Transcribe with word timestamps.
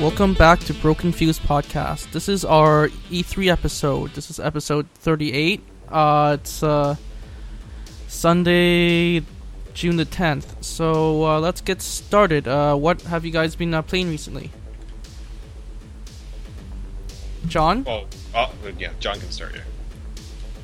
Welcome 0.00 0.34
back 0.34 0.60
to 0.60 0.74
Broken 0.74 1.10
Fuse 1.10 1.40
Podcast. 1.40 2.12
This 2.12 2.28
is 2.28 2.44
our 2.44 2.88
E3 3.10 3.48
episode. 3.50 4.10
This 4.12 4.30
is 4.30 4.38
episode 4.38 4.88
38. 4.94 5.60
Uh, 5.88 6.36
it's 6.38 6.62
uh, 6.62 6.94
Sunday, 8.06 9.22
June 9.74 9.96
the 9.96 10.06
10th. 10.06 10.62
So 10.62 11.24
uh, 11.24 11.40
let's 11.40 11.60
get 11.60 11.82
started. 11.82 12.46
Uh, 12.46 12.76
what 12.76 13.02
have 13.02 13.24
you 13.24 13.32
guys 13.32 13.56
been 13.56 13.74
uh, 13.74 13.82
playing 13.82 14.08
recently? 14.08 14.52
John? 17.48 17.84
Oh, 17.88 18.06
oh, 18.36 18.52
yeah, 18.78 18.92
John 19.00 19.18
can 19.18 19.30
start 19.32 19.52
here. 19.52 19.64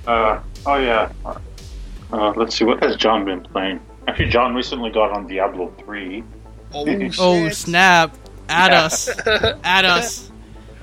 Uh, 0.06 0.40
oh 0.66 0.76
yeah. 0.76 1.10
Uh, 2.12 2.32
let's 2.36 2.54
see, 2.56 2.64
what 2.64 2.80
has 2.84 2.94
John 2.96 3.24
been 3.24 3.40
playing? 3.40 3.80
Actually, 4.06 4.28
John 4.28 4.54
recently 4.54 4.90
got 4.90 5.10
on 5.10 5.26
Diablo 5.26 5.74
3. 5.84 6.22
Oh, 6.72 7.10
Oh, 7.18 7.48
snap. 7.48 8.16
Add 8.48 8.72
Yeah. 8.72 8.84
us. 8.84 9.08
Add 9.64 9.84
us. 9.84 10.30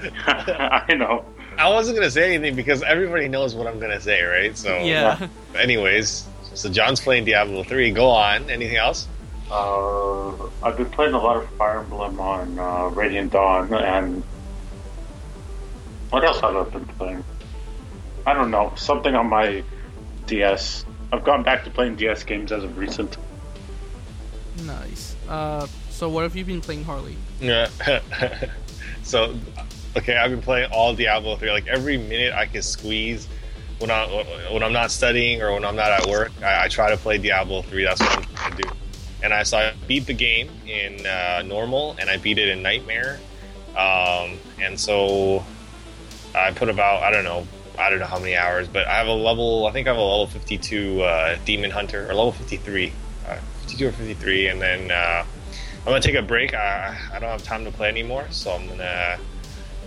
I 0.27 0.93
know. 0.95 1.25
I 1.57 1.69
wasn't 1.69 1.97
gonna 1.97 2.09
say 2.09 2.33
anything 2.33 2.55
because 2.55 2.81
everybody 2.81 3.27
knows 3.27 3.53
what 3.55 3.67
I'm 3.67 3.79
gonna 3.79 4.02
say, 4.02 4.21
right? 4.23 4.57
So, 4.57 4.77
Yeah. 4.79 5.27
anyways, 5.55 6.25
so 6.53 6.69
John's 6.69 6.99
playing 6.99 7.25
Diablo 7.25 7.63
3. 7.63 7.91
Go 7.91 8.09
on. 8.09 8.49
Anything 8.49 8.77
else? 8.77 9.07
Uh, 9.52 10.29
I've 10.63 10.77
been 10.77 10.89
playing 10.89 11.13
a 11.13 11.19
lot 11.19 11.38
of 11.38 11.49
Fire 11.52 11.79
Emblem 11.79 12.19
on 12.19 12.57
uh, 12.57 12.85
Radiant 12.88 13.33
Dawn, 13.33 13.71
and 13.73 14.23
what 16.09 16.23
else 16.23 16.39
have 16.41 16.55
I 16.55 16.63
been 16.63 16.85
playing? 16.85 17.23
I 18.25 18.33
don't 18.33 18.49
know. 18.49 18.71
Something 18.75 19.13
on 19.16 19.27
my 19.27 19.63
DS. 20.25 20.85
I've 21.11 21.23
gone 21.23 21.43
back 21.43 21.66
to 21.66 21.69
playing 21.69 21.95
DS 21.97 22.23
games 22.23 22.52
as 22.52 22.63
of 22.63 22.77
recent. 22.77 23.17
Nice. 24.64 25.16
Uh, 25.27 25.67
so 25.89 26.08
what 26.09 26.23
have 26.23 26.36
you 26.36 26.45
been 26.45 26.61
playing, 26.61 26.83
Harley? 26.86 27.17
Yeah. 27.42 27.70
so, 29.03 29.36
okay, 29.97 30.16
I've 30.16 30.31
been 30.31 30.42
playing 30.42 30.72
all 30.72 30.94
Diablo 30.95 31.36
3. 31.36 31.52
Like 31.52 31.67
every 31.67 31.98
minute 31.98 32.33
I 32.33 32.45
can 32.45 32.61
squeeze 32.61 33.28
when 33.80 33.89
I 33.89 34.06
when 34.52 34.61
I'm 34.64 34.73
not 34.73 34.92
studying 34.92 35.42
or 35.42 35.53
when 35.53 35.66
I'm 35.66 35.75
not 35.75 35.92
at 35.92 36.08
work, 36.08 36.31
I, 36.44 36.66
I 36.66 36.67
try 36.67 36.92
to 36.92 36.98
play 36.98 37.17
Diablo 37.17 37.64
3. 37.64 37.83
That's 37.83 38.00
what 38.00 38.23
to 38.23 38.61
do. 38.61 38.70
And 39.23 39.33
I 39.33 39.44
saw 39.44 39.59
I 39.59 39.73
beat 39.88 40.06
the 40.06 40.14
game 40.14 40.50
in 40.67 41.06
uh, 41.06 41.44
normal, 41.45 41.95
and 42.00 42.09
I 42.09 42.17
beat 42.17 42.38
it 42.38 42.50
in 42.50 42.61
nightmare. 42.61 43.20
Um, 43.72 44.38
and 44.59 44.80
so 44.80 45.44
I 46.36 46.52
put 46.52 46.70
about 46.70 47.03
I 47.03 47.11
don't 47.11 47.23
know 47.23 47.48
I 47.80 47.89
don't 47.89 48.00
know 48.00 48.05
how 48.05 48.20
many 48.20 48.36
hours, 48.36 48.67
but 48.67 48.88
I 48.88 48.98
have 48.98 49.08
a 49.08 49.14
level 49.14 49.66
I 49.66 49.72
think 49.72 49.88
I 49.88 49.92
have 49.92 50.00
a 50.00 50.02
level 50.02 50.28
52 50.28 51.02
uh, 51.02 51.38
demon 51.45 51.72
hunter 51.72 52.03
or 52.05 52.14
level 52.14 52.31
53, 52.31 52.94
uh, 53.28 53.36
52 53.61 53.88
or 53.88 53.92
53, 53.92 54.48
and 54.48 54.61
then. 54.61 54.92
I'm 55.81 55.85
gonna 55.85 56.01
take 56.01 56.15
a 56.15 56.21
break. 56.21 56.53
I, 56.53 56.95
I 57.11 57.19
don't 57.19 57.29
have 57.29 57.43
time 57.43 57.65
to 57.65 57.71
play 57.71 57.87
anymore, 57.87 58.27
so 58.29 58.51
I'm 58.51 58.67
gonna 58.67 59.17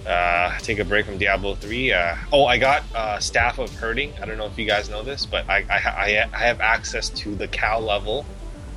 uh, 0.06 0.58
take 0.58 0.80
a 0.80 0.84
break 0.84 1.06
from 1.06 1.18
Diablo 1.18 1.54
3. 1.54 1.92
Uh, 1.92 2.16
oh, 2.32 2.46
I 2.46 2.58
got 2.58 2.82
uh, 2.94 3.20
Staff 3.20 3.58
of 3.58 3.72
Herding. 3.74 4.12
I 4.20 4.26
don't 4.26 4.36
know 4.36 4.46
if 4.46 4.58
you 4.58 4.66
guys 4.66 4.88
know 4.90 5.02
this, 5.02 5.24
but 5.24 5.48
I, 5.48 5.64
I, 5.70 5.76
I, 5.76 6.30
I 6.32 6.38
have 6.38 6.60
access 6.60 7.10
to 7.10 7.34
the 7.36 7.46
cow 7.46 7.78
level, 7.78 8.26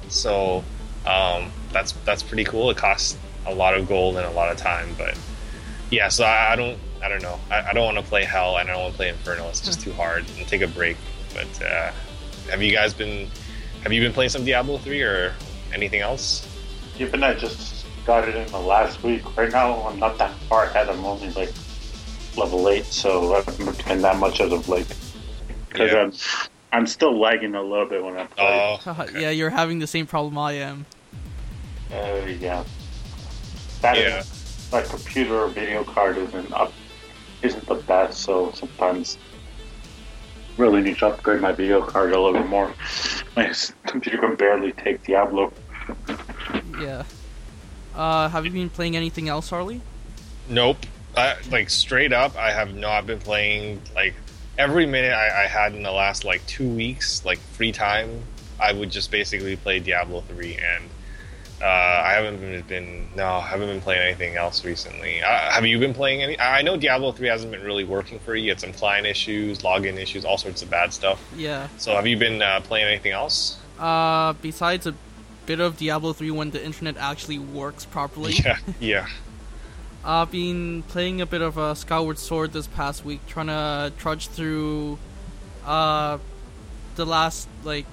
so 0.09 0.63
um, 1.07 1.51
that's 1.71 1.93
that's 2.05 2.21
pretty 2.21 2.43
cool. 2.43 2.69
It 2.69 2.77
costs 2.77 3.17
a 3.47 3.53
lot 3.53 3.75
of 3.75 3.87
gold 3.87 4.17
and 4.17 4.25
a 4.25 4.31
lot 4.31 4.51
of 4.51 4.57
time, 4.57 4.89
but 4.97 5.17
yeah. 5.89 6.09
So 6.09 6.23
I, 6.23 6.53
I 6.53 6.55
don't 6.55 6.77
I 7.01 7.09
don't 7.09 7.21
know. 7.21 7.39
I, 7.49 7.69
I 7.69 7.73
don't 7.73 7.85
want 7.85 7.97
to 7.97 8.03
play 8.03 8.23
Hell 8.23 8.57
and 8.57 8.69
I 8.69 8.73
don't 8.73 8.83
want 8.83 8.93
to 8.93 8.97
play 8.97 9.09
Inferno. 9.09 9.47
It's 9.49 9.61
just 9.61 9.81
too 9.81 9.93
hard. 9.93 10.25
And 10.37 10.47
take 10.47 10.61
a 10.61 10.67
break. 10.67 10.97
But 11.33 11.63
uh, 11.63 11.91
have 12.49 12.61
you 12.61 12.71
guys 12.71 12.93
been 12.93 13.29
have 13.83 13.91
you 13.91 14.01
been 14.01 14.13
playing 14.13 14.29
some 14.29 14.45
Diablo 14.45 14.77
3 14.77 15.01
or 15.01 15.33
anything 15.73 16.01
else? 16.01 16.46
Given 16.97 17.23
I 17.23 17.33
just 17.33 17.85
got 18.05 18.27
it 18.27 18.35
in 18.35 18.47
the 18.51 18.59
last 18.59 19.03
week, 19.03 19.37
right 19.37 19.51
now 19.51 19.85
I'm 19.87 19.99
not 19.99 20.17
that 20.17 20.33
far 20.49 20.65
ahead. 20.65 20.89
I'm 20.89 21.05
only 21.05 21.29
like 21.31 21.51
level 22.35 22.69
8, 22.69 22.85
so 22.85 23.33
I 23.35 23.41
haven't 23.41 23.85
been 23.85 24.01
that 24.01 24.17
much 24.17 24.39
as 24.41 24.51
of 24.51 24.67
late. 24.69 24.87
Because 25.69 25.91
Yeah. 25.91 25.99
I'm, 25.99 26.13
I'm 26.73 26.87
still 26.87 27.17
lagging 27.19 27.55
a 27.55 27.61
little 27.61 27.85
bit 27.87 28.03
when 28.03 28.17
I 28.17 28.25
play. 28.25 28.79
Oh, 28.85 28.91
okay. 29.01 29.21
yeah, 29.21 29.29
you're 29.29 29.49
having 29.49 29.79
the 29.79 29.87
same 29.87 30.07
problem 30.07 30.37
I 30.37 30.53
am. 30.53 30.85
Uh, 31.91 32.21
yeah. 32.39 32.63
That 33.81 33.97
Yeah. 33.97 34.19
is- 34.19 34.69
my 34.71 34.81
computer 34.81 35.33
or 35.43 35.47
video 35.47 35.83
card 35.85 36.17
isn't 36.17 36.51
up, 36.51 36.73
isn't 37.41 37.65
the 37.67 37.75
best, 37.75 38.19
so 38.19 38.51
sometimes 38.51 39.17
really 40.57 40.81
need 40.81 40.97
to 40.97 41.07
upgrade 41.07 41.39
my 41.39 41.53
video 41.53 41.81
card 41.81 42.11
a 42.11 42.19
little 42.19 42.33
bit 42.33 42.49
more. 42.49 42.73
My 43.37 43.53
computer 43.85 44.17
can 44.17 44.35
barely 44.35 44.71
take 44.73 45.03
Diablo. 45.03 45.53
Yeah. 46.79 47.03
Uh, 47.95 48.29
have 48.29 48.45
you 48.45 48.51
been 48.51 48.69
playing 48.69 48.95
anything 48.95 49.27
else, 49.27 49.49
Harley? 49.49 49.81
Nope. 50.49 50.77
I, 51.15 51.35
like 51.49 51.69
straight 51.69 52.13
up, 52.13 52.35
I 52.37 52.51
have 52.51 52.75
not 52.75 53.07
been 53.07 53.19
playing. 53.19 53.81
Like 53.95 54.13
every 54.57 54.85
minute 54.85 55.13
I, 55.13 55.45
I 55.45 55.47
had 55.47 55.73
in 55.73 55.83
the 55.83 55.91
last 55.91 56.23
like 56.23 56.45
two 56.45 56.69
weeks, 56.69 57.25
like 57.25 57.39
free 57.39 57.71
time, 57.71 58.21
I 58.59 58.73
would 58.73 58.91
just 58.91 59.09
basically 59.09 59.55
play 59.55 59.79
Diablo 59.79 60.21
three, 60.21 60.55
and 60.55 60.83
uh, 61.59 61.65
I 61.65 62.13
haven't 62.13 62.39
been, 62.39 62.61
been 62.67 63.07
no, 63.15 63.25
I 63.25 63.47
haven't 63.47 63.67
been 63.67 63.81
playing 63.81 64.01
anything 64.01 64.35
else 64.35 64.63
recently. 64.63 65.23
Uh, 65.23 65.27
have 65.27 65.65
you 65.65 65.79
been 65.79 65.93
playing 65.93 66.21
any? 66.21 66.39
I 66.39 66.61
know 66.61 66.77
Diablo 66.77 67.11
three 67.11 67.29
hasn't 67.29 67.51
been 67.51 67.63
really 67.63 67.83
working 67.83 68.19
for 68.19 68.35
you. 68.35 68.43
You 68.43 68.51
had 68.51 68.59
some 68.59 68.73
client 68.73 69.07
issues, 69.07 69.59
login 69.59 69.97
issues, 69.97 70.23
all 70.23 70.37
sorts 70.37 70.61
of 70.61 70.69
bad 70.69 70.93
stuff. 70.93 71.19
Yeah. 71.35 71.67
So 71.77 71.95
have 71.95 72.05
you 72.05 72.17
been 72.17 72.43
uh, 72.43 72.61
playing 72.61 72.87
anything 72.87 73.13
else? 73.13 73.57
Uh, 73.79 74.33
besides 74.33 74.85
a 74.85 74.93
bit 75.47 75.59
of 75.59 75.77
Diablo 75.77 76.13
3 76.13 76.29
when 76.29 76.51
the 76.51 76.63
internet 76.63 76.97
actually 76.97 77.39
works 77.39 77.85
properly. 77.85 78.33
Yeah, 78.33 78.59
yeah. 78.79 79.07
I've 80.05 80.31
been 80.31 80.83
playing 80.83 81.21
a 81.21 81.25
bit 81.25 81.41
of 81.41 81.57
a 81.57 81.75
Skyward 81.75 82.19
Sword 82.19 82.53
this 82.53 82.67
past 82.67 83.03
week, 83.03 83.25
trying 83.27 83.47
to 83.47 83.91
trudge 83.97 84.27
through 84.27 84.99
uh, 85.65 86.19
the 86.95 87.05
last 87.05 87.49
like 87.63 87.85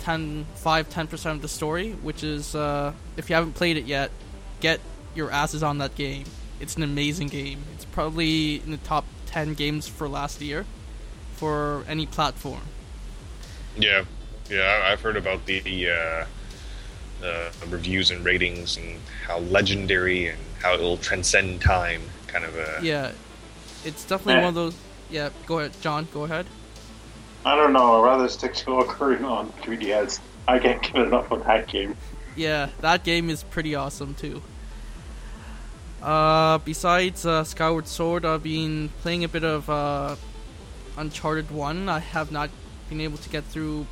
10, 0.00 0.46
5, 0.54 0.88
10% 0.88 1.30
of 1.32 1.42
the 1.42 1.48
story, 1.48 1.92
which 1.92 2.22
is, 2.22 2.54
uh, 2.54 2.92
if 3.16 3.28
you 3.28 3.34
haven't 3.34 3.54
played 3.54 3.76
it 3.76 3.86
yet, 3.86 4.10
get 4.60 4.80
your 5.14 5.30
asses 5.30 5.62
on 5.62 5.78
that 5.78 5.94
game. 5.94 6.24
It's 6.60 6.76
an 6.76 6.82
amazing 6.82 7.28
game. 7.28 7.64
It's 7.74 7.84
probably 7.84 8.56
in 8.56 8.70
the 8.70 8.76
top 8.78 9.04
10 9.26 9.54
games 9.54 9.88
for 9.88 10.08
last 10.08 10.40
year 10.40 10.64
for 11.34 11.84
any 11.88 12.06
platform. 12.06 12.62
Yeah, 13.76 14.04
yeah, 14.50 14.82
I- 14.84 14.92
I've 14.92 15.00
heard 15.00 15.16
about 15.16 15.46
the 15.46 15.60
the, 15.60 15.90
uh, 15.90 16.26
reviews 17.68 18.10
and 18.10 18.24
ratings 18.24 18.76
and 18.76 19.00
how 19.26 19.38
legendary 19.38 20.28
and 20.28 20.38
how 20.62 20.74
it 20.74 20.80
will 20.80 20.96
transcend 20.98 21.60
time, 21.60 22.02
kind 22.26 22.44
of 22.44 22.54
a. 22.56 22.78
Yeah, 22.82 23.12
it's 23.84 24.04
definitely 24.04 24.40
one 24.42 24.48
of 24.50 24.54
those. 24.54 24.74
Yeah, 25.10 25.30
go 25.46 25.58
ahead, 25.60 25.72
John. 25.80 26.06
Go 26.12 26.24
ahead. 26.24 26.46
I 27.46 27.56
don't 27.56 27.72
know, 27.74 28.00
I'd 28.02 28.04
rather 28.06 28.28
stick 28.28 28.54
to 28.54 28.66
Ocarina 28.70 29.30
on 29.30 29.52
3DS. 29.62 30.18
I 30.48 30.58
can't 30.58 30.80
get 30.82 30.96
enough 30.96 31.30
of 31.30 31.44
that 31.44 31.66
game. 31.68 31.94
Yeah, 32.36 32.68
that 32.80 33.04
game 33.04 33.28
is 33.30 33.42
pretty 33.42 33.74
awesome 33.74 34.14
too. 34.14 34.42
Uh, 36.02 36.58
besides 36.58 37.24
uh, 37.24 37.44
Skyward 37.44 37.86
Sword, 37.86 38.24
I've 38.24 38.42
been 38.42 38.90
playing 39.02 39.24
a 39.24 39.28
bit 39.28 39.44
of 39.44 39.68
uh, 39.70 40.16
Uncharted 40.98 41.50
One. 41.50 41.88
I 41.88 41.98
have 42.00 42.30
not 42.30 42.50
been 42.90 43.00
able 43.00 43.16
to 43.18 43.28
get 43.30 43.44
through 43.44 43.86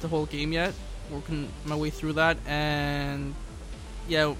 the 0.00 0.08
whole 0.08 0.26
game 0.26 0.52
yet. 0.52 0.72
Working 1.10 1.48
my 1.64 1.74
way 1.74 1.88
through 1.90 2.14
that, 2.14 2.36
and 2.46 3.34
yeah, 4.08 4.34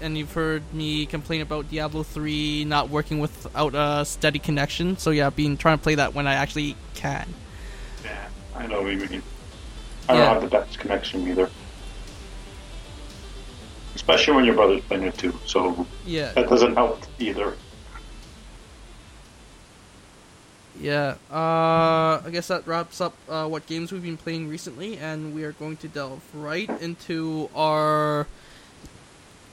and 0.00 0.18
you've 0.18 0.32
heard 0.32 0.62
me 0.74 1.06
complain 1.06 1.40
about 1.40 1.70
Diablo 1.70 2.02
Three 2.02 2.64
not 2.64 2.90
working 2.90 3.20
without 3.20 3.74
a 3.76 4.04
steady 4.04 4.40
connection. 4.40 4.96
So 4.96 5.10
yeah, 5.12 5.26
I've 5.28 5.36
been 5.36 5.56
trying 5.56 5.78
to 5.78 5.82
play 5.82 5.94
that 5.94 6.12
when 6.14 6.26
I 6.26 6.34
actually 6.34 6.74
can. 6.94 7.32
Yeah, 8.04 8.28
I 8.56 8.66
know 8.66 8.82
what 8.82 8.92
you 8.92 8.98
mean. 8.98 9.22
I 10.08 10.14
Yeah. 10.14 10.18
don't 10.24 10.34
have 10.34 10.42
the 10.42 10.48
best 10.48 10.78
connection 10.80 11.28
either. 11.28 11.48
Especially 13.94 14.34
when 14.34 14.44
your 14.44 14.54
brother's 14.54 14.82
playing 14.82 15.04
it 15.04 15.16
too, 15.16 15.38
so 15.46 15.86
Yeah. 16.06 16.32
that 16.32 16.48
doesn't 16.48 16.74
help 16.74 17.04
either. 17.20 17.56
Yeah, 20.80 21.16
uh, 21.30 22.22
I 22.24 22.28
guess 22.32 22.48
that 22.48 22.66
wraps 22.66 23.02
up 23.02 23.14
uh, 23.28 23.46
what 23.46 23.66
games 23.66 23.92
we've 23.92 24.02
been 24.02 24.16
playing 24.16 24.48
recently, 24.48 24.96
and 24.96 25.34
we 25.34 25.44
are 25.44 25.52
going 25.52 25.76
to 25.78 25.88
delve 25.88 26.22
right 26.34 26.70
into 26.80 27.50
our 27.54 28.26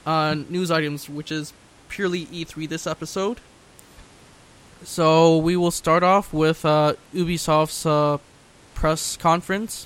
uh, 0.06 0.36
news 0.48 0.72
items, 0.72 1.10
which 1.10 1.30
is 1.30 1.52
purely 1.90 2.28
E3 2.28 2.70
this 2.70 2.88
episode. 2.88 3.42
So 4.86 5.38
we 5.38 5.58
will 5.58 5.72
start 5.72 6.02
off 6.02 6.32
with 6.32 6.64
uh, 6.64 6.94
Ubisoft's 7.14 7.86
uh, 7.86 8.20
press 8.74 9.18
conference. 9.18 9.86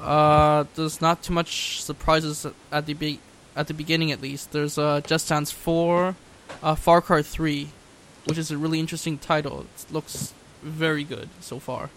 Uh, 0.00 0.64
there's 0.74 1.00
not 1.00 1.22
too 1.22 1.32
much 1.32 1.80
surprises 1.84 2.44
at 2.72 2.86
the 2.86 2.94
be- 2.94 3.20
at 3.54 3.68
the 3.68 3.74
beginning, 3.74 4.10
at 4.10 4.20
least. 4.20 4.50
There's 4.50 4.74
Just 5.06 5.28
Dance 5.28 5.52
4, 5.52 6.16
uh, 6.64 6.74
Far 6.74 7.00
Cry 7.00 7.22
3, 7.22 7.68
which 8.24 8.38
is 8.38 8.50
a 8.50 8.58
really 8.58 8.80
interesting 8.80 9.18
title. 9.18 9.66
It 9.76 9.92
looks 9.92 10.34
very 10.62 11.04
good 11.04 11.28
so 11.40 11.58
far. 11.58 11.90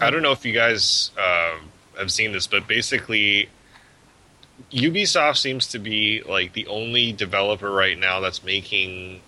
I 0.00 0.10
don't 0.10 0.22
know 0.22 0.32
if 0.32 0.44
you 0.44 0.52
guys 0.52 1.10
uh, 1.18 1.58
have 1.98 2.12
seen 2.12 2.32
this, 2.32 2.46
but 2.46 2.68
basically, 2.68 3.48
Ubisoft 4.70 5.38
seems 5.38 5.66
to 5.68 5.80
be 5.80 6.22
like 6.22 6.52
the 6.52 6.66
only 6.68 7.12
developer 7.12 7.70
right 7.70 7.98
now 7.98 8.20
that's 8.20 8.44
making, 8.44 9.20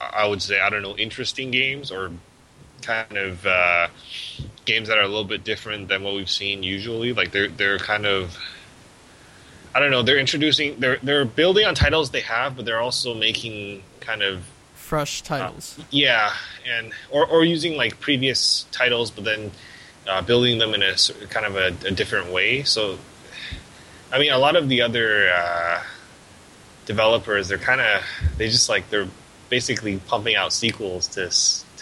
I 0.00 0.26
would 0.26 0.42
say, 0.42 0.58
I 0.60 0.70
don't 0.70 0.82
know, 0.82 0.96
interesting 0.96 1.52
games 1.52 1.92
or 1.92 2.10
kind 2.82 3.16
of 3.16 3.46
uh, 3.46 3.88
games 4.64 4.88
that 4.88 4.98
are 4.98 5.02
a 5.02 5.08
little 5.08 5.24
bit 5.24 5.44
different 5.44 5.88
than 5.88 6.02
what 6.02 6.14
we've 6.14 6.30
seen 6.30 6.64
usually. 6.64 7.12
Like 7.12 7.30
they're 7.30 7.48
they're 7.48 7.78
kind 7.78 8.06
of, 8.06 8.36
I 9.74 9.80
don't 9.80 9.90
know, 9.90 10.02
they're 10.02 10.18
introducing, 10.18 10.78
they're 10.80 10.98
they're 11.02 11.24
building 11.24 11.64
on 11.66 11.74
titles 11.74 12.10
they 12.10 12.20
have, 12.22 12.56
but 12.56 12.64
they're 12.64 12.80
also 12.80 13.14
making 13.14 13.82
kind 14.00 14.22
of 14.22 14.42
Fresh 14.74 15.22
titles. 15.22 15.78
yeah, 15.90 16.32
and 16.66 16.92
or 17.10 17.26
or 17.26 17.44
using 17.44 17.76
like 17.76 18.00
previous 18.00 18.66
titles, 18.72 19.10
but 19.10 19.24
then 19.24 19.50
uh, 20.08 20.22
building 20.22 20.58
them 20.58 20.72
in 20.74 20.82
a 20.82 20.94
kind 21.28 21.44
of 21.44 21.56
a, 21.56 21.66
a 21.86 21.90
different 21.90 22.32
way. 22.32 22.62
So, 22.62 22.98
I 24.10 24.18
mean, 24.18 24.32
a 24.32 24.38
lot 24.38 24.56
of 24.56 24.68
the 24.70 24.80
other 24.80 25.30
uh, 25.30 25.82
developers, 26.86 27.48
they're 27.48 27.58
kind 27.58 27.80
of 27.80 28.02
they 28.38 28.48
just 28.48 28.68
like 28.68 28.88
they're 28.90 29.08
basically 29.50 29.98
pumping 30.06 30.36
out 30.36 30.52
sequels 30.52 31.06
to 31.08 31.28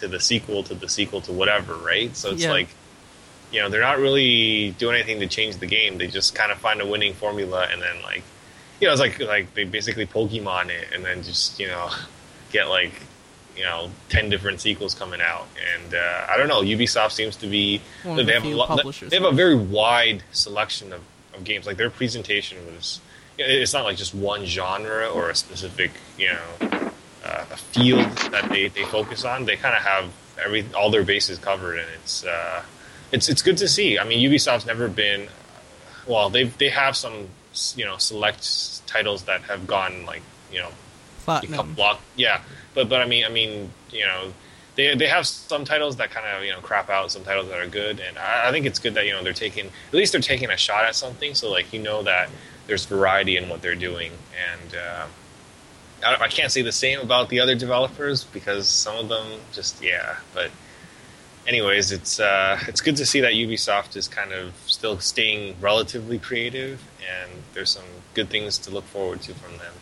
to 0.01 0.09
the 0.09 0.21
sequel 0.21 0.63
to 0.65 0.75
the 0.75 0.89
sequel 0.89 1.21
to 1.23 1.33
whatever, 1.33 1.75
right? 1.75 2.15
So 2.17 2.33
it's 2.33 2.43
Yeah. 2.43 2.51
like. 2.53 2.69
You 3.53 3.61
know, 3.63 3.69
they're 3.69 3.81
not 3.81 3.99
really 3.99 4.71
doing 4.73 4.97
anything 4.97 5.21
to 5.21 5.27
change 5.27 5.57
the 5.57 5.67
game. 5.67 5.99
They 5.99 6.09
just 6.09 6.35
kind 6.35 6.51
of 6.51 6.59
find 6.59 6.81
a 6.81 6.87
winning 6.87 7.15
formula, 7.15 7.69
and 7.71 7.81
then 7.81 8.03
like, 8.03 8.23
you 8.81 8.87
know, 8.87 8.93
it's 8.93 9.01
like 9.01 9.21
like 9.21 9.55
they 9.55 9.65
basically 9.65 10.07
Pokemon 10.07 10.69
it, 10.69 10.89
and 10.95 11.05
then 11.05 11.23
just 11.23 11.59
you 11.61 11.69
know, 11.69 11.91
get 12.51 12.69
like 12.69 12.93
you 13.57 13.65
know 13.65 13.91
10 14.11 14.29
different 14.29 14.61
sequels 14.61 14.95
coming 14.95 15.21
out. 15.21 15.47
And 15.75 15.95
uh, 15.95 16.27
i 16.29 16.37
don't 16.37 16.49
know 16.49 16.61
ubisoft 16.61 17.13
seems 17.13 17.37
to 17.37 17.47
be 17.47 17.81
One 18.03 18.17
they 18.17 18.25
the 18.25 18.33
have, 18.33 18.45
a 18.45 19.07
they 19.09 19.17
have 19.17 19.25
a 19.25 19.33
very 19.33 19.57
wide 19.57 20.23
selection 20.33 20.93
of, 20.93 21.01
of 21.35 21.45
games. 21.45 21.67
Like 21.67 21.77
their 21.77 21.91
presentation 21.91 22.59
was 22.67 23.01
it's 23.39 23.73
not 23.73 23.85
like 23.85 23.97
just 23.97 24.15
one 24.15 24.47
genre 24.47 25.09
or 25.09 25.31
a 25.31 25.35
specific 25.35 25.91
you 26.19 26.29
know 26.29 26.91
uh, 27.25 27.45
a 27.51 27.57
field 27.57 28.07
that 28.31 28.49
they, 28.51 28.69
they 28.69 28.85
focus 28.85 29.25
on. 29.25 29.45
They 29.47 29.57
kind 29.57 29.77
of 29.77 29.83
have 29.83 30.11
every 30.43 30.67
all 30.77 30.91
their 30.91 31.05
bases 31.05 31.39
covered 31.39 31.79
and 31.79 31.89
it's 32.03 32.25
uh, 32.25 32.63
it's 33.13 33.29
it's 33.29 33.43
good 33.43 33.57
to 33.57 33.69
see 33.69 33.99
i 33.99 34.05
mean 34.05 34.19
ubisoft's 34.31 34.67
never 34.67 34.89
been 34.89 35.29
well 36.07 36.31
they 36.31 36.45
they 36.45 36.69
have 36.69 36.97
some 36.97 37.29
you 37.77 37.85
know 37.85 37.97
select 37.97 38.87
titles 38.87 39.25
that 39.25 39.43
have 39.43 39.67
gone 39.67 40.05
like 40.07 40.23
you 40.53 40.59
know 40.59 40.71
become 41.27 41.49
Platinum. 41.49 41.75
block. 41.75 42.01
Yeah, 42.15 42.43
but 42.75 42.89
but 42.89 43.03
I 43.03 43.07
mean 43.07 43.25
I 43.25 43.29
mean 43.29 43.71
you 43.91 44.07
know 44.07 44.33
they 44.77 44.95
they 44.95 45.09
have 45.09 45.27
some 45.27 45.65
titles 45.65 45.97
that 45.97 46.11
kind 46.11 46.27
of 46.27 46.45
you 46.45 46.53
know 46.53 46.61
crap 46.61 46.89
out, 46.89 47.11
some 47.11 47.25
titles 47.25 47.49
that 47.49 47.59
are 47.59 47.67
good, 47.67 48.01
and 48.01 48.17
I, 48.19 48.49
I 48.49 48.51
think 48.53 48.67
it's 48.67 48.79
good 48.79 48.95
that 48.95 49.07
you 49.07 49.13
know 49.13 49.23
they're 49.23 49.33
taking 49.33 49.67
at 49.67 49.95
least 49.95 50.13
they're 50.13 50.21
taking 50.21 50.51
a 50.51 50.57
shot 50.57 50.85
at 50.85 50.95
something, 50.95 51.35
so 51.35 51.51
like 51.51 51.73
you 51.73 51.83
know 51.83 52.03
that 52.05 52.31
there's 52.67 52.85
variety 52.85 53.37
in 53.37 53.49
what 53.49 53.63
they're 53.63 53.75
doing, 53.75 54.13
and 54.53 54.77
uh, 54.77 55.07
I, 56.05 56.25
I 56.25 56.29
can't 56.29 56.53
say 56.53 56.63
the 56.63 56.73
same 56.73 57.01
about 57.01 57.29
the 57.29 57.41
other 57.41 57.55
developers 57.55 58.25
because 58.25 58.69
some 58.69 58.97
of 58.97 59.09
them 59.09 59.41
just 59.53 59.83
yeah, 59.83 60.17
but. 60.35 60.51
Anyways, 61.47 61.93
it's 61.93 62.19
uh, 62.19 62.59
it's 62.67 62.81
good 62.81 62.97
to 62.97 63.07
see 63.07 63.21
that 63.21 63.33
Ubisoft 63.33 63.97
is 63.97 64.09
kind 64.09 64.33
of 64.33 64.53
still 64.67 64.99
staying 64.99 65.57
relatively 65.61 66.19
creative, 66.19 66.83
and 67.01 67.31
there's 67.55 67.71
some 67.71 67.85
good 68.15 68.29
things 68.31 68.59
to 68.59 68.71
look 68.71 68.85
forward 68.85 69.23
to 69.23 69.35
from 69.35 69.59
them 69.59 69.75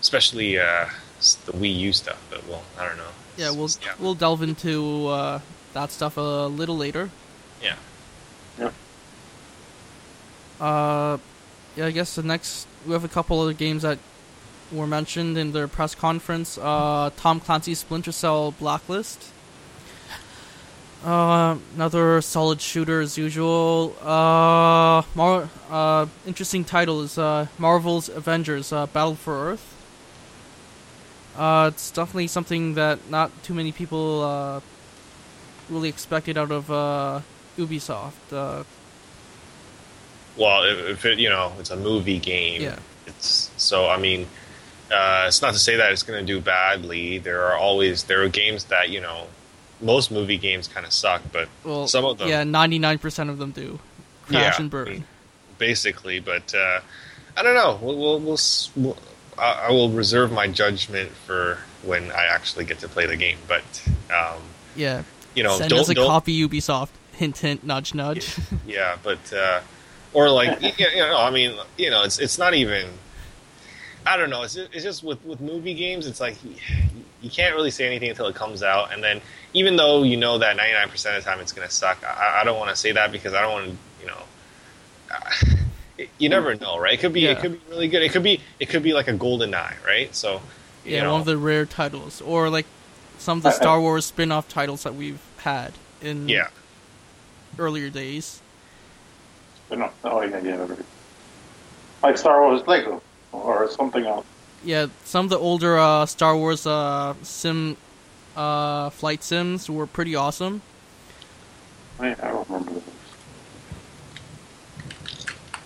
especially 0.00 0.58
uh, 0.58 0.86
the 1.46 1.52
Wii 1.52 1.76
U 1.78 1.92
stuff. 1.92 2.20
But 2.30 2.46
well, 2.48 2.64
I 2.78 2.88
don't 2.88 2.96
know. 2.96 3.12
Yeah, 3.36 3.50
we'll 3.50 3.70
yeah, 3.82 3.92
we'll 3.98 4.14
delve 4.14 4.42
into 4.42 5.06
uh, 5.08 5.40
that 5.72 5.90
stuff 5.90 6.16
a 6.16 6.48
little 6.48 6.76
later. 6.76 7.10
yeah. 8.58 8.70
Uh, 10.60 11.18
yeah, 11.76 11.86
I 11.86 11.90
guess 11.90 12.14
the 12.14 12.22
next 12.22 12.66
we 12.86 12.92
have 12.92 13.04
a 13.04 13.08
couple 13.08 13.46
of 13.46 13.56
games 13.56 13.82
that 13.82 13.98
were 14.72 14.86
mentioned 14.86 15.38
in 15.38 15.52
their 15.52 15.68
press 15.68 15.94
conference. 15.94 16.58
Uh, 16.58 17.10
Tom 17.16 17.40
Clancy's 17.40 17.78
Splinter 17.78 18.12
Cell 18.12 18.52
Blacklist. 18.52 19.32
Uh, 21.04 21.56
another 21.76 22.20
solid 22.20 22.60
shooter 22.60 23.00
as 23.00 23.16
usual. 23.16 23.94
Uh, 24.02 25.02
Mar- 25.14 25.48
uh, 25.70 26.06
interesting 26.26 26.62
title 26.64 27.00
is 27.02 27.16
uh, 27.16 27.46
Marvel's 27.58 28.08
Avengers: 28.10 28.70
uh, 28.72 28.86
Battle 28.86 29.14
for 29.14 29.50
Earth. 29.52 29.66
Uh, 31.36 31.70
it's 31.72 31.90
definitely 31.90 32.26
something 32.26 32.74
that 32.74 32.98
not 33.08 33.30
too 33.42 33.54
many 33.54 33.72
people 33.72 34.22
uh, 34.22 34.60
really 35.70 35.88
expected 35.88 36.36
out 36.36 36.50
of 36.50 36.70
uh, 36.70 37.20
Ubisoft. 37.56 38.12
Uh, 38.30 38.64
Well, 40.36 40.64
if, 40.64 41.04
it 41.06 41.18
you 41.18 41.30
know 41.30 41.52
it's 41.58 41.70
a 41.70 41.76
movie 41.76 42.18
game, 42.18 42.60
Yeah. 42.62 42.78
it's 43.06 43.50
so 43.56 43.88
I 43.88 43.96
mean. 43.96 44.26
Uh, 44.92 45.26
it's 45.28 45.40
not 45.40 45.52
to 45.52 45.58
say 45.60 45.76
that 45.76 45.92
it's 45.92 46.02
going 46.02 46.18
to 46.18 46.26
do 46.26 46.40
badly. 46.40 47.18
There 47.18 47.44
are 47.46 47.54
always 47.56 48.02
there 48.04 48.24
are 48.24 48.28
games 48.28 48.64
that 48.64 48.90
you 48.90 49.00
know 49.00 49.28
most 49.80 50.10
movie 50.10 50.38
games 50.38 50.68
kind 50.68 50.86
of 50.86 50.92
suck, 50.92 51.22
but 51.32 51.48
Well, 51.64 51.86
Some 51.86 52.04
of 52.04 52.18
them. 52.18 52.28
Yeah, 52.28 52.44
ninety 52.44 52.78
nine 52.78 52.98
percent 52.98 53.30
of 53.30 53.38
them 53.38 53.50
do. 53.50 53.78
Crash 54.26 54.56
Yeah, 54.56 54.60
and 54.60 54.70
burn. 54.70 55.04
Basically. 55.58 56.20
But 56.20 56.54
uh, 56.54 56.80
I 57.36 57.42
don't 57.42 57.54
know. 57.54 57.78
We'll, 57.80 57.96
we'll, 57.96 58.20
we'll, 58.20 58.38
we'll 58.76 58.96
I, 59.38 59.68
I 59.68 59.70
will 59.70 59.90
reserve 59.90 60.32
my 60.32 60.46
judgment 60.46 61.10
for 61.10 61.58
when 61.82 62.10
I 62.12 62.26
actually 62.26 62.64
get 62.64 62.80
to 62.80 62.88
play 62.88 63.06
the 63.06 63.16
game. 63.16 63.38
But 63.48 63.88
um, 64.14 64.42
yeah. 64.76 65.02
you 65.34 65.42
know, 65.42 65.56
Send 65.56 65.70
don't 65.70 65.80
us 65.80 65.88
a 65.88 65.94
don't 65.94 66.06
copy, 66.06 66.46
Ubisoft. 66.46 66.90
Hint, 67.12 67.38
hint, 67.38 67.64
nudge, 67.64 67.94
nudge. 67.94 68.36
yeah, 68.66 68.96
but 69.02 69.32
uh, 69.32 69.60
or 70.12 70.30
like 70.30 70.60
you 70.78 70.96
know, 70.96 71.18
I 71.18 71.30
mean, 71.30 71.56
you 71.76 71.90
know, 71.90 72.02
it's 72.02 72.18
it's 72.18 72.38
not 72.38 72.54
even. 72.54 72.88
I 74.06 74.16
don't 74.16 74.30
know. 74.30 74.42
It's 74.42 74.54
just, 74.54 74.74
it's 74.74 74.84
just 74.84 75.04
with 75.04 75.22
with 75.24 75.40
movie 75.40 75.74
games, 75.74 76.06
it's 76.06 76.20
like 76.20 76.36
you, 77.20 77.26
you 77.26 77.30
can't 77.30 77.54
really 77.54 77.70
say 77.70 77.86
anything 77.86 78.10
until 78.10 78.26
it 78.26 78.34
comes 78.34 78.62
out, 78.62 78.92
and 78.92 79.02
then 79.02 79.20
even 79.54 79.76
though 79.76 80.02
you 80.02 80.16
know 80.16 80.38
that 80.38 80.56
ninety 80.56 80.72
nine 80.74 80.88
percent 80.88 81.16
of 81.16 81.24
the 81.24 81.30
time 81.30 81.40
it's 81.40 81.52
going 81.52 81.66
to 81.66 81.74
suck, 81.74 82.02
I, 82.04 82.40
I 82.40 82.44
don't 82.44 82.58
want 82.58 82.70
to 82.70 82.76
say 82.76 82.92
that 82.92 83.12
because 83.12 83.34
I 83.34 83.42
don't 83.42 83.52
want 83.52 83.66
to, 83.66 83.76
you 84.00 84.06
know. 84.06 84.22
Uh, 85.12 85.56
you 86.18 86.28
never 86.28 86.54
know, 86.54 86.78
right? 86.78 86.94
It 86.94 87.00
could 87.00 87.12
be, 87.12 87.22
Yeah. 87.22 87.30
it 87.30 87.40
could 87.40 87.52
be 87.52 87.60
really 87.70 87.88
good. 87.88 88.02
It 88.02 88.12
could 88.12 88.22
be, 88.22 88.40
it 88.58 88.68
could 88.68 88.82
be 88.82 88.92
like 88.94 89.08
a 89.08 89.12
GoldenEye, 89.12 89.84
right? 89.84 90.14
So, 90.14 90.40
you 90.84 90.94
yeah, 90.94 91.02
know, 91.02 91.12
one 91.12 91.20
of 91.20 91.26
the 91.26 91.36
rare 91.36 91.66
titles, 91.66 92.20
or 92.22 92.48
like 92.48 92.66
some 93.18 93.38
of 93.38 93.42
the 93.42 93.50
Star 93.50 93.80
Wars 93.80 94.06
spin 94.06 94.32
off 94.32 94.48
titles 94.48 94.82
that 94.84 94.94
we've 94.94 95.20
had 95.38 95.72
in 96.00 96.28
yeah, 96.28 96.48
earlier 97.58 97.90
days. 97.90 98.40
But 99.68 99.78
no, 99.78 99.90
oh 100.04 100.22
yeah, 100.22 100.40
yeah. 100.40 100.56
right. 100.56 100.78
Like 102.02 102.16
Star 102.18 102.40
Wars 102.40 102.66
Lego 102.66 103.02
or 103.32 103.70
something 103.70 104.06
else. 104.06 104.26
Yeah, 104.62 104.86
some 105.04 105.26
of 105.26 105.30
the 105.30 105.38
older 105.38 105.78
uh, 105.78 106.04
Star 106.06 106.36
Wars 106.36 106.66
uh, 106.66 107.14
sim 107.22 107.76
uh, 108.36 108.90
flight 108.90 109.22
sims 109.24 109.70
were 109.70 109.86
pretty 109.86 110.14
awesome. 110.14 110.60
I, 111.98 112.10
I 112.10 112.14
don't 112.14 112.48
remember. 112.48 112.82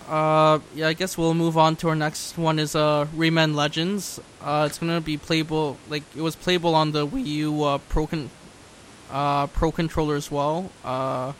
Uh, 0.07 0.59
yeah, 0.75 0.87
I 0.87 0.93
guess 0.93 1.17
we'll 1.17 1.33
move 1.33 1.57
on 1.57 1.75
to 1.77 1.89
our 1.89 1.95
next 1.95 2.37
one 2.37 2.59
is 2.59 2.75
uh 2.75 3.05
Rayman 3.15 3.55
Legends. 3.55 4.19
Uh, 4.41 4.65
it's 4.69 4.77
gonna 4.77 5.01
be 5.01 5.17
playable 5.17 5.77
like 5.89 6.03
it 6.15 6.21
was 6.21 6.35
playable 6.35 6.75
on 6.75 6.91
the 6.91 7.07
Wii 7.07 7.25
U 7.25 7.63
uh, 7.63 7.77
Pro 7.89 8.05
con- 8.05 8.29
uh 9.11 9.47
Pro 9.47 9.71
controller 9.71 10.15
as 10.15 10.29
well. 10.29 10.69
Uh, 10.83 11.33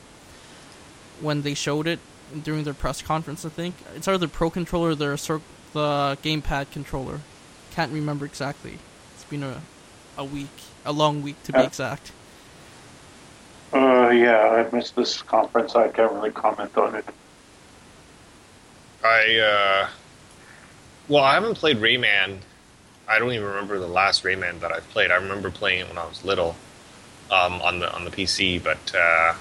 when 1.21 1.43
they 1.43 1.53
showed 1.53 1.85
it 1.87 1.99
during 2.43 2.63
their 2.63 2.73
press 2.73 3.01
conference, 3.03 3.45
I 3.45 3.49
think 3.49 3.75
it's 3.95 4.07
either 4.07 4.17
the 4.17 4.27
Pro 4.27 4.49
controller 4.49 4.89
or 4.89 4.95
the 4.95 5.15
cir- 5.15 5.41
the 5.73 6.17
gamepad 6.23 6.71
controller. 6.71 7.19
Can't 7.75 7.91
remember 7.91 8.25
exactly. 8.25 8.79
It's 9.15 9.25
been 9.25 9.43
a 9.43 9.61
a 10.17 10.23
week, 10.23 10.47
a 10.85 10.93
long 10.93 11.21
week 11.21 11.41
to 11.43 11.51
be 11.51 11.59
Yeah. 11.59 11.65
exact. 11.65 12.11
Uh, 13.73 14.09
yeah, 14.11 14.63
I 14.65 14.73
missed 14.73 14.95
this 14.95 15.21
conference. 15.21 15.75
I 15.75 15.89
can't 15.89 16.13
really 16.13 16.31
comment 16.31 16.77
on 16.77 16.95
it. 16.95 17.05
I 19.03 19.39
uh, 19.39 19.89
well, 21.09 21.23
I 21.23 21.33
haven't 21.33 21.55
played 21.55 21.77
Rayman. 21.77 22.37
I 23.09 23.19
don't 23.19 23.33
even 23.33 23.45
remember 23.45 23.77
the 23.77 23.87
last 23.87 24.23
Rayman 24.23 24.61
that 24.61 24.71
I've 24.71 24.89
played. 24.91 25.11
I 25.11 25.15
remember 25.15 25.51
playing 25.51 25.81
it 25.81 25.89
when 25.89 25.97
I 25.97 26.05
was 26.05 26.23
little 26.23 26.55
um, 27.29 27.61
on 27.61 27.79
the 27.79 27.93
on 27.93 28.05
the 28.05 28.09
PC, 28.11 28.63
but 28.63 28.95
uh, 28.95 29.33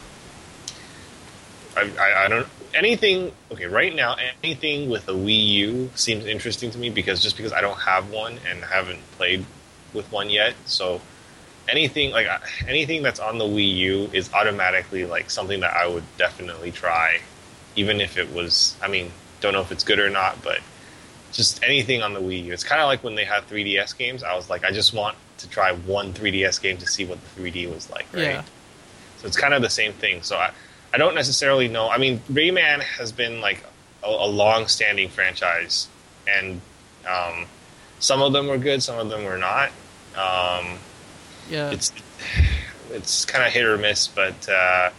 I, 1.76 1.90
I, 2.00 2.24
I 2.24 2.28
don't 2.28 2.48
anything. 2.74 3.32
Okay, 3.52 3.66
right 3.66 3.94
now, 3.94 4.16
anything 4.42 4.90
with 4.90 5.08
a 5.08 5.12
Wii 5.12 5.46
U 5.46 5.90
seems 5.94 6.26
interesting 6.26 6.70
to 6.70 6.78
me 6.78 6.90
because 6.90 7.22
just 7.22 7.36
because 7.36 7.52
I 7.52 7.60
don't 7.60 7.78
have 7.78 8.10
one 8.10 8.38
and 8.48 8.62
haven't 8.64 9.00
played 9.12 9.44
with 9.92 10.10
one 10.12 10.30
yet, 10.30 10.54
so 10.66 11.00
anything 11.68 12.10
like 12.10 12.26
uh, 12.26 12.38
anything 12.68 13.02
that's 13.02 13.20
on 13.20 13.38
the 13.38 13.44
Wii 13.44 13.76
U 13.76 14.10
is 14.12 14.32
automatically 14.32 15.04
like 15.04 15.30
something 15.30 15.60
that 15.60 15.74
I 15.74 15.86
would 15.86 16.04
definitely 16.18 16.72
try, 16.72 17.20
even 17.76 18.00
if 18.00 18.18
it 18.18 18.32
was. 18.32 18.76
I 18.82 18.88
mean, 18.88 19.10
don't 19.40 19.52
know 19.52 19.60
if 19.60 19.72
it's 19.72 19.84
good 19.84 19.98
or 19.98 20.10
not, 20.10 20.42
but 20.42 20.60
just 21.32 21.62
anything 21.62 22.02
on 22.02 22.14
the 22.14 22.20
Wii 22.20 22.44
U. 22.44 22.52
It's 22.52 22.64
kind 22.64 22.80
of 22.80 22.86
like 22.86 23.02
when 23.02 23.14
they 23.14 23.24
had 23.24 23.46
3DS 23.48 23.96
games. 23.96 24.22
I 24.22 24.34
was 24.34 24.48
like, 24.48 24.64
I 24.64 24.70
just 24.70 24.94
want 24.94 25.16
to 25.38 25.48
try 25.48 25.72
one 25.72 26.12
3DS 26.12 26.60
game 26.62 26.76
to 26.78 26.86
see 26.86 27.04
what 27.04 27.18
the 27.22 27.42
3D 27.42 27.72
was 27.72 27.90
like, 27.90 28.06
right? 28.12 28.22
Yeah. 28.22 28.42
So 29.18 29.26
it's 29.26 29.36
kind 29.36 29.52
of 29.52 29.62
the 29.62 29.70
same 29.70 29.92
thing. 29.92 30.22
So 30.22 30.36
I, 30.36 30.52
I 30.94 30.96
don't 30.96 31.16
necessarily 31.16 31.66
know. 31.66 31.88
I 31.90 31.98
mean, 31.98 32.20
Rayman 32.30 32.80
has 32.80 33.10
been 33.10 33.40
like 33.40 33.64
a, 34.04 34.08
a 34.08 34.28
long-standing 34.28 35.08
franchise, 35.08 35.88
and 36.28 36.60
um, 37.08 37.46
some 37.98 38.22
of 38.22 38.32
them 38.32 38.46
were 38.46 38.58
good, 38.58 38.80
some 38.80 39.00
of 39.00 39.08
them 39.08 39.24
were 39.24 39.36
not. 39.36 39.70
Um, 40.16 40.78
Yeah. 41.50 41.72
it's 41.72 41.92
it's 42.92 43.24
kind 43.24 43.44
of 43.44 43.52
hit 43.52 43.64
or 43.64 43.76
miss, 43.76 44.06
but 44.06 44.48
uh, 44.48 44.90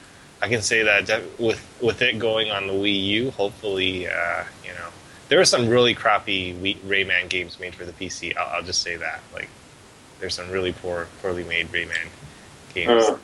I 0.41 0.49
can 0.49 0.61
say 0.61 0.83
that 0.83 1.23
with 1.39 1.65
with 1.81 2.01
it 2.01 2.19
going 2.19 2.51
on 2.51 2.67
the 2.67 2.73
Wii 2.73 3.01
U, 3.05 3.31
hopefully, 3.31 4.05
uh, 4.07 4.43
you 4.65 4.73
know, 4.73 4.89
there 5.29 5.39
are 5.39 5.45
some 5.45 5.69
really 5.69 5.93
crappy 5.93 6.53
Wii, 6.55 6.75
Rayman 6.79 7.29
games 7.29 7.57
made 7.57 7.73
for 7.73 7.85
the 7.85 7.93
PC. 7.93 8.35
I'll, 8.35 8.57
I'll 8.57 8.63
just 8.63 8.81
say 8.81 8.97
that. 8.97 9.21
Like, 9.33 9.47
there's 10.19 10.35
some 10.35 10.51
really 10.51 10.73
poor, 10.73 11.07
poorly 11.21 11.45
made 11.45 11.71
Rayman 11.71 12.09
games. 12.73 13.03
Uh, 13.05 13.17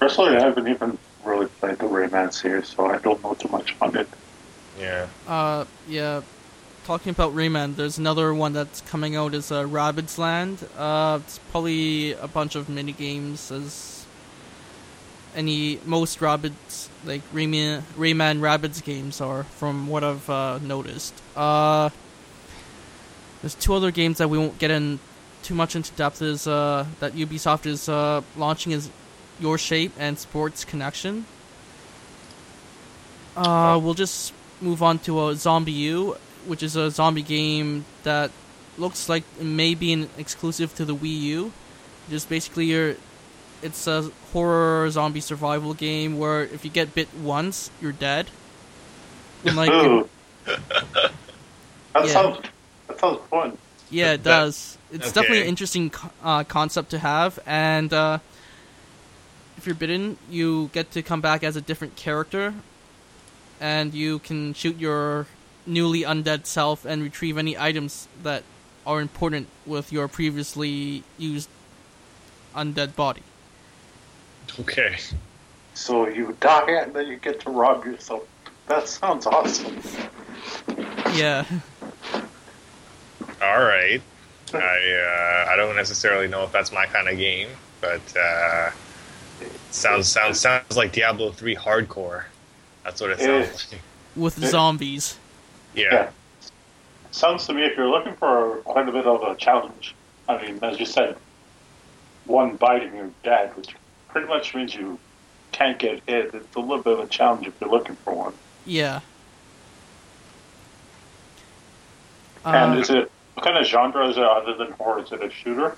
personally, 0.00 0.36
I 0.36 0.40
haven't 0.42 0.68
even 0.68 0.98
really 1.28 1.46
played 1.46 1.78
the 1.78 1.86
Rayman 1.86 2.32
series, 2.32 2.68
so 2.68 2.86
I 2.86 2.98
don't 2.98 3.22
know 3.22 3.34
too 3.34 3.48
much 3.48 3.76
on 3.80 3.96
it. 3.96 4.08
yeah. 4.78 5.06
Uh, 5.26 5.64
yeah. 5.88 6.22
Talking 6.84 7.10
about 7.10 7.34
Rayman, 7.34 7.76
there's 7.76 7.98
another 7.98 8.32
one 8.32 8.54
that's 8.54 8.80
coming 8.80 9.14
out 9.14 9.34
is 9.34 9.52
uh, 9.52 9.64
Rabbids 9.64 10.16
Land. 10.16 10.66
Uh, 10.76 11.20
it's 11.22 11.38
probably 11.50 12.12
a 12.12 12.26
bunch 12.26 12.54
of 12.56 12.70
mini 12.70 12.92
games 12.92 13.52
as 13.52 14.06
any 15.36 15.78
most 15.84 16.20
Rabbids 16.20 16.88
like 17.04 17.20
Rayman 17.32 17.82
Rayman 17.96 18.40
Rabbids 18.40 18.82
games 18.82 19.20
are, 19.20 19.44
from 19.44 19.86
what 19.86 20.02
I've 20.02 20.30
uh, 20.30 20.58
noticed. 20.62 21.12
Uh, 21.36 21.90
there's 23.42 23.54
two 23.54 23.74
other 23.74 23.90
games 23.90 24.16
that 24.18 24.30
we 24.30 24.38
won't 24.38 24.58
get 24.58 24.70
in 24.70 24.98
too 25.42 25.54
much 25.54 25.76
into 25.76 25.92
depth. 25.92 26.22
Is 26.22 26.46
uh, 26.46 26.86
that 27.00 27.12
Ubisoft 27.12 27.66
is 27.66 27.88
uh, 27.90 28.22
launching 28.36 28.72
is 28.72 28.88
Your 29.40 29.58
Shape 29.58 29.92
and 29.98 30.18
Sports 30.18 30.64
Connection. 30.64 31.26
Uh, 33.36 33.78
we'll 33.82 33.94
just 33.94 34.32
move 34.60 34.82
on 34.82 34.98
to 35.00 35.20
a 35.28 35.34
ZombiU, 35.34 36.16
which 36.46 36.62
is 36.62 36.74
a 36.76 36.90
zombie 36.90 37.22
game 37.22 37.84
that 38.02 38.30
looks 38.76 39.08
like 39.08 39.22
it 39.38 39.44
may 39.44 39.74
be 39.74 39.92
an 39.92 40.08
exclusive 40.18 40.74
to 40.76 40.84
the 40.84 40.94
Wii 40.94 41.20
U. 41.20 41.52
Just 42.10 42.28
basically, 42.28 42.66
you're, 42.66 42.96
it's 43.62 43.86
a 43.86 44.10
horror 44.32 44.90
zombie 44.90 45.20
survival 45.20 45.74
game 45.74 46.18
where 46.18 46.42
if 46.44 46.64
you 46.64 46.70
get 46.70 46.94
bit 46.94 47.08
once, 47.22 47.70
you're 47.80 47.92
dead. 47.92 48.26
And, 49.44 49.56
like, 49.56 49.70
Ooh. 49.70 50.08
that 50.46 51.12
Yeah. 51.94 52.06
sounds 52.06 52.38
that 52.88 52.98
sounds 52.98 53.20
fun. 53.30 53.56
Yeah, 53.88 54.14
it 54.14 54.24
That- 54.24 54.40
does. 54.40 54.78
It's 54.90 55.12
definitely 55.12 55.42
an 55.42 55.46
interesting 55.48 55.92
uh, 56.24 56.42
concept 56.44 56.90
to 56.90 56.98
have, 56.98 57.38
and 57.46 57.92
uh, 57.92 58.18
if 58.27 58.27
you're 59.68 59.76
bitten, 59.76 60.16
you 60.28 60.70
get 60.72 60.90
to 60.92 61.02
come 61.02 61.20
back 61.20 61.44
as 61.44 61.54
a 61.54 61.60
different 61.60 61.94
character, 61.94 62.54
and 63.60 63.94
you 63.94 64.18
can 64.18 64.54
shoot 64.54 64.78
your 64.78 65.26
newly 65.66 66.02
undead 66.02 66.46
self 66.46 66.84
and 66.84 67.02
retrieve 67.02 67.38
any 67.38 67.56
items 67.56 68.08
that 68.22 68.42
are 68.86 69.00
important 69.00 69.46
with 69.66 69.92
your 69.92 70.08
previously 70.08 71.04
used 71.18 71.48
undead 72.56 72.96
body. 72.96 73.22
Okay. 74.58 74.96
So 75.74 76.08
you 76.08 76.36
die 76.40 76.70
and 76.82 76.92
then 76.94 77.06
you 77.06 77.16
get 77.16 77.38
to 77.40 77.50
rob 77.50 77.84
yourself. 77.84 78.26
That 78.66 78.88
sounds 78.88 79.26
awesome. 79.26 79.80
Yeah, 81.14 81.44
All 83.40 83.62
right. 83.62 84.02
I 84.52 84.56
uh, 84.58 85.52
I 85.52 85.56
don't 85.56 85.76
necessarily 85.76 86.26
know 86.26 86.42
if 86.42 86.52
that's 86.52 86.72
my 86.72 86.86
kind 86.86 87.08
of 87.08 87.16
game, 87.18 87.48
but 87.80 88.00
uh, 88.16 88.70
sounds 89.70 90.08
sounds 90.08 90.40
sounds 90.40 90.76
like 90.76 90.92
Diablo 90.92 91.30
three 91.32 91.56
hardcore. 91.56 92.24
That's 92.84 93.00
what 93.00 93.10
it 93.10 93.20
sounds 93.20 93.72
like. 93.72 93.80
with 94.16 94.34
zombies. 94.38 95.18
Yeah. 95.74 95.84
Yeah. 95.92 96.10
Sounds 97.10 97.46
to 97.46 97.52
me 97.54 97.64
if 97.64 97.76
you're 97.76 97.88
looking 97.88 98.14
for 98.14 98.56
quite 98.64 98.88
a 98.88 98.92
bit 98.92 99.06
of 99.06 99.22
a 99.22 99.34
challenge. 99.36 99.94
I 100.28 100.40
mean, 100.42 100.58
as 100.62 100.78
you 100.78 100.86
said, 100.86 101.16
one 102.26 102.56
bite 102.56 102.82
and 102.82 102.94
you're 102.94 103.10
dead, 103.22 103.56
which 103.56 103.74
pretty 104.08 104.26
much 104.28 104.54
means 104.54 104.74
you 104.74 104.98
can't 105.52 105.78
get 105.78 106.02
hit. 106.06 106.34
It's 106.34 106.54
a 106.56 106.60
little 106.60 106.82
bit 106.82 106.92
of 106.94 107.00
a 107.00 107.06
challenge 107.06 107.46
if 107.46 107.54
you're 107.60 107.70
looking 107.70 107.96
for 107.96 108.12
one. 108.14 108.34
Yeah. 108.66 109.00
and 112.44 112.74
Uh, 112.74 112.80
is 112.80 112.90
it 112.90 113.10
what 113.34 113.44
kind 113.44 113.56
of 113.58 113.66
genre 113.66 114.08
is 114.08 114.16
it 114.16 114.22
other 114.24 114.54
than 114.54 114.72
horror? 114.72 115.02
Is 115.02 115.12
it 115.12 115.22
a 115.22 115.30
shooter? 115.30 115.76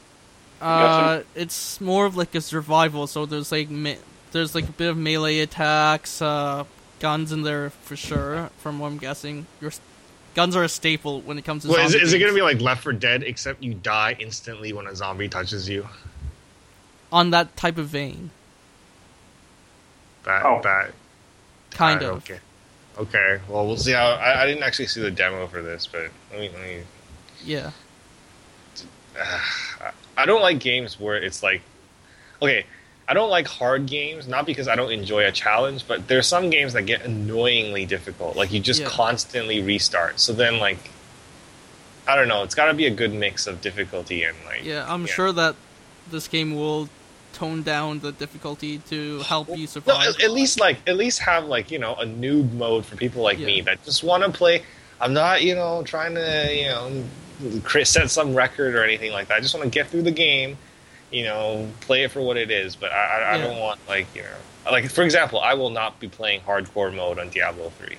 Uh, 0.61 1.23
it's 1.35 1.81
more 1.81 2.07
of 2.07 2.17
like 2.17 2.35
a 2.35 2.41
survival. 2.41 3.07
So 3.07 3.27
there's 3.27 3.51
like 3.51 3.71
me- 3.71 3.99
there's 4.33 4.55
like 4.55 4.69
a 4.69 4.73
bit 4.73 4.91
of 4.91 4.97
melee 4.97 5.41
attacks, 5.41 6.21
uh, 6.23 6.65
guns 7.01 7.33
in 7.33 7.43
there 7.43 7.71
for 7.71 7.97
sure. 7.97 8.51
From 8.59 8.79
what 8.79 8.89
I'm 8.89 8.99
guessing, 8.99 9.47
your 9.61 9.71
s- 9.71 9.81
guns 10.35 10.55
are 10.55 10.63
a 10.65 10.69
staple 10.69 11.21
when 11.23 11.39
it 11.39 11.45
comes 11.45 11.63
to. 11.65 11.71
Well, 11.71 11.85
is 11.87 11.95
it, 11.95 12.03
is 12.03 12.13
it 12.13 12.19
going 12.19 12.31
to 12.31 12.35
be 12.37 12.43
like 12.43 12.61
Left 12.61 12.83
4 12.83 12.93
Dead, 12.93 13.23
except 13.23 13.63
you 13.63 13.75
die 13.75 14.17
instantly 14.19 14.73
when 14.73 14.87
a 14.87 14.95
zombie 14.95 15.29
touches 15.29 15.69
you? 15.69 15.89
on 17.13 17.31
that 17.31 17.57
type 17.57 17.77
of 17.77 17.89
vein? 17.89 18.31
That 20.25 20.45
Oh. 20.45 20.61
that 20.63 20.93
Kind 21.71 22.03
uh, 22.03 22.11
of. 22.13 22.17
Okay. 22.19 22.39
Okay. 22.99 23.41
Well, 23.49 23.67
we'll 23.67 23.77
see 23.79 23.93
how. 23.93 24.11
I, 24.11 24.43
I 24.43 24.47
didn't 24.47 24.63
actually 24.63 24.87
see 24.89 25.01
the 25.01 25.11
demo 25.11 25.47
for 25.47 25.63
this, 25.63 25.87
but 25.87 26.11
let 26.31 26.41
me 26.41 26.51
let 26.51 26.61
me 26.63 26.83
Yeah. 27.45 27.71
I 30.21 30.27
don't 30.27 30.43
like 30.43 30.59
games 30.61 30.99
where 31.01 31.17
it's 31.17 31.43
like, 31.43 31.63
okay, 32.43 32.65
I 33.09 33.15
don't 33.15 33.31
like 33.31 33.49
hard 33.49 33.87
games, 33.87 34.29
not 34.29 34.47
because 34.47 34.69
I 34.69 34.77
don't 34.77 34.93
enjoy 34.93 35.27
a 35.27 35.33
challenge, 35.33 35.87
but 35.89 36.07
there's 36.09 36.27
some 36.29 36.49
games 36.51 36.75
that 36.75 36.83
get 36.83 37.05
annoyingly 37.05 37.87
difficult. 37.87 38.37
Like 38.37 38.53
you 38.53 38.61
just 38.61 38.83
Yeah. 38.83 38.89
constantly 38.89 39.61
restart. 39.63 40.21
So 40.21 40.33
then, 40.33 40.59
like, 40.59 40.91
I 42.07 42.17
don't 42.17 42.29
know. 42.29 42.43
It's 42.43 42.55
got 42.55 42.67
to 42.67 42.75
be 42.75 42.87
a 42.87 42.91
good 42.91 43.13
mix 43.13 43.47
of 43.47 43.61
difficulty 43.61 44.23
and 44.25 44.37
like. 44.47 44.65
Yeah, 44.65 44.85
I'm 44.93 45.07
sure 45.07 45.33
that 45.33 45.55
this 46.11 46.29
game 46.29 46.55
will 46.55 46.89
tone 47.33 47.63
down 47.63 48.01
the 48.01 48.13
difficulty 48.13 48.79
to 48.91 49.21
help 49.21 49.49
you 49.49 49.59
No, 49.59 49.67
survive. 49.67 50.09
at, 50.09 50.23
at 50.23 50.31
least 50.33 50.59
like 50.59 50.79
at 50.89 50.97
least 50.97 51.21
have 51.21 51.45
like 51.47 51.71
you 51.71 51.79
know 51.79 51.95
a 51.95 52.05
noob 52.05 52.53
mode 52.55 52.85
for 52.85 52.97
people 52.97 53.23
like 53.23 53.39
me 53.39 53.61
that 53.63 53.83
just 53.85 54.03
want 54.03 54.25
to 54.25 54.31
play. 54.31 54.63
I'm 55.01 55.13
not 55.15 55.43
you 55.43 55.55
know 55.55 55.83
trying 55.85 56.15
to 56.17 56.49
you 56.55 56.67
know 56.67 57.05
set 57.85 58.11
some 58.11 58.35
record 58.35 58.75
or 58.75 58.83
anything 58.85 59.13
like 59.13 59.29
that. 59.29 59.37
I 59.37 59.41
just 59.41 59.55
want 59.55 59.65
to 59.65 59.71
get 59.71 59.89
through 59.89 60.03
the 60.03 60.11
game, 60.11 60.57
you 61.11 61.25
know, 61.25 61.69
play 61.81 62.05
it 62.05 62.11
for 62.11 62.21
what 62.21 62.37
it 62.37 62.51
is. 62.51 62.77
But 62.77 62.93
I, 62.93 62.97
I, 62.97 63.19
I 63.33 63.37
Yeah. 63.37 63.45
don't 63.47 63.59
want 63.59 63.81
like 63.89 64.07
you 64.15 64.23
know 64.23 64.71
like 64.71 64.91
for 64.91 65.03
example, 65.03 65.41
I 65.41 65.55
will 65.55 65.71
not 65.71 65.99
be 66.01 66.09
playing 66.09 66.41
hardcore 66.43 66.95
mode 66.95 67.19
on 67.19 67.31
Diablo 67.31 67.71
three. 67.71 67.97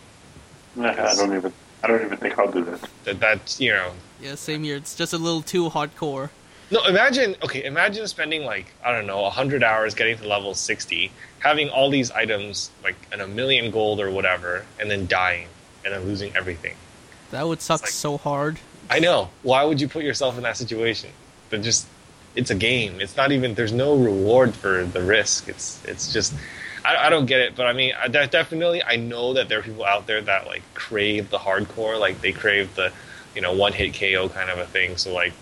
Nah, 0.75 0.89
I 0.91 1.15
don't 1.15 1.35
even. 1.35 1.53
I 1.83 1.87
don't 1.87 2.05
even 2.05 2.17
think 2.17 2.37
I'll 2.37 2.51
do 2.51 2.63
that. 2.65 2.89
That 3.05 3.19
that's 3.19 3.59
you 3.59 3.71
know 3.71 3.91
yeah, 4.21 4.35
same 4.35 4.63
here. 4.63 4.75
It's 4.75 4.95
just 4.95 5.13
a 5.13 5.17
little 5.17 5.41
too 5.41 5.69
hardcore. 5.69 6.29
No, 6.69 6.85
imagine 6.85 7.35
okay, 7.43 7.63
imagine 7.65 8.07
spending 8.07 8.45
like 8.45 8.73
I 8.85 8.91
don't 8.91 9.07
know, 9.07 9.27
hundred 9.29 9.63
hours 9.63 9.95
getting 9.95 10.17
to 10.19 10.27
level 10.27 10.53
sixty, 10.53 11.11
having 11.39 11.69
all 11.69 11.89
these 11.89 12.11
items 12.11 12.69
like 12.83 12.95
in 13.11 13.19
a 13.19 13.27
million 13.27 13.71
gold 13.71 13.99
or 13.99 14.11
whatever, 14.11 14.63
and 14.79 14.89
then 14.91 15.07
dying 15.07 15.47
and 15.83 15.93
then 15.93 16.03
losing 16.05 16.33
everything. 16.35 16.75
That 17.31 17.47
would 17.47 17.61
suck 17.61 17.81
like- 17.81 17.89
so 17.89 18.17
hard. 18.17 18.59
I 18.91 18.99
know. 18.99 19.29
Why 19.43 19.63
would 19.63 19.79
you 19.81 19.87
put 19.87 20.03
yourself 20.03 20.37
in 20.37 20.43
that 20.43 20.57
situation? 20.57 21.09
But 21.49 21.61
just 21.63 21.87
it's 22.35 22.49
a 22.51 22.55
game. 22.55 22.99
It's 23.01 23.15
not 23.17 23.31
even 23.31 23.53
there's 23.55 23.73
no 23.73 23.95
reward 23.95 24.53
for 24.53 24.83
the 24.85 25.01
risk. 25.01 25.47
It's 25.47 25.83
it's 25.85 26.11
just 26.13 26.33
I, 26.85 27.07
I 27.07 27.09
don't 27.09 27.25
get 27.25 27.39
it. 27.39 27.55
But 27.55 27.67
I 27.67 27.73
mean, 27.73 27.93
I 27.99 28.07
de- 28.07 28.27
definitely 28.27 28.83
I 28.83 28.97
know 28.97 29.33
that 29.33 29.49
there 29.49 29.59
are 29.59 29.63
people 29.63 29.85
out 29.85 30.07
there 30.07 30.21
that 30.21 30.45
like 30.45 30.61
crave 30.73 31.29
the 31.29 31.37
hardcore, 31.39 31.99
like 31.99 32.21
they 32.21 32.31
crave 32.31 32.75
the 32.75 32.91
you 33.35 33.41
know 33.41 33.53
one 33.53 33.73
hit 33.73 33.93
KO 33.93 34.29
kind 34.29 34.49
of 34.49 34.59
a 34.59 34.65
thing. 34.65 34.97
So 34.97 35.13
like 35.13 35.33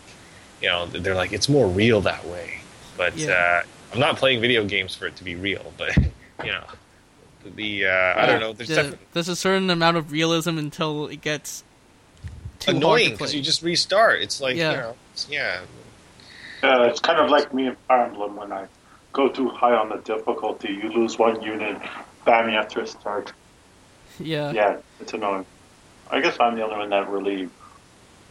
you 0.61 0.69
know 0.69 0.85
they're 0.87 1.15
like 1.15 1.33
it's 1.33 1.49
more 1.49 1.67
real 1.67 2.01
that 2.01 2.25
way. 2.25 2.59
But 2.97 3.17
Yeah. 3.17 3.31
uh, 3.63 3.67
I'm 3.93 3.99
not 3.99 4.17
playing 4.17 4.41
video 4.41 4.63
games 4.65 4.93
for 4.95 5.07
it 5.07 5.15
to 5.15 5.23
be 5.23 5.35
real. 5.35 5.73
But 5.77 5.95
you 6.43 6.51
know 6.51 6.65
the 7.55 7.85
uh, 7.87 8.13
I 8.21 8.25
don't 8.27 8.39
know. 8.39 8.53
There's 8.53 8.69
The- 8.69 8.75
definitely 8.75 9.05
there's 9.13 9.29
a 9.29 9.35
certain 9.35 9.69
amount 9.69 9.97
of 9.97 10.11
realism 10.11 10.57
until 10.57 11.07
it 11.07 11.21
gets 11.21 11.63
annoying 12.67 13.11
because 13.11 13.33
you 13.33 13.41
just 13.41 13.61
restart. 13.61 14.21
It's 14.21 14.41
like 14.41 14.55
Yeah. 14.55 14.71
you 14.71 14.77
know 14.77 14.89
it's- 15.13 15.27
yeah. 15.29 15.59
Uh, 16.61 16.83
it's 16.83 16.99
kind 16.99 17.19
of 17.19 17.29
like 17.29 17.53
me 17.53 17.67
in 17.67 17.75
Fire 17.87 18.05
Emblem 18.05 18.35
when 18.35 18.51
I 18.51 18.67
go 19.13 19.29
too 19.29 19.47
high 19.49 19.73
on 19.73 19.89
the 19.89 19.97
difficulty. 19.97 20.73
You 20.73 20.91
lose 20.91 21.17
one 21.17 21.41
unit, 21.41 21.77
bam, 22.25 22.49
you 22.49 22.55
have 22.55 22.67
to 22.69 22.81
restart. 22.81 23.31
yeah. 24.19 24.51
Yeah, 24.51 24.77
it's 24.99 25.13
annoying. 25.13 25.45
I 26.11 26.19
guess 26.19 26.37
I'm 26.39 26.55
the 26.55 26.63
only 26.63 26.75
one 26.77 26.89
that 26.89 27.09
really 27.09 27.49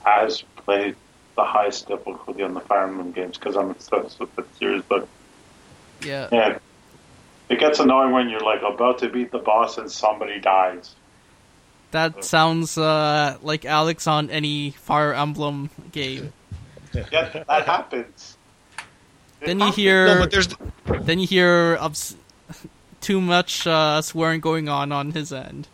has 0.05 0.43
played 0.57 0.95
the 1.37 1.45
highest 1.45 1.89
difficulty 1.89 2.43
on 2.43 2.53
the 2.55 2.61
Fire 2.61 2.85
Emblem 2.85 3.13
games 3.13 3.39
because 3.39 3.57
I'm 3.57 3.71
obsessed 3.71 4.21
with 4.21 4.35
the 4.37 4.45
series. 4.59 4.83
But 4.89 5.09
yeah. 6.03 6.29
yeah, 6.31 6.59
it 7.49 7.59
gets 7.61 7.79
annoying 7.79 8.13
when 8.13 8.29
you're 8.29 8.41
like 8.41 8.61
about 8.63 8.99
to 8.99 9.09
beat 9.09 9.31
the 9.31 9.39
boss 9.39 9.79
and 9.79 9.91
somebody 9.91 10.39
dies. 10.39 10.95
That 11.91 12.25
sounds 12.25 12.77
uh, 12.77 13.39
like 13.43 13.65
Alex 13.65 14.07
on 14.07 14.31
any 14.31 14.71
Fire 14.73 15.15
Emblem 15.15 15.71
game. 15.93 16.33
Yeah, 17.13 17.45
that 17.47 17.67
happens. 17.67 18.39
It 19.43 19.47
Then 19.47 19.61
you 19.61 19.71
hear, 19.73 20.07
No, 20.07 20.21
but 20.21 20.31
there's 20.31 20.49
then 21.03 21.21
you 21.21 21.27
hear 21.27 21.77
obs- 21.79 22.17
too 23.03 23.21
much 23.21 23.67
uh, 23.67 24.01
swearing 24.01 24.41
going 24.41 24.71
on 24.71 24.91
on 24.91 25.13
his 25.13 25.31
end. 25.31 25.69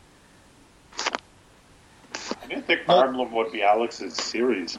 I 0.98 2.46
didn't 2.48 2.66
think 2.66 2.82
Fire 2.82 3.06
Emblem 3.06 3.30
would 3.32 3.52
be 3.52 3.62
Alex's 3.62 4.14
series. 4.14 4.76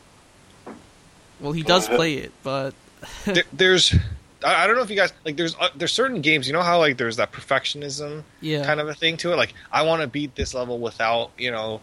Well, 1.39 1.53
he 1.53 1.63
does 1.63 1.87
play 1.87 2.15
it, 2.15 2.33
but 2.43 2.75
there, 3.23 3.43
there's 3.53 3.95
I, 4.43 4.63
I 4.63 4.67
don't 4.67 4.75
know 4.75 4.81
if 4.81 4.89
you 4.89 4.95
guys 4.95 5.13
like 5.23 5.37
there's 5.37 5.55
uh, 5.55 5.69
there's 5.75 5.93
certain 5.93 6.21
games 6.21 6.47
you 6.47 6.53
know 6.53 6.61
how 6.61 6.79
like 6.79 6.97
there's 6.97 7.17
that 7.17 7.31
perfectionism 7.31 8.23
yeah, 8.41 8.65
kind 8.65 8.79
of 8.79 8.87
a 8.87 8.93
thing 8.93 9.17
to 9.17 9.33
it? 9.33 9.35
Like 9.35 9.53
I 9.71 9.83
want 9.83 10.01
to 10.01 10.07
beat 10.07 10.35
this 10.35 10.53
level 10.53 10.79
without 10.79 11.31
you 11.37 11.51
know 11.51 11.81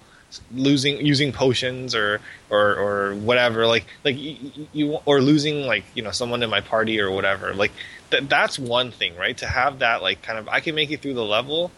losing 0.54 1.04
using 1.04 1.32
potions 1.32 1.94
or 1.94 2.20
or 2.50 2.76
or 2.76 3.14
whatever. 3.14 3.66
Like 3.66 3.86
like 4.04 4.16
you, 4.18 4.68
you 4.72 4.98
or 5.04 5.20
losing 5.20 5.66
like 5.66 5.84
you 5.94 6.02
know 6.02 6.10
someone 6.10 6.42
in 6.42 6.50
my 6.50 6.60
party 6.60 7.00
or 7.00 7.10
whatever. 7.10 7.54
Like 7.54 7.72
th- 8.10 8.24
that's 8.28 8.58
one 8.58 8.90
thing 8.90 9.16
right? 9.16 9.36
To 9.38 9.46
have 9.46 9.80
that 9.80 10.02
like 10.02 10.22
kind 10.22 10.38
of 10.38 10.48
I 10.48 10.60
can 10.60 10.74
make 10.74 10.90
it 10.90 11.00
through 11.00 11.14
the 11.14 11.24
level 11.24 11.70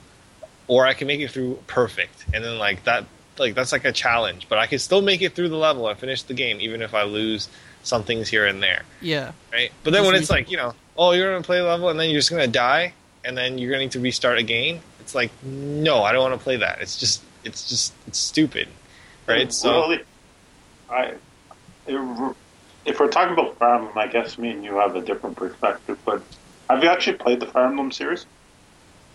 or 0.67 0.87
I 0.87 0.95
can 0.95 1.07
make 1.07 1.21
it 1.21 1.31
through 1.31 1.59
perfect. 1.67 2.25
And 2.33 2.45
then 2.45 2.59
like 2.59 2.85
that 2.85 3.05
like 3.39 3.55
that's 3.55 3.73
like 3.73 3.85
a 3.85 3.93
challenge 3.93 4.49
but 4.49 4.59
I 4.59 4.67
can 4.67 4.79
still 4.79 5.03
make 5.03 5.23
it 5.23 5.35
through 5.35 5.49
the 5.49 5.57
level 5.57 5.89
and 5.89 5.99
finish 5.99 6.23
the 6.23 6.35
game 6.35 6.61
even 6.61 6.83
if 6.83 6.95
I 6.95 7.03
lose 7.03 7.49
some 7.85 8.03
things 8.03 8.29
here 8.29 8.47
and 8.47 8.63
there 8.63 8.83
yeah, 9.01 9.33
right? 9.53 9.71
But 9.85 9.93
then 9.93 10.03
Just 10.03 10.07
when 10.13 10.21
it's 10.21 10.31
re- 10.31 10.37
like, 10.39 10.51
you 10.51 10.57
know, 10.57 10.75
oh, 10.97 11.13
you're 11.13 11.31
gonna 11.33 11.45
play 11.45 11.59
a 11.59 11.65
level 11.65 11.89
and 11.91 12.01
then 12.01 12.11
you're 12.11 12.19
just 12.19 12.31
gonna 12.31 12.47
die 12.49 12.93
and 13.25 13.37
then 13.37 13.59
you're 13.59 13.71
gonna 13.71 13.83
need 13.85 13.93
to 13.93 14.01
restart 14.01 14.39
again. 14.39 14.81
It's 15.01 15.15
like, 15.15 15.31
no, 15.43 16.03
I 16.03 16.13
don't 16.13 16.23
want 16.23 16.39
to 16.41 16.43
play 16.43 16.57
that. 16.57 16.81
It's 16.81 16.99
just, 16.99 17.23
it's 17.45 17.69
just, 17.69 17.93
it's 18.07 18.19
stupid, 18.19 18.69
right? 19.27 19.53
So 19.53 19.71
really, 19.83 20.03
I 20.91 21.15
it- 21.87 22.37
if 22.87 23.01
we're 23.01 23.09
talking 23.09 23.33
about 23.33 23.57
Fire 23.59 23.77
Emblem, 23.77 23.97
I 23.97 24.07
guess 24.09 24.37
me 24.39 24.51
and 24.51 24.63
you 24.65 24.77
have 24.77 24.95
a 24.97 25.01
different 25.01 25.37
perspective. 25.37 25.99
But 26.05 26.23
have 26.69 26.83
you 26.83 26.89
actually 26.91 27.17
played 27.17 27.41
the 27.41 27.47
Fire 27.47 27.67
Emblem 27.67 27.93
series? 27.93 28.27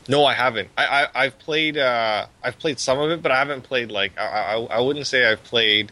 no, 0.07 0.25
I 0.25 0.33
haven't. 0.33 0.69
I, 0.75 0.85
I 0.85 1.07
I've 1.25 1.37
played, 1.37 1.77
uh, 1.77 2.25
I've 2.43 2.57
played 2.57 2.79
some 2.79 2.97
of 2.99 3.11
it, 3.11 3.21
but 3.21 3.31
I 3.31 3.37
haven't 3.37 3.61
played 3.61 3.91
like, 3.91 4.17
I, 4.17 4.23
I, 4.25 4.55
I 4.77 4.79
wouldn't 4.79 5.05
say 5.05 5.25
I've 5.25 5.43
played. 5.43 5.91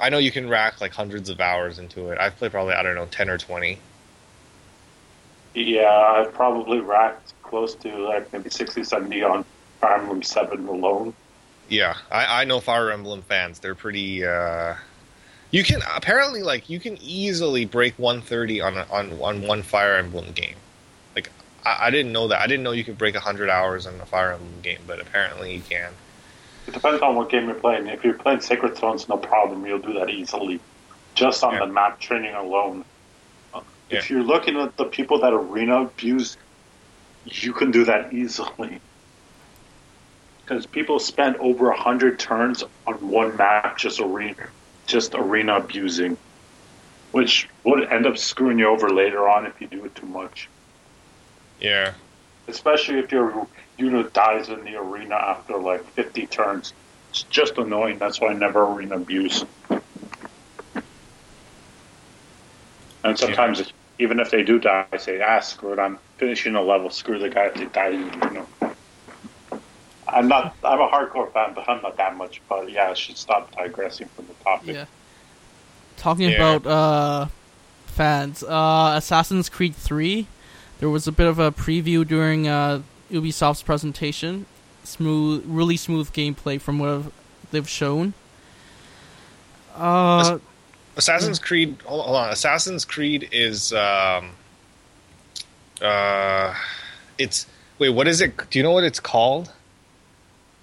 I 0.00 0.10
know 0.10 0.18
you 0.18 0.30
can 0.30 0.48
rack 0.48 0.80
like 0.80 0.92
hundreds 0.92 1.28
of 1.28 1.40
hours 1.40 1.78
into 1.78 2.10
it. 2.10 2.18
I've 2.18 2.36
played 2.36 2.52
probably 2.52 2.74
I 2.74 2.82
don't 2.82 2.94
know 2.94 3.06
ten 3.06 3.28
or 3.30 3.38
twenty. 3.38 3.78
Yeah, 5.54 5.90
I've 5.90 6.32
probably 6.32 6.80
racked 6.80 7.32
close 7.42 7.74
to 7.76 7.96
like 7.96 8.32
maybe 8.32 8.50
60, 8.50 8.84
70 8.84 9.22
on 9.24 9.44
Fire 9.80 9.98
Emblem 9.98 10.22
Seven 10.22 10.68
alone. 10.68 11.12
Yeah, 11.68 11.96
I, 12.10 12.42
I 12.42 12.44
know 12.44 12.60
Fire 12.60 12.90
Emblem 12.90 13.22
fans. 13.22 13.58
They're 13.58 13.74
pretty. 13.74 14.24
Uh, 14.24 14.74
you 15.50 15.64
can 15.64 15.82
apparently 15.94 16.42
like 16.42 16.68
you 16.68 16.78
can 16.78 16.96
easily 17.00 17.64
break 17.64 17.98
130 17.98 18.60
on 18.60 18.76
a, 18.76 18.86
on 18.90 19.12
on 19.20 19.42
one 19.46 19.62
Fire 19.62 19.96
Emblem 19.96 20.32
game. 20.32 20.56
Like 21.14 21.30
I, 21.64 21.86
I 21.86 21.90
didn't 21.90 22.12
know 22.12 22.28
that. 22.28 22.40
I 22.40 22.46
didn't 22.46 22.62
know 22.62 22.72
you 22.72 22.84
could 22.84 22.98
break 22.98 23.14
100 23.14 23.50
hours 23.50 23.86
on 23.86 24.00
a 24.00 24.06
Fire 24.06 24.32
Emblem 24.32 24.60
game, 24.62 24.80
but 24.86 25.00
apparently 25.00 25.54
you 25.54 25.62
can. 25.62 25.92
It 26.70 26.74
depends 26.74 27.02
on 27.02 27.16
what 27.16 27.30
game 27.30 27.46
you're 27.46 27.56
playing. 27.56 27.88
If 27.88 28.04
you're 28.04 28.14
playing 28.14 28.42
Sacred 28.42 28.76
Stones, 28.76 29.08
no 29.08 29.16
problem. 29.16 29.66
You'll 29.66 29.80
do 29.80 29.94
that 29.94 30.08
easily, 30.08 30.60
just 31.16 31.42
on 31.42 31.54
Yeah. 31.54 31.60
the 31.60 31.66
map 31.66 31.98
training 31.98 32.32
alone. 32.32 32.84
Uh, 33.52 33.62
If 33.88 34.08
you're 34.08 34.22
looking 34.22 34.56
at 34.56 34.76
the 34.76 34.84
people 34.84 35.18
that 35.22 35.32
arena 35.32 35.82
abuse, 35.82 36.36
you 37.24 37.52
can 37.54 37.72
do 37.72 37.84
that 37.86 38.12
easily. 38.12 38.80
Because 40.44 40.64
people 40.64 41.00
spend 41.00 41.34
over 41.38 41.70
a 41.70 41.76
hundred 41.76 42.20
turns 42.20 42.62
on 42.86 42.94
one 43.10 43.36
map 43.36 43.76
just 43.76 43.98
arena, 43.98 44.46
just 44.86 45.16
arena 45.16 45.56
abusing, 45.56 46.16
which 47.10 47.48
would 47.64 47.82
end 47.90 48.06
up 48.06 48.16
screwing 48.16 48.60
you 48.60 48.68
over 48.68 48.88
later 48.90 49.28
on 49.28 49.44
if 49.44 49.60
you 49.60 49.66
do 49.66 49.84
it 49.86 49.96
too 49.96 50.06
much. 50.06 50.48
Yeah, 51.58 51.94
Especially 52.46 53.00
if 53.00 53.10
your 53.10 53.48
unit 53.80 54.12
dies 54.12 54.48
in 54.48 54.62
the 54.64 54.76
arena 54.76 55.14
after 55.14 55.56
like 55.56 55.84
50 55.92 56.26
turns. 56.26 56.72
It's 57.10 57.22
just 57.24 57.58
annoying. 57.58 57.98
That's 57.98 58.20
why 58.20 58.28
I 58.28 58.34
never 58.34 58.62
arena 58.64 58.96
abuse. 58.96 59.44
And 63.02 63.18
sometimes, 63.18 63.72
even 63.98 64.20
if 64.20 64.30
they 64.30 64.42
do 64.42 64.58
die, 64.58 64.86
I 64.92 64.96
say, 64.98 65.20
ah, 65.22 65.40
screw 65.40 65.72
it. 65.72 65.78
I'm 65.78 65.98
finishing 66.18 66.54
a 66.54 66.62
level. 66.62 66.90
Screw 66.90 67.18
the 67.18 67.30
guy 67.30 67.46
if 67.46 67.54
they 67.54 67.64
die 67.66 67.88
in 67.88 68.10
the 68.10 68.26
arena. 68.26 68.46
I'm 70.06 70.28
not, 70.28 70.54
I'm 70.64 70.80
a 70.80 70.88
hardcore 70.88 71.32
fan, 71.32 71.54
but 71.54 71.68
I'm 71.68 71.80
not 71.82 71.96
that 71.96 72.16
much. 72.16 72.42
But 72.48 72.70
yeah, 72.70 72.90
I 72.90 72.94
should 72.94 73.16
stop 73.16 73.54
digressing 73.56 74.08
from 74.08 74.26
the 74.26 74.34
topic. 74.44 74.74
yeah. 74.74 74.84
Talking 75.96 76.30
Yeah. 76.30 76.36
about 76.54 76.66
uh, 76.66 77.26
fans, 77.86 78.42
uh, 78.42 78.94
Assassin's 78.96 79.48
Creed 79.48 79.74
Three. 79.74 80.26
There 80.80 80.88
was 80.88 81.06
a 81.06 81.12
bit 81.12 81.26
of 81.26 81.38
a 81.38 81.52
preview 81.52 82.06
during 82.06 82.48
uh, 82.48 82.82
Ubisoft's 83.10 83.62
presentation. 83.62 84.46
Smooth, 84.84 85.44
really 85.46 85.76
smooth 85.76 86.12
gameplay 86.12 86.60
from 86.60 86.78
what 86.78 87.12
they've 87.50 87.68
shown. 87.68 88.14
Uh, 89.76 90.38
Assassin's 90.96 91.38
Creed. 91.38 91.76
Hold, 91.84 92.14
on, 92.16 92.30
Assassin's 92.30 92.84
Creed 92.84 93.28
is 93.32 93.72
um, 93.72 94.30
uh, 95.80 96.54
it's 97.18 97.46
wait. 97.78 97.90
What 97.90 98.08
is 98.08 98.20
it? 98.20 98.36
Do 98.50 98.58
you 98.58 98.62
know 98.62 98.72
what 98.72 98.84
it's 98.84 99.00
called? 99.00 99.52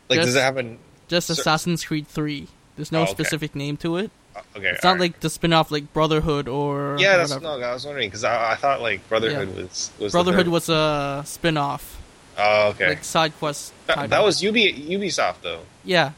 Like, 0.09 0.19
does 0.21 0.35
it 0.35 0.41
have 0.41 0.57
an? 0.57 0.79
just 1.07 1.29
Assassin's 1.29 1.83
Creed 1.85 2.07
Three. 2.07 2.47
There's 2.75 2.91
no 2.91 2.99
Oh, 2.99 3.03
okay. 3.03 3.11
specific 3.11 3.55
name 3.55 3.77
to 3.77 3.97
it. 3.97 4.11
uh, 4.35 4.41
Okay, 4.57 4.67
It's 4.69 4.83
not 4.83 4.89
alright. 4.91 5.01
like 5.13 5.19
the 5.21 5.29
spin-off 5.31 5.71
like 5.71 5.91
Brotherhood 5.93 6.47
or 6.47 6.97
Yeah, 6.99 7.17
that's 7.17 7.31
whatever. 7.33 7.59
no. 7.59 7.65
I 7.65 7.73
was 7.73 7.85
wondering 7.85 8.07
because 8.09 8.23
I, 8.23 8.51
I 8.51 8.55
thought 8.55 8.81
like 8.81 9.07
Brotherhood 9.09 9.55
was 9.55 9.91
was 9.99 10.11
the 10.11 10.15
Brotherhood 10.17 10.47
was 10.49 10.69
a 10.69 11.23
spin-off, 11.25 11.96
Oh, 12.37 12.69
okay. 12.69 12.89
like 12.89 13.03
side 13.03 13.33
quest. 13.39 13.73
that, 13.87 14.09
that 14.09 14.23
was 14.23 14.43
Ubi, 14.43 14.71
Ubisoft 14.73 15.41
though. 15.41 15.61
yeah. 15.83 16.11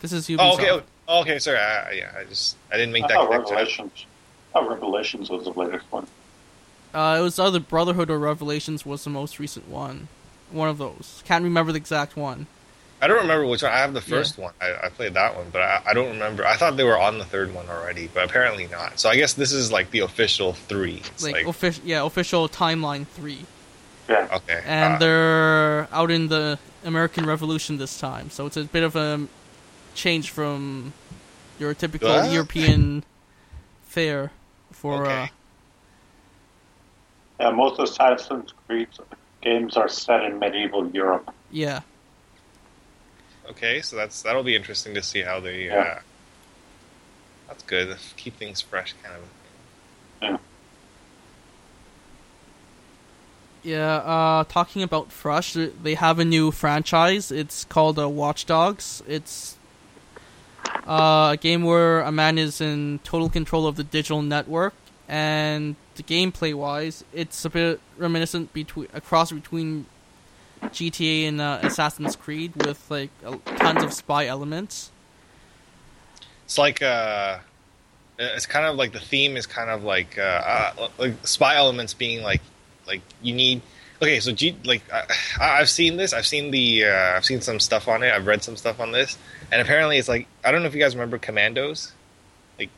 This 0.00 0.12
is 0.12 0.26
Ubisoft. 0.28 0.36
Oh, 0.40 0.54
okay. 0.54 0.70
oh, 0.70 0.82
oh, 1.08 1.20
okay. 1.22 1.38
Sorry. 1.38 1.58
I, 1.58 1.88
I- 1.88 1.92
yeah, 1.92 2.10
I 2.18 2.24
just 2.24 2.56
I 2.70 2.76
didn't 2.76 2.92
make 2.92 3.04
I 3.04 3.08
that 3.08 3.14
thought 3.14 3.28
connection. 3.30 3.54
Revelations, 3.56 4.06
I 4.50 4.52
thought 4.60 4.68
Revelations 4.68 5.30
was 5.30 5.44
the 5.44 5.50
latest 5.52 5.84
one. 5.90 6.06
Uh, 6.92 7.16
it 7.18 7.22
was 7.22 7.38
either 7.38 7.58
Brotherhood 7.60 8.10
or 8.10 8.18
Revelations 8.18 8.84
was 8.84 9.02
the 9.04 9.10
most 9.10 9.38
recent 9.38 9.68
one. 9.68 10.08
One 10.50 10.68
of 10.68 10.78
those. 10.78 11.22
Can't 11.26 11.42
remember 11.42 11.72
the 11.72 11.78
exact 11.78 12.16
one. 12.16 12.46
I 13.02 13.08
don't 13.08 13.22
remember 13.22 13.46
which 13.46 13.62
one. 13.62 13.72
I 13.72 13.78
have 13.78 13.92
the 13.92 14.00
first 14.00 14.38
one. 14.38 14.52
I, 14.60 14.74
I 14.84 14.88
played 14.88 15.14
that 15.14 15.34
one, 15.36 15.46
but 15.52 15.62
I, 15.62 15.82
I 15.88 15.94
don't 15.94 16.10
remember. 16.12 16.46
I 16.46 16.56
thought 16.56 16.76
they 16.76 16.84
were 16.84 16.98
on 16.98 17.18
the 17.18 17.24
third 17.24 17.52
one 17.52 17.68
already, 17.68 18.08
but 18.12 18.24
apparently 18.24 18.66
not. 18.68 19.00
So 19.00 19.08
I 19.08 19.16
guess 19.16 19.34
this 19.34 19.52
is 19.52 19.72
like 19.72 19.90
the 19.90 20.00
official 20.00 20.52
three. 20.52 21.02
It's 21.06 21.22
Like, 21.24 21.34
like, 21.34 21.46
official, 21.46 21.82
yeah, 21.84 22.04
official 22.04 22.48
timeline 22.48 23.06
three, 23.06 23.44
Yeah. 24.08 24.28
okay, 24.34 24.62
and 24.66 24.94
uh, 24.94 24.98
they're 24.98 25.88
out 25.92 26.10
in 26.10 26.28
the 26.28 26.58
American 26.84 27.24
Revolution 27.26 27.78
this 27.78 27.98
time. 27.98 28.28
So 28.30 28.44
it's 28.46 28.56
a 28.56 28.64
bit 28.64 28.82
of 28.82 28.96
a 28.96 29.26
change 29.94 30.30
from 30.30 30.92
your 31.58 31.72
typical 31.74 32.08
What? 32.10 32.30
European 32.32 33.04
fare 33.86 34.30
for. 34.72 35.02
Okay. 35.06 35.22
Uh, 35.22 35.26
Yeah, 37.40 37.50
most 37.50 37.78
of 37.80 37.84
Assassin's 37.88 38.52
Creed 38.66 38.88
games 39.42 39.76
are 39.76 39.88
set 39.88 40.22
in 40.24 40.38
medieval 40.38 40.88
Europe. 40.90 41.32
yeah, 41.50 41.80
okay. 43.50 43.80
So 43.82 43.96
that's 43.96 44.22
that'll 44.22 44.44
be 44.44 44.54
interesting 44.56 44.94
to 44.94 45.02
see 45.02 45.22
how 45.22 45.40
they. 45.40 45.66
Yeah. 45.66 45.78
Uh, 45.78 46.00
that's 47.48 47.62
good. 47.64 47.96
Keep 48.16 48.36
things 48.36 48.60
fresh, 48.60 48.94
kind 49.02 49.16
of. 49.16 49.22
Yeah, 50.22 50.36
uh, 53.72 54.44
talking 54.44 54.82
about 54.82 55.10
Fresh, 55.10 55.54
they 55.54 55.94
have 55.94 56.18
a 56.18 56.24
new 56.24 56.50
franchise. 56.50 57.30
It's 57.30 57.64
called 57.64 57.98
uh, 57.98 58.08
Watch 58.08 58.46
Dogs. 58.46 59.02
It's 59.08 59.56
uh, 60.86 61.30
a 61.32 61.38
game 61.40 61.62
where 61.62 62.00
a 62.00 62.12
man 62.12 62.38
is 62.38 62.60
in 62.60 63.00
total 63.04 63.28
control 63.28 63.66
of 63.66 63.76
the 63.76 63.84
digital 63.84 64.22
network, 64.22 64.74
and 65.08 65.76
the 65.96 66.02
gameplay 66.02 66.54
wise, 66.54 67.04
it's 67.12 67.44
a 67.44 67.50
bit 67.50 67.80
reminiscent 67.96 68.52
between 68.52 68.88
a 68.92 69.00
cross 69.00 69.32
between 69.32 69.86
GTA 70.62 71.28
and 71.28 71.40
uh, 71.40 71.60
Assassin's 71.62 72.16
Creed 72.16 72.52
with 72.56 72.90
like 72.90 73.10
tons 73.56 73.82
of 73.82 73.92
spy 73.92 74.26
elements. 74.26 74.90
It's 76.44 76.58
like 76.58 76.82
uh, 76.82 77.38
it's 78.18 78.46
kind 78.46 78.66
of 78.66 78.76
like 78.76 78.92
the 78.92 79.00
theme 79.00 79.36
is 79.36 79.46
kind 79.46 79.70
of 79.70 79.84
like 79.84 80.18
uh, 80.18 80.72
uh 80.76 80.88
like 80.98 81.26
spy 81.26 81.56
elements 81.56 81.94
being 81.94 82.22
like 82.22 82.42
like 82.86 83.02
you 83.22 83.34
need. 83.34 83.62
Okay, 84.02 84.20
so 84.20 84.32
G 84.32 84.56
like 84.64 84.82
I, 84.92 85.04
I've 85.40 85.70
seen 85.70 85.96
this. 85.96 86.12
I've 86.12 86.26
seen 86.26 86.50
the 86.50 86.84
uh, 86.84 87.16
I've 87.16 87.24
seen 87.24 87.40
some 87.40 87.60
stuff 87.60 87.88
on 87.88 88.02
it. 88.02 88.12
I've 88.12 88.26
read 88.26 88.42
some 88.42 88.56
stuff 88.56 88.80
on 88.80 88.92
this, 88.92 89.16
and 89.52 89.60
apparently 89.62 89.98
it's 89.98 90.08
like 90.08 90.26
I 90.44 90.50
don't 90.52 90.62
know 90.62 90.68
if 90.68 90.74
you 90.74 90.80
guys 90.80 90.94
remember 90.94 91.18
Commandos. 91.18 91.92
Like 92.58 92.70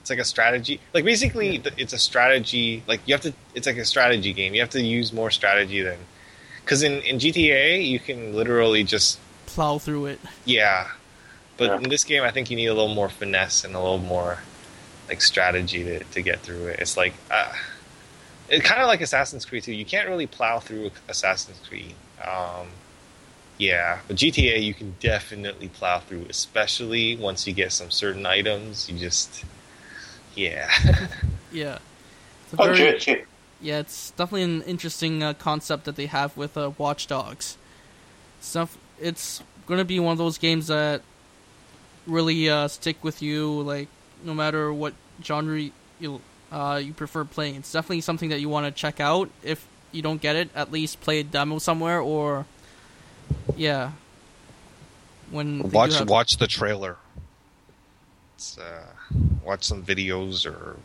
it's 0.00 0.10
like 0.10 0.18
a 0.18 0.24
strategy. 0.24 0.80
Like 0.92 1.04
basically, 1.04 1.58
th- 1.58 1.74
it's 1.78 1.92
a 1.92 1.98
strategy. 1.98 2.82
Like 2.86 3.00
you 3.06 3.14
have 3.14 3.22
to. 3.22 3.32
It's 3.54 3.66
like 3.66 3.76
a 3.78 3.84
strategy 3.84 4.32
game. 4.32 4.52
You 4.54 4.60
have 4.60 4.70
to 4.70 4.82
use 4.82 5.12
more 5.12 5.30
strategy 5.30 5.80
than 5.82 5.98
because 6.62 6.82
in 6.82 7.00
in 7.02 7.16
GTA 7.18 7.86
you 7.88 7.98
can 8.00 8.34
literally 8.34 8.84
just 8.84 9.18
Plow 9.46 9.78
through 9.78 10.06
it. 10.06 10.20
yeah, 10.44 10.88
but 11.56 11.66
Yeah. 11.70 11.76
in 11.78 11.88
this 11.88 12.04
game, 12.04 12.22
I 12.24 12.30
think 12.30 12.50
you 12.50 12.56
need 12.56 12.66
a 12.66 12.74
little 12.74 12.94
more 12.94 13.08
finesse 13.08 13.64
and 13.64 13.74
a 13.74 13.80
little 13.80 13.96
more 13.98 14.40
like 15.08 15.22
strategy 15.22 15.82
to, 15.84 16.00
to 16.04 16.20
get 16.20 16.40
through 16.40 16.66
it. 16.66 16.80
It's 16.80 16.96
like 16.98 17.14
uh, 17.30 17.52
it 18.48 18.64
kind 18.64 18.80
of 18.80 18.86
like 18.88 19.00
Assassin's 19.00 19.44
Creed 19.44 19.62
2. 19.64 19.72
You 19.72 19.84
can't 19.84 20.08
really 20.08 20.26
plow 20.26 20.58
through 20.58 20.90
Assassin's 21.08 21.60
Creed. 21.68 21.94
Um, 22.26 22.68
yeah, 23.58 23.98
but 24.06 24.16
GTA 24.16 24.62
you 24.62 24.74
can 24.74 24.94
definitely 25.00 25.68
plow 25.68 25.98
through, 26.00 26.26
especially 26.30 27.16
once 27.16 27.46
you 27.46 27.52
get 27.52 27.72
some 27.72 27.90
certain 27.90 28.24
items. 28.26 28.88
You 28.88 28.98
just, 28.98 29.44
yeah, 30.34 30.70
Yeah. 31.52 31.78
It's 32.44 32.54
a 32.54 32.62
Oh, 32.62 32.64
very- 32.66 32.76
shit, 32.76 33.02
shit. 33.02 33.26
Yeah, 33.60 33.80
it's 33.80 34.12
definitely 34.12 34.44
an 34.44 34.62
interesting 34.62 35.20
uh, 35.22 35.32
concept 35.34 35.84
that 35.86 35.96
they 35.96 36.06
have 36.06 36.36
with 36.36 36.56
uh, 36.56 36.70
Watch 36.78 37.08
Dogs. 37.08 37.58
Stuff. 38.40 38.78
It's 39.00 39.42
gonna 39.66 39.84
be 39.84 39.98
one 39.98 40.12
of 40.12 40.18
those 40.18 40.38
games 40.38 40.68
that 40.68 41.02
really 42.06 42.48
uh, 42.48 42.68
stick 42.68 43.02
with 43.02 43.20
you, 43.20 43.60
like 43.62 43.88
no 44.22 44.32
matter 44.34 44.72
what 44.72 44.94
genre 45.24 45.68
you 45.98 46.20
uh, 46.50 46.80
you 46.82 46.92
prefer 46.92 47.24
playing. 47.24 47.56
It's 47.56 47.72
definitely 47.72 48.00
something 48.00 48.28
that 48.30 48.40
you 48.40 48.48
want 48.48 48.66
to 48.66 48.72
check 48.72 49.00
out. 49.00 49.30
If 49.42 49.66
you 49.92 50.02
don't 50.02 50.20
get 50.20 50.36
it, 50.36 50.50
at 50.54 50.70
least 50.72 51.00
play 51.00 51.20
a 51.20 51.24
demo 51.24 51.58
somewhere, 51.58 52.00
or 52.00 52.46
yeah. 53.56 53.92
When 55.30 55.70
watch 55.70 55.98
have- 55.98 56.08
watch 56.08 56.36
the 56.38 56.46
trailer. 56.46 56.96
It's, 58.36 58.56
uh, 58.56 58.86
watch 59.44 59.64
some 59.64 59.82
videos 59.82 60.46
or 60.46 60.76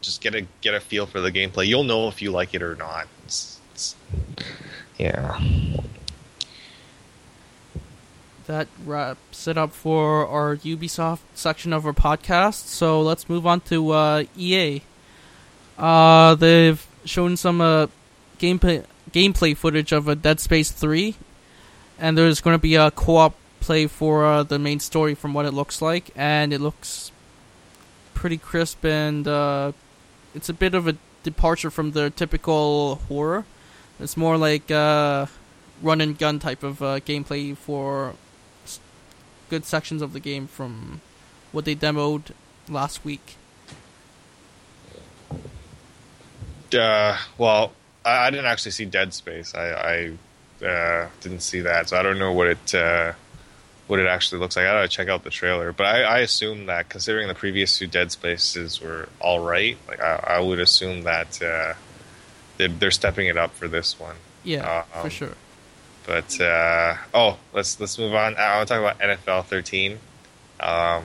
just 0.00 0.20
get 0.20 0.34
a 0.34 0.46
get 0.60 0.74
a 0.74 0.80
feel 0.80 1.06
for 1.06 1.20
the 1.20 1.32
gameplay. 1.32 1.66
You'll 1.66 1.84
know 1.84 2.08
if 2.08 2.22
you 2.22 2.30
like 2.30 2.54
it 2.54 2.62
or 2.62 2.76
not. 2.76 3.08
It's, 3.24 3.58
it's, 3.74 3.96
yeah. 4.96 5.40
That 8.52 8.68
wraps 8.84 9.48
it 9.48 9.56
up 9.56 9.72
for 9.72 10.26
our 10.26 10.56
Ubisoft 10.56 11.20
section 11.34 11.72
of 11.72 11.86
our 11.86 11.94
podcast. 11.94 12.66
So 12.66 13.00
let's 13.00 13.26
move 13.26 13.46
on 13.46 13.60
to 13.62 13.90
uh, 13.92 14.24
EA. 14.36 14.82
Uh, 15.78 16.34
they've 16.34 16.86
shown 17.06 17.38
some 17.38 17.62
uh, 17.62 17.86
gameplay 18.38 18.84
gameplay 19.10 19.56
footage 19.56 19.90
of 19.90 20.06
a 20.06 20.14
Dead 20.14 20.38
Space 20.38 20.70
Three, 20.70 21.16
and 21.98 22.16
there's 22.16 22.42
going 22.42 22.54
to 22.54 22.60
be 22.60 22.74
a 22.74 22.90
co-op 22.90 23.34
play 23.60 23.86
for 23.86 24.26
uh, 24.26 24.42
the 24.42 24.58
main 24.58 24.80
story 24.80 25.14
from 25.14 25.32
what 25.32 25.46
it 25.46 25.52
looks 25.52 25.80
like, 25.80 26.10
and 26.14 26.52
it 26.52 26.60
looks 26.60 27.10
pretty 28.12 28.36
crisp 28.36 28.84
and 28.84 29.26
uh, 29.26 29.72
it's 30.34 30.48
a 30.48 30.52
bit 30.52 30.74
of 30.74 30.86
a 30.86 30.96
departure 31.22 31.70
from 31.70 31.92
the 31.92 32.10
typical 32.10 32.96
horror. 33.08 33.46
It's 33.98 34.16
more 34.16 34.36
like 34.36 34.70
uh, 34.70 35.26
run 35.80 36.02
and 36.02 36.18
gun 36.18 36.38
type 36.38 36.62
of 36.62 36.82
uh, 36.82 37.00
gameplay 37.00 37.56
for 37.56 38.14
good 39.52 39.66
sections 39.66 40.00
of 40.00 40.14
the 40.14 40.18
game 40.18 40.46
from 40.46 41.02
what 41.52 41.66
they 41.66 41.76
demoed 41.76 42.32
last 42.70 43.04
week. 43.04 43.36
Uh, 46.74 47.18
well, 47.36 47.72
I, 48.02 48.28
I 48.28 48.30
didn't 48.30 48.46
actually 48.46 48.70
see 48.70 48.86
Dead 48.86 49.12
Space. 49.12 49.54
I, 49.54 50.14
I 50.62 50.66
uh, 50.66 51.08
didn't 51.20 51.40
see 51.40 51.60
that, 51.60 51.90
so 51.90 51.98
I 51.98 52.02
don't 52.02 52.18
know 52.18 52.32
what 52.32 52.46
it 52.46 52.74
uh, 52.74 53.12
what 53.88 53.98
it 54.00 54.06
actually 54.06 54.40
looks 54.40 54.56
like. 54.56 54.64
I 54.64 54.72
gotta 54.72 54.88
check 54.88 55.08
out 55.08 55.22
the 55.22 55.28
trailer. 55.28 55.70
But 55.70 55.84
I, 55.84 56.02
I 56.02 56.18
assume 56.20 56.64
that 56.66 56.88
considering 56.88 57.28
the 57.28 57.34
previous 57.34 57.78
two 57.78 57.86
Dead 57.86 58.10
Spaces 58.10 58.80
were 58.80 59.10
all 59.20 59.40
right, 59.40 59.76
like 59.86 60.00
I, 60.00 60.38
I 60.38 60.40
would 60.40 60.60
assume 60.60 61.02
that 61.02 61.42
uh, 61.42 61.74
they're, 62.56 62.68
they're 62.68 62.90
stepping 62.90 63.26
it 63.26 63.36
up 63.36 63.52
for 63.54 63.68
this 63.68 64.00
one. 64.00 64.16
Yeah, 64.44 64.84
Um, 64.94 65.02
for 65.02 65.10
sure. 65.10 65.34
But 66.06 66.40
uh, 66.40 66.96
oh, 67.14 67.38
let's 67.52 67.78
let's 67.80 67.98
move 67.98 68.14
on. 68.14 68.36
I 68.36 68.56
want 68.56 68.68
to 68.68 68.74
talk 68.74 68.80
about 68.80 68.98
NFL 68.98 69.44
13. 69.46 69.98
Um, 70.60 71.04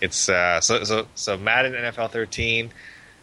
it's 0.00 0.28
uh, 0.28 0.60
so 0.60 0.84
so 0.84 1.06
so 1.14 1.36
Madden 1.38 1.72
NFL 1.72 2.10
13, 2.10 2.70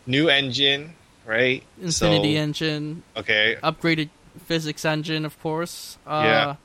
new 0.08 0.30
engine, 0.30 0.94
right? 1.26 1.63
Infinity 1.82 2.36
so, 2.36 2.41
Engine, 2.41 3.04
Okay, 3.15 3.58
upgraded 3.63 4.10
physics 4.46 4.86
engine, 4.86 5.26
of 5.26 5.39
course. 5.41 5.98
Uh, 6.08 6.22
Yeah. 6.26 6.56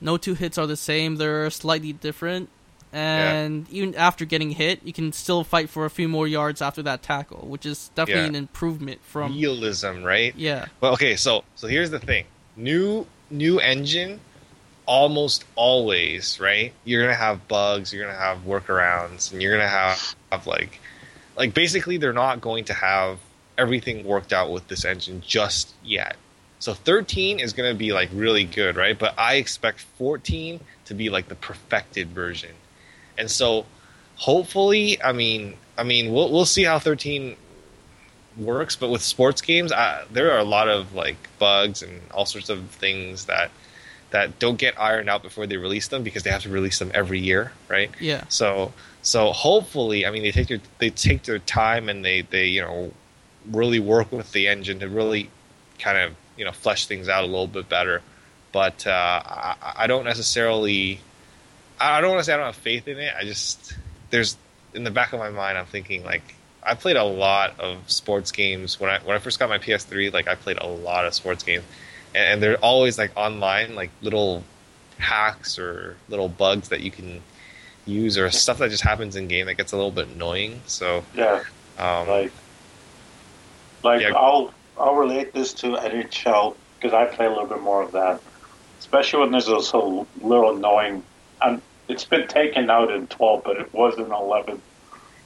No 0.00 0.16
two 0.16 0.34
hits 0.34 0.58
are 0.58 0.66
the 0.66 0.76
same; 0.76 1.16
they're 1.16 1.48
slightly 1.50 1.92
different. 1.92 2.48
And 2.92 3.66
even 3.70 3.94
after 3.94 4.24
getting 4.26 4.50
hit, 4.50 4.80
you 4.84 4.92
can 4.92 5.12
still 5.12 5.44
fight 5.44 5.70
for 5.70 5.86
a 5.86 5.90
few 5.90 6.08
more 6.08 6.28
yards 6.28 6.60
after 6.60 6.82
that 6.82 7.02
tackle, 7.02 7.46
which 7.48 7.64
is 7.64 7.90
definitely 7.94 8.22
Yeah. 8.24 8.28
an 8.28 8.34
improvement 8.34 9.00
from. 9.02 9.32
realism, 9.32 10.02
right? 10.02 10.34
Yeah, 10.36 10.66
Well, 10.80 10.92
okay, 10.94 11.16
so 11.16 11.44
so 11.54 11.68
here's 11.68 11.90
the 11.90 12.00
thing: 12.00 12.24
new 12.56 13.06
new 13.32 13.58
engine, 13.58 14.20
almost 14.86 15.44
always, 15.56 16.38
right? 16.38 16.72
You're 16.84 17.02
gonna 17.02 17.14
have 17.14 17.48
bugs, 17.48 17.92
you're 17.92 18.04
gonna 18.04 18.18
have 18.18 18.44
workarounds, 18.44 19.32
and 19.32 19.42
you're 19.42 19.56
gonna 19.56 19.68
have, 19.68 20.14
have 20.30 20.46
like 20.46 20.80
like 21.36 21.54
basically 21.54 21.96
they're 21.96 22.12
not 22.12 22.40
going 22.40 22.64
to 22.66 22.74
have 22.74 23.18
everything 23.56 24.04
worked 24.04 24.32
out 24.32 24.50
with 24.50 24.68
this 24.68 24.84
engine 24.84 25.22
just 25.26 25.72
yet. 25.82 26.16
So 26.58 26.74
13 26.74 27.40
is 27.40 27.52
gonna 27.52 27.74
be 27.74 27.92
like 27.92 28.10
really 28.12 28.44
good, 28.44 28.76
right? 28.76 28.98
But 28.98 29.18
I 29.18 29.34
expect 29.34 29.80
14 29.80 30.60
to 30.84 30.94
be 30.94 31.10
like 31.10 31.28
the 31.28 31.34
perfected 31.34 32.08
version, 32.08 32.54
and 33.16 33.30
so 33.30 33.66
hopefully, 34.16 35.02
I 35.02 35.12
mean, 35.12 35.56
I 35.76 35.84
mean, 35.84 36.12
we'll 36.12 36.30
we'll 36.30 36.44
see 36.44 36.64
how 36.64 36.78
13 36.78 37.36
works, 38.36 38.76
but 38.76 38.90
with 38.90 39.02
sports 39.02 39.40
games, 39.40 39.72
uh, 39.72 40.04
there 40.10 40.32
are 40.32 40.38
a 40.38 40.44
lot 40.44 40.68
of 40.68 40.94
like 40.94 41.16
bugs 41.38 41.82
and 41.82 42.00
all 42.12 42.26
sorts 42.26 42.48
of 42.48 42.64
things 42.70 43.26
that 43.26 43.50
that 44.10 44.38
don't 44.38 44.58
get 44.58 44.78
ironed 44.78 45.08
out 45.08 45.22
before 45.22 45.46
they 45.46 45.56
release 45.56 45.88
them 45.88 46.02
because 46.02 46.22
they 46.22 46.30
have 46.30 46.42
to 46.42 46.50
release 46.50 46.78
them 46.78 46.90
every 46.92 47.18
year, 47.18 47.52
right? 47.68 47.90
yeah, 47.98 48.24
So 48.28 48.72
so 49.02 49.32
hopefully, 49.32 50.06
I 50.06 50.10
mean, 50.10 50.22
they 50.22 50.32
take 50.32 50.48
their 50.48 50.60
they 50.78 50.90
take 50.90 51.22
their 51.24 51.38
time 51.38 51.88
and 51.88 52.04
they 52.04 52.22
they 52.22 52.46
you 52.46 52.62
know 52.62 52.92
really 53.50 53.80
work 53.80 54.12
with 54.12 54.32
the 54.32 54.48
engine 54.48 54.78
to 54.80 54.88
really 54.88 55.30
kind 55.78 55.98
of 55.98 56.14
you 56.36 56.44
know 56.44 56.52
flesh 56.52 56.86
things 56.86 57.08
out 57.08 57.24
a 57.24 57.26
little 57.26 57.46
bit 57.46 57.68
better. 57.68 58.02
But 58.52 58.86
uh, 58.86 59.22
I, 59.24 59.56
I 59.78 59.86
don't 59.86 60.04
necessarily 60.04 61.00
I 61.80 62.00
don't 62.00 62.10
want 62.10 62.20
to 62.20 62.24
say 62.24 62.34
I 62.34 62.36
don't 62.36 62.46
have 62.46 62.56
faith 62.56 62.86
in 62.86 62.98
it. 62.98 63.12
I 63.18 63.24
just 63.24 63.74
there's 64.10 64.36
in 64.74 64.84
the 64.84 64.90
back 64.90 65.12
of 65.12 65.18
my 65.18 65.30
mind 65.30 65.58
I'm 65.58 65.66
thinking 65.66 66.04
like 66.04 66.34
I 66.64 66.74
played 66.74 66.96
a 66.96 67.04
lot 67.04 67.58
of 67.58 67.90
sports 67.90 68.30
games 68.30 68.78
when 68.78 68.90
I 68.90 68.98
when 69.00 69.16
I 69.16 69.18
first 69.18 69.38
got 69.38 69.48
my 69.48 69.58
PS3. 69.58 70.12
Like 70.12 70.28
I 70.28 70.34
played 70.34 70.58
a 70.58 70.66
lot 70.66 71.06
of 71.06 71.14
sports 71.14 71.42
games, 71.42 71.64
and, 72.14 72.24
and 72.24 72.42
they're 72.42 72.56
always 72.58 72.98
like 72.98 73.10
online, 73.16 73.74
like 73.74 73.90
little 74.00 74.44
hacks 74.98 75.58
or 75.58 75.96
little 76.08 76.28
bugs 76.28 76.68
that 76.68 76.80
you 76.80 76.90
can 76.90 77.20
use 77.84 78.16
or 78.16 78.30
stuff 78.30 78.58
that 78.58 78.70
just 78.70 78.84
happens 78.84 79.16
in 79.16 79.26
game 79.26 79.46
that 79.46 79.54
gets 79.54 79.72
a 79.72 79.76
little 79.76 79.90
bit 79.90 80.08
annoying. 80.08 80.60
So 80.66 81.04
Yeah, 81.14 81.42
um, 81.78 82.08
like, 82.08 82.32
like 83.82 84.02
Yeah. 84.02 84.12
I'll 84.14 84.54
I'll 84.78 84.94
relate 84.94 85.32
this 85.32 85.52
to 85.54 85.68
NHL 85.68 86.56
because 86.78 86.94
I 86.94 87.06
play 87.06 87.26
a 87.26 87.28
little 87.28 87.46
bit 87.46 87.60
more 87.60 87.82
of 87.82 87.92
that, 87.92 88.20
especially 88.78 89.20
when 89.20 89.32
there's 89.32 89.48
a 89.48 89.60
so 89.62 90.06
little 90.20 90.56
annoying. 90.56 91.02
And 91.40 91.60
it's 91.88 92.04
been 92.04 92.28
taken 92.28 92.70
out 92.70 92.90
in 92.92 93.08
12, 93.08 93.42
but 93.44 93.56
it 93.56 93.72
was 93.74 93.98
in 93.98 94.12
11. 94.12 94.62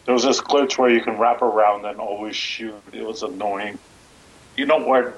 There 0.06 0.14
was 0.14 0.22
this 0.22 0.40
glitch 0.40 0.78
where 0.78 0.88
you 0.88 1.00
can 1.02 1.18
wrap 1.18 1.42
around 1.42 1.84
and 1.84 1.98
always 2.00 2.34
shoot. 2.36 2.74
It 2.92 3.04
was 3.04 3.22
annoying. 3.22 3.78
You 4.56 4.64
know 4.66 4.78
where? 4.86 5.14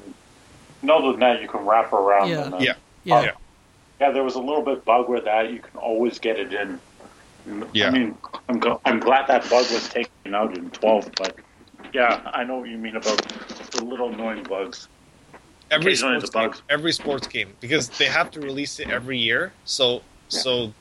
You 0.83 0.89
know 0.89 1.13
the 1.13 1.19
net 1.19 1.41
you 1.43 1.49
can 1.49 1.65
wrap 1.67 1.93
around. 1.93 2.29
Yeah. 2.31 2.45
and, 2.47 2.55
uh, 2.55 2.59
Yeah. 2.59 2.73
yeah, 3.05 3.23
yeah. 3.23 3.31
yeah, 4.01 4.11
there 4.13 4.25
was 4.25 4.35
a 4.35 4.41
little 4.41 4.63
bit 4.63 4.85
bug 4.85 5.09
with 5.09 5.25
that. 5.25 5.53
You 5.53 5.61
can 5.61 5.79
always 5.79 6.19
get 6.19 6.39
it 6.39 6.53
in. 6.53 6.81
Yeah. 7.73 7.89
I 7.89 7.91
mean, 7.91 8.17
I'm, 8.49 8.59
go- 8.59 8.81
I'm 8.85 8.99
glad 9.01 9.27
that 9.29 9.43
bug 9.51 9.67
was 9.71 9.89
taken 9.89 10.35
out 10.35 10.57
in 10.57 10.71
12, 10.71 11.11
but 11.17 11.37
yeah, 11.93 12.21
I 12.27 12.45
know 12.45 12.59
what 12.59 12.69
you 12.69 12.77
mean 12.79 12.97
about 12.97 13.19
the 13.73 13.85
little 13.85 14.13
annoying 14.13 14.43
bugs. 14.45 14.89
every 15.71 15.97
sports 15.97 16.31
game, 16.31 16.53
every 16.69 16.93
sports 16.93 17.27
game 17.27 17.53
because 17.61 17.89
they 17.91 18.07
have 18.07 18.31
to 18.33 18.41
release 18.41 18.81
it 18.81 18.89
every 18.91 19.19
year. 19.19 19.53
So 19.65 20.03
so 20.29 20.73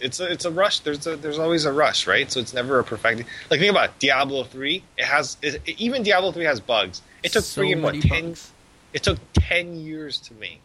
it's 0.00 0.20
a 0.20 0.30
it's 0.30 0.44
a 0.44 0.50
rush. 0.50 0.80
There's 0.80 1.06
a 1.06 1.16
there's 1.16 1.38
always 1.38 1.64
a 1.64 1.72
rush, 1.72 2.06
right? 2.06 2.30
So 2.30 2.40
it's 2.40 2.54
never 2.54 2.78
a 2.78 2.84
perfect. 2.84 3.24
Like 3.50 3.60
think 3.60 3.70
about 3.70 3.90
it, 3.90 3.98
Diablo 3.98 4.44
three. 4.44 4.82
It 4.96 5.04
has 5.04 5.36
it, 5.42 5.62
even 5.66 6.02
Diablo 6.02 6.32
three 6.32 6.44
has 6.44 6.60
bugs. 6.60 7.02
It 7.22 7.32
took 7.32 7.44
so 7.44 7.62
freaking 7.62 7.82
what 7.82 7.94
many 7.94 8.08
ten 8.08 8.28
bugs. 8.30 8.52
it 8.92 9.02
took 9.02 9.18
10 9.34 9.76
years 9.76 10.18
to 10.18 10.34
make 10.34 10.62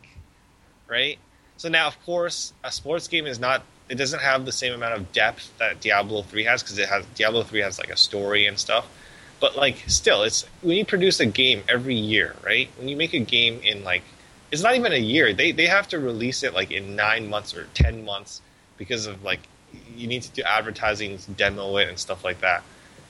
right 0.88 1.18
so 1.58 1.70
now 1.70 1.88
of 1.88 2.02
course 2.06 2.54
a 2.64 2.72
sports 2.72 3.08
game 3.08 3.26
is 3.26 3.40
not 3.40 3.64
it 3.90 3.96
doesn't 3.96 4.22
have 4.22 4.46
the 4.46 4.52
same 4.52 4.74
amount 4.74 4.94
of 4.94 5.12
depth 5.12 5.52
that 5.58 5.80
diablo 5.82 6.22
3 6.22 6.44
has 6.46 6.62
because 6.64 6.78
it 6.78 6.88
has 6.90 7.06
diablo 7.16 7.44
3 7.44 7.60
has 7.62 7.80
like 7.80 7.90
a 7.90 7.98
story 7.98 8.46
and 8.46 8.58
stuff 8.60 8.88
but 9.40 9.56
like 9.56 9.78
still 9.88 10.24
it's 10.24 10.46
when 10.62 10.78
you 10.78 10.86
produce 10.86 11.20
a 11.20 11.26
game 11.26 11.64
every 11.70 11.96
year 11.96 12.36
right 12.44 12.70
when 12.78 12.88
you 12.88 12.96
make 12.96 13.14
a 13.14 13.20
game 13.20 13.60
in 13.64 13.84
like 13.84 14.04
it's 14.52 14.62
not 14.62 14.76
even 14.76 14.92
a 14.94 14.98
year 14.98 15.34
they 15.34 15.52
they 15.52 15.68
have 15.68 15.88
to 15.88 16.00
release 16.00 16.44
it 16.44 16.54
like 16.54 16.72
in 16.72 16.96
nine 16.96 17.30
months 17.30 17.56
or 17.56 17.68
10 17.74 18.04
months 18.06 18.42
because 18.82 19.06
of 19.06 19.24
like 19.24 19.42
you 19.96 20.08
need 20.08 20.24
to 20.24 20.32
do 20.32 20.42
advertising 20.42 21.20
demo 21.38 21.78
it 21.78 21.88
and 21.88 22.00
stuff 22.00 22.24
like 22.24 22.42
that 22.42 22.64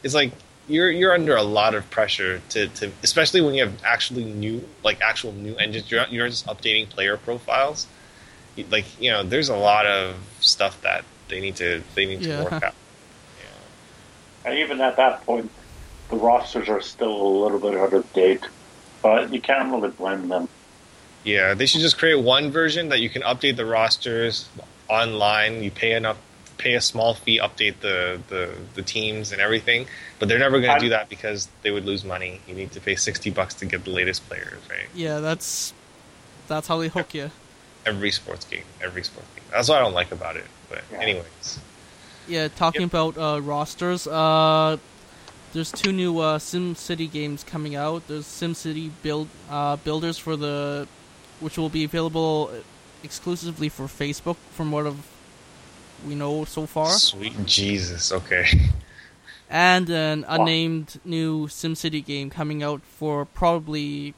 it's 0.04 0.14
like 0.14 0.34
you're 0.68 0.92
you're 0.92 1.14
under 1.14 1.38
a 1.38 1.42
lot 1.44 1.74
of 1.74 1.90
pressure 1.90 2.42
to, 2.50 2.68
to 2.68 2.92
especially 3.04 3.40
when 3.40 3.54
you 3.54 3.64
have 3.64 3.74
actually 3.86 4.26
new 4.26 4.68
like 4.84 5.00
actual 5.00 5.32
new 5.32 5.56
engines 5.56 5.90
you're 5.90 6.02
not, 6.02 6.12
you're 6.12 6.28
just 6.28 6.46
updating 6.46 6.90
player 6.90 7.16
profiles 7.16 7.88
like 8.70 8.84
you 9.02 9.10
know 9.10 9.24
there's 9.24 9.48
a 9.48 9.56
lot 9.56 9.86
of 9.86 10.16
stuff 10.42 10.82
that 10.82 11.06
they 11.30 11.40
need 11.40 11.56
to 11.56 11.82
they 11.96 12.06
need 12.06 12.22
Yeah. 12.22 12.38
to 12.38 12.44
work 12.44 12.64
out 12.64 12.76
And 14.44 14.58
even 14.58 14.82
at 14.82 14.98
that 14.98 15.24
point, 15.26 15.52
the 16.10 16.16
rosters 16.16 16.68
are 16.68 16.82
still 16.82 17.16
a 17.16 17.30
little 17.44 17.60
bit 17.60 17.76
out 17.76 17.94
of 17.94 18.12
date, 18.14 18.44
but 19.04 19.32
you 19.32 19.40
can't 19.40 19.72
really 19.72 19.90
blame 19.90 20.28
them. 20.30 20.50
Yeah, 21.24 21.54
they 21.54 21.68
should 21.68 21.82
just 21.82 22.00
create 22.00 22.16
one 22.16 22.50
version 22.50 22.90
that 22.90 23.00
you 23.02 23.10
can 23.10 23.22
update 23.22 23.56
the 23.56 23.66
rosters 23.66 24.50
online. 24.92 25.64
You 25.64 25.72
pay 25.72 25.94
enough, 25.94 26.18
pay 26.58 26.74
a 26.76 26.82
small 26.82 27.14
fee, 27.14 27.40
update 27.40 27.80
the 27.80 28.20
the, 28.28 28.44
the 28.76 28.82
teams 28.82 29.32
and 29.32 29.42
everything. 29.42 29.88
But 30.20 30.28
they're 30.30 30.40
never 30.40 30.60
going 30.62 30.74
to 30.74 30.80
do 30.80 30.90
that 30.90 31.10
because 31.10 31.48
they 31.64 31.72
would 31.72 31.86
lose 31.86 32.04
money. 32.06 32.42
You 32.48 32.54
need 32.56 32.72
to 32.74 32.80
pay 32.82 32.96
sixty 32.96 33.30
bucks 33.32 33.54
to 33.56 33.66
get 33.66 33.86
the 33.86 33.92
latest 33.92 34.28
players, 34.28 34.62
right? 34.70 34.88
Yeah, 34.94 35.20
that's 35.20 35.74
that's 36.48 36.68
how 36.68 36.78
they 36.80 36.90
hook 36.90 37.14
you. 37.14 37.32
Every 37.86 38.12
sports 38.12 38.46
game, 38.46 38.66
every 38.84 39.04
sports 39.04 39.28
game. 39.36 39.46
That's 39.52 39.68
what 39.70 39.78
I 39.80 39.82
don't 39.82 39.94
like 39.94 40.12
about 40.12 40.36
it. 40.36 40.46
But 40.70 40.84
Yeah. 40.92 41.00
anyways, 41.00 41.60
Yeah, 42.28 42.48
talking 42.50 42.82
Yep. 42.82 42.90
about 42.94 43.18
uh, 43.18 43.42
rosters, 43.42 44.06
uh, 44.06 44.78
there's 45.54 45.72
two 45.72 45.92
new 45.92 46.20
uh, 46.20 46.38
Sim 46.40 46.76
City 46.76 47.08
games 47.08 47.44
coming 47.44 47.76
out. 47.76 48.08
There's 48.08 48.28
Sim 48.28 48.54
City 48.54 48.92
build 49.02 49.28
uh, 49.50 49.78
builders 49.78 50.18
for 50.20 50.36
the, 50.38 50.88
which 51.40 51.58
will 51.58 51.70
be 51.70 51.84
available 51.84 52.52
exclusively 53.04 53.70
for 53.70 53.86
Facebook, 53.86 54.38
from 54.52 54.72
what 54.72 54.86
of 54.86 55.06
we 56.08 56.16
know 56.16 56.46
so 56.46 56.66
far, 56.66 56.90
sweet 56.90 57.46
Jesus, 57.46 58.12
okay. 58.12 58.46
and 59.50 59.90
an 59.90 60.26
unnamed 60.28 61.00
new 61.06 61.48
Sim 61.48 61.76
City 61.76 62.02
game 62.02 62.30
coming 62.30 62.64
out 62.64 62.82
for 62.84 63.26
probably 63.26 64.14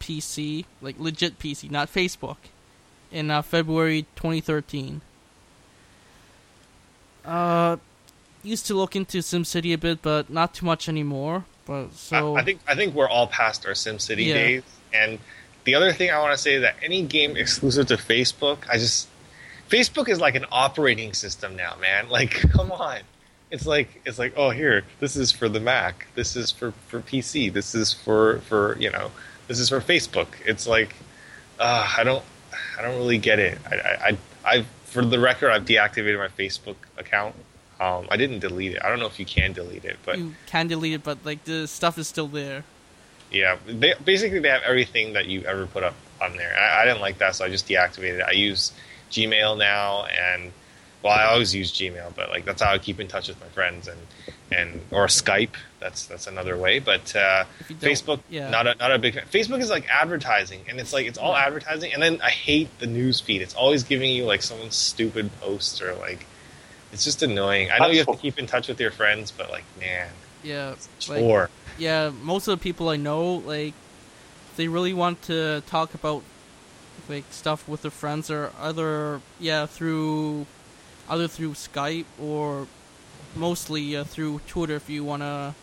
PC, 0.00 0.64
like 0.80 0.98
legit 0.98 1.38
PC, 1.38 1.70
not 1.70 1.92
Facebook, 1.92 2.36
in 3.10 3.30
uh, 3.30 3.42
February 3.42 4.06
2013. 4.16 5.00
Uh, 7.24 7.76
used 8.42 8.66
to 8.66 8.74
look 8.74 8.94
into 8.94 9.18
SimCity 9.18 9.74
a 9.74 9.78
bit, 9.78 10.00
but 10.00 10.30
not 10.30 10.54
too 10.54 10.64
much 10.64 10.88
anymore. 10.88 11.44
But 11.66 11.92
so 11.94 12.36
I, 12.36 12.40
I 12.40 12.44
think 12.44 12.60
I 12.68 12.74
think 12.76 12.94
we're 12.94 13.08
all 13.08 13.26
past 13.26 13.66
our 13.66 13.72
SimCity 13.72 14.26
Yeah. 14.26 14.34
days. 14.34 14.62
And 14.94 15.18
the 15.66 15.74
other 15.74 15.92
thing 15.92 16.10
I 16.10 16.18
want 16.20 16.32
to 16.32 16.38
say 16.38 16.54
is 16.54 16.62
that 16.62 16.76
any 16.82 17.02
game 17.02 17.36
exclusive 17.36 17.88
to 17.88 17.96
Facebook, 17.96 18.58
I 18.70 18.78
just 18.78 19.08
Facebook 19.68 20.08
is 20.08 20.20
like 20.20 20.36
an 20.36 20.46
operating 20.50 21.12
system 21.12 21.56
now, 21.56 21.76
man. 21.80 22.08
Like, 22.16 22.30
come 22.30 22.72
on. 22.72 23.00
It's 23.50 23.66
like 23.66 24.00
it's 24.04 24.18
like 24.18 24.32
oh 24.36 24.50
here 24.50 24.82
this 24.98 25.14
is 25.16 25.30
for 25.30 25.48
the 25.48 25.60
Mac, 25.60 26.06
this 26.14 26.34
is 26.34 26.50
for 26.50 26.72
for 26.88 27.00
PC, 27.00 27.52
this 27.52 27.74
is 27.74 27.92
for 27.92 28.38
for 28.40 28.76
you 28.78 28.90
know 28.90 29.10
this 29.46 29.60
is 29.60 29.68
for 29.68 29.80
Facebook. 29.80 30.28
It's 30.44 30.66
like 30.66 30.94
uh, 31.60 31.94
I 31.96 32.02
don't 32.02 32.24
I 32.78 32.82
don't 32.82 32.96
really 32.96 33.18
get 33.18 33.38
it. 33.38 33.58
I 33.70 33.76
I, 33.76 34.18
I 34.44 34.64
for 34.84 35.04
the 35.04 35.20
record 35.20 35.50
I've 35.50 35.64
deactivated 35.64 36.18
my 36.18 36.28
Facebook 36.28 36.76
account. 36.96 37.36
Um, 37.78 38.06
I 38.10 38.16
didn't 38.16 38.38
delete 38.40 38.72
it. 38.72 38.82
I 38.82 38.88
don't 38.88 38.98
know 38.98 39.06
if 39.06 39.20
you 39.20 39.26
can 39.26 39.52
delete 39.52 39.84
it, 39.84 39.98
but 40.04 40.18
you 40.18 40.34
can 40.46 40.66
delete 40.66 40.94
it, 40.94 41.04
but 41.04 41.18
like 41.24 41.44
the 41.44 41.68
stuff 41.68 41.98
is 41.98 42.08
still 42.08 42.28
there. 42.28 42.64
Yeah, 43.30 43.56
they, 43.66 43.94
basically 44.04 44.38
they 44.38 44.48
have 44.48 44.62
everything 44.62 45.12
that 45.14 45.26
you 45.26 45.42
ever 45.42 45.66
put 45.66 45.82
up 45.82 45.94
on 46.20 46.36
there. 46.36 46.54
I, 46.56 46.82
I 46.82 46.84
didn't 46.84 47.00
like 47.00 47.18
that, 47.18 47.34
so 47.34 47.44
I 47.44 47.48
just 47.48 47.68
deactivated 47.68 48.20
it. 48.20 48.24
I 48.26 48.32
use 48.32 48.72
Gmail 49.10 49.58
now, 49.58 50.04
and 50.06 50.52
well, 51.02 51.12
I 51.12 51.24
always 51.24 51.54
use 51.54 51.72
Gmail, 51.72 52.14
but 52.14 52.30
like 52.30 52.44
that's 52.44 52.62
how 52.62 52.72
I 52.72 52.78
keep 52.78 53.00
in 53.00 53.08
touch 53.08 53.28
with 53.28 53.40
my 53.40 53.46
friends 53.48 53.88
and 53.88 53.98
and 54.52 54.80
or 54.90 55.06
Skype. 55.06 55.54
That's 55.80 56.06
that's 56.06 56.26
another 56.26 56.56
way. 56.56 56.78
But 56.78 57.14
uh, 57.14 57.44
If 57.60 57.70
you 57.70 57.76
don't- 57.76 57.90
Facebook, 57.90 58.20
yeah. 58.30 58.48
not 58.50 58.66
a 58.66 58.74
not 58.76 58.92
a 58.92 58.98
big 58.98 59.14
fan. 59.14 59.24
Facebook 59.30 59.60
is 59.60 59.70
like 59.70 59.86
advertising, 59.88 60.60
and 60.68 60.78
it's 60.80 60.92
like 60.92 61.06
it's 61.06 61.18
all 61.18 61.36
advertising. 61.36 61.92
And 61.92 62.02
then 62.02 62.20
I 62.22 62.30
hate 62.30 62.78
the 62.78 62.86
news 62.86 63.20
feed. 63.20 63.42
It's 63.42 63.54
always 63.54 63.82
giving 63.84 64.10
you 64.10 64.24
like 64.24 64.42
someone's 64.42 64.76
stupid 64.76 65.30
post 65.40 65.82
or 65.82 65.94
like. 65.94 66.26
It's 66.92 67.04
just 67.04 67.22
annoying. 67.22 67.70
I 67.70 67.78
know 67.78 67.88
you 67.88 67.98
have 67.98 68.06
to 68.06 68.16
keep 68.16 68.38
in 68.38 68.46
touch 68.46 68.68
with 68.68 68.80
your 68.80 68.92
friends, 68.92 69.30
but 69.30 69.50
like, 69.50 69.64
man, 69.78 70.08
Yeah, 70.42 70.70
like 71.08 71.18
chore. 71.20 71.50
Yeah, 71.78 72.10
most 72.22 72.48
of 72.48 72.58
the 72.58 72.62
people 72.62 72.88
I 72.88 72.96
know, 72.96 73.34
like, 73.34 73.74
they 74.56 74.68
really 74.68 74.94
want 74.94 75.22
to 75.22 75.62
talk 75.66 75.94
about 75.94 76.22
like 77.08 77.24
stuff 77.30 77.68
with 77.68 77.82
their 77.82 77.90
friends 77.90 78.30
or 78.30 78.50
other, 78.58 79.20
yeah, 79.38 79.66
through 79.66 80.46
either 81.08 81.28
through 81.28 81.52
Skype 81.52 82.06
or 82.20 82.66
mostly 83.34 83.94
uh, 83.96 84.04
through 84.04 84.40
Twitter 84.46 84.74
if 84.74 84.88
you 84.88 85.04
want 85.04 85.22
to 85.22 85.54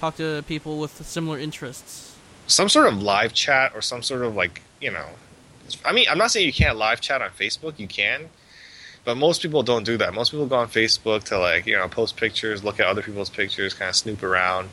talk 0.00 0.16
to 0.16 0.44
people 0.46 0.78
with 0.78 1.04
similar 1.06 1.38
interests. 1.38 2.14
some 2.46 2.68
sort 2.68 2.86
of 2.86 3.02
live 3.02 3.32
chat 3.32 3.72
or 3.74 3.80
some 3.80 4.02
sort 4.02 4.22
of 4.22 4.34
like 4.36 4.60
you 4.80 4.90
know 4.90 5.06
i 5.84 5.92
mean 5.92 6.04
i'm 6.10 6.18
not 6.18 6.30
saying 6.30 6.44
you 6.44 6.52
can't 6.52 6.76
live 6.76 7.00
chat 7.00 7.22
on 7.22 7.30
facebook 7.30 7.78
you 7.78 7.86
can 7.88 8.28
but 9.04 9.16
most 9.16 9.40
people 9.40 9.62
don't 9.62 9.84
do 9.84 9.96
that 9.96 10.12
most 10.12 10.30
people 10.30 10.44
go 10.46 10.56
on 10.56 10.68
facebook 10.68 11.22
to 11.22 11.38
like 11.38 11.64
you 11.66 11.74
know 11.74 11.88
post 11.88 12.16
pictures 12.16 12.62
look 12.62 12.78
at 12.78 12.86
other 12.86 13.00
people's 13.02 13.30
pictures 13.30 13.72
kind 13.72 13.88
of 13.88 13.96
snoop 13.96 14.22
around 14.22 14.68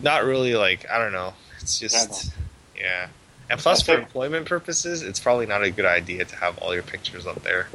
not 0.00 0.24
really 0.24 0.54
like 0.54 0.88
i 0.90 0.98
don't 0.98 1.12
know 1.12 1.32
it's 1.60 1.78
just 1.78 2.32
yeah 2.78 3.08
and 3.50 3.58
plus 3.60 3.82
for 3.82 3.94
employment 3.94 4.46
purposes 4.46 5.02
it's 5.02 5.20
probably 5.20 5.46
not 5.46 5.62
a 5.62 5.70
good 5.70 5.84
idea 5.84 6.24
to 6.24 6.36
have 6.36 6.56
all 6.58 6.74
your 6.74 6.82
pictures 6.82 7.26
up 7.26 7.42
there 7.42 7.68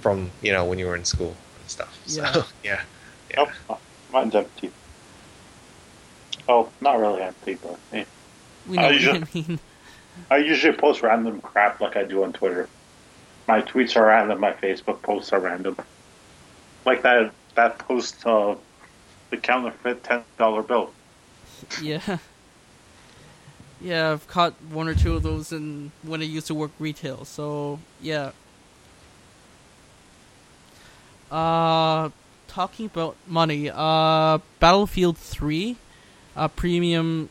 from 0.00 0.30
you 0.42 0.52
know 0.52 0.64
when 0.64 0.78
you 0.78 0.86
were 0.86 0.96
in 0.96 1.04
school 1.04 1.34
and 1.60 1.70
stuff 1.70 2.00
so 2.06 2.22
Yeah. 2.22 2.42
yeah 2.64 2.82
Nope, 3.36 3.48
oh, 3.68 3.78
mine's 4.12 4.34
empty. 4.34 4.72
Oh, 6.48 6.68
not 6.80 6.98
really 6.98 7.22
empty, 7.22 7.54
but 7.62 7.78
eh. 7.92 8.04
We 8.66 8.76
know 8.76 8.86
Uh, 8.86 8.88
what 8.88 9.00
you 9.00 9.12
you 9.12 9.46
mean. 9.46 9.58
I 10.30 10.38
usually 10.38 10.76
post 10.76 11.02
random 11.02 11.40
crap 11.40 11.80
like 11.80 11.96
I 11.96 12.02
do 12.02 12.24
on 12.24 12.32
Twitter. 12.32 12.68
My 13.46 13.62
tweets 13.62 13.94
are 13.96 14.06
random. 14.06 14.40
My 14.40 14.52
Facebook 14.52 15.00
posts 15.02 15.32
are 15.32 15.38
random. 15.38 15.76
Like 16.84 17.02
that 17.02 17.32
that 17.54 17.78
post 17.78 18.26
of 18.26 18.58
the 19.30 19.36
counterfeit 19.36 20.02
ten 20.02 20.24
dollar 20.38 20.62
bill. 20.62 20.92
Yeah. 21.80 22.18
Yeah, 23.82 24.12
I've 24.12 24.28
caught 24.28 24.52
one 24.70 24.88
or 24.88 24.94
two 24.94 25.16
of 25.16 25.22
those 25.22 25.52
in 25.52 25.90
when 26.02 26.20
I 26.20 26.24
used 26.24 26.48
to 26.48 26.54
work 26.54 26.70
retail. 26.78 27.24
So 27.24 27.78
yeah. 28.02 28.32
Uh, 31.30 32.10
talking 32.46 32.86
about 32.86 33.16
money. 33.26 33.70
Uh, 33.72 34.38
Battlefield 34.58 35.16
Three, 35.16 35.76
uh, 36.36 36.48
premium 36.48 37.30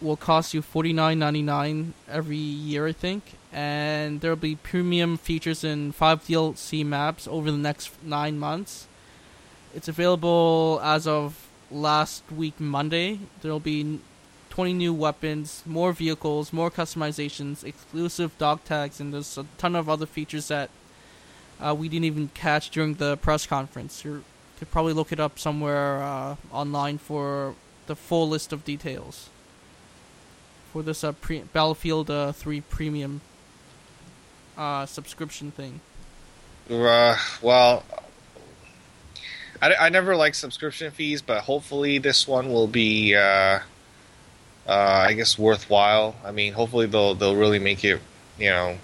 will 0.00 0.16
cost 0.16 0.52
you 0.52 0.60
forty 0.60 0.92
nine 0.92 1.18
ninety 1.18 1.42
nine 1.42 1.94
every 2.06 2.36
year, 2.36 2.86
I 2.86 2.92
think, 2.92 3.22
and 3.50 4.20
there'll 4.20 4.36
be 4.36 4.56
premium 4.56 5.16
features 5.16 5.64
in 5.64 5.92
five 5.92 6.22
DLC 6.24 6.84
maps 6.84 7.26
over 7.26 7.50
the 7.50 7.56
next 7.56 7.90
nine 8.02 8.38
months. 8.38 8.88
It's 9.74 9.88
available 9.88 10.80
as 10.82 11.06
of 11.06 11.41
last 11.72 12.22
week 12.30 12.60
Monday. 12.60 13.20
There'll 13.40 13.60
be 13.60 14.00
20 14.50 14.72
new 14.74 14.92
weapons, 14.92 15.62
more 15.64 15.92
vehicles, 15.92 16.52
more 16.52 16.70
customizations, 16.70 17.64
exclusive 17.64 18.36
dog 18.38 18.62
tags, 18.64 19.00
and 19.00 19.14
there's 19.14 19.38
a 19.38 19.46
ton 19.58 19.74
of 19.74 19.88
other 19.88 20.06
features 20.06 20.48
that 20.48 20.70
uh, 21.60 21.74
we 21.74 21.88
didn't 21.88 22.04
even 22.04 22.28
catch 22.34 22.70
during 22.70 22.94
the 22.94 23.16
press 23.16 23.46
conference. 23.46 24.04
You 24.04 24.24
could 24.58 24.70
probably 24.70 24.92
look 24.92 25.12
it 25.12 25.20
up 25.20 25.38
somewhere 25.38 26.02
uh, 26.02 26.36
online 26.52 26.98
for 26.98 27.54
the 27.86 27.96
full 27.96 28.28
list 28.28 28.52
of 28.52 28.64
details 28.64 29.28
for 30.72 30.82
this 30.82 31.04
uh, 31.04 31.12
pre- 31.12 31.42
Battlefield 31.42 32.10
uh, 32.10 32.32
3 32.32 32.60
premium 32.62 33.20
uh, 34.56 34.86
subscription 34.86 35.50
thing. 35.50 35.80
Uh, 36.70 37.16
well, 37.42 37.84
I, 39.62 39.86
I 39.86 39.88
never 39.88 40.16
like 40.16 40.34
subscription 40.34 40.90
fees, 40.90 41.22
but 41.22 41.42
hopefully 41.42 41.98
this 41.98 42.26
one 42.26 42.52
will 42.52 42.66
be, 42.66 43.14
uh, 43.14 43.60
uh, 44.66 44.72
I 45.08 45.12
guess, 45.14 45.38
worthwhile. 45.38 46.16
I 46.24 46.32
mean, 46.32 46.52
hopefully 46.54 46.86
they'll 46.86 47.14
they'll 47.14 47.36
really 47.36 47.60
make 47.60 47.84
it, 47.84 48.00
you 48.38 48.50
know, 48.50 48.78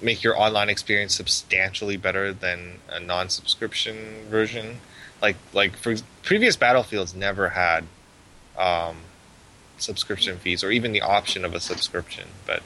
make 0.00 0.22
your 0.22 0.40
online 0.40 0.70
experience 0.70 1.14
substantially 1.14 1.98
better 1.98 2.32
than 2.32 2.80
a 2.90 2.98
non-subscription 2.98 4.26
version. 4.30 4.78
Like 5.20 5.36
like 5.52 5.76
for 5.76 5.94
previous 6.22 6.56
Battlefields 6.56 7.14
never 7.14 7.50
had 7.50 7.84
um, 8.58 8.96
subscription 9.76 10.38
fees 10.38 10.64
or 10.64 10.70
even 10.70 10.92
the 10.92 11.02
option 11.02 11.44
of 11.44 11.54
a 11.54 11.60
subscription, 11.60 12.28
but 12.46 12.62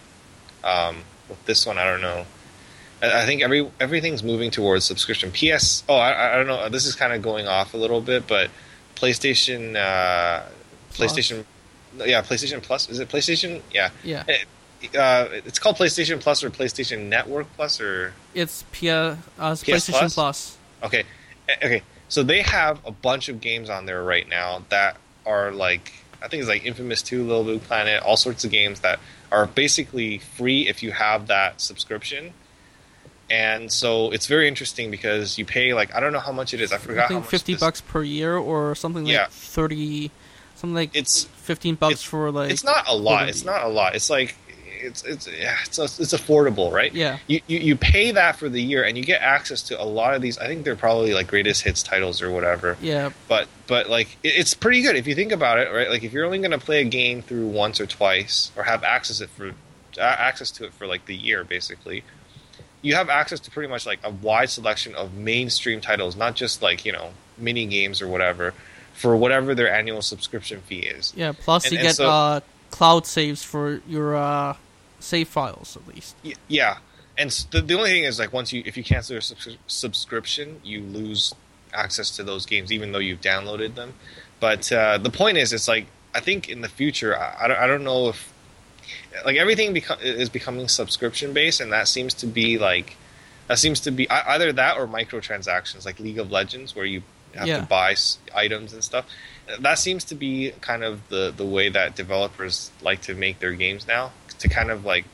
um, 0.62 0.98
with 1.28 1.44
this 1.46 1.66
one, 1.66 1.78
I 1.78 1.84
don't 1.84 2.00
know. 2.00 2.26
I 3.00 3.24
think 3.26 3.42
every 3.42 3.70
everything's 3.78 4.22
moving 4.22 4.50
towards 4.50 4.84
subscription. 4.84 5.30
PS. 5.30 5.84
Oh, 5.88 5.94
I, 5.96 6.32
I 6.34 6.36
don't 6.36 6.46
know. 6.48 6.68
This 6.68 6.84
is 6.86 6.94
kind 6.96 7.12
of 7.12 7.22
going 7.22 7.46
off 7.46 7.74
a 7.74 7.76
little 7.76 8.00
bit, 8.00 8.26
but 8.26 8.50
PlayStation. 8.96 9.76
Uh, 9.76 10.44
Plus. 10.90 11.12
PlayStation. 11.12 11.44
Yeah, 12.04 12.22
PlayStation 12.22 12.62
Plus. 12.62 12.88
Is 12.88 12.98
it 12.98 13.08
PlayStation? 13.08 13.62
Yeah. 13.72 13.90
Yeah, 14.04 14.24
Uh, 14.98 15.28
it's 15.32 15.58
called 15.58 15.76
PlayStation 15.76 16.20
Plus 16.20 16.42
or 16.44 16.50
PlayStation 16.50 17.08
Network 17.08 17.46
Plus 17.56 17.80
or 17.80 18.12
it's 18.34 18.64
P- 18.72 18.90
uh, 18.90 19.16
PlayStation 19.38 19.90
Plus? 19.98 20.14
Plus. 20.14 20.56
okay, 20.82 21.04
Eh, 21.48 21.54
okay. 21.64 21.82
So 22.08 22.22
they 22.22 22.42
have 22.42 22.80
a 22.86 22.90
bunch 22.90 23.28
of 23.28 23.40
games 23.40 23.68
on 23.70 23.86
there 23.86 24.02
right 24.02 24.28
now 24.28 24.64
that 24.70 24.96
are 25.26 25.50
like 25.52 25.92
I 26.22 26.28
think 26.28 26.40
it's 26.40 26.48
like 26.48 26.64
Infamous 26.64 27.02
Two, 27.02 27.24
LittleBigPlanet, 27.26 28.02
all 28.04 28.16
sorts 28.16 28.44
of 28.44 28.50
games 28.50 28.80
that 28.80 28.98
are 29.30 29.46
basically 29.46 30.18
free 30.18 30.66
if 30.68 30.82
you 30.82 30.90
have 30.92 31.26
that 31.28 31.60
subscription. 31.60 32.32
And 33.30 33.70
so 33.70 34.10
it's 34.10 34.26
very 34.26 34.48
interesting 34.48 34.90
because 34.90 35.36
you 35.38 35.44
pay 35.44 35.74
like 35.74 35.94
I 35.94 36.00
don't 36.00 36.12
know 36.12 36.18
how 36.20 36.32
much 36.32 36.54
it 36.54 36.60
is. 36.60 36.72
I 36.72 36.78
forgot 36.78 36.98
I 36.98 37.02
how 37.02 37.08
think 37.08 37.20
much 37.22 37.30
fifty 37.30 37.52
this- 37.54 37.60
bucks 37.60 37.80
per 37.80 38.02
year 38.02 38.36
or 38.36 38.74
something 38.74 39.04
like 39.04 39.12
Yeah. 39.12 39.26
thirty, 39.30 40.10
something 40.56 40.74
like 40.74 40.90
It's 40.94 41.24
fifteen 41.24 41.74
bucks 41.74 41.92
it's- 41.94 42.04
for 42.04 42.30
like. 42.30 42.50
it's 42.50 42.64
not 42.64 42.88
a 42.88 42.94
lot. 42.96 43.28
It's 43.28 43.44
not 43.44 43.64
a 43.64 43.68
lot. 43.68 43.94
It's 43.94 44.08
like 44.08 44.34
it's 44.80 45.02
it's 45.04 45.26
yeah, 45.28 45.56
it's 45.66 45.78
it's 45.78 46.14
affordable, 46.14 46.70
right? 46.72 46.94
Yeah. 46.94 47.18
You, 47.26 47.40
you 47.48 47.58
you 47.58 47.76
pay 47.76 48.12
that 48.12 48.36
for 48.36 48.48
the 48.48 48.62
year, 48.62 48.84
and 48.84 48.96
you 48.96 49.04
get 49.04 49.20
access 49.20 49.60
to 49.64 49.78
a 49.78 49.84
lot 49.84 50.14
of 50.14 50.22
these. 50.22 50.38
I 50.38 50.46
think 50.46 50.64
they're 50.64 50.76
probably 50.76 51.12
like 51.14 51.26
greatest 51.26 51.62
hits 51.64 51.82
titles 51.82 52.22
or 52.22 52.30
whatever. 52.30 52.76
Yeah. 52.80 53.10
But 53.28 53.48
but 53.66 53.90
like 53.90 54.16
it, 54.22 54.28
it's 54.36 54.54
pretty 54.54 54.80
good 54.82 54.94
if 54.96 55.06
you 55.08 55.14
think 55.16 55.32
about 55.32 55.58
it, 55.58 55.70
right? 55.72 55.90
Like 55.90 56.04
if 56.04 56.12
you're 56.12 56.24
only 56.24 56.38
going 56.38 56.52
to 56.52 56.58
play 56.58 56.80
a 56.80 56.84
game 56.84 57.20
through 57.22 57.48
once 57.48 57.78
or 57.80 57.86
twice, 57.86 58.52
or 58.56 58.62
have 58.62 58.84
access 58.84 59.20
it 59.20 59.28
for 59.30 59.52
access 60.00 60.50
to 60.52 60.64
it 60.64 60.72
for 60.72 60.86
like 60.86 61.04
the 61.06 61.14
year, 61.16 61.42
basically. 61.44 62.04
You 62.82 62.94
have 62.94 63.08
access 63.08 63.40
to 63.40 63.50
pretty 63.50 63.68
much 63.68 63.86
like 63.86 63.98
a 64.04 64.10
wide 64.10 64.50
selection 64.50 64.94
of 64.94 65.14
mainstream 65.14 65.80
titles, 65.80 66.16
not 66.16 66.34
just 66.36 66.62
like 66.62 66.84
you 66.84 66.92
know 66.92 67.10
mini 67.36 67.66
games 67.66 68.00
or 68.02 68.08
whatever, 68.08 68.54
for 68.94 69.16
whatever 69.16 69.54
their 69.54 69.72
annual 69.72 70.02
subscription 70.02 70.60
fee 70.62 70.80
is. 70.80 71.12
Yeah. 71.16 71.32
Plus, 71.32 71.64
And- 71.64 71.72
you 71.72 71.78
and 71.78 71.88
get 71.88 71.96
so- 71.96 72.08
uh, 72.10 72.40
cloud 72.70 73.06
saves 73.06 73.42
for 73.42 73.80
your 73.88 74.16
uh, 74.16 74.56
save 75.00 75.28
files 75.28 75.76
at 75.76 75.86
least. 75.94 76.14
Y- 76.24 76.34
yeah 76.48 76.78
and 77.16 77.30
the, 77.50 77.60
the 77.60 77.74
only 77.74 77.90
thing 77.90 78.04
is 78.04 78.18
like 78.18 78.32
once 78.32 78.52
you 78.52 78.62
if 78.64 78.76
you 78.76 78.84
cancel 78.84 79.14
your 79.14 79.20
subs- 79.20 79.56
subscription 79.66 80.60
you 80.62 80.80
lose 80.82 81.34
access 81.74 82.14
to 82.16 82.22
those 82.22 82.46
games 82.46 82.70
even 82.70 82.92
though 82.92 82.98
you've 82.98 83.20
downloaded 83.20 83.74
them 83.74 83.92
but 84.40 84.70
uh, 84.72 84.98
the 84.98 85.10
point 85.10 85.36
is 85.36 85.52
it's 85.52 85.66
like 85.68 85.86
i 86.14 86.20
think 86.20 86.48
in 86.48 86.60
the 86.60 86.68
future 86.68 87.18
i, 87.18 87.34
I, 87.44 87.48
don't, 87.48 87.58
I 87.58 87.66
don't 87.66 87.84
know 87.84 88.08
if 88.08 88.32
like 89.24 89.36
everything 89.36 89.74
beco- 89.74 90.00
is 90.02 90.28
becoming 90.28 90.68
subscription 90.68 91.32
based 91.32 91.60
and 91.60 91.72
that 91.72 91.88
seems 91.88 92.14
to 92.14 92.26
be 92.26 92.58
like 92.58 92.96
that 93.48 93.58
seems 93.58 93.80
to 93.80 93.90
be 93.90 94.08
either 94.10 94.52
that 94.52 94.76
or 94.78 94.86
microtransactions 94.86 95.84
like 95.86 95.98
league 96.00 96.18
of 96.18 96.30
legends 96.30 96.74
where 96.76 96.84
you 96.84 97.02
have 97.34 97.46
Yeah. 97.46 97.60
to 97.60 97.66
buy 97.66 97.92
s- 97.92 98.18
items 98.34 98.72
and 98.72 98.82
stuff 98.82 99.06
that 99.60 99.78
seems 99.78 100.04
to 100.04 100.14
be 100.14 100.52
kind 100.60 100.82
of 100.84 101.08
the 101.08 101.32
the 101.36 101.44
way 101.44 101.68
that 101.68 101.94
developers 101.96 102.70
like 102.82 103.00
to 103.02 103.14
make 103.14 103.38
their 103.40 103.52
games 103.52 103.86
now 103.86 104.12
to 104.38 104.48
kind 104.48 104.70
of 104.70 104.84
like 104.84 105.04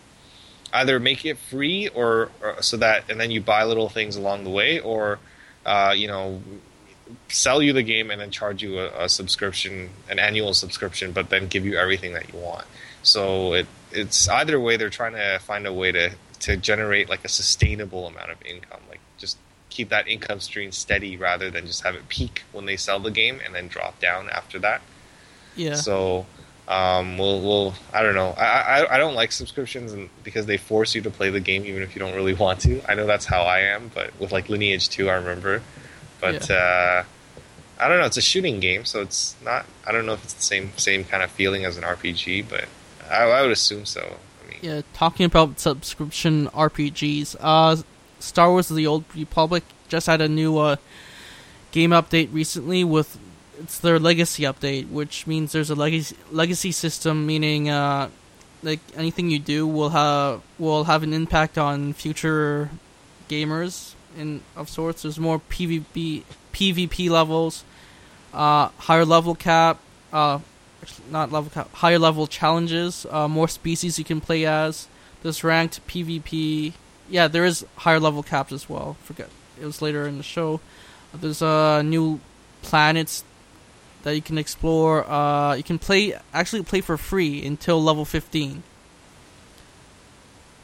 either 0.73 0.99
make 0.99 1.25
it 1.25 1.38
free 1.38 1.88
or, 1.88 2.31
or 2.43 2.61
so 2.61 2.77
that 2.77 3.05
and 3.09 3.21
then 3.21 3.31
you 3.31 3.40
buy 3.40 3.62
little 3.64 3.88
things 3.88 4.17
along 4.17 4.43
the 4.45 4.51
way 4.51 4.81
or 4.81 5.19
uh, 5.67 5.95
you 5.97 6.07
know 6.09 6.43
sell 7.29 7.62
you 7.62 7.73
the 7.73 7.83
game 7.83 8.11
and 8.11 8.21
then 8.21 8.31
charge 8.31 8.62
you 8.62 8.79
a, 8.79 9.05
a 9.05 9.09
subscription 9.09 9.90
an 10.09 10.19
annual 10.19 10.55
subscription 10.55 11.12
but 11.12 11.29
then 11.31 11.47
give 11.47 11.64
you 11.64 11.77
everything 11.77 12.12
that 12.14 12.33
you 12.33 12.38
want 12.38 12.64
so 13.03 13.53
it 13.53 13.67
it's 13.94 14.28
either 14.28 14.59
way 14.61 14.76
they're 14.76 14.90
trying 14.90 15.12
to 15.14 15.38
find 15.40 15.66
a 15.66 15.72
way 15.72 15.92
to 15.92 16.11
to 16.40 16.57
generate 16.57 17.09
like 17.09 17.24
a 17.24 17.28
sustainable 17.28 18.07
amount 18.07 18.30
of 18.30 18.37
income 18.44 18.80
like 18.88 19.00
just 19.18 19.38
keep 19.70 19.88
that 19.88 20.07
income 20.07 20.40
stream 20.40 20.70
steady 20.70 21.16
rather 21.16 21.50
than 21.50 21.66
just 21.66 21.83
have 21.83 21.94
it 21.94 22.09
peak 22.09 22.42
when 22.52 22.66
they 22.66 22.76
sell 22.76 23.00
the 23.00 23.11
game 23.11 23.40
and 23.44 23.54
then 23.54 23.66
drop 23.68 23.98
down 24.00 24.28
after 24.30 24.59
that 24.59 24.83
Yeah. 25.57 25.74
so 25.74 26.26
um, 26.66 27.18
we'll, 27.18 27.42
we'll 27.42 27.74
I 27.92 28.02
don't 28.02 28.14
know. 28.14 28.30
I, 28.38 28.44
I 28.80 28.94
I 28.94 28.98
don't 28.98 29.14
like 29.14 29.33
subscriptions 29.33 29.92
and 29.92 30.09
because 30.22 30.46
they 30.46 30.57
force 30.57 30.94
you 30.94 31.02
to 31.02 31.11
play 31.11 31.28
the 31.28 31.38
game 31.40 31.66
even 31.66 31.83
if 31.83 31.94
you 31.94 32.00
don't 32.00 32.14
really 32.14 32.33
want 32.33 32.61
to. 32.61 32.80
I 32.90 32.94
know 32.94 33.07
that's 33.07 33.26
how 33.26 33.42
I 33.42 33.61
am, 33.61 33.90
but 33.94 34.18
with 34.18 34.33
like 34.33 34.48
Lineage 34.48 34.88
Two, 34.88 35.11
I 35.11 35.16
remember. 35.16 35.61
But 36.22 36.50
uh, 36.50 37.02
I 37.78 37.88
don't 37.88 37.98
know. 37.98 38.07
It's 38.07 38.16
a 38.16 38.22
shooting 38.22 38.61
game, 38.61 38.87
so 38.87 39.02
it's 39.02 39.37
not. 39.44 39.66
I 39.87 39.92
don't 39.92 40.07
know 40.07 40.14
if 40.14 40.24
it's 40.24 40.33
the 40.33 40.40
same 40.42 40.72
same 40.78 41.04
kind 41.04 41.22
of 41.22 41.30
feeling 41.30 41.66
as 41.66 41.76
an 41.76 41.85
RPG, 41.85 42.48
but 42.48 42.64
I, 43.11 43.23
I 43.25 43.43
would 43.43 43.51
assume 43.51 43.85
so. 43.85 44.01
I 44.01 44.51
mean, 44.51 44.59
Yeah, 44.62 44.83
talking 44.93 45.27
about 45.27 45.61
subscription 45.61 46.49
RPGs, 46.49 47.37
uh, 47.40 47.77
Star 48.21 48.51
Wars: 48.51 48.69
The 48.69 48.87
Old 48.87 49.05
Republic 49.14 49.64
just 49.88 50.07
had 50.07 50.21
a 50.21 50.29
new 50.29 50.59
uh, 50.59 50.77
game 51.73 51.90
update 51.90 52.33
recently. 52.33 52.85
With 52.85 53.19
it's 53.59 53.79
their 53.79 53.99
legacy 53.99 54.43
update, 54.45 54.90
which 54.90 55.27
means 55.27 55.53
there's 55.53 55.71
a 55.71 55.75
legacy 55.75 56.17
legacy 56.31 56.73
system, 56.73 57.27
meaning 57.27 57.69
uh, 57.69 58.09
like 58.62 58.81
anything 58.97 59.31
you 59.31 59.38
do 59.38 59.67
will 59.67 59.90
have 59.90 60.43
will 60.59 60.85
have 60.85 61.03
an 61.03 61.12
impact 61.12 61.59
on 61.59 61.93
future 61.93 62.71
gamers 63.29 63.95
in 64.17 64.40
of 64.57 64.69
sorts. 64.69 65.03
There's 65.03 65.19
more 65.19 65.40
PvP 65.51 66.23
PvP 66.53 67.11
levels, 67.11 67.64
uh, 68.33 68.69
higher 68.79 69.05
level 69.05 69.35
cap, 69.35 69.79
uh, 70.12 70.38
not 71.11 71.33
level 71.33 71.51
cap, 71.51 71.73
higher 71.75 71.99
level 71.99 72.27
challenges, 72.27 73.07
uh, 73.11 73.29
more 73.29 73.49
species 73.49 73.99
you 73.99 74.05
can 74.05 74.20
play 74.20 74.44
as. 74.47 74.88
There's 75.23 75.42
ranked 75.42 75.87
PvP. 75.87 76.75
Yeah, 77.09 77.29
there 77.29 77.44
is 77.44 77.64
higher 77.77 78.01
level 78.01 78.23
caps 78.23 78.53
as 78.53 78.68
well. 78.68 78.97
Forget 79.03 79.29
it 79.61 79.64
was 79.64 79.81
later 79.81 80.07
in 80.07 80.16
the 80.16 80.23
show. 80.23 80.61
There's 81.12 81.42
uh, 81.42 81.83
new 81.83 82.20
planets 82.62 83.25
that 84.03 84.14
you 84.14 84.23
can 84.23 84.38
explore. 84.38 85.09
Uh, 85.09 85.55
you 85.55 85.62
can 85.62 85.79
play 85.79 86.14
actually 86.33 86.62
play 86.62 86.81
for 86.81 86.97
free 86.97 87.44
until 87.44 87.83
level 87.83 88.05
15, 88.05 88.62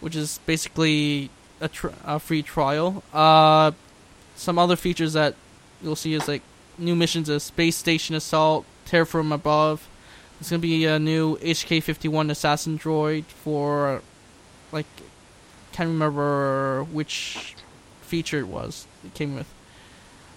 which 0.00 0.16
is 0.16 0.40
basically 0.46 1.30
a, 1.60 1.68
tr- 1.68 1.88
a 2.04 2.18
free 2.18 2.42
trial. 2.42 3.02
Uh, 3.12 3.72
some 4.36 4.58
other 4.58 4.76
features 4.76 5.12
that 5.12 5.34
you'll 5.82 5.96
see 5.96 6.14
is 6.14 6.26
like 6.26 6.42
new 6.78 6.96
missions 6.96 7.28
as 7.28 7.42
Space 7.42 7.76
Station 7.76 8.14
Assault, 8.14 8.64
terraform 8.86 9.32
Above. 9.32 9.86
There's 10.40 10.48
gonna 10.48 10.60
be 10.60 10.86
a 10.86 10.98
new 10.98 11.36
HK51 11.36 12.30
assassin 12.30 12.78
droid 12.78 13.24
for, 13.24 14.00
like, 14.72 14.86
can't 15.72 15.88
remember 15.88 16.82
which 16.84 17.54
feature 18.00 18.38
it 18.38 18.48
was. 18.48 18.86
It 19.04 19.12
came 19.12 19.34
with. 19.34 19.52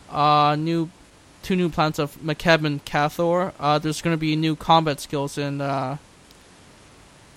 Uh, 0.09 0.57
new, 0.59 0.89
two 1.41 1.55
new 1.55 1.69
planets 1.69 1.99
of 1.99 2.17
Makeb 2.17 2.65
and 2.65 2.83
Cathor. 2.83 3.53
Uh, 3.57 3.79
there's 3.79 4.01
gonna 4.01 4.17
be 4.17 4.35
new 4.35 4.57
combat 4.57 4.99
skills 4.99 5.37
and 5.37 5.61
uh, 5.61 5.95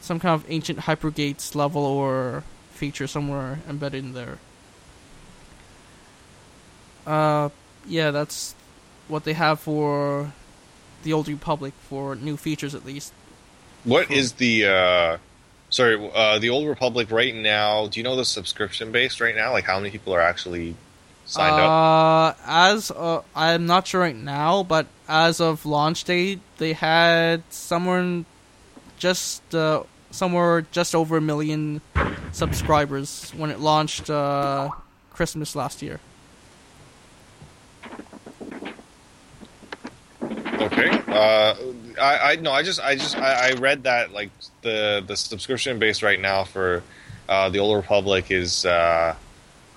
some 0.00 0.18
kind 0.18 0.34
of 0.34 0.44
ancient 0.50 0.80
hypergates 0.80 1.54
level 1.54 1.84
or 1.84 2.42
feature 2.72 3.06
somewhere 3.06 3.60
embedded 3.68 4.04
in 4.04 4.12
there. 4.12 4.38
Uh, 7.06 7.50
yeah, 7.86 8.10
that's 8.10 8.56
what 9.06 9.22
they 9.22 9.34
have 9.34 9.60
for 9.60 10.32
the 11.06 11.12
Old 11.14 11.28
Republic 11.28 11.72
for 11.88 12.14
new 12.16 12.36
features 12.36 12.74
at 12.74 12.84
least. 12.84 13.12
what 13.84 14.10
is 14.10 14.32
the 14.42 14.66
uh, 14.66 15.16
sorry 15.70 15.94
uh, 16.14 16.38
the 16.38 16.50
old 16.50 16.66
Republic 16.68 17.10
right 17.10 17.34
now? 17.34 17.86
Do 17.86 18.00
you 18.00 18.04
know 18.04 18.16
the 18.16 18.24
subscription 18.26 18.90
base 18.92 19.20
right 19.22 19.34
now? 19.34 19.52
Like 19.56 19.64
how 19.64 19.78
many 19.78 19.90
people 19.94 20.12
are 20.12 20.20
actually 20.20 20.74
signed 21.24 21.54
up? 21.54 21.70
uh, 21.70 22.34
As 22.46 22.90
uh, 22.90 23.22
I'm 23.34 23.64
not 23.66 23.86
sure 23.86 24.00
right 24.02 24.16
now, 24.16 24.62
but 24.62 24.86
as 25.08 25.40
of 25.40 25.64
launch 25.64 26.04
date, 26.04 26.40
they 26.58 26.72
had 26.74 27.42
somewhere 27.50 28.24
just 28.98 29.54
uh, 29.54 29.84
somewhere 30.10 30.66
just 30.72 30.94
over 30.94 31.16
a 31.18 31.20
million 31.20 31.80
subscribers 32.32 33.30
when 33.36 33.50
it 33.50 33.60
launched 33.60 34.10
uh, 34.10 34.70
Christmas 35.14 35.54
last 35.54 35.82
year. 35.82 36.00
Okay. 40.58 40.90
Uh, 41.08 41.54
I 42.00 42.32
I 42.32 42.36
no, 42.36 42.52
I 42.52 42.62
just 42.62 42.80
I 42.80 42.96
just 42.96 43.16
I, 43.16 43.50
I 43.50 43.52
read 43.52 43.84
that 43.84 44.12
like 44.12 44.30
the 44.62 45.04
the 45.06 45.16
subscription 45.16 45.78
base 45.78 46.02
right 46.02 46.20
now 46.20 46.44
for 46.44 46.82
uh, 47.28 47.48
the 47.48 47.58
Old 47.58 47.76
Republic 47.76 48.30
is 48.30 48.64
uh, 48.64 49.14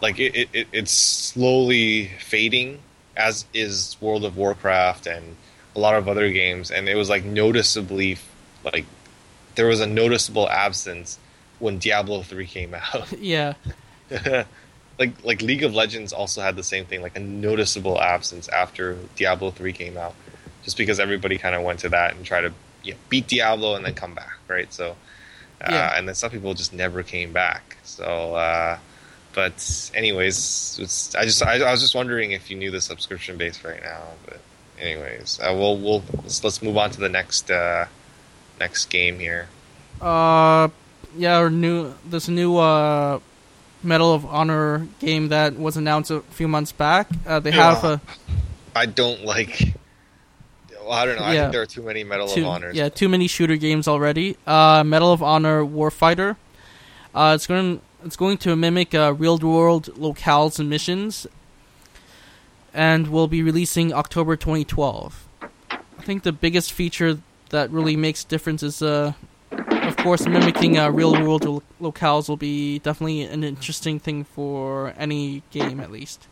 like 0.02 0.20
it, 0.20 0.36
it, 0.36 0.50
it 0.54 0.68
it's 0.72 0.92
slowly 0.92 2.08
fading, 2.20 2.80
as 3.16 3.46
is 3.54 3.98
World 4.02 4.26
of 4.26 4.38
Warcraft 4.38 5.08
and 5.08 5.36
a 5.76 5.80
lot 5.80 5.96
of 5.96 6.08
other 6.08 6.32
games, 6.32 6.72
and 6.72 6.88
it 6.90 6.96
was 6.96 7.10
like 7.10 7.24
noticeably 7.24 8.18
like 8.64 8.86
there 9.56 9.68
was 9.68 9.82
a 9.82 9.88
noticeable 9.88 10.50
absence 10.50 11.20
when 11.60 11.78
Diablo 11.80 12.22
three 12.22 12.48
came 12.48 12.74
out. 12.74 13.12
yeah, 13.20 13.54
like 15.00 15.24
like 15.24 15.42
League 15.42 15.64
of 15.64 15.74
Legends 15.74 16.14
also 16.14 16.42
had 16.42 16.56
the 16.56 16.64
same 16.64 16.86
thing, 16.86 17.02
like 17.02 17.16
a 17.16 17.22
noticeable 17.22 18.00
absence 18.02 18.48
after 18.50 18.98
Diablo 19.16 19.52
three 19.52 19.74
came 19.74 19.98
out, 19.98 20.16
just 20.64 20.78
because 20.78 21.00
everybody 21.00 21.38
kind 21.38 21.56
of 21.56 21.64
went 21.64 21.80
to 21.80 21.90
that 21.90 22.16
and 22.16 22.26
tried 22.26 22.42
to 22.42 22.54
you 22.84 22.94
know, 22.94 23.00
beat 23.10 23.28
Diablo 23.28 23.76
and 23.76 23.86
then 23.86 23.94
come 23.94 24.14
back, 24.14 24.38
right? 24.48 24.72
So, 24.74 24.92
uh, 25.62 25.68
Yeah. 25.70 25.98
and 25.98 26.08
then 26.08 26.16
some 26.16 26.32
people 26.32 26.54
just 26.54 26.74
never 26.74 27.04
came 27.04 27.34
back. 27.34 27.78
So, 27.84 28.36
uh, 28.36 28.78
but 29.34 29.92
anyways, 29.94 30.80
it's, 30.82 31.14
I 31.16 31.24
just 31.26 31.44
I, 31.44 31.60
I 31.62 31.72
was 31.72 31.82
just 31.82 31.94
wondering 31.96 32.32
if 32.32 32.50
you 32.50 32.58
knew 32.58 32.72
the 32.72 32.82
subscription 32.82 33.38
base 33.38 33.64
right 33.64 33.82
now, 33.84 34.02
but 34.26 34.40
anyways, 34.80 35.40
uh, 35.42 35.54
we'll 35.56 35.78
we'll 35.78 36.04
let's, 36.24 36.44
let's 36.44 36.62
move 36.62 36.78
on 36.78 36.90
to 36.92 37.00
the 37.00 37.10
next 37.10 37.52
uh, 37.52 37.86
next 38.60 38.86
game 38.86 39.20
here. 39.20 39.48
uh, 40.02 40.70
yeah. 41.18 41.40
Or 41.40 41.50
new 41.50 41.94
this 42.06 42.28
new 42.28 42.58
uh, 42.58 43.20
Medal 43.84 44.14
of 44.14 44.26
Honor 44.26 44.88
game 45.00 45.30
that 45.30 45.58
was 45.58 45.78
announced 45.78 46.12
a 46.12 46.22
few 46.22 46.48
months 46.48 46.72
back. 46.72 47.08
Uh, 47.28 47.40
they 47.40 47.52
have 47.52 47.84
a 47.84 48.02
I 48.76 48.86
don't 48.88 49.24
like. 49.26 49.74
Well, 50.90 50.98
I 50.98 51.06
don't 51.06 51.18
know. 51.18 51.22
I 51.22 51.34
Yeah. 51.36 51.42
think 51.42 51.52
there 51.52 51.62
are 51.62 51.66
too 51.68 51.84
many 51.84 52.04
Medal 52.04 52.28
too, 52.30 52.42
of 52.42 52.48
Honors. 52.48 52.76
Yeah, 52.76 52.90
too 52.90 53.08
many 53.08 53.28
shooter 53.28 53.58
games 53.58 53.88
already. 53.88 54.38
Uh, 54.48 54.84
Medal 54.84 55.14
of 55.14 55.22
Honor 55.22 55.64
Warfighter. 55.64 56.36
Uh, 57.14 57.34
it's 57.36 57.46
going 57.46 57.82
it's 58.04 58.16
going 58.16 58.40
to 58.40 58.56
mimic 58.56 58.96
uh, 58.96 59.14
real 59.16 59.38
world 59.38 59.90
locales 60.00 60.58
and 60.58 60.68
missions, 60.68 61.28
and 62.74 63.10
will 63.10 63.28
be 63.28 63.44
releasing 63.44 63.94
October 63.94 64.36
2012. 64.36 65.28
I 65.44 66.02
think 66.02 66.24
the 66.24 66.32
biggest 66.32 66.72
feature 66.74 67.20
that 67.52 67.70
really 67.70 67.96
makes 67.96 68.24
difference 68.24 68.64
is, 68.64 68.82
uh, 68.82 69.14
of 69.52 69.96
course, 69.98 70.26
mimicking 70.26 70.80
uh, 70.80 70.90
real 70.90 71.12
world 71.12 71.46
lo- 71.46 71.62
locales 71.80 72.28
will 72.28 72.38
be 72.38 72.80
definitely 72.80 73.22
an 73.22 73.44
interesting 73.44 74.00
thing 74.00 74.24
for 74.24 74.96
any 74.98 75.44
game, 75.52 75.82
at 75.82 75.92
least. 75.92 76.26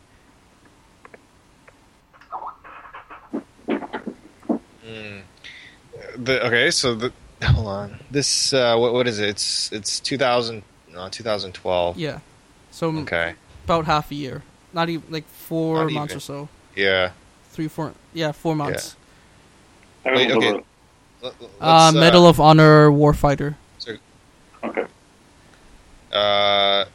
Mm. 4.88 5.22
The, 6.18 6.46
okay, 6.48 6.72
so 6.72 6.96
the 6.96 7.12
hold 7.44 7.68
on. 7.68 8.00
This 8.12 8.54
uh, 8.54 8.76
what 8.78 8.94
what 8.94 9.08
is 9.08 9.20
it? 9.20 9.30
It's 9.30 9.72
it's 9.72 10.00
2000 10.00 10.64
uh, 10.96 11.10
2012. 11.10 11.98
Yeah. 11.98 12.20
So 12.72 12.90
Okay. 13.00 13.34
about 13.66 13.86
half 13.86 14.12
a 14.12 14.16
year, 14.16 14.44
not 14.74 14.90
even 14.90 15.12
like 15.12 15.26
four 15.28 15.84
Not 15.84 15.92
months 15.92 16.12
even. 16.14 16.18
or 16.18 16.22
so, 16.22 16.50
Yeah. 16.76 17.12
three, 17.52 17.68
four, 17.68 17.94
yeah, 18.14 18.32
four 18.32 18.56
months. 18.56 18.96
I 20.06 20.14
Wait, 20.14 20.32
okay. 20.32 20.52
Let- 20.54 20.64
Uh, 21.24 21.32
let's, 21.60 21.96
Medal 21.96 22.28
of 22.28 22.40
Honor 22.40 22.90
Warfighter. 22.92 23.56
the- 23.84 23.98
Okay. 24.64 24.86
Uh, 26.14 26.86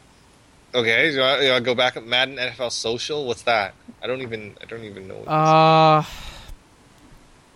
okay, 0.73 1.11
so 1.11 1.21
I, 1.21 1.47
I'll 1.53 1.61
go 1.61 1.75
back 1.75 1.97
up 1.97 2.03
Madden 2.05 2.37
NFL 2.37 2.71
Social. 2.71 3.25
What's 3.27 3.43
that? 3.43 3.73
I 4.01 4.07
don't 4.07 4.21
even 4.21 4.55
I 4.61 4.65
don't 4.65 4.83
even 4.85 5.07
know. 5.09 5.15
What 5.15 5.25
this 5.25 5.33
Uh, 5.33 6.03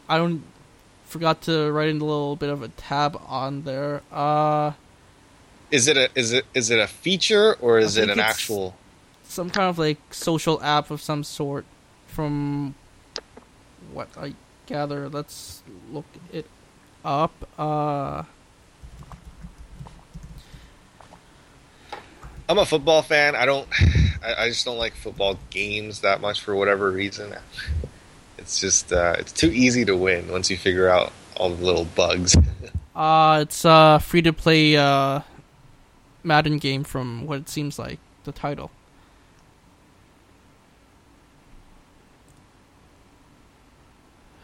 I 0.10 0.18
don't 0.18 0.44
forgot 1.06 1.42
to 1.44 1.72
write 1.72 1.90
in 1.90 2.02
a 2.02 2.06
little 2.06 2.36
bit 2.36 2.50
of 2.50 2.62
a 2.62 2.70
tab 2.70 3.20
on 3.28 3.64
there. 3.64 4.02
Uh, 4.12 4.74
is. 5.72 5.88
It 5.88 5.98
a 5.98 6.10
is 6.16 6.34
it 6.34 6.46
is 6.54 6.70
it 6.70 6.80
a 6.80 6.88
feature 6.88 7.56
or 7.56 7.78
is 7.80 7.98
it 7.98 8.10
an 8.10 8.20
actual? 8.20 8.76
some 9.28 9.50
kind 9.50 9.70
of 9.70 9.78
like 9.78 9.98
social 10.14 10.62
app 10.64 10.92
of 10.92 11.02
some 11.02 11.24
sort. 11.24 11.66
From 12.08 12.74
what 13.94 14.10
I 14.18 14.34
gather, 14.66 15.08
let's 15.10 15.62
look 15.92 16.06
it 16.32 16.48
up. 17.06 17.32
Uh, 17.60 18.24
I'm 22.50 22.58
a 22.58 22.66
football 22.66 23.02
fan. 23.02 23.36
I 23.36 23.46
don't. 23.46 23.68
I, 24.24 24.46
I 24.46 24.50
just 24.50 24.66
don't 24.66 24.78
like 24.78 24.96
football 24.96 25.38
games 25.50 26.02
that 26.02 26.22
much 26.22 26.42
for 26.42 26.56
whatever 26.56 26.90
reason. 26.92 27.36
It's 28.48 28.62
just 28.62 28.94
uh, 28.94 29.14
it's 29.20 29.34
too 29.34 29.52
easy 29.52 29.84
to 29.84 29.98
win 29.98 30.32
once 30.32 30.50
you 30.50 30.56
figure 30.56 30.88
out 30.88 31.12
all 31.36 31.50
the 31.50 31.66
little 31.66 31.84
bugs. 31.84 32.34
uh, 32.96 33.40
it's 33.42 33.66
a 33.66 34.00
free 34.02 34.22
to 34.22 34.32
play 34.32 34.78
uh 34.78 35.20
Madden 36.24 36.58
game 36.58 36.86
from 36.86 37.28
what 37.28 37.40
it 37.40 37.50
seems 37.50 37.78
like 37.78 38.00
the 38.24 38.32
title. 38.32 38.72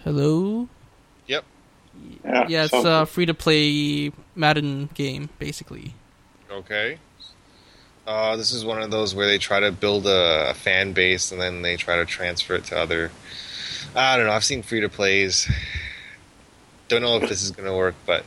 Hello. 0.04 0.68
Yep. 1.28 1.45
Yeah. 2.26 2.47
Yeah, 2.49 2.64
it's 2.66 2.72
so- 2.72 3.04
a 3.04 3.06
free 3.06 3.26
to 3.26 3.34
play 3.34 4.12
Madden 4.36 4.89
game, 4.95 5.30
basically. 5.39 5.93
Okay. 6.51 6.99
Uh, 8.06 8.36
this 8.36 8.51
is 8.51 8.66
one 8.66 8.82
of 8.82 8.91
those 8.91 9.16
where 9.16 9.28
they 9.28 9.38
try 9.38 9.62
to 9.62 9.72
build 9.72 10.06
a, 10.08 10.49
a 10.49 10.54
fan 10.54 10.91
base 10.91 11.32
and 11.32 11.39
then 11.39 11.62
they 11.62 11.78
try 11.78 11.95
to 11.95 12.06
transfer 12.06 12.56
it 12.56 12.66
to 12.66 12.78
other. 12.78 13.10
I 13.96 14.18
don't 14.18 14.26
know. 14.26 14.32
I've 14.32 14.44
seen 14.44 14.64
free 14.64 14.82
to 14.82 14.89
plays. 14.89 15.50
Don't 16.88 17.02
know 17.02 17.18
if 17.18 17.30
this 17.30 17.44
is 17.44 17.52
going 17.52 17.68
to 17.68 17.76
work, 17.76 17.96
but 18.06 18.24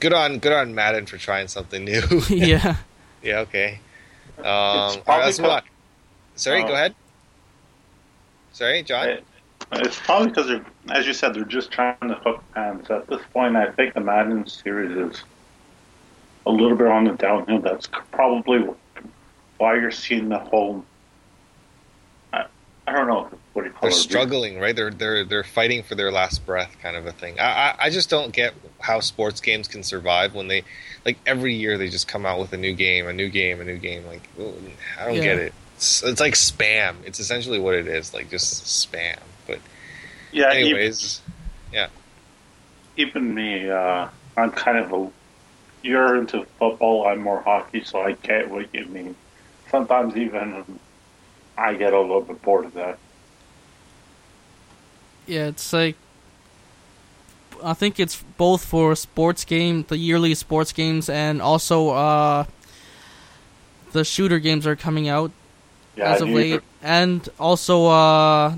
good 0.00 0.12
on 0.12 0.38
good 0.38 0.52
on 0.52 0.74
Madden 0.74 1.06
for 1.06 1.18
trying 1.18 1.48
something 1.48 1.84
new. 1.84 2.02
yeah. 2.28 2.76
yeah. 3.22 3.40
Okay. 3.40 3.80
Um, 4.38 4.44
It's 4.44 4.46
all 4.46 5.02
right, 5.06 5.24
let's 5.24 5.38
move 5.38 5.50
on. 5.50 5.62
Sorry. 6.36 6.62
uh, 6.62 6.66
go 6.66 6.72
ahead. 6.74 6.94
Sorry, 8.52 8.82
John. 8.82 9.08
It- 9.08 9.24
It's 9.74 9.98
probably 10.00 10.28
because 10.28 10.48
they're, 10.48 10.64
as 10.90 11.06
you 11.06 11.12
said, 11.14 11.34
they're 11.34 11.44
just 11.44 11.70
trying 11.70 11.96
to 12.02 12.14
hook 12.24 12.42
fans. 12.54 12.90
At 12.90 13.06
this 13.06 13.22
point, 13.32 13.56
I 13.56 13.70
think 13.70 13.94
the 13.94 14.00
Madden 14.00 14.46
series 14.46 14.90
is 15.14 15.22
a 16.46 16.50
little 16.50 16.76
bit 16.76 16.88
on 16.88 17.04
the 17.04 17.12
downhill. 17.12 17.60
That's 17.60 17.88
probably 18.10 18.66
why 19.58 19.74
you're 19.76 19.90
seeing 19.90 20.28
the 20.28 20.38
whole. 20.40 20.84
I, 22.32 22.46
I 22.86 22.92
don't 22.92 23.06
know 23.06 23.30
what 23.52 23.62
do 23.62 23.68
you 23.68 23.74
call 23.74 23.88
they're 23.88 23.90
it. 23.90 23.94
struggling, 23.94 24.58
right? 24.60 24.74
They're 24.74 24.90
they're 24.90 25.24
they're 25.24 25.44
fighting 25.44 25.82
for 25.82 25.94
their 25.94 26.12
last 26.12 26.46
breath, 26.46 26.76
kind 26.80 26.96
of 26.96 27.06
a 27.06 27.12
thing. 27.12 27.38
I, 27.40 27.44
I 27.70 27.74
I 27.86 27.90
just 27.90 28.08
don't 28.10 28.32
get 28.32 28.54
how 28.80 29.00
sports 29.00 29.40
games 29.40 29.68
can 29.68 29.82
survive 29.82 30.34
when 30.34 30.48
they 30.48 30.64
like 31.04 31.18
every 31.26 31.54
year 31.54 31.78
they 31.78 31.88
just 31.88 32.08
come 32.08 32.24
out 32.26 32.38
with 32.40 32.52
a 32.52 32.56
new 32.56 32.74
game, 32.74 33.06
a 33.08 33.12
new 33.12 33.28
game, 33.28 33.60
a 33.60 33.64
new 33.64 33.78
game. 33.78 34.06
Like 34.06 34.28
ooh, 34.38 34.54
I 34.98 35.06
don't 35.06 35.14
Yeah. 35.16 35.22
get 35.22 35.38
it. 35.38 35.54
It's, 35.76 36.02
it's 36.02 36.20
like 36.20 36.34
spam. 36.34 36.96
It's 37.04 37.18
essentially 37.20 37.58
what 37.58 37.74
it 37.74 37.86
is, 37.88 38.14
like 38.14 38.30
just 38.30 38.64
spam. 38.64 39.18
But 39.46 39.60
Yeah, 40.32 40.56
even, 40.56 40.56
anyways, 40.56 41.20
even 42.96 43.34
me, 43.34 43.68
uh, 43.70 44.08
I'm 44.36 44.50
kind 44.52 44.78
of 44.78 44.92
a. 44.92 45.10
You're 45.82 46.16
into 46.16 46.46
football. 46.58 47.06
I'm 47.06 47.20
more 47.20 47.42
hockey, 47.42 47.84
so 47.84 48.00
I 48.00 48.12
get 48.12 48.50
what 48.50 48.72
you 48.74 48.86
mean. 48.86 49.16
Sometimes 49.70 50.16
even 50.16 50.78
I 51.56 51.74
get 51.74 51.92
a 51.92 52.00
little 52.00 52.22
bit 52.22 52.42
bored 52.42 52.66
of 52.66 52.74
that. 52.74 52.98
Yeah, 55.26 55.46
it's 55.46 55.72
like 55.72 55.96
I 57.62 57.74
think 57.74 58.00
it's 58.00 58.22
both 58.36 58.64
for 58.64 58.94
sports 58.96 59.44
game, 59.44 59.84
the 59.88 59.96
yearly 59.96 60.34
sports 60.34 60.72
games, 60.72 61.08
and 61.08 61.40
also 61.40 61.90
uh, 61.90 62.44
the 63.92 64.04
shooter 64.04 64.38
games 64.38 64.66
are 64.66 64.76
coming 64.76 65.08
out 65.08 65.30
Yeah, 65.96 66.14
as 66.14 66.20
of 66.20 66.28
late, 66.28 66.62
and 66.82 67.28
also 67.38 67.86
uh, 67.86 68.54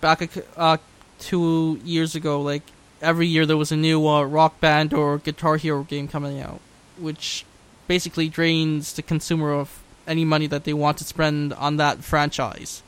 back 0.00 0.28
uh, 0.56 0.78
two 1.18 1.80
years 1.84 2.14
ago, 2.14 2.40
like 2.40 2.62
every 3.02 3.26
year 3.26 3.44
there 3.46 3.56
was 3.56 3.72
a 3.72 3.76
new 3.76 4.06
uh, 4.06 4.22
Rock 4.22 4.60
Band 4.60 4.94
or 4.94 5.18
Guitar 5.18 5.56
Hero 5.56 5.82
game 5.82 6.08
coming 6.08 6.40
out, 6.40 6.60
which 6.98 7.44
basically 7.86 8.28
drains 8.28 8.94
the 8.94 9.02
consumer 9.02 9.52
of 9.52 9.82
any 10.06 10.24
money 10.24 10.46
that 10.46 10.64
they 10.64 10.72
want 10.72 10.98
to 10.98 11.04
spend 11.04 11.52
on 11.54 11.76
that 11.76 12.02
franchise. 12.02 12.82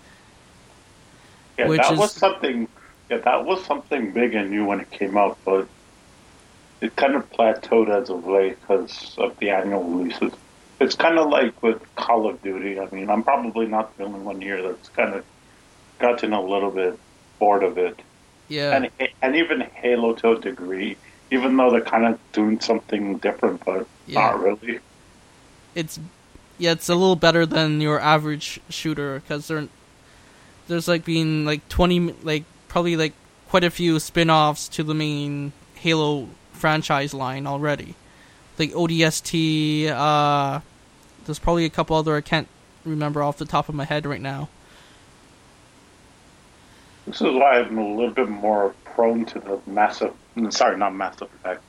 Yeah, 1.59 1.69
which 1.69 1.81
that 1.83 1.93
is- 1.93 1.99
was 1.99 2.13
something. 2.13 2.69
Yeah, 3.11 3.19
that 3.19 3.45
was 3.45 3.65
something 3.65 4.11
big 4.13 4.35
and 4.35 4.51
new 4.51 4.65
when 4.65 4.81
it 4.81 4.91
came 4.91 5.17
out, 5.17 5.39
but 5.45 5.69
it 6.81 6.97
kind 6.97 7.15
of 7.15 7.31
plateaued 7.31 7.89
as 7.89 8.11
of 8.11 8.27
late 8.27 8.61
because 8.61 9.15
of 9.17 9.39
the 9.39 9.51
annual 9.51 9.85
releases. 9.85 10.33
It's 10.81 10.95
kind 10.97 11.19
of 11.19 11.29
like 11.31 11.63
with 11.63 11.81
Call 11.95 12.29
of 12.29 12.43
Duty. 12.43 12.79
I 12.81 12.87
mean, 12.91 13.09
I'm 13.09 13.23
probably 13.23 13.67
not 13.67 13.97
the 13.97 14.05
only 14.05 14.21
one 14.21 14.41
here 14.41 14.61
that's 14.61 14.89
kind 14.91 15.15
of 15.15 15.25
gotten 16.01 16.33
a 16.33 16.43
little 16.43 16.71
bit 16.71 16.99
bored 17.39 17.63
of 17.63 17.79
it, 17.79 18.01
Yeah, 18.49 18.77
and 18.77 18.91
and 19.23 19.37
even 19.37 19.61
Halo 19.61 20.13
to 20.15 20.33
a 20.33 20.39
degree. 20.41 20.97
Even 21.31 21.57
though 21.57 21.71
they're 21.71 21.81
kind 21.81 22.07
of 22.07 22.19
doing 22.33 22.61
something 22.61 23.19
different, 23.19 23.65
but 23.65 23.87
Yeah. 24.07 24.21
not 24.21 24.41
really. 24.43 24.81
it's 25.75 25.99
yeah, 26.59 26.73
it's 26.73 26.89
a 26.89 26.95
little 26.95 27.17
better 27.17 27.45
than 27.47 27.81
your 27.81 28.01
average 28.01 28.61
shooter 28.71 29.21
because 29.21 29.47
there, 29.49 29.69
there's 30.69 30.89
like 30.89 31.05
been 31.05 31.45
like 31.45 31.69
twenty, 31.69 32.01
like 32.01 32.45
probably 32.69 32.97
like 32.97 33.13
quite 33.49 33.65
a 33.65 33.71
few 33.71 33.99
spin-offs 34.01 34.69
to 34.69 34.83
the 34.83 34.95
main 34.95 35.53
Halo 35.77 36.29
franchise 36.53 37.15
line 37.15 37.47
already. 37.47 37.95
Like 38.59 38.71
ODST, 38.73 39.89
uh, 39.89 40.61
there's 41.25 41.39
probably 41.39 41.65
a 41.65 41.71
couple 41.71 41.97
other 41.97 42.17
I 42.17 42.21
can't 42.23 42.49
remember 42.85 43.23
off 43.23 43.39
the 43.39 43.45
top 43.45 43.69
of 43.69 43.75
my 43.75 43.85
head 43.85 44.07
right 44.07 44.21
now. 44.21 44.49
This 47.07 47.21
is 47.21 47.33
why 47.35 47.61
I'm 47.61 47.79
a 47.79 47.89
little 47.89 48.11
bit 48.11 48.29
more 48.29 48.75
prone 48.85 49.25
to 49.27 49.39
the 49.39 49.61
massive. 49.67 50.13
Sorry, 50.51 50.77
not 50.77 50.95
Massive 50.95 51.29
Effect. 51.41 51.63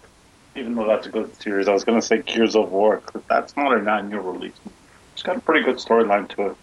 Even 0.56 0.74
though 0.76 0.88
that's 0.88 1.06
a 1.06 1.10
good 1.10 1.40
series, 1.40 1.68
I 1.68 1.74
was 1.74 1.84
going 1.84 2.00
to 2.00 2.06
say 2.06 2.24
Gears 2.24 2.56
of 2.56 2.72
War 2.72 2.98
'cause 2.98 3.22
that's 3.30 3.56
not 3.56 3.72
an 3.74 3.88
annual 3.88 4.24
release. 4.34 4.56
It's 5.14 5.22
got 5.22 5.38
a 5.38 5.40
pretty 5.40 5.64
good 5.64 5.76
storyline 5.76 6.28
to 6.30 6.48
it. 6.48 6.58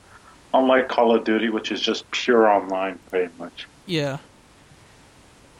Unlike 0.54 0.88
Call 0.88 1.14
of 1.14 1.24
Duty, 1.24 1.48
which 1.50 1.72
is 1.72 1.80
just 1.80 2.08
pure 2.12 2.48
online, 2.48 2.98
pretty 3.10 3.30
much. 3.38 3.66
Yeah, 3.86 4.18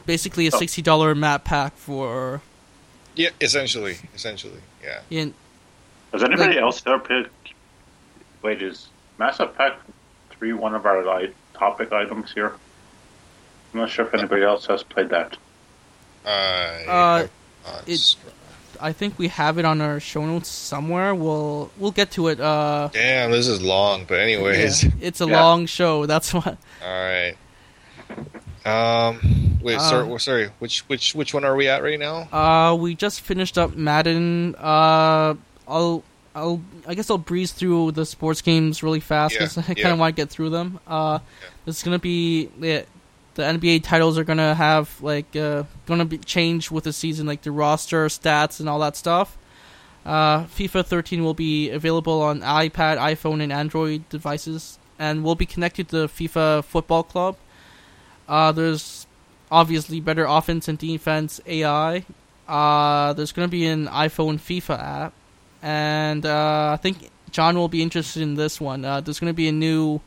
basically 0.07 0.47
a 0.47 0.51
Oh. 0.55 0.59
sixty 0.59 0.80
dollar 0.82 1.14
map 1.14 1.45
pack 1.45 1.76
for 1.76 2.40
yeah, 3.16 3.30
essentially, 3.40 3.99
essentially, 4.14 4.61
yeah. 4.82 5.01
in 5.11 5.34
Has 6.12 6.22
anybody 6.22 6.51
Like- 6.55 6.62
else 6.62 6.80
ever 6.86 7.01
played? 7.01 7.26
Wait, 8.42 8.62
is 8.62 8.86
Mass 9.18 9.40
Effect 9.40 9.80
3 10.30 10.53
one 10.53 10.74
of 10.76 10.86
our 10.86 11.03
like, 11.05 11.34
topic 11.55 11.92
items 11.92 12.32
here? 12.32 12.55
I'm 13.72 13.80
not 13.80 13.90
sure 13.90 14.07
if 14.07 14.14
anybody 14.14 14.42
else 14.45 14.66
has 14.66 14.82
played 14.84 15.09
that. 15.11 15.36
I 16.24 16.28
Uh, 16.30 17.16
have 17.18 17.30
not 17.66 17.88
it- 17.88 17.97
str- 17.99 18.28
I 18.81 18.93
think 18.93 19.18
we 19.18 19.29
have 19.29 19.59
it 19.59 19.64
on 19.64 19.81
our 19.81 20.01
show 20.01 20.25
notes 20.27 20.49
somewhere. 20.49 21.14
We'll 21.14 21.70
we'll 21.79 21.91
get 21.93 22.11
to 22.12 22.29
it. 22.29 22.41
Uh, 22.41 22.89
Damn, 22.93 23.31
this 23.31 23.47
is 23.49 23.61
long. 23.62 24.05
But 24.07 24.20
anyways, 24.20 24.85
yeah, 24.85 24.91
it's 25.01 25.20
a 25.20 25.27
Yeah. 25.29 25.43
long 25.43 25.66
show. 25.66 26.07
That's 26.07 26.33
what. 26.35 26.47
all 26.47 26.57
right. 26.89 27.35
Um, 28.64 29.59
wait, 29.62 29.77
Uh, 29.77 29.81
sorry, 29.81 30.20
sorry. 30.20 30.51
Which 30.59 30.81
which 30.89 31.14
which 31.14 31.35
one 31.35 31.45
are 31.45 31.55
we 31.55 31.68
at 31.68 31.83
right 31.83 31.99
now? 31.99 32.29
Uh, 32.33 32.75
we 32.75 32.95
just 32.95 33.20
finished 33.20 33.59
up 33.59 33.75
Madden. 33.77 34.55
Uh, 34.57 35.35
I'll 35.68 36.03
I'll 36.35 36.62
I 36.87 36.95
guess 36.95 37.11
I'll 37.11 37.18
breeze 37.18 37.53
through 37.53 37.93
the 37.93 38.07
sports 38.07 38.41
games 38.41 38.83
really 38.83 39.01
fast 39.01 39.35
because 39.35 39.57
Yeah, 39.57 39.64
I 39.68 39.75
kind 39.75 39.89
of 39.93 39.99
want 39.99 40.16
to 40.16 40.20
get 40.22 40.31
through 40.31 40.51
them. 40.51 40.81
Uh, 40.87 41.18
Yeah. 41.43 41.49
it's 41.66 41.83
gonna 41.83 41.99
be 41.99 42.49
yeah, 42.59 42.83
the 43.35 43.43
NBA 43.43 43.82
titles 43.82 44.18
are 44.18 44.24
gonna 44.24 44.55
have 44.55 45.01
like 45.03 45.35
uh, 45.37 45.64
gonna 45.87 46.05
be 46.05 46.18
changed 46.18 46.70
with 46.70 46.85
the 46.85 46.93
season, 46.93 47.26
like 47.26 47.43
the 47.43 47.51
roster 47.51 48.07
stats 48.07 48.61
and 48.61 48.68
all 48.68 48.78
that 48.80 48.97
stuff. 48.97 49.37
Uh, 50.05 50.45
FIFA 50.45 50.85
13 50.85 51.24
will 51.24 51.35
be 51.35 51.70
available 51.70 52.20
on 52.20 52.41
iPad, 52.41 52.99
iPhone, 52.99 53.43
and 53.43 53.53
Android 53.53 54.09
devices, 54.11 54.78
and 54.99 55.24
will 55.24 55.35
be 55.35 55.47
connected 55.47 55.89
to 55.89 56.09
FIFA 56.09 56.64
Football 56.64 57.03
Club. 57.03 57.37
Uh, 58.28 58.53
there's 58.53 59.07
obviously 59.51 60.01
better 60.01 60.24
offense 60.24 60.68
and 60.68 60.78
defense 60.78 61.41
AI. 61.47 62.05
Uh, 62.47 63.12
there's 63.14 63.32
to 63.49 63.51
be 63.51 63.66
an 63.66 63.87
iPhone 63.87 64.39
FIFA 64.39 64.78
app, 64.78 65.12
and 65.62 66.26
uh, 66.26 66.72
I 66.72 66.76
think 66.76 67.11
John 67.30 67.57
will 67.57 67.68
be 67.68 67.82
interested 67.82 68.22
in 68.22 68.35
this 68.35 68.61
one. 68.61 68.85
Uh, 68.85 69.01
there's 69.01 69.18
to 69.30 69.37
be 69.37 69.49
a 69.49 69.53
new, 69.53 70.01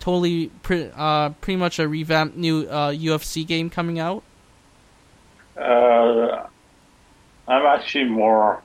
totally 0.00 0.48
pre- 0.62 0.90
uh, 0.96 1.30
pretty 1.40 1.56
much 1.56 1.78
a 1.78 1.88
revamped 1.88 2.36
new 2.36 2.66
uh, 2.66 2.90
UFC 2.90 3.46
game 3.46 3.70
coming 3.70 3.98
out. 3.98 4.22
Uh, 5.56 6.46
I'm 7.46 7.66
actually 7.66 8.04
more. 8.04 8.62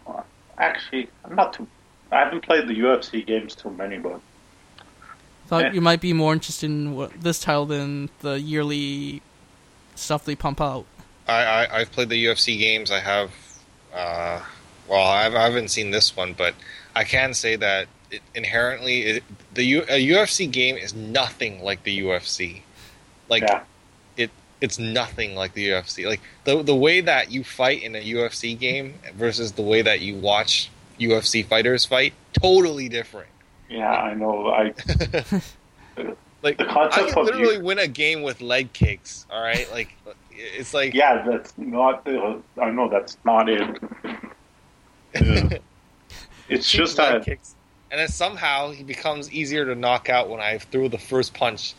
Actually, 0.58 1.10
I'm 1.24 1.36
not 1.36 1.54
too. 1.54 1.68
I 2.12 2.20
haven't 2.20 2.42
played 2.42 2.68
the 2.68 2.74
UFC 2.80 3.26
games 3.26 3.56
too 3.56 3.70
many, 3.72 3.98
but 3.98 4.20
Thought 5.48 5.66
Yeah. 5.66 5.74
you 5.74 5.82
might 5.82 6.02
be 6.02 6.12
more 6.14 6.34
interested 6.34 6.66
in 6.72 6.96
what, 6.96 7.22
this 7.22 7.40
title 7.40 7.68
than 7.68 8.10
the 8.22 8.40
yearly 8.40 9.22
stuff 9.94 10.26
they 10.26 10.36
pump 10.36 10.60
out. 10.60 10.86
I, 11.28 11.44
I 11.44 11.80
I've 11.80 11.92
played 11.92 12.10
the 12.10 12.26
UFC 12.26 12.58
games. 12.58 12.90
I 12.90 13.00
have, 13.00 13.32
uh, 13.94 14.42
well, 14.88 15.06
I've, 15.06 15.36
I 15.36 15.44
haven't 15.44 15.70
seen 15.70 15.92
this 15.92 16.16
one, 16.16 16.34
but 16.34 16.56
I 16.96 17.04
can 17.04 17.34
say 17.36 17.56
that 17.58 17.88
it, 18.12 18.22
inherently, 18.34 19.01
it, 19.01 19.24
the 19.53 19.64
U, 19.64 19.82
a 19.89 20.08
UFC 20.10 20.49
game 20.51 20.76
is 20.78 20.93
nothing 20.93 21.62
like 21.64 21.84
the 21.84 21.99
UFC. 22.01 22.62
Like 23.30 23.43
yeah, 23.43 23.64
it, 24.18 24.30
it's 24.62 24.78
nothing 24.80 25.36
like 25.36 25.53
the 25.53 25.70
UFC. 25.70 26.06
Like 26.08 26.22
the 26.43 26.62
the 26.64 26.76
way 26.76 27.01
that 27.01 27.32
you 27.32 27.43
fight 27.43 27.84
in 27.84 27.95
a 27.95 27.99
UFC 28.03 28.58
game 28.58 28.95
versus 29.16 29.53
the 29.53 29.62
way 29.64 29.82
that 29.82 30.01
you 30.01 30.16
watch 30.16 30.70
UFC 30.99 31.45
fighters 31.45 31.86
fight, 31.86 32.14
totally 32.34 32.88
different. 32.89 33.30
yeah, 33.70 33.91
I 33.91 34.14
know. 34.14 34.47
I 34.49 34.74
Like 36.43 36.58
The 36.60 36.70
I 36.70 36.74
concept 36.74 37.10
can 37.10 37.18
of 37.20 37.26
literally 37.26 37.56
you- 37.56 37.64
win 37.64 37.80
a 37.80 37.88
game 37.88 38.22
with 38.22 38.39
leg 38.39 38.72
kicks. 38.74 39.26
All 39.32 39.41
right, 39.41 39.70
like 39.72 39.95
it's 40.32 40.74
like 40.76 40.93
yeah, 40.93 41.24
that's 41.28 41.53
not. 41.58 42.06
The, 42.06 42.39
I 42.62 42.70
know 42.70 42.88
that's 42.88 43.18
not 43.26 43.49
it. 43.49 43.80
It's 46.47 46.70
just 46.70 46.99
leg 46.99 47.14
that 47.14 47.26
kicks. 47.26 47.55
And 47.96 48.02
then 48.02 48.10
somehow 48.10 48.72
he 48.72 48.84
becomes 48.84 49.32
easier 49.32 49.64
to 49.64 49.74
knock 49.74 50.10
out 50.10 50.28
when 50.28 50.41
I 50.41 50.58
throw 50.58 50.89
the 50.89 50.98
first 50.98 51.34
punch. 51.34 51.76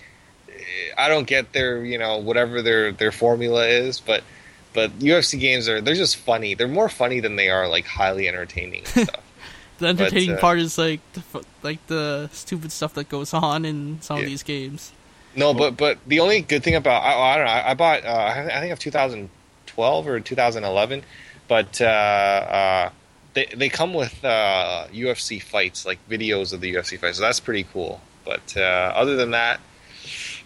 I 0.96 1.10
don't 1.10 1.26
get 1.26 1.52
their, 1.52 1.84
you 1.84 1.98
know, 1.98 2.16
whatever 2.16 2.62
their 2.62 2.90
their 2.90 3.12
formula 3.12 3.66
is, 3.66 4.00
but 4.00 4.24
but 4.72 4.98
UFC 4.98 5.38
games 5.38 5.68
are 5.68 5.82
they're 5.82 5.94
just 5.94 6.16
funny. 6.16 6.54
They're 6.54 6.68
more 6.68 6.88
funny 6.88 7.20
than 7.20 7.36
they 7.36 7.50
are 7.50 7.68
like 7.68 7.84
highly 7.84 8.28
entertaining 8.28 8.84
and 8.96 9.08
stuff. 9.08 9.20
The 9.78 9.88
entertaining 9.88 10.36
uh, 10.36 10.40
part 10.40 10.58
is 10.58 10.78
like 10.78 11.00
the, 11.12 11.44
like 11.62 11.86
the 11.86 12.30
stupid 12.32 12.72
stuff 12.72 12.94
that 12.94 13.10
goes 13.10 13.34
on 13.34 13.66
in 13.66 14.00
some 14.00 14.16
Yeah. 14.16 14.22
of 14.22 14.26
these 14.30 14.42
games. 14.42 14.92
No, 15.34 15.52
but 15.52 15.76
but 15.76 15.98
the 16.06 16.20
only 16.20 16.40
good 16.40 16.62
thing 16.64 16.76
about 16.76 17.02
I, 17.02 17.12
I 17.12 17.36
don't 17.36 17.44
know 17.44 17.52
I, 17.52 17.70
I 17.72 17.74
bought 17.74 18.06
uh, 18.06 18.08
I 18.08 18.56
I 18.56 18.60
think 18.60 18.72
of 18.72 18.78
2012 18.78 20.06
or 20.08 20.18
2011, 20.20 21.02
but 21.46 21.78
uh, 21.82 21.84
uh, 21.84 22.90
they 23.36 23.44
they 23.54 23.68
come 23.68 23.94
with 23.94 24.24
uh, 24.24 24.86
UFC 24.92 25.40
fights 25.40 25.86
like 25.86 25.98
videos 26.08 26.52
of 26.52 26.60
the 26.60 26.74
UFC 26.74 26.98
fights, 26.98 27.18
so 27.18 27.22
that's 27.22 27.38
pretty 27.38 27.64
cool. 27.72 28.00
But 28.24 28.56
uh, 28.56 28.60
other 28.96 29.14
than 29.14 29.30
that, 29.30 29.60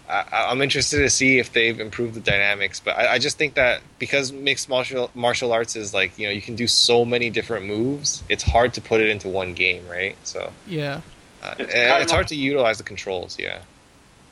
I, 0.09 0.47
I'm 0.51 0.61
interested 0.61 0.99
to 0.99 1.09
see 1.09 1.39
if 1.39 1.53
they've 1.53 1.79
improved 1.81 2.15
the 2.15 2.21
dynamics. 2.21 2.81
But 2.81 2.99
I, 2.99 3.15
I 3.15 3.19
just 3.19 3.39
think 3.39 3.55
that 3.55 3.81
because 3.99 4.33
mixed 4.33 4.69
martial 4.69 5.11
martial 5.15 5.53
arts 5.53 5.77
is 5.77 5.95
like 5.95 6.19
you 6.19 6.27
know 6.27 6.33
you 6.33 6.43
can 6.43 6.57
do 6.57 6.67
so 6.67 7.05
many 7.05 7.31
different 7.31 7.65
moves, 7.67 8.23
it's 8.29 8.43
hard 8.43 8.75
to 8.75 8.81
put 8.83 9.01
it 9.01 9.09
into 9.09 9.29
one 9.29 9.55
game, 9.55 9.87
right? 9.89 10.17
So 10.25 10.53
Yeah, 10.67 11.01
uh, 11.43 11.55
It's 11.59 11.73
and 11.75 11.89
kind 11.91 12.03
it's 12.03 12.13
of- 12.13 12.17
hard 12.17 12.29
to 12.29 12.37
utilize 12.37 12.77
the 12.79 12.85
controls. 12.85 13.39
Yeah. 13.39 13.61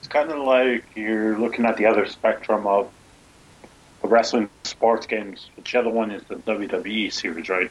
it's 0.00 0.08
kind 0.08 0.30
of 0.30 0.38
like 0.38 0.84
you're 0.96 1.38
looking 1.38 1.64
at 1.64 1.76
the 1.76 1.86
other 1.86 2.06
spectrum 2.06 2.66
of 2.66 2.90
the 4.02 4.08
wrestling 4.08 4.48
sports 4.64 5.06
games. 5.06 5.48
Which 5.56 5.72
the 5.72 5.78
other 5.78 5.90
one 5.90 6.10
is 6.10 6.22
the 6.24 6.36
WWE 6.36 7.12
series, 7.12 7.48
right? 7.48 7.70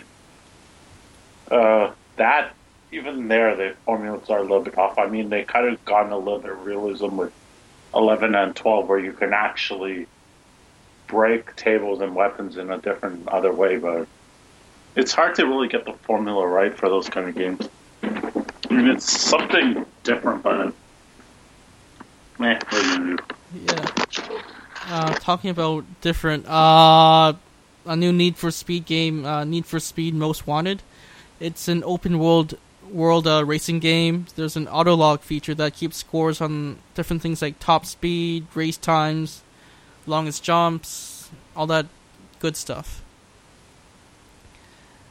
Uh, 1.49 1.91
that 2.17 2.53
even 2.91 3.27
there, 3.27 3.55
the 3.55 3.75
formulas 3.85 4.29
are 4.29 4.39
a 4.39 4.41
little 4.41 4.61
bit 4.61 4.77
off. 4.77 4.97
I 4.97 5.07
mean, 5.07 5.29
they 5.29 5.43
kind 5.43 5.67
of 5.67 5.83
gone 5.85 6.11
a 6.11 6.17
little 6.17 6.39
bit 6.39 6.51
of 6.51 6.65
realism 6.65 7.17
with 7.17 7.33
eleven 7.93 8.35
and 8.35 8.55
twelve, 8.55 8.87
where 8.87 8.99
you 8.99 9.13
can 9.13 9.33
actually 9.33 10.07
break 11.07 11.55
tables 11.55 12.01
and 12.01 12.13
weapons 12.15 12.57
in 12.57 12.69
a 12.69 12.77
different 12.77 13.27
other 13.29 13.53
way, 13.53 13.77
but 13.77 14.07
it's 14.95 15.13
hard 15.13 15.35
to 15.35 15.45
really 15.45 15.69
get 15.69 15.85
the 15.85 15.93
formula 15.93 16.45
right 16.45 16.77
for 16.77 16.89
those 16.89 17.07
kind 17.07 17.29
of 17.29 17.35
games. 17.35 17.69
I 18.03 18.73
mean, 18.73 18.87
it's 18.87 19.09
something 19.09 19.85
different, 20.03 20.43
but 20.43 20.73
meh, 22.39 22.59
yeah. 23.65 23.87
Uh, 24.89 25.13
talking 25.15 25.49
about 25.49 25.85
different, 26.01 26.45
uh, 26.45 27.33
a 27.85 27.95
new 27.95 28.11
Need 28.11 28.35
for 28.35 28.51
Speed 28.51 28.85
game, 28.85 29.25
uh, 29.25 29.45
Need 29.45 29.65
for 29.65 29.79
Speed 29.79 30.13
Most 30.13 30.45
Wanted. 30.45 30.81
It's 31.39 31.67
an 31.67 31.83
open 31.83 32.19
world 32.19 32.57
world 32.89 33.27
uh, 33.27 33.45
racing 33.45 33.79
game. 33.79 34.25
There's 34.35 34.55
an 34.55 34.67
auto 34.67 34.95
log 34.95 35.21
feature 35.21 35.53
that 35.55 35.73
keeps 35.73 35.97
scores 35.97 36.41
on 36.41 36.79
different 36.95 37.21
things 37.21 37.41
like 37.41 37.59
top 37.59 37.85
speed, 37.85 38.47
race 38.55 38.77
times, 38.77 39.43
longest 40.05 40.43
jumps, 40.43 41.29
all 41.55 41.67
that 41.67 41.85
good 42.39 42.55
stuff. 42.55 43.03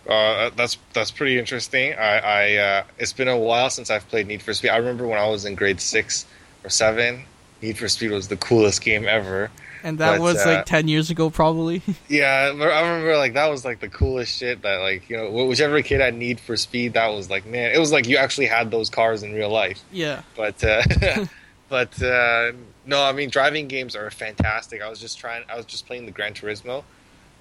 Uh, 0.08 0.50
that's 0.54 0.78
that's 0.92 1.10
pretty 1.10 1.38
interesting. 1.38 1.92
I, 1.94 2.18
I 2.18 2.56
uh, 2.56 2.84
it's 2.98 3.12
been 3.12 3.28
a 3.28 3.36
while 3.36 3.70
since 3.70 3.90
I've 3.90 4.08
played 4.08 4.28
Need 4.28 4.42
for 4.42 4.54
Speed. 4.54 4.70
I 4.70 4.76
remember 4.76 5.06
when 5.06 5.18
I 5.18 5.28
was 5.28 5.44
in 5.44 5.56
grade 5.56 5.80
six 5.80 6.26
or 6.62 6.70
seven, 6.70 7.24
Need 7.66 7.78
for 7.78 7.88
Speed 7.88 8.10
was 8.12 8.28
the 8.28 8.36
coolest 8.36 8.80
game 8.82 9.06
ever. 9.08 9.50
And 9.82 9.98
that 9.98 10.12
But, 10.12 10.20
was 10.20 10.44
uh, 10.44 10.48
like 10.56 10.66
ten 10.66 10.88
years 10.88 11.10
ago, 11.10 11.30
probably. 11.30 11.82
Yeah, 12.08 12.52
I 12.54 12.80
remember 12.80 13.16
like 13.16 13.34
that 13.34 13.48
was 13.50 13.64
like 13.64 13.80
the 13.80 13.88
coolest 13.88 14.36
shit. 14.38 14.62
That 14.62 14.76
like 14.78 15.08
you 15.10 15.16
know 15.16 15.30
whichever 15.46 15.80
kid 15.82 16.00
had 16.00 16.14
Need 16.14 16.40
for 16.40 16.56
Speed, 16.56 16.94
that 16.94 17.08
was 17.08 17.28
like 17.30 17.44
man, 17.46 17.72
it 17.74 17.78
was 17.78 17.92
like 17.92 18.06
you 18.06 18.16
actually 18.16 18.46
had 18.46 18.70
those 18.70 18.88
cars 18.90 19.22
in 19.22 19.32
real 19.32 19.50
life. 19.50 19.80
yeah, 19.92 20.22
But 20.36 20.62
uh, 20.64 20.82
but 21.68 22.02
uh, 22.02 22.52
no, 22.84 23.02
I 23.02 23.12
mean 23.12 23.30
driving 23.30 23.68
games 23.68 23.94
are 23.96 24.10
fantastic. 24.10 24.80
I 24.82 24.88
was 24.88 25.00
just 25.00 25.18
trying. 25.18 25.44
I 25.48 25.56
was 25.56 25.66
just 25.66 25.86
playing 25.86 26.06
the 26.06 26.12
Gran 26.12 26.34
Turismo, 26.34 26.82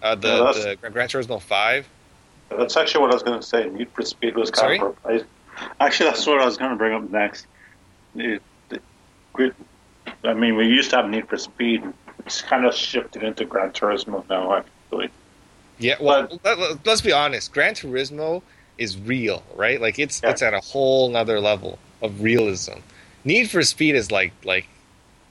uh, 0.03 0.15
the, 0.15 0.27
Yeah, 0.27 0.37
that's- 0.51 0.63
the 0.81 0.89
Gran 0.89 1.07
Turismo 1.07 1.41
Five. 1.41 1.87
That's 2.49 2.77
actually 2.77 3.01
what 3.01 3.11
I 3.11 3.15
was 3.15 3.23
going 3.23 3.39
to 3.39 3.45
say. 3.45 3.67
Need 3.69 3.89
for 3.89 4.03
Speed 4.03 4.35
was 4.35 4.51
kind 4.51 4.59
Sorry? 4.61 4.79
of 4.79 4.85
replaced. 5.03 5.25
Actually, 5.79 6.09
that's 6.11 6.27
what 6.27 6.39
I 6.41 6.45
was 6.45 6.57
going 6.57 6.69
to 6.71 6.77
bring 6.77 6.93
up 6.93 7.09
next. 7.09 7.47
It, 8.15 8.39
it, 8.69 8.81
grid- 9.33 9.55
I 10.25 10.33
mean, 10.33 10.55
we 10.55 10.67
used 10.67 10.89
to 10.91 10.97
have 10.97 11.09
Need 11.09 11.27
for 11.29 11.37
Speed. 11.37 11.83
It's 12.25 12.41
kind 12.41 12.65
of 12.65 12.73
shifted 12.73 13.23
into 13.23 13.45
Gran 13.45 13.71
Turismo 13.71 14.27
now, 14.29 14.53
actually. 14.55 15.09
Yeah, 15.77 15.95
well, 15.99 16.39
let, 16.43 16.57
let- 16.57 16.85
let's 16.85 17.01
be 17.01 17.11
honest. 17.11 17.53
Gran 17.53 17.73
Turismo 17.73 18.41
is 18.77 18.97
real, 18.97 19.43
right? 19.55 19.79
Like 19.79 19.99
it's 19.99 20.21
Yeah. 20.23 20.31
it's 20.31 20.41
at 20.41 20.53
a 20.53 20.59
whole 20.59 21.09
nother 21.09 21.39
level 21.39 21.77
of 22.01 22.21
realism. 22.21 22.79
Need 23.23 23.49
for 23.49 23.61
Speed 23.63 23.95
is 23.95 24.11
like 24.11 24.33
like 24.43 24.67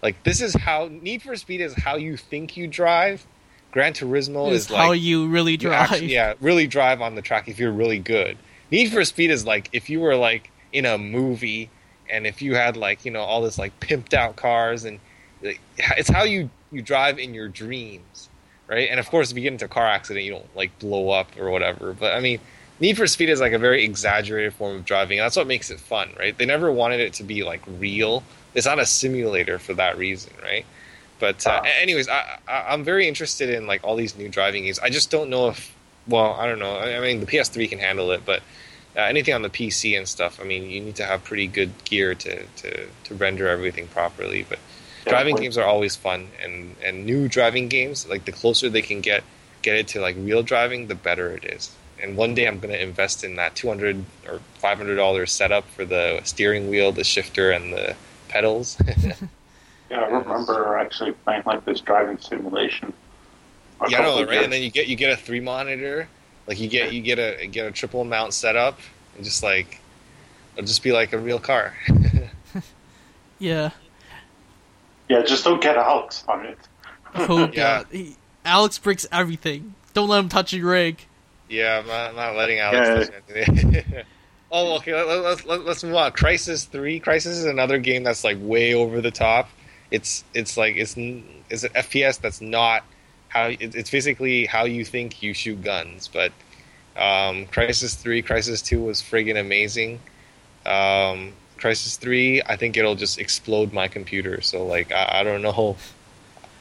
like 0.02 0.22
this 0.24 0.40
is 0.40 0.54
how 0.54 0.88
Need 0.90 1.22
for 1.22 1.34
Speed 1.36 1.60
is 1.60 1.74
how 1.74 1.96
you 1.96 2.16
think 2.16 2.56
you 2.56 2.66
drive. 2.66 3.26
Gran 3.72 3.92
Turismo 3.92 4.50
is 4.52 4.66
is 4.70 4.74
how 4.74 4.90
like 4.90 5.00
you 5.00 5.26
really 5.28 5.52
you 5.52 5.58
drive. 5.58 5.92
actually- 5.92 6.12
yeah, 6.12 6.34
really 6.40 6.66
drive 6.66 7.00
on 7.00 7.14
the 7.16 7.22
track 7.22 7.48
if 7.48 7.58
you're 7.58 7.72
really 7.72 7.98
good. 7.98 8.36
Need 8.70 8.92
for 8.92 9.04
Speed 9.04 9.30
is 9.30 9.44
like 9.46 9.68
if 9.72 9.88
you 9.90 10.00
were 10.00 10.16
like 10.16 10.50
in 10.72 10.84
a 10.86 10.98
movie 10.98 11.70
and 12.10 12.26
if 12.26 12.42
you 12.42 12.54
had 12.54 12.76
like 12.76 13.04
you 13.04 13.10
know 13.10 13.20
all 13.22 13.42
this 13.42 13.58
like 13.58 13.78
pimped 13.80 14.14
out 14.14 14.36
cars 14.36 14.84
and 14.84 14.98
like, 15.42 15.60
it's 15.96 16.08
how 16.08 16.22
you 16.24 16.50
you 16.72 16.82
drive 16.82 17.18
in 17.18 17.34
your 17.34 17.48
dreams, 17.48 18.28
right? 18.68 18.88
And 18.90 18.98
of 18.98 19.08
course, 19.08 19.30
if 19.30 19.36
you 19.36 19.42
get 19.42 19.52
into 19.52 19.64
a 19.66 19.68
car 19.68 19.86
accident, 19.86 20.24
you 20.24 20.32
don't 20.32 20.56
like 20.56 20.76
blow 20.78 21.10
up 21.10 21.28
or 21.38 21.50
whatever. 21.50 21.92
But 21.92 22.14
I 22.14 22.20
mean, 22.20 22.40
Need 22.80 22.96
for 22.96 23.06
Speed 23.06 23.28
is 23.28 23.40
like 23.40 23.52
a 23.52 23.58
very 23.58 23.84
exaggerated 23.84 24.54
form 24.54 24.76
of 24.76 24.84
driving. 24.84 25.18
And 25.18 25.24
that's 25.24 25.36
what 25.36 25.46
makes 25.46 25.70
it 25.70 25.78
fun, 25.78 26.10
right? 26.18 26.36
They 26.36 26.46
never 26.46 26.72
wanted 26.72 27.00
it 27.00 27.12
to 27.14 27.22
be 27.24 27.44
like 27.44 27.62
real. 27.78 28.22
It's 28.54 28.66
not 28.66 28.78
a 28.78 28.86
simulator 28.86 29.58
for 29.58 29.74
that 29.74 29.96
reason, 29.98 30.32
right? 30.42 30.64
But 31.20 31.46
uh, 31.46 31.60
Ah. 31.62 31.68
anyways, 31.80 32.08
I, 32.08 32.38
I, 32.48 32.72
I'm 32.72 32.82
very 32.82 33.06
interested 33.06 33.50
in 33.50 33.66
like 33.66 33.84
all 33.84 33.94
these 33.96 34.16
new 34.16 34.28
driving 34.28 34.64
games. 34.64 34.78
I 34.80 34.90
just 34.90 35.10
don't 35.10 35.30
know 35.30 35.48
if, 35.48 35.72
well, 36.08 36.32
I 36.34 36.46
don't 36.46 36.58
know. 36.58 36.76
I 36.76 36.96
I 36.96 37.00
mean, 37.00 37.20
the 37.20 37.26
PS3 37.26 37.68
can 37.68 37.78
handle 37.78 38.10
it, 38.10 38.22
but 38.24 38.42
uh, 38.96 39.00
anything 39.00 39.34
on 39.34 39.42
the 39.42 39.50
PC 39.50 39.96
and 39.96 40.06
stuff, 40.06 40.40
I 40.40 40.44
mean, 40.44 40.70
you 40.70 40.80
need 40.80 40.96
to 40.96 41.04
have 41.04 41.24
pretty 41.24 41.46
good 41.46 41.72
gear 41.84 42.14
to, 42.14 42.44
to, 42.46 42.86
to 43.04 43.14
render 43.14 43.48
everything 43.48 43.88
properly. 43.88 44.46
But 44.48 44.58
driving 45.06 45.36
games 45.36 45.58
are 45.58 45.64
always 45.64 45.96
fun, 45.96 46.28
and, 46.42 46.76
and 46.82 47.04
new 47.04 47.28
driving 47.28 47.68
games, 47.68 48.08
like 48.08 48.24
the 48.24 48.32
closer 48.32 48.68
they 48.68 48.82
can 48.82 49.00
get 49.00 49.24
get 49.62 49.76
it 49.76 49.88
to 49.88 50.00
like 50.00 50.14
real 50.18 50.42
driving, 50.42 50.88
the 50.88 50.94
better 50.94 51.34
it 51.34 51.44
is. 51.44 51.74
And 52.02 52.18
one 52.18 52.34
day 52.34 52.46
I'm 52.46 52.58
going 52.58 52.74
to 52.74 52.82
invest 52.82 53.24
in 53.24 53.36
that 53.36 53.54
two 53.54 53.68
hundred 53.68 54.04
or 54.28 54.40
five 54.56 54.78
hundred 54.78 54.96
dollars 54.96 55.32
setup 55.32 55.66
for 55.70 55.84
the 55.84 56.20
steering 56.24 56.68
wheel, 56.68 56.92
the 56.92 57.04
shifter, 57.04 57.50
and 57.50 57.72
the 57.72 57.96
pedals. 58.28 58.76
Yeah, 59.90 60.00
I 60.00 60.06
remember 60.06 60.76
actually 60.76 61.12
playing 61.12 61.42
like 61.46 61.64
this 61.64 61.80
driving 61.80 62.18
simulation. 62.18 62.92
Yeah, 63.88 64.24
right? 64.24 64.42
And 64.42 64.52
then 64.52 64.62
you 64.62 64.70
get 64.70 64.88
you 64.88 64.96
get 64.96 65.12
a 65.12 65.16
three 65.16 65.40
monitor, 65.40 66.08
like 66.46 66.58
you 66.60 66.68
get 66.68 66.92
you 66.92 67.00
get 67.02 67.18
a 67.18 67.46
get 67.46 67.66
a 67.66 67.70
triple 67.70 68.04
mount 68.04 68.34
setup, 68.34 68.78
and 69.16 69.24
just 69.24 69.42
like 69.42 69.80
it'll 70.56 70.66
just 70.66 70.82
be 70.82 70.92
like 70.92 71.12
a 71.12 71.18
real 71.18 71.38
car. 71.38 71.74
Yeah. 73.40 73.70
yeah, 75.08 75.22
just 75.22 75.44
don't 75.44 75.60
get 75.60 75.76
Alex 75.76 76.24
on 76.28 76.46
it. 76.46 76.58
Oh 77.14 77.40
Yeah. 77.40 77.46
god. 77.82 77.86
He, 77.90 78.16
Alex 78.44 78.78
breaks 78.78 79.06
everything. 79.12 79.74
Don't 79.92 80.08
let 80.08 80.20
him 80.20 80.28
touch 80.28 80.52
your 80.52 80.70
rig. 80.70 81.04
yeah, 81.48 81.78
I'm 81.80 81.86
not, 81.86 82.10
I'm 82.10 82.16
not 82.16 82.36
letting 82.36 82.60
Alex. 82.60 83.08
touch 83.08 83.22
anything. 83.34 83.84
oh, 84.52 84.76
okay. 84.76 84.94
Let, 84.94 85.06
let, 85.20 85.46
let, 85.46 85.64
let's 85.64 85.84
move 85.84 85.94
on. 85.96 86.12
Crysis 86.12 86.66
Three. 86.66 87.00
Crysis 87.00 87.26
is 87.26 87.44
another 87.44 87.78
game 87.78 88.04
that's 88.04 88.24
like 88.24 88.38
way 88.40 88.72
over 88.74 89.00
the 89.00 89.10
top. 89.10 89.48
It's 89.90 90.24
it's 90.32 90.56
like 90.56 90.76
it's 90.76 90.94
it's 90.96 91.64
an 91.64 91.70
FPS 91.74 92.20
that's 92.20 92.40
not 92.40 92.84
how 93.34 93.50
it's 93.58 93.90
basically 93.90 94.46
how 94.46 94.64
you 94.64 94.84
think 94.84 95.22
you 95.22 95.34
shoot 95.34 95.62
guns. 95.62 96.08
But 96.10 96.32
um, 96.96 97.46
Crysis 97.46 97.96
Three, 97.96 98.22
Crysis 98.22 98.64
Two 98.64 98.82
was 98.82 99.02
friggin' 99.02 99.38
amazing. 99.38 100.00
Um, 100.64 101.34
Crysis 101.58 101.98
Three, 101.98 102.40
I 102.46 102.56
think 102.56 102.76
it'll 102.76 102.94
just 102.94 103.18
explode 103.18 103.72
my 103.72 103.88
computer. 103.88 104.40
So 104.40 104.64
like 104.64 104.92
I, 104.92 105.20
I 105.20 105.22
don't 105.24 105.42
know. 105.42 105.76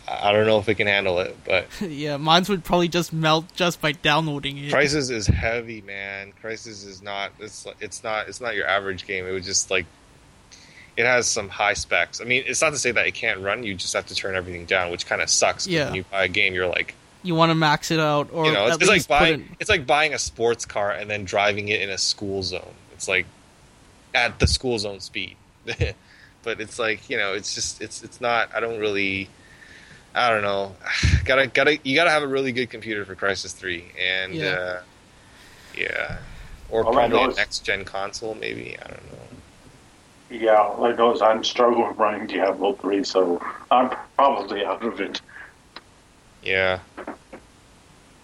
I 0.05 0.34
don't 0.34 0.45
know 0.45 0.59
if 0.59 0.67
it 0.67 0.76
can 0.76 0.88
handle 0.88 1.19
it, 1.19 1.38
but 1.45 1.67
yeah, 1.82 2.17
mine 2.17 2.43
would 2.49 2.63
probably 2.63 2.89
just 2.89 3.13
melt 3.13 3.45
just 3.53 3.80
by 3.80 3.93
downloading 3.93 4.57
it. 4.57 4.74
Crysis 4.74 5.09
is 5.09 5.28
heavy, 5.28 5.82
man. 5.82 6.34
Crysis 6.43 6.86
is 6.86 7.01
not. 7.01 7.32
It's 7.39 7.67
it's 7.80 8.03
not. 8.03 8.28
It's 8.28 8.41
not 8.41 8.55
your 8.55 8.67
average 8.67 9.05
game. 9.05 9.26
It 9.26 9.32
would 9.32 9.43
just 9.43 9.69
like. 9.71 9.86
It 10.95 11.05
has 11.05 11.27
some 11.27 11.49
high 11.49 11.73
specs. 11.73 12.21
I 12.21 12.23
mean, 12.25 12.43
it's 12.45 12.61
not 12.61 12.69
to 12.71 12.77
say 12.77 12.91
that 12.91 13.07
it 13.07 13.13
can't 13.13 13.39
run. 13.41 13.63
You 13.63 13.73
just 13.75 13.93
have 13.93 14.05
to 14.07 14.15
turn 14.15 14.35
everything 14.35 14.65
down, 14.65 14.91
which 14.91 15.05
kind 15.07 15.21
of 15.21 15.29
sucks. 15.29 15.65
Yeah. 15.67 15.85
When 15.85 15.95
you 15.95 16.03
buy 16.11 16.25
a 16.25 16.27
game, 16.27 16.53
you're 16.53 16.67
like, 16.67 16.93
You 17.23 17.33
want 17.35 17.49
to 17.49 17.55
max 17.55 17.89
it 17.89 17.99
out, 17.99 18.29
or 18.31 18.45
you 18.45 18.51
know, 18.53 18.67
it's, 18.67 18.75
at 18.75 18.81
it's 18.81 18.87
like 18.89 18.95
least 18.95 19.07
put 19.07 19.19
buying. 19.19 19.41
it- 19.41 19.47
It's 19.59 19.69
like 19.69 19.87
buying 19.87 20.13
a 20.13 20.19
sports 20.19 20.65
car 20.65 20.91
and 20.91 21.09
then 21.09 21.23
driving 21.25 21.69
it 21.69 21.81
in 21.81 21.89
a 21.89 21.97
school 21.97 22.43
zone. 22.43 22.73
It's 22.93 23.07
like 23.07 23.25
at 24.13 24.37
the 24.39 24.45
school 24.47 24.77
zone 24.77 24.99
speed. 24.99 25.35
but 26.43 26.59
it's 26.61 26.77
like 26.77 27.09
you 27.09 27.17
know, 27.17 27.33
it's 27.33 27.55
just 27.55 27.81
it's 27.81 28.03
it's 28.03 28.21
not. 28.21 28.49
I 28.55 28.59
don't 28.59 28.79
really. 28.79 29.29
I 30.13 30.29
don't 30.29 30.43
know. 30.43 30.75
gotta 31.25 31.47
gotta 31.47 31.79
you 31.83 31.95
gotta 31.95 32.11
have 32.11 32.21
a 32.21 32.27
really 32.27 32.51
good 32.51 32.69
computer 32.69 33.03
for 33.05 33.15
Crysis 33.15 33.53
Three, 33.55 33.85
and 33.99 34.35
Yeah. 34.35 34.45
uh, 34.49 34.81
yeah, 35.75 36.17
or 36.69 36.83
All 36.85 36.93
probably 36.93 37.17
know 37.17 37.31
a 37.31 37.33
next 37.33 37.59
gen 37.65 37.83
console, 37.85 38.35
maybe. 38.35 38.77
I 38.79 38.87
don't 38.89 39.11
know. 39.11 39.17
Yeah, 40.34 40.55
all 40.57 40.84
I 40.86 40.93
know 40.93 41.13
is 41.13 41.21
I'm 41.21 41.43
struggling 41.43 41.95
running 41.95 42.25
Diablo 42.25 42.73
3, 42.73 43.03
so 43.03 43.39
I'm 43.69 43.91
probably 44.15 44.65
out 44.65 44.84
of 44.84 44.99
it. 44.99 45.21
Yeah, 46.43 46.79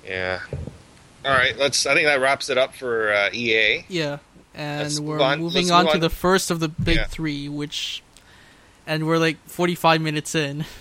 yeah. 0.06 0.40
All 1.24 1.32
right, 1.32 1.56
let's. 1.58 1.86
I 1.86 1.94
think 1.94 2.08
that 2.08 2.20
wraps 2.20 2.50
it 2.50 2.58
up 2.58 2.74
for 2.74 3.14
uh, 3.14 3.30
EA. 3.32 3.86
Yeah, 3.90 4.18
and 4.56 4.84
Let's 4.84 5.00
we're 5.00 5.14
move 5.16 5.22
on- 5.22 5.40
moving 5.40 5.68
let's 5.68 5.72
on 5.88 5.94
to 5.94 6.00
the 6.00 6.10
first 6.10 6.50
of 6.50 6.60
the 6.60 6.68
big 6.68 6.98
Yeah. 6.98 7.06
three, 7.06 7.48
which, 7.48 8.02
and 8.88 9.06
we're 9.06 9.18
like 9.20 9.38
forty-five 9.48 10.02
minutes 10.02 10.36
in. 10.36 10.66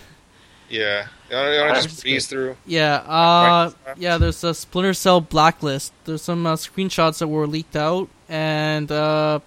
Yeah, 0.70 1.06
you 1.30 1.36
want 1.36 1.76
to 1.76 1.82
just 1.88 2.02
breeze 2.02 2.26
through? 2.26 2.58
Yeah, 2.66 2.96
uh, 2.96 3.70
yeah. 3.96 4.18
There's 4.18 4.44
a 4.44 4.52
Splinter 4.52 4.92
Cell 4.92 5.22
blacklist. 5.22 5.94
There's 6.04 6.20
some 6.20 6.44
uh, 6.46 6.56
screenshots 6.56 7.20
that 7.20 7.28
were 7.28 7.46
leaked 7.46 7.74
out, 7.74 8.10
and 8.28 8.92
uh, 8.92 9.40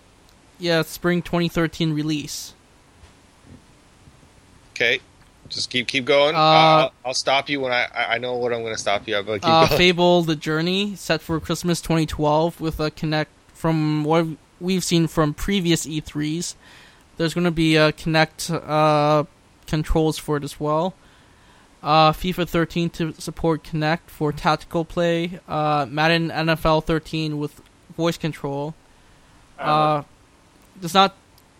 yeah, 0.61 0.81
spring 0.83 1.21
2013 1.21 1.93
release. 1.93 2.53
Okay, 4.75 4.99
just 5.49 5.69
keep 5.69 5.87
keep 5.87 6.05
going. 6.05 6.35
Uh, 6.35 6.39
I'll, 6.39 6.93
I'll 7.07 7.13
stop 7.13 7.49
you 7.49 7.59
when 7.59 7.71
I 7.71 7.83
I 7.93 8.15
I 8.15 8.17
know 8.17 8.35
what 8.35 8.53
I'm 8.53 8.61
going 8.61 8.73
to 8.73 8.79
stop 8.81 9.07
you 9.07 9.15
at, 9.15 9.25
but 9.25 9.41
keep 9.41 9.49
Uh, 9.49 9.67
going. 9.67 9.77
Fable: 9.77 10.21
The 10.23 10.35
Journey 10.35 10.95
set 10.95 11.21
for 11.21 11.39
Christmas 11.39 11.81
2012 11.81 12.59
with 12.61 12.79
a 12.79 12.89
Kinect. 12.91 13.27
From 13.53 14.03
what 14.03 14.25
we've 14.59 14.83
seen 14.83 15.05
from 15.05 15.35
previous 15.35 15.85
E3s, 15.85 16.55
there's 17.17 17.35
going 17.35 17.43
to 17.43 17.51
be 17.51 17.75
a 17.75 17.91
Kinect 17.91 18.49
uh, 18.67 19.25
controls 19.67 20.17
for 20.17 20.37
it 20.37 20.43
as 20.43 20.59
well. 20.59 20.95
Uh, 21.83 22.11
FIFA 22.11 22.47
13 22.47 22.89
to 22.91 23.13
support 23.19 23.63
Kinect 23.63 23.99
for 24.07 24.31
tactical 24.31 24.83
play. 24.83 25.39
Uh, 25.47 25.85
Madden 25.87 26.29
NFL 26.29 26.85
13 26.85 27.37
with 27.37 27.61
voice 27.95 28.17
control. 28.17 28.73
Uh, 29.59 30.01
there's 30.81 30.93
not 30.93 31.15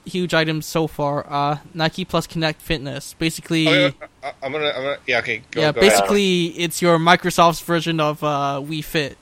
huge 0.06 0.34
items 0.34 0.66
so 0.66 0.88
far. 0.88 1.26
Uh, 1.30 1.58
Nike 1.74 2.04
Plus 2.06 2.28
Kinect 2.28 2.56
Fitness, 2.56 3.14
basically. 3.20 3.68
Oh, 3.68 3.92
I- 4.24 4.34
I'm 4.44 4.52
gonna 4.52 4.68
I'm 4.70 4.84
gonna 4.84 4.98
yeah 5.08 5.20
okay 5.20 5.44
go, 5.52 5.62
yeah, 5.62 5.72
go 5.72 5.80
ahead. 5.80 5.92
basically, 5.92 6.46
it's 6.48 6.82
your 6.82 6.98
Microsoft's 6.98 7.62
version 7.62 8.00
of 8.00 8.24
uh, 8.24 8.60
Wii 8.64 8.84
Fit. 8.84 9.18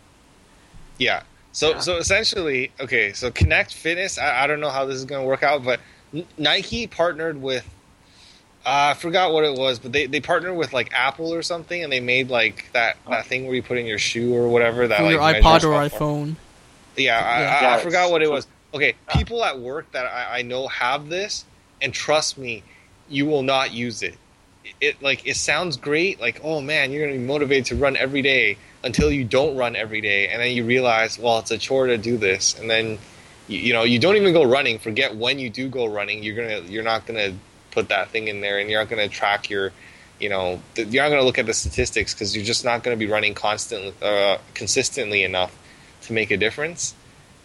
Yeah. 0.98 1.24
So 1.52 1.80
so 1.80 1.98
essentially, 1.98 2.72
okay. 2.80 3.14
So 3.14 3.32
Kinect 3.32 3.74
Fitness. 3.74 4.18
I, 4.18 4.44
I 4.44 4.48
don't 4.48 4.60
know 4.60 4.70
how 4.70 4.86
this 4.86 4.96
is 4.98 5.06
going 5.06 5.22
to 5.22 5.28
work 5.28 5.44
out, 5.44 5.64
but 5.64 5.80
N- 6.14 6.26
Nike 6.38 6.88
partnered 6.88 7.42
with. 7.42 7.66
Uh, 8.66 8.92
I 8.92 8.94
forgot 8.94 9.32
what 9.34 9.46
it 9.46 9.58
was, 9.58 9.80
but 9.80 9.94
they, 9.94 10.06
they 10.06 10.20
partnered 10.20 10.56
with 10.56 10.74
like 10.74 10.92
Apple 10.94 11.34
or 11.34 11.42
something, 11.42 11.82
and 11.82 11.92
they 11.92 12.02
made 12.02 12.30
like 12.30 12.70
that, 12.74 12.98
that 13.10 13.26
thing 13.26 13.46
where 13.46 13.56
you 13.56 13.64
put 13.64 13.78
in 13.78 13.86
your 13.86 13.98
shoe 13.98 14.36
or 14.36 14.50
whatever 14.50 14.86
that 14.88 14.98
for 14.98 15.04
like 15.06 15.14
your 15.14 15.42
iPod 15.44 15.64
or 15.64 15.74
how 15.74 15.88
far- 15.90 16.00
iPhone. 16.00 16.36
Yeah, 16.98 17.18
I, 17.18 17.20
Yeah. 17.42 17.58
I, 17.58 17.62
Yeah, 17.62 17.76
I 17.76 17.80
forgot 17.80 18.12
what 18.12 18.22
it 18.22 18.26
it's 18.26 18.30
a- 18.30 18.34
was. 18.34 18.48
Okay, 18.74 18.96
people 19.10 19.44
at 19.44 19.60
work 19.60 19.92
that 19.94 20.06
I, 20.06 20.40
I 20.40 20.42
know 20.44 20.68
have 20.68 21.10
this, 21.10 21.46
and 21.82 21.94
trust 21.94 22.38
me, 22.38 22.64
you 23.10 23.26
will 23.26 23.42
not 23.42 23.72
use 23.72 24.04
it. 24.04 24.16
It 24.80 25.02
like 25.02 25.26
it 25.26 25.36
sounds 25.36 25.78
great, 25.78 26.22
like 26.22 26.42
oh 26.44 26.62
man, 26.62 26.92
you're 26.92 27.06
gonna 27.06 27.18
be 27.18 27.26
motivated 27.26 27.66
to 27.68 27.76
run 27.76 27.98
every 27.98 28.22
day 28.22 28.58
until 28.84 29.12
you 29.12 29.24
don't 29.24 29.56
run 29.56 29.76
every 29.76 30.02
day, 30.02 30.28
and 30.28 30.42
then 30.42 30.56
you 30.56 30.64
realize, 30.64 31.18
well, 31.18 31.40
it's 31.40 31.52
a 31.52 31.58
chore 31.58 31.88
to 31.88 31.98
do 31.98 32.18
this, 32.18 32.60
and 32.60 32.70
then 32.70 33.00
you, 33.48 33.60
you 33.60 33.74
know 33.74 33.84
you 33.84 33.98
don't 33.98 34.16
even 34.16 34.34
go 34.34 34.44
running. 34.44 34.78
Forget 34.78 35.16
when 35.16 35.40
you 35.40 35.50
do 35.50 35.68
go 35.68 35.88
running, 35.88 36.24
you're 36.24 36.36
gonna 36.36 36.68
you're 36.68 36.84
not 36.84 37.08
gonna 37.08 37.34
put 37.72 37.90
that 37.90 38.10
thing 38.10 38.28
in 38.28 38.42
there, 38.42 38.60
and 38.60 38.70
you're 38.70 38.80
not 38.80 38.90
gonna 38.90 39.08
track 39.08 39.50
your 39.50 39.72
you 40.20 40.30
know 40.30 40.62
you're 40.76 41.04
not 41.04 41.10
going 41.10 41.20
to 41.22 41.24
look 41.24 41.40
at 41.40 41.46
the 41.46 41.54
statistics 41.54 42.14
because 42.14 42.36
you're 42.36 42.46
just 42.46 42.66
not 42.66 42.84
going 42.84 42.96
to 42.96 43.00
be 43.00 43.10
running 43.10 43.34
constantly 43.34 43.94
uh, 44.02 44.38
consistently 44.54 45.24
enough 45.24 45.58
to 46.02 46.14
make 46.14 46.30
a 46.32 46.38
difference 46.38 46.94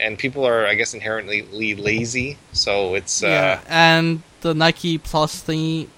and 0.00 0.18
people 0.18 0.46
are 0.46 0.66
i 0.66 0.74
guess 0.74 0.94
inherently 0.94 1.74
lazy 1.74 2.36
so 2.52 2.94
it's 2.94 3.22
uh, 3.22 3.26
yeah, 3.26 3.60
and 3.68 4.22
the 4.40 4.54
Nike 4.54 4.98
Plus 4.98 5.42
thingy 5.42 5.88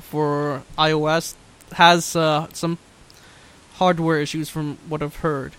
for 0.00 0.62
iOS 0.76 1.34
has 1.72 2.14
uh, 2.14 2.46
some 2.52 2.76
hardware 3.74 4.20
issues 4.20 4.48
from 4.48 4.76
what 4.88 5.02
I've 5.02 5.16
heard 5.16 5.54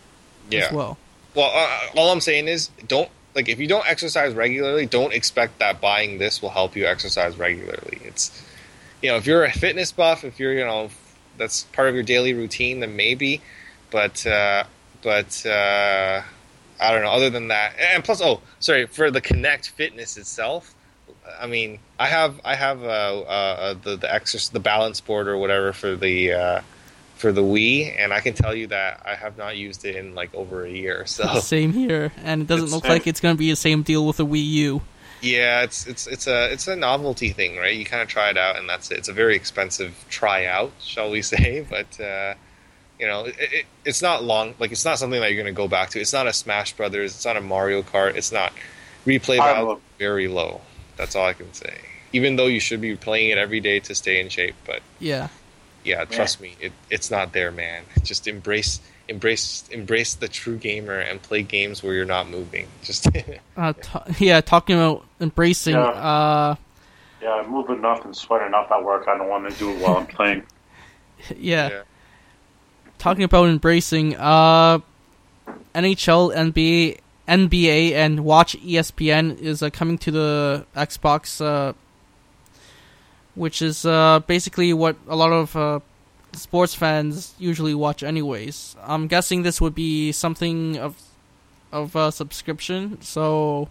yeah 0.50 0.66
as 0.66 0.72
well. 0.72 0.98
well 1.36 1.52
uh, 1.54 2.00
all 2.00 2.12
i'm 2.12 2.22
saying 2.22 2.48
is 2.48 2.70
don't 2.88 3.10
like 3.36 3.50
if 3.50 3.60
you 3.60 3.68
don't 3.68 3.88
exercise 3.88 4.34
regularly 4.34 4.86
don't 4.86 5.14
expect 5.14 5.60
that 5.60 5.80
buying 5.80 6.18
this 6.18 6.42
will 6.42 6.50
help 6.50 6.76
you 6.76 6.86
exercise 6.86 7.38
regularly 7.38 8.00
it's 8.04 8.46
you 9.02 9.10
know 9.10 9.18
if 9.18 9.26
you're 9.26 9.46
a 9.46 9.52
fitness 9.52 9.92
buff 9.92 10.24
if 10.24 10.40
you're 10.40 10.54
you 10.54 10.66
know 10.66 10.90
that's 11.38 11.64
part 11.66 11.88
of 11.88 11.96
your 11.96 12.04
daily 12.04 12.34
routine 12.34 12.80
then 12.80 12.96
maybe 12.96 13.42
but 13.92 14.26
uh 14.26 14.64
but 15.02 15.46
uh 15.46 16.22
i 16.80 16.92
don't 16.92 17.02
know 17.02 17.10
other 17.12 17.30
than 17.30 17.48
that 17.50 17.74
and 17.80 18.04
plus 18.04 18.22
oh 18.22 18.42
sorry 18.60 18.86
for 18.86 19.12
the 19.12 19.22
Kinect 19.22 19.70
fitness 19.70 20.18
itself 20.18 20.74
i 21.40 21.46
mean 21.48 21.80
i 22.00 22.08
have 22.08 22.40
i 22.44 22.56
have 22.56 22.84
uh, 22.84 22.88
uh 22.88 23.74
the 23.84 23.96
the 23.98 24.14
exercise 24.14 24.50
the 24.50 24.60
balance 24.60 25.00
board 25.02 25.28
or 25.28 25.38
whatever 25.38 25.74
for 25.74 25.96
the 25.96 26.34
uh 26.34 26.62
for 27.16 27.34
the 27.34 27.42
Wii, 27.44 27.94
and 28.00 28.14
I 28.14 28.22
can 28.22 28.34
tell 28.34 28.56
you 28.56 28.68
that 28.68 29.02
I 29.06 29.14
have 29.14 29.38
not 29.38 29.58
used 29.58 29.84
it 29.84 29.98
in 29.98 30.16
like 30.16 30.34
over 30.34 30.64
a 30.64 30.70
year. 30.72 31.04
So 31.06 31.42
Same 31.42 31.74
here, 31.74 32.14
and 32.24 32.44
it 32.44 32.48
doesn't 32.48 32.68
It's- 32.68 32.74
look 32.74 32.88
like 32.88 33.08
it's 33.08 33.20
going 33.20 33.36
to 33.36 33.38
be 33.38 33.50
the 33.50 33.58
same 33.58 33.84
deal 33.84 34.08
with 34.08 34.16
the 34.16 34.26
Wii 34.26 34.46
U. 34.46 34.82
Yeah, 35.22 35.64
it's 35.64 35.86
it's 35.86 36.08
it's 36.08 36.28
a 36.28 36.50
it's 36.50 36.70
a 36.70 36.78
novelty 36.78 37.32
thing, 37.32 37.58
right? 37.58 37.76
You 37.76 37.84
kind 37.84 38.02
of 38.02 38.08
try 38.08 38.30
it 38.30 38.38
out, 38.38 38.56
and 38.56 38.70
that's 38.70 38.90
it. 38.90 39.00
It's 39.00 39.10
a 39.10 39.14
very 39.14 39.36
expensive 39.36 39.94
tryout, 40.10 40.72
shall 40.82 41.12
we 41.12 41.22
say? 41.34 41.68
But 41.70 42.00
uh, 42.00 42.36
you 43.00 43.08
know, 43.08 43.26
it, 43.26 43.36
it, 43.40 43.66
it's 43.86 44.02
not 44.02 44.24
long. 44.24 44.54
Like 44.60 44.72
it's 44.72 44.86
not 44.86 45.00
something 45.00 45.20
that 45.22 45.32
you're 45.32 45.42
going 45.42 45.54
to 45.54 45.58
go 45.58 45.68
back 45.68 45.90
to. 45.92 46.00
It's 46.02 46.14
not 46.14 46.28
a 46.28 46.34
Smash 46.34 46.74
Brothers. 46.74 47.16
It's 47.16 47.26
not 47.26 47.38
a 47.38 47.42
Mario 47.42 47.82
Kart. 47.82 48.16
It's 48.16 48.32
not 48.32 48.52
replay 49.06 49.38
value 49.38 49.68
love- 49.70 49.82
very 49.98 50.28
low. 50.28 50.62
That's 50.98 51.16
all 51.16 51.26
I 51.26 51.34
can 51.34 51.54
say. 51.54 51.76
Even 52.12 52.36
though 52.36 52.48
you 52.48 52.60
should 52.60 52.82
be 52.82 52.96
playing 52.96 53.30
it 53.30 53.38
every 53.38 53.60
day 53.62 53.80
to 53.82 53.96
stay 53.96 54.20
in 54.20 54.30
shape, 54.30 54.56
but 54.66 54.82
Yeah, 55.00 55.30
yeah, 55.86 56.04
trust 56.06 56.42
me, 56.42 56.56
it, 56.60 56.74
it's 56.90 57.10
not 57.12 57.32
there, 57.34 57.52
man. 57.52 57.84
Just 58.04 58.28
embrace 58.28 58.82
embrace 59.08 59.64
embrace 59.72 60.16
the 60.16 60.28
true 60.28 60.58
gamer 60.58 61.00
and 61.00 61.22
play 61.22 61.42
games 61.42 61.82
where 61.82 61.94
you're 61.94 62.06
not 62.06 62.28
moving. 62.30 62.68
Just 62.84 63.08
uh, 63.56 63.74
t- 63.74 64.26
yeah. 64.26 64.42
Talking 64.42 64.76
about 64.76 65.06
embracing, 65.22 65.76
Yeah. 65.76 65.82
uh, 65.88 66.56
Yeah, 67.22 67.32
I 67.32 67.48
move 67.48 67.70
enough 67.70 68.04
and 68.06 68.16
sweat 68.16 68.42
enough 68.46 68.72
at 68.72 68.84
work. 68.84 69.08
I 69.08 69.18
don't 69.18 69.30
want 69.30 69.50
to 69.50 69.58
do 69.58 69.70
it 69.72 69.80
while 69.82 69.98
I'm 69.98 70.08
playing. 70.08 70.44
yeah. 71.38 71.84
Talking 73.00 73.24
about 73.24 73.50
embracing, 73.50 74.16
uh, 74.16 74.80
NHL, 75.74 76.36
NBA, 76.36 77.00
NBA, 77.28 77.94
and 77.94 78.24
Watch 78.24 78.56
ESPN 78.60 79.40
is 79.40 79.64
uh, 79.64 79.72
coming 79.72 79.98
to 80.00 80.12
the 80.12 80.66
Xbox 80.76 81.44
uh, 81.44 81.74
which 83.40 83.62
is 83.62 83.86
uh, 83.86 84.20
basically 84.28 84.74
what 84.74 84.98
a 85.08 85.16
lot 85.16 85.32
of 85.32 85.56
uh, 85.56 85.80
sports 86.34 86.76
fans 86.76 87.34
usually 87.40 87.74
watch, 87.74 88.04
anyways. 88.04 88.76
I'm 88.84 89.08
guessing 89.08 89.44
this 89.44 89.62
would 89.62 89.74
be 89.74 90.12
something 90.12 90.78
of 90.78 91.02
of 91.72 91.96
a 91.96 92.12
subscription, 92.12 93.02
so 93.02 93.70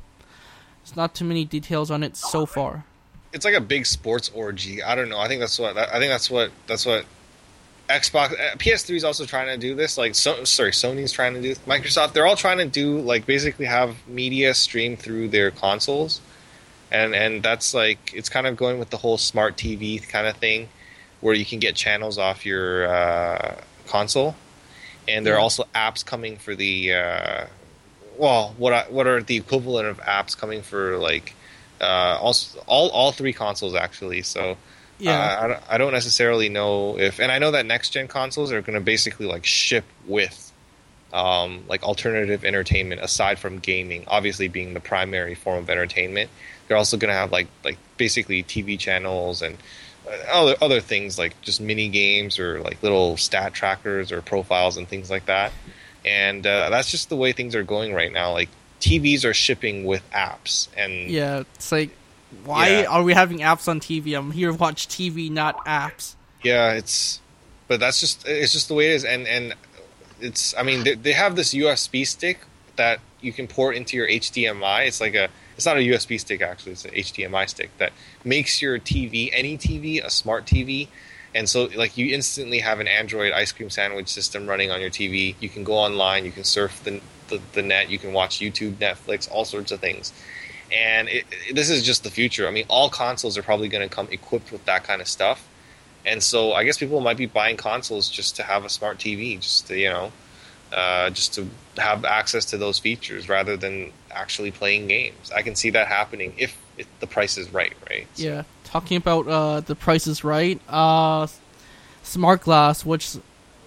it's 0.82 0.96
not 0.96 1.14
too 1.14 1.26
many 1.26 1.44
details 1.44 1.90
on 1.90 2.02
it 2.02 2.16
so 2.16 2.46
far. 2.46 2.84
It's 3.32 3.44
like 3.44 3.54
a 3.54 3.60
big 3.60 3.84
sports 3.84 4.30
orgy. 4.34 4.82
I 4.82 4.94
don't 4.94 5.10
know. 5.10 5.18
I 5.18 5.28
think 5.28 5.40
that's 5.40 5.58
what 5.58 5.76
I 5.76 5.98
think 5.98 6.10
that's 6.10 6.30
what 6.30 6.50
that's 6.66 6.86
what 6.86 7.04
Xbox 7.88 8.32
uh, 8.32 8.56
PS3 8.56 8.96
is 8.96 9.04
also 9.04 9.24
trying 9.24 9.46
to 9.46 9.56
do 9.56 9.74
this. 9.74 9.96
Like, 9.96 10.14
so, 10.14 10.44
sorry, 10.44 10.72
Sony's 10.72 11.12
trying 11.12 11.34
to 11.34 11.40
do 11.40 11.54
Microsoft. 11.66 12.12
They're 12.12 12.26
all 12.26 12.36
trying 12.36 12.58
to 12.58 12.66
do 12.66 13.00
like 13.00 13.24
basically 13.24 13.66
have 13.66 13.96
media 14.06 14.54
stream 14.54 14.96
through 14.96 15.28
their 15.28 15.50
consoles, 15.50 16.20
and 16.90 17.14
and 17.14 17.42
that's 17.42 17.72
like 17.72 18.12
it's 18.14 18.28
kind 18.28 18.46
of 18.46 18.56
going 18.56 18.78
with 18.78 18.90
the 18.90 18.98
whole 18.98 19.16
smart 19.16 19.56
TV 19.56 20.06
kind 20.06 20.26
of 20.26 20.36
thing, 20.36 20.68
where 21.20 21.34
you 21.34 21.46
can 21.46 21.58
get 21.60 21.76
channels 21.76 22.18
off 22.18 22.44
your 22.44 22.86
uh, 22.86 23.56
console, 23.86 24.36
and 25.06 25.24
there 25.24 25.34
are 25.34 25.40
also 25.40 25.64
apps 25.74 26.04
coming 26.04 26.36
for 26.36 26.54
the 26.54 26.92
uh, 26.92 27.46
well, 28.18 28.54
what 28.58 28.72
I, 28.72 28.82
what 28.90 29.06
are 29.06 29.22
the 29.22 29.36
equivalent 29.36 29.86
of 29.86 29.98
apps 30.00 30.36
coming 30.36 30.60
for 30.60 30.98
like 30.98 31.34
uh, 31.80 32.18
all 32.20 32.34
all 32.66 32.90
all 32.90 33.12
three 33.12 33.32
consoles 33.32 33.74
actually. 33.74 34.22
So 34.22 34.58
Yeah. 34.98 35.12
uh, 35.18 35.44
I, 35.44 35.48
don't- 35.48 35.62
I 35.70 35.78
don't 35.78 35.92
necessarily 35.92 36.48
know 36.48 36.98
if, 36.98 37.18
and 37.20 37.30
I 37.32 37.38
know 37.38 37.50
that 37.52 37.66
next 37.66 37.90
gen 37.90 38.08
consoles 38.08 38.52
are 38.52 38.60
going 38.62 38.74
to 38.78 38.80
basically 38.84 39.26
like 39.26 39.44
ship 39.44 39.84
with 40.06 40.52
um, 41.12 41.64
like 41.68 41.82
alternative 41.84 42.44
entertainment 42.44 43.00
aside 43.00 43.38
from 43.38 43.58
gaming, 43.60 44.04
obviously 44.08 44.48
being 44.48 44.74
the 44.74 44.80
primary 44.80 45.34
form 45.34 45.58
of 45.58 45.70
entertainment. 45.70 46.30
They're 46.66 46.76
also 46.76 46.96
going 46.98 47.08
to 47.10 47.14
have 47.14 47.32
like 47.32 47.48
like 47.64 47.78
basically 47.96 48.42
TV 48.42 48.78
channels 48.78 49.40
and 49.40 49.56
uh, 50.06 50.16
other 50.30 50.56
other 50.60 50.80
things 50.80 51.18
like 51.18 51.40
just 51.40 51.60
mini 51.62 51.88
games 51.88 52.38
or 52.38 52.60
like 52.60 52.82
little 52.82 53.16
stat 53.16 53.54
trackers 53.54 54.12
or 54.12 54.20
profiles 54.20 54.76
and 54.76 54.86
things 54.86 55.10
like 55.10 55.24
that. 55.26 55.52
And 56.04 56.46
uh, 56.46 56.68
that's 56.70 56.90
just 56.90 57.08
the 57.08 57.16
way 57.16 57.32
things 57.32 57.54
are 57.54 57.62
going 57.64 57.94
right 57.94 58.12
now. 58.12 58.32
Like 58.32 58.50
TVs 58.80 59.24
are 59.24 59.32
shipping 59.34 59.84
with 59.84 60.02
apps, 60.12 60.68
and 60.76 61.08
Yeah, 61.10 61.44
it's 61.54 61.72
like, 61.72 61.90
why 62.44 62.80
Yeah. 62.80 62.86
are 62.86 63.02
we 63.02 63.14
having 63.14 63.38
apps 63.38 63.68
on 63.68 63.80
TV? 63.80 64.16
I'm 64.16 64.30
here 64.32 64.50
to 64.50 64.56
watch 64.56 64.88
TV, 64.88 65.30
not 65.30 65.64
apps. 65.64 66.14
Yeah, 66.42 66.72
it's, 66.72 67.20
but 67.66 67.80
that's 67.80 68.00
just 68.00 68.26
it's 68.26 68.52
just 68.52 68.68
the 68.68 68.74
way 68.74 68.92
it 68.92 68.94
is, 68.96 69.04
and 69.04 69.26
and 69.26 69.54
it's 70.20 70.54
I 70.56 70.62
mean 70.62 70.84
they, 70.84 70.94
they 70.94 71.12
have 71.12 71.36
this 71.36 71.54
USB 71.54 72.06
stick 72.06 72.40
that 72.76 73.00
you 73.20 73.32
can 73.32 73.46
port 73.48 73.76
into 73.76 73.96
your 73.96 74.06
HDMI. 74.06 74.86
It's 74.86 75.00
like 75.00 75.14
a 75.14 75.28
it's 75.56 75.66
not 75.66 75.76
a 75.76 75.80
USB 75.80 76.20
stick 76.20 76.40
actually, 76.40 76.72
it's 76.72 76.84
an 76.84 76.92
HDMI 76.92 77.48
stick 77.48 77.70
that 77.78 77.92
makes 78.24 78.62
your 78.62 78.78
TV 78.78 79.30
any 79.32 79.58
TV 79.58 80.04
a 80.04 80.10
smart 80.10 80.46
TV. 80.46 80.88
And 81.34 81.46
so, 81.46 81.64
like, 81.76 81.98
you 81.98 82.14
instantly 82.14 82.60
have 82.60 82.80
an 82.80 82.88
Android 82.88 83.32
ice 83.32 83.52
cream 83.52 83.68
sandwich 83.68 84.08
system 84.08 84.46
running 84.46 84.70
on 84.70 84.80
your 84.80 84.88
TV. 84.88 85.34
You 85.40 85.50
can 85.50 85.62
go 85.62 85.74
online, 85.74 86.24
you 86.24 86.32
can 86.32 86.42
surf 86.42 86.82
the, 86.84 87.02
the, 87.28 87.38
the 87.52 87.60
net, 87.60 87.90
you 87.90 87.98
can 87.98 88.14
watch 88.14 88.38
YouTube, 88.38 88.76
Netflix, 88.76 89.30
all 89.30 89.44
sorts 89.44 89.70
of 89.70 89.78
things 89.78 90.12
and 90.72 91.08
it, 91.08 91.24
it- 91.48 91.54
this 91.54 91.70
is 91.70 91.82
just 91.84 92.04
the 92.04 92.10
future. 92.10 92.46
I 92.48 92.50
mean, 92.50 92.64
all 92.68 92.90
consoles 92.90 93.36
are 93.38 93.42
probably 93.42 93.68
going 93.68 93.88
to 93.88 93.94
come 93.94 94.08
equipped 94.10 94.52
with 94.52 94.64
that 94.66 94.84
kind 94.84 95.00
of 95.00 95.08
stuff, 95.08 95.46
and 96.06 96.22
so 96.22 96.52
I 96.52 96.64
guess 96.64 96.78
people 96.78 97.00
might 97.00 97.16
be 97.16 97.26
buying 97.26 97.56
consoles 97.56 98.08
just 98.08 98.36
to 98.36 98.42
have 98.42 98.64
a 98.64 98.68
smart 98.68 98.98
TV, 98.98 99.38
just 99.40 99.66
to 99.68 99.78
you 99.78 99.88
know, 99.90 100.12
uh, 100.72 101.10
just 101.10 101.34
to 101.34 101.48
have 101.78 102.04
access 102.04 102.44
to 102.46 102.58
those 102.58 102.78
features 102.78 103.28
rather 103.28 103.56
than 103.56 103.92
actually 104.10 104.50
playing 104.50 104.86
games. 104.88 105.30
I 105.34 105.42
can 105.42 105.54
see 105.54 105.70
that 105.70 105.86
happening 105.88 106.32
if, 106.36 106.56
if 106.76 106.86
the 107.00 107.06
price 107.06 107.38
is 107.38 107.52
right, 107.52 107.72
right? 107.88 108.06
So- 108.14 108.22
Yeah, 108.24 108.42
talking 108.64 108.96
about 108.96 109.26
uh, 109.28 109.60
the 109.60 109.74
Price 109.74 110.06
is 110.06 110.24
Right, 110.24 110.60
uh, 110.68 111.26
Smart 112.02 112.42
Glass, 112.42 112.84
which 112.84 113.16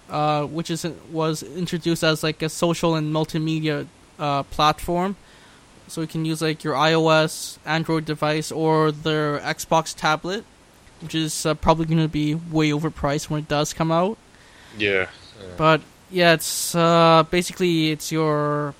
uh, 0.09 0.45
which 0.45 0.69
is 0.69 0.85
was 1.11 1.41
introduced 1.43 2.03
as 2.03 2.21
like 2.23 2.41
a 2.41 2.49
social 2.49 2.95
and 2.95 3.13
multimedia 3.13 3.87
uh, 4.19 4.43
platform, 4.43 5.15
so 5.91 5.99
you 5.99 6.07
can 6.07 6.23
use 6.23 6.41
like 6.41 6.63
your 6.63 6.73
iOS, 6.73 7.57
Android 7.65 8.05
device, 8.05 8.49
or 8.49 8.93
their 8.93 9.39
Xbox 9.39 9.93
tablet, 9.93 10.45
which 11.01 11.13
is 11.13 11.45
uh, 11.45 11.53
probably 11.53 11.85
going 11.85 11.99
to 11.99 12.07
be 12.07 12.33
way 12.33 12.69
overpriced 12.69 13.29
when 13.29 13.41
it 13.41 13.49
does 13.49 13.73
come 13.73 13.91
out. 13.91 14.17
yeah. 14.77 15.07
But 15.57 15.81
yeah, 16.09 16.33
it's 16.33 16.73
uh, 16.73 17.23
basically 17.29 17.91
it's 17.91 18.09
your 18.09 18.73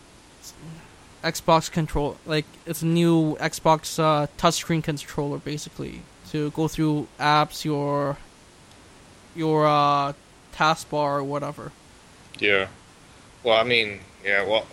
Xbox 1.22 1.70
control. 1.70 2.16
Like 2.26 2.45
it's 2.66 2.82
a 2.82 2.86
new 2.86 3.36
Xbox 3.41 3.99
uh, 3.99 4.28
touchscreen 4.38 4.82
controller, 4.82 5.39
basically 5.39 6.03
to 6.30 6.49
go 6.51 6.70
through 6.70 7.09
apps, 7.20 7.66
your 7.66 8.16
your 9.36 9.68
uh, 9.68 10.14
taskbar 10.55 11.20
or 11.20 11.24
whatever. 11.26 11.74
Yeah. 12.39 12.68
Well, 13.43 13.59
I 13.59 13.64
mean, 13.64 13.99
yeah. 14.24 14.45
Well, 14.47 14.66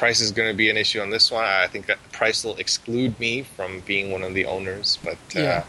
price 0.00 0.20
is 0.22 0.32
going 0.32 0.48
to 0.50 0.56
be 0.56 0.70
an 0.70 0.78
issue 0.78 0.98
on 1.00 1.10
this 1.10 1.30
one. 1.30 1.44
I 1.44 1.66
think 1.66 1.84
that 1.86 1.98
price 2.10 2.42
will 2.42 2.56
exclude 2.56 3.20
me 3.20 3.42
from 3.42 3.80
being 3.80 4.10
one 4.10 4.22
of 4.22 4.32
the 4.32 4.46
owners, 4.46 4.98
but 5.04 5.18
uh, 5.36 5.40
Yeah. 5.40 5.64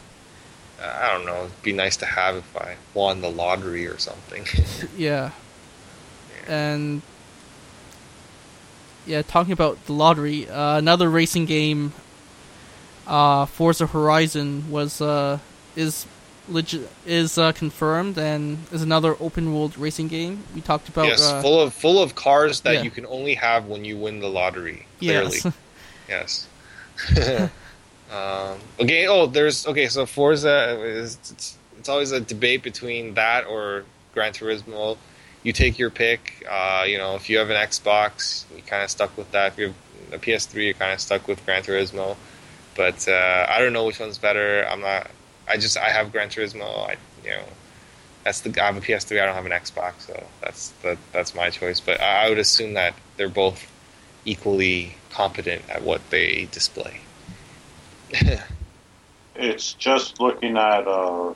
I 0.82 1.12
don't 1.12 1.26
know. 1.26 1.44
It'd 1.46 1.62
be 1.62 1.74
nice 1.74 1.98
to 1.98 2.06
have 2.08 2.38
if 2.38 2.58
I 2.58 2.76
won 2.96 3.22
the 3.22 3.30
lottery 3.30 3.86
or 3.86 4.00
something. 4.00 4.46
Yeah, 4.98 5.32
and 6.48 7.02
yeah, 9.06 9.22
talking 9.22 9.54
about 9.54 9.86
the 9.86 9.94
lottery, 9.94 10.50
uh, 10.50 10.78
another 10.78 11.10
racing 11.10 11.46
game, 11.46 11.94
uh, 13.06 13.46
Forza 13.46 13.86
Horizon 13.88 14.72
was 14.72 15.02
uh, 15.02 15.40
is 15.76 16.06
legit 16.48 16.90
is 17.06 17.38
uh, 17.38 17.52
confirmed 17.52 18.18
and 18.18 18.58
is 18.72 18.82
another 18.82 19.16
open 19.20 19.54
world 19.54 19.78
racing 19.78 20.08
game. 20.08 20.44
We 20.56 20.62
talked 20.62 20.90
about 20.90 21.06
yes, 21.06 21.22
uh, 21.22 21.42
full 21.42 21.60
of 21.60 21.74
full 21.74 22.02
of 22.02 22.16
cars 22.16 22.62
that 22.62 22.76
yeah. 22.76 22.82
you 22.82 22.92
can 22.92 23.06
only 23.06 23.36
have 23.36 23.68
when 23.68 23.86
you 23.86 23.98
win 23.98 24.20
the 24.20 24.30
lottery. 24.30 24.86
Clearly, 25.00 25.40
yes, 26.10 26.48
yes. 27.18 27.50
um, 28.12 28.60
okay. 28.80 29.08
Oh, 29.08 29.28
there's 29.28 29.66
okay. 29.68 29.88
So 29.88 30.06
Forza 30.06 30.80
is 30.82 31.16
it's, 31.32 31.58
it's 31.78 31.90
always 31.90 32.12
a 32.12 32.20
debate 32.20 32.64
between 32.64 33.16
that 33.16 33.46
or 33.46 33.86
Gran 34.14 34.34
Turismo. 34.34 34.98
You 35.44 35.54
take 35.54 35.80
your 35.80 35.90
pick. 35.90 36.46
Uh, 36.50 36.84
you 36.88 36.98
know, 36.98 37.16
if 37.16 37.30
you 37.30 37.40
have 37.40 37.50
an 37.50 37.56
Xbox, 37.56 38.46
you 38.56 38.62
kind 38.62 38.84
of 38.84 38.90
stuck 38.90 39.16
with 39.18 39.32
that. 39.32 39.54
If 39.54 39.58
you 39.58 39.66
have 39.68 40.22
a 40.22 40.24
PS3, 40.24 40.66
you're 40.66 40.74
kind 40.74 40.94
of 40.94 41.00
stuck 41.00 41.28
with 41.28 41.44
Gran 41.46 41.64
Turismo. 41.64 42.16
But 42.76 43.08
uh, 43.08 43.48
I 43.50 43.60
don't 43.60 43.74
know 43.74 43.86
which 43.86 44.00
one's 44.00 44.18
better. 44.18 44.66
I'm 44.70 44.82
not. 44.82 45.10
I 45.48 45.58
just 45.58 45.78
I 45.78 45.90
have 45.90 46.12
Gran 46.12 46.30
Turismo. 46.30 46.90
I 46.90 46.96
you 47.24 47.32
know. 47.32 47.44
That's 48.24 48.42
the 48.42 48.62
I 48.62 48.68
have 48.68 48.78
a 48.78 48.82
PS3. 48.82 49.20
I 49.22 49.26
don't 49.26 49.34
have 49.34 49.48
an 49.48 49.52
Xbox, 49.52 50.02
so 50.02 50.24
that's 50.42 50.70
that, 50.84 50.98
that's 51.12 51.34
my 51.34 51.50
choice. 51.50 51.80
But 51.80 52.00
I, 52.00 52.26
I 52.26 52.30
would 52.30 52.38
assume 52.38 52.76
that 52.76 52.94
they're 53.18 53.30
both 53.30 53.66
equally 54.26 54.96
competent 55.10 55.68
at 55.70 55.82
what 55.82 56.08
they 56.12 56.48
display. 56.52 57.02
It's 59.36 59.74
just 59.74 60.20
looking 60.20 60.58
at. 60.58 60.88
Uh, 60.88 61.34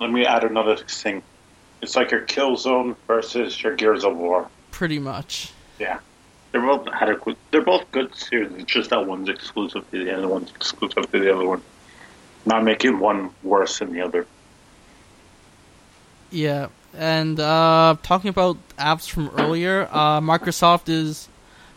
let 0.00 0.10
me 0.10 0.24
add 0.24 0.44
another 0.44 0.76
thing. 0.76 1.22
It's 1.82 1.96
like 1.96 2.10
your 2.10 2.22
Killzone 2.22 2.96
versus 3.06 3.60
your 3.62 3.76
Gears 3.76 4.04
of 4.04 4.16
War. 4.16 4.48
pretty 4.70 4.98
much. 4.98 5.52
Yeah, 5.78 5.98
they're 6.52 6.60
both 6.60 6.86
adequate. 6.88 7.36
They're 7.50 7.60
both 7.62 7.90
good 7.92 8.14
series. 8.14 8.52
It's 8.52 8.72
just 8.72 8.90
that 8.90 9.06
one's 9.06 9.28
exclusive 9.28 9.88
to 9.90 10.04
the 10.04 10.16
other 10.16 10.28
one's 10.28 10.50
exclusive 10.50 11.10
to 11.12 11.18
the 11.18 11.34
other 11.34 11.46
one. 11.46 11.62
Not 12.48 12.64
making 12.64 12.98
one 12.98 13.28
worse 13.42 13.78
than 13.78 13.92
the 13.92 14.00
other. 14.00 14.26
Yeah, 16.30 16.68
and 16.96 17.38
uh, 17.38 17.96
talking 18.02 18.30
about 18.30 18.56
apps 18.78 19.06
from 19.08 19.28
earlier, 19.36 19.86
uh, 19.92 20.20
Microsoft 20.22 20.88
is 20.88 21.28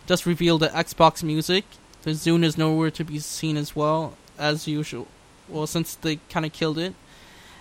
just 0.08 0.26
revealed 0.26 0.62
that 0.62 0.72
Xbox 0.72 1.24
Music, 1.24 1.66
the 2.04 2.12
Zune 2.12 2.46
is 2.46 2.58
nowhere 2.58 2.90
to 2.92 3.04
be 3.04 3.20
seen 3.20 3.58
as 3.58 3.76
well 3.76 4.16
as 4.40 4.66
usual. 4.66 5.08
Well, 5.50 5.68
since 5.68 5.96
they 5.96 6.20
kind 6.30 6.46
of 6.46 6.54
killed 6.54 6.78
it, 6.78 6.94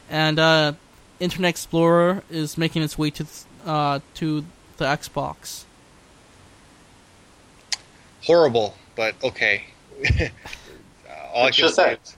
and 0.08 0.38
uh, 0.38 0.74
Internet 1.18 1.48
Explorer 1.50 2.22
is 2.30 2.56
making 2.56 2.82
its 2.84 2.96
way 2.96 3.10
to 3.10 3.24
th- 3.24 3.44
uh, 3.66 3.98
to 4.14 4.44
the 4.76 4.84
Xbox. 4.84 5.64
Horrible, 8.22 8.76
but 8.94 9.16
okay. 9.24 9.64
All 11.34 11.44
I 11.44 11.48
It's 11.48 11.56
can 11.56 11.64
just 11.64 11.74
say 11.74 11.84
that- 11.90 12.00
is, 12.04 12.16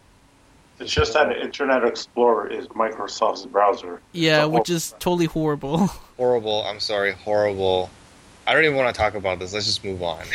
It's 0.80 0.92
just 0.92 1.12
that 1.14 1.36
Internet 1.36 1.84
Explorer 1.84 2.48
is 2.48 2.66
Microsoft's 2.68 3.46
browser. 3.46 4.00
Yeah, 4.12 4.46
which 4.46 4.68
is 4.70 4.94
totally 4.98 5.26
horrible. 5.26 5.86
horrible. 6.16 6.64
I'm 6.64 6.80
sorry, 6.80 7.12
horrible. 7.12 7.88
I 8.46 8.52
don't 8.54 8.64
even 8.64 8.76
want 8.76 8.92
to 8.94 8.98
talk 9.00 9.14
about 9.14 9.38
this. 9.38 9.52
Let's 9.52 9.66
just 9.66 9.84
move 9.84 10.02
on. 10.02 10.24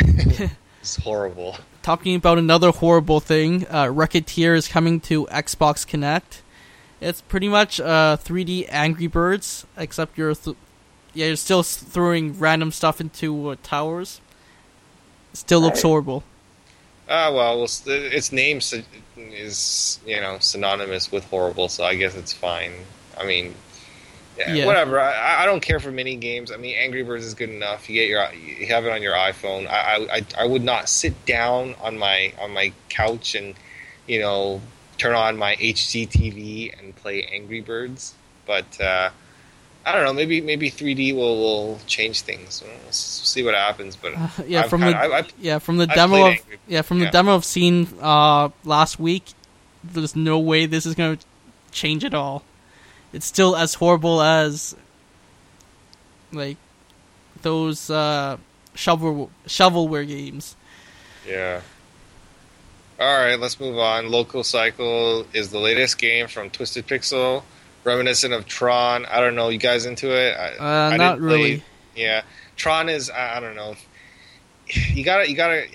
it's 0.82 0.96
horrible. 0.98 1.58
talking 1.82 2.16
about 2.16 2.38
another 2.38 2.72
horrible 2.72 3.20
thing, 3.20 3.66
uh, 3.70 3.86
Wreckateer 3.86 4.56
is 4.56 4.68
coming 4.70 5.00
to 5.02 5.26
Xbox 5.26 5.86
Kinect. 5.86 6.42
It's 7.02 7.22
pretty 7.22 7.50
much 7.50 7.80
uh, 7.82 8.18
3D 8.18 8.68
Angry 8.70 9.08
Birds, 9.08 9.66
except 9.76 10.18
you're 10.18 10.34
th- 10.34 10.56
yeah 11.14 11.28
you're 11.28 11.36
still 11.36 11.62
throwing 11.64 12.40
random 12.40 12.72
stuff 12.72 13.02
into 13.02 13.50
uh, 13.50 13.56
towers. 13.64 14.22
Still 15.34 15.60
looks 15.62 15.84
Right. 15.84 15.90
horrible. 15.90 16.24
Ah, 17.10 17.32
well, 17.32 17.64
it's- 17.64 17.84
its 17.88 18.32
name 18.32 18.58
is 19.18 20.00
you 20.06 20.20
know 20.22 20.38
synonymous 20.40 21.12
with 21.12 21.24
horrible, 21.26 21.70
so 21.70 21.84
I 21.84 21.96
guess 21.96 22.16
it's 22.16 22.34
fine. 22.34 22.74
I 23.18 23.26
mean, 23.26 23.56
yeah, 24.38 24.54
Yeah. 24.54 24.66
whatever. 24.66 25.00
I, 25.00 25.44
I 25.44 25.46
don't 25.46 25.62
care 25.62 25.80
for 25.80 25.92
mini 25.92 26.16
games. 26.16 26.52
I 26.52 26.58
mean, 26.58 26.76
Angry 26.78 27.04
Birds 27.04 27.26
is 27.26 27.34
good 27.34 27.50
enough. 27.50 27.90
You 27.90 27.96
get 27.96 28.10
your 28.10 28.28
you 28.34 28.68
have 28.68 28.86
it 28.86 28.92
on 28.92 29.02
your 29.02 29.14
iPhone. 29.14 29.68
I, 29.68 29.96
I 29.96 30.16
I 30.18 30.26
I 30.40 30.46
would 30.46 30.64
not 30.64 30.90
sit 30.90 31.26
down 31.26 31.76
on 31.82 31.98
my 31.98 32.34
on 32.40 32.52
my 32.52 32.74
couch 32.90 33.36
and 33.36 33.56
you 34.06 34.20
know 34.20 34.62
turn 34.98 35.14
on 35.16 35.38
my 35.38 35.56
HDTV 35.56 36.78
and 36.78 36.96
play 36.96 37.24
Angry 37.32 37.62
Birds, 37.62 38.14
but. 38.46 38.80
uh 38.82 39.10
I 39.88 39.94
don't 39.94 40.04
know. 40.04 40.12
Maybe 40.14 40.42
maybe 40.42 40.70
3D 40.70 41.16
will, 41.16 41.38
will 41.40 41.80
change 41.88 42.22
things. 42.22 42.62
We'll 42.66 42.92
see 42.92 43.42
what 43.44 43.54
happens. 43.56 43.96
But 43.96 44.16
Uh, 44.16 44.28
yeah, 44.46 44.64
from 44.64 44.82
kinda- 44.82 44.98
the 45.08 45.14
I- 45.16 45.20
I- 45.20 45.28
yeah 45.40 45.60
from 45.60 45.78
the 45.78 45.88
demo 45.88 46.28
of 46.32 46.36
yeah 46.68 46.82
from 46.82 47.00
the 47.00 47.06
yeah. 47.06 47.12
demo 47.12 47.36
I've 47.36 47.46
seen 47.46 47.88
uh, 48.02 48.50
last 48.66 49.00
week. 49.00 49.24
There's 49.84 50.16
no 50.16 50.38
way 50.40 50.66
this 50.66 50.86
is 50.86 50.94
gonna 50.96 51.18
change 51.72 52.04
at 52.04 52.14
all. 52.14 52.44
It's 53.14 53.26
still 53.26 53.56
as 53.56 53.76
horrible 53.76 54.22
as 54.22 54.76
like 56.34 56.58
those 57.42 57.90
uh, 57.90 58.38
shovel 58.76 59.30
shovelware 59.48 60.06
games. 60.08 60.56
Yeah. 61.26 61.62
All 63.00 63.18
right, 63.20 63.40
let's 63.40 63.60
move 63.60 63.78
on. 63.78 64.06
LocoCycle 64.06 65.28
is 65.34 65.52
the 65.52 65.60
latest 65.60 66.00
game 66.00 66.28
from 66.28 66.50
Twisted 66.50 66.88
Pixel, 66.88 67.44
reminiscent 67.88 68.34
of 68.34 68.46
Tron. 68.46 69.06
I 69.08 69.20
don't 69.20 69.34
know, 69.36 69.50
you 69.50 69.58
guys 69.58 69.86
into 69.86 70.12
it? 70.12 70.36
I, 70.38 70.58
Uh, 70.58 70.90
I 70.94 70.98
not 70.98 71.20
really. 71.20 71.64
Yeah, 71.96 72.22
Tron 72.56 72.90
is. 72.90 73.10
I, 73.10 73.38
I 73.38 73.40
don't 73.40 73.56
know. 73.56 73.76
You 74.70 75.04
gotta, 75.04 75.30
you 75.30 75.36
gotta, 75.36 75.66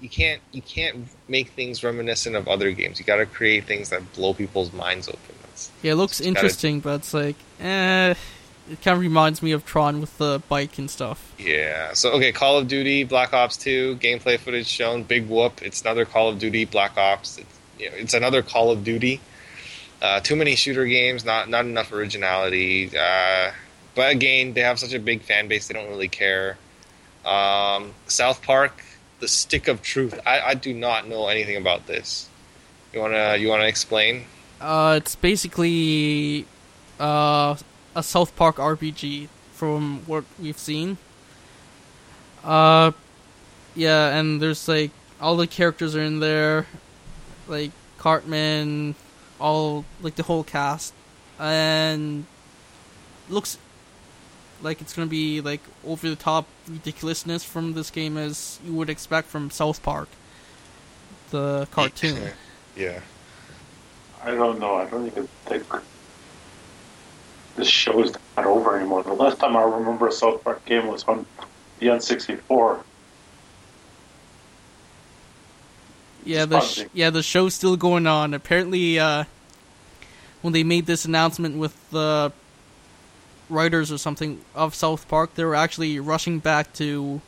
you 0.00 0.08
can't, 0.10 0.40
you 0.52 0.60
can't 0.62 1.08
make 1.26 1.48
things 1.50 1.82
reminiscent 1.82 2.36
of 2.36 2.46
other 2.48 2.70
games. 2.72 2.98
You 2.98 3.04
gotta 3.06 3.24
create 3.26 3.64
things 3.64 3.88
that 3.90 4.12
blow 4.12 4.34
people's 4.34 4.72
minds 4.72 5.08
open. 5.08 5.20
That's, 5.42 5.70
Yeah, 5.82 5.92
it 5.92 5.94
looks 5.96 6.18
Just 6.18 6.20
gotta- 6.20 6.28
interesting, 6.28 6.80
but 6.80 6.94
it's 6.96 7.14
like 7.14 7.36
eh. 7.60 8.14
It 8.70 8.80
kind 8.80 8.94
of 8.94 9.00
reminds 9.00 9.42
me 9.42 9.50
of 9.50 9.66
Tron 9.66 10.00
with 10.00 10.16
the 10.18 10.40
bike 10.48 10.78
and 10.78 10.88
stuff. 10.88 11.32
Yeah. 11.36 11.94
So 11.94 12.12
okay, 12.12 12.30
Call 12.30 12.58
of 12.58 12.68
Duty 12.68 13.02
Black 13.02 13.32
Ops 13.32 13.56
Two 13.56 13.96
gameplay 13.96 14.38
footage 14.38 14.68
shown. 14.68 15.02
Big 15.02 15.28
whoop! 15.28 15.60
It's 15.62 15.80
another 15.80 16.04
Call 16.04 16.28
of 16.28 16.38
Duty 16.38 16.64
Black 16.66 16.96
Ops. 16.96 17.38
It's, 17.38 17.58
you 17.80 17.90
know, 17.90 17.96
it's 17.96 18.14
another 18.14 18.40
Call 18.42 18.70
of 18.70 18.84
Duty. 18.84 19.20
Uh, 20.02 20.18
too 20.18 20.34
many 20.34 20.56
shooter 20.56 20.84
games, 20.84 21.24
not 21.24 21.48
not 21.48 21.64
enough 21.64 21.92
originality. 21.92 22.90
Uh, 22.96 23.52
but 23.94 24.10
again, 24.10 24.52
they 24.52 24.62
have 24.62 24.80
such 24.80 24.92
a 24.94 24.98
big 24.98 25.22
fan 25.22 25.46
base, 25.46 25.68
they 25.68 25.74
don't 25.74 25.88
really 25.88 26.08
care. 26.08 26.58
Um, 27.24 27.94
South 28.08 28.42
Park, 28.42 28.82
The 29.20 29.28
Stick 29.28 29.68
of 29.68 29.80
Truth. 29.80 30.18
I, 30.26 30.40
I 30.40 30.54
do 30.54 30.74
not 30.74 31.06
know 31.06 31.28
anything 31.28 31.56
about 31.56 31.86
this. 31.86 32.28
You 32.92 32.98
wanna 32.98 33.36
you 33.36 33.48
wanna 33.48 33.66
explain? 33.66 34.24
Uh, 34.60 34.94
it's 35.00 35.14
basically 35.14 36.46
uh, 36.98 37.54
a 37.94 38.02
South 38.02 38.34
Park 38.34 38.56
RPG 38.56 39.28
from 39.54 40.02
what 40.06 40.24
we've 40.40 40.58
seen. 40.58 40.98
Uh, 42.42 42.90
yeah, 43.76 44.18
and 44.18 44.42
there's 44.42 44.66
like 44.66 44.90
all 45.20 45.36
the 45.36 45.46
characters 45.46 45.94
are 45.94 46.02
in 46.02 46.18
there, 46.18 46.66
like 47.46 47.70
Cartman, 47.98 48.96
all 49.42 49.84
like 50.00 50.14
the 50.14 50.22
whole 50.22 50.44
cast, 50.44 50.94
and 51.38 52.24
looks 53.28 53.58
like 54.62 54.80
it's 54.80 54.94
gonna 54.94 55.08
be 55.08 55.40
like 55.40 55.60
over 55.84 56.08
the 56.08 56.16
top 56.16 56.46
ridiculousness 56.68 57.44
from 57.44 57.74
this 57.74 57.90
game 57.90 58.16
as 58.16 58.60
you 58.64 58.72
would 58.72 58.88
expect 58.88 59.28
from 59.28 59.50
South 59.50 59.82
Park, 59.82 60.08
the 61.30 61.66
cartoon. 61.72 62.30
Yeah. 62.76 63.00
I 64.24 64.30
don't 64.30 64.60
know. 64.60 64.76
I 64.76 64.84
don't 64.84 65.06
even 65.06 65.26
think 65.46 65.64
this 67.56 67.68
show 67.68 68.00
is 68.02 68.12
not 68.36 68.46
over 68.46 68.76
anymore. 68.76 69.02
The 69.02 69.12
last 69.12 69.40
time 69.40 69.56
I 69.56 69.62
remember 69.62 70.08
a 70.08 70.12
South 70.12 70.44
Park 70.44 70.64
game 70.64 70.86
was 70.86 71.04
on 71.04 71.26
the 71.80 71.88
N64. 71.88 72.82
Yeah, 76.24 76.44
the 76.44 76.60
sh- 76.60 76.84
yeah 76.92 77.10
the 77.10 77.22
show's 77.22 77.54
still 77.54 77.76
going 77.76 78.06
on. 78.06 78.34
Apparently, 78.34 78.98
uh, 78.98 79.24
when 80.40 80.52
they 80.52 80.62
made 80.62 80.86
this 80.86 81.04
announcement 81.04 81.56
with 81.56 81.90
the 81.90 82.32
writers 83.48 83.92
or 83.92 83.98
something 83.98 84.40
of 84.54 84.74
South 84.74 85.08
Park, 85.08 85.34
they 85.34 85.44
were 85.44 85.54
actually 85.54 85.98
rushing 86.00 86.38
back 86.38 86.72
to 86.74 87.20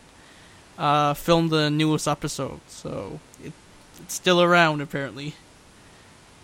uh, 0.79 1.15
film 1.15 1.49
the 1.49 1.71
newest 1.71 2.09
episode. 2.09 2.61
So 2.69 3.21
it, 3.43 3.53
it's 4.01 4.15
still 4.15 4.43
around 4.43 4.81
apparently. 4.81 5.35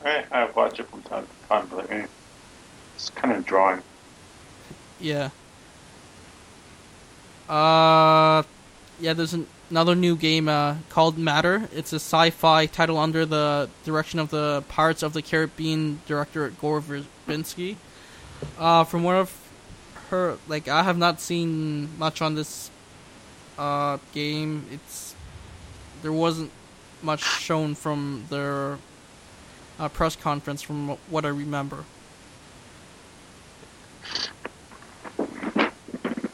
I, 0.05 0.25
I 0.31 0.45
watch 0.51 0.81
it 0.81 0.89
from 0.89 1.03
time 1.03 1.27
to 1.27 1.49
time, 1.49 1.69
but 1.71 1.91
eh, 1.91 2.07
it's 2.97 3.11
kind 3.11 3.37
of 3.37 3.45
drawing. 3.45 3.83
Yeah. 4.99 5.31
Uh, 7.49 8.43
yeah. 9.01 9.13
There's 9.13 9.35
an, 9.35 9.47
another 9.71 9.95
new 9.95 10.17
game 10.17 10.49
uh, 10.49 10.77
called 10.89 11.17
Matter. 11.17 11.69
It's 11.73 11.93
a 11.93 11.97
sci-fi 11.97 12.67
title 12.67 12.99
under 12.99 13.25
the 13.25 13.71
direction 13.85 14.19
of 14.19 14.31
the 14.31 14.65
Pirates 14.69 15.03
of 15.03 15.13
the 15.13 15.23
Caribbean 15.23 16.01
director 16.07 16.51
Gore 16.61 16.83
Verbinski. 16.83 17.77
Uh, 18.59 18.85
from 18.85 19.05
what 19.05 19.15
I've 19.15 19.49
heard, 20.11 20.39
like 20.49 20.69
I 20.69 20.83
have 20.83 20.99
not 20.99 21.21
seen 21.21 21.97
much 21.99 22.21
on 22.21 22.35
this 22.35 22.71
uh, 23.59 23.99
game. 24.13 24.67
It's 24.73 25.15
there 26.03 26.13
wasn't 26.13 26.51
much 27.03 27.23
shown 27.23 27.75
from 27.75 28.25
their 28.31 28.79
uh, 29.79 29.89
press 29.89 30.17
conference, 30.17 30.63
from 30.63 30.97
what 31.09 31.25
I 31.25 31.29
remember. 31.29 31.85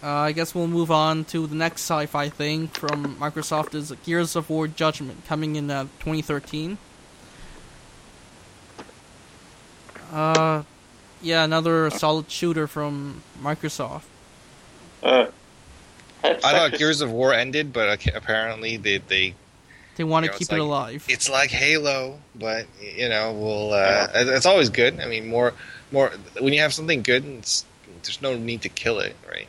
Uh, 0.06 0.10
I 0.20 0.30
guess 0.32 0.54
we'll 0.54 0.68
move 0.68 0.92
on 0.92 1.24
to 1.26 1.48
the 1.48 1.56
next 1.56 1.80
sci-fi 1.82 2.28
thing 2.28 2.68
from 2.68 3.16
Microsoft 3.16 3.74
is 3.74 3.90
Gears 4.04 4.36
of 4.36 4.48
War 4.48 4.68
Judgment 4.68 5.24
coming 5.26 5.56
in 5.56 5.68
uh, 5.68 5.82
2013. 5.98 6.78
Uh, 10.12 10.62
yeah, 11.20 11.42
another 11.42 11.90
solid 11.90 12.30
shooter 12.30 12.68
from 12.68 13.22
Microsoft. 13.42 14.04
Uh, 15.02 15.26
I 16.22 16.34
thought 16.34 16.72
Gears 16.78 17.00
of 17.00 17.10
War 17.10 17.34
ended, 17.34 17.72
but 17.72 18.06
apparently 18.14 18.76
they 18.76 18.98
they 18.98 19.34
They 19.96 20.04
want 20.04 20.24
to 20.24 20.28
You 20.28 20.32
know, 20.34 20.38
keep 20.38 20.48
it 20.50 20.52
like- 20.52 20.60
alive. 20.60 21.04
it's 21.08 21.28
like 21.28 21.50
Halo, 21.50 22.20
but 22.36 22.66
you 22.80 23.08
know, 23.08 23.32
we'll. 23.32 23.72
Uh, 23.72 24.06
It's 24.14 24.46
always 24.46 24.70
good. 24.70 25.00
I 25.00 25.06
mean, 25.06 25.26
more, 25.28 25.52
more 25.90 26.12
when 26.38 26.52
you 26.52 26.60
have 26.60 26.72
something 26.72 27.02
good, 27.02 27.24
it's, 27.24 27.64
there's 28.04 28.22
no 28.22 28.36
need 28.36 28.62
to 28.62 28.68
kill 28.68 29.00
it, 29.00 29.16
right? 29.28 29.48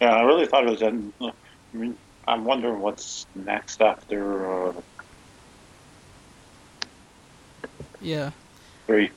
Yeah, 0.00 0.14
I 0.14 0.22
really 0.22 0.46
thought 0.46 0.66
it 0.66 0.70
was. 0.70 0.82
In, 0.82 1.12
I 1.20 1.30
mean, 1.72 1.96
I'm 2.26 2.44
wondering 2.44 2.80
what's 2.80 3.26
next 3.34 3.82
after 3.82 4.68
uh, 4.68 4.72
Yeah. 8.00 8.30
three. 8.86 9.10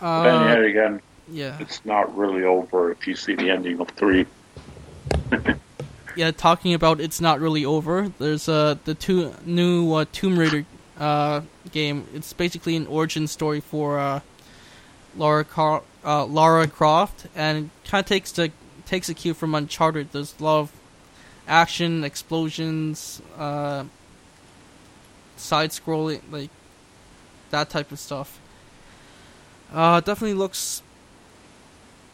Then 0.00 0.06
Uh, 0.08 0.44
yet 0.44 0.62
again, 0.62 1.00
yeah. 1.32 1.56
it's 1.60 1.82
not 1.86 2.14
really 2.16 2.44
over 2.44 2.92
if 2.92 3.06
you 3.06 3.16
see 3.16 3.34
the 3.34 3.50
ending 3.50 3.80
of 3.80 3.88
three. 3.90 4.26
yeah, 6.16 6.30
talking 6.30 6.74
about 6.74 7.00
it's 7.00 7.20
not 7.20 7.40
really 7.40 7.64
over. 7.64 8.12
There's 8.18 8.48
uh 8.48 8.76
the 8.84 8.94
two 8.94 9.32
new 9.46 9.94
uh, 9.94 10.04
Tomb 10.12 10.38
Raider 10.38 10.66
uh 11.00 11.40
game. 11.72 12.06
It's 12.14 12.34
basically 12.34 12.76
an 12.76 12.86
origin 12.86 13.26
story 13.26 13.60
for 13.60 13.98
uh 13.98 14.20
Laura 15.16 15.44
Car- 15.44 15.82
uh, 16.04 16.26
Lara 16.26 16.66
Croft, 16.68 17.26
and 17.34 17.70
kind 17.86 18.02
of 18.04 18.06
takes 18.06 18.30
the 18.32 18.52
takes 18.86 19.08
a 19.08 19.14
cue 19.14 19.34
from 19.34 19.54
Uncharted. 19.54 20.12
There's 20.12 20.34
a 20.40 20.44
lot 20.44 20.60
of 20.60 20.72
action, 21.46 22.04
explosions, 22.04 23.20
uh, 23.38 23.84
side 25.36 25.70
scrolling, 25.70 26.22
like 26.30 26.50
that 27.50 27.68
type 27.70 27.92
of 27.92 27.98
stuff. 27.98 28.40
Uh, 29.72 30.00
definitely 30.00 30.34
looks 30.34 30.82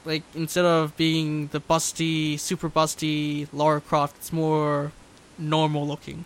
like 0.05 0.23
instead 0.35 0.65
of 0.65 0.97
being 0.97 1.49
the 1.49 1.61
busty, 1.61 2.39
super 2.39 2.69
busty 2.69 3.47
Lara 3.53 3.81
Croft, 3.81 4.17
it's 4.17 4.33
more 4.33 4.93
normal 5.39 5.87
looking. 5.87 6.25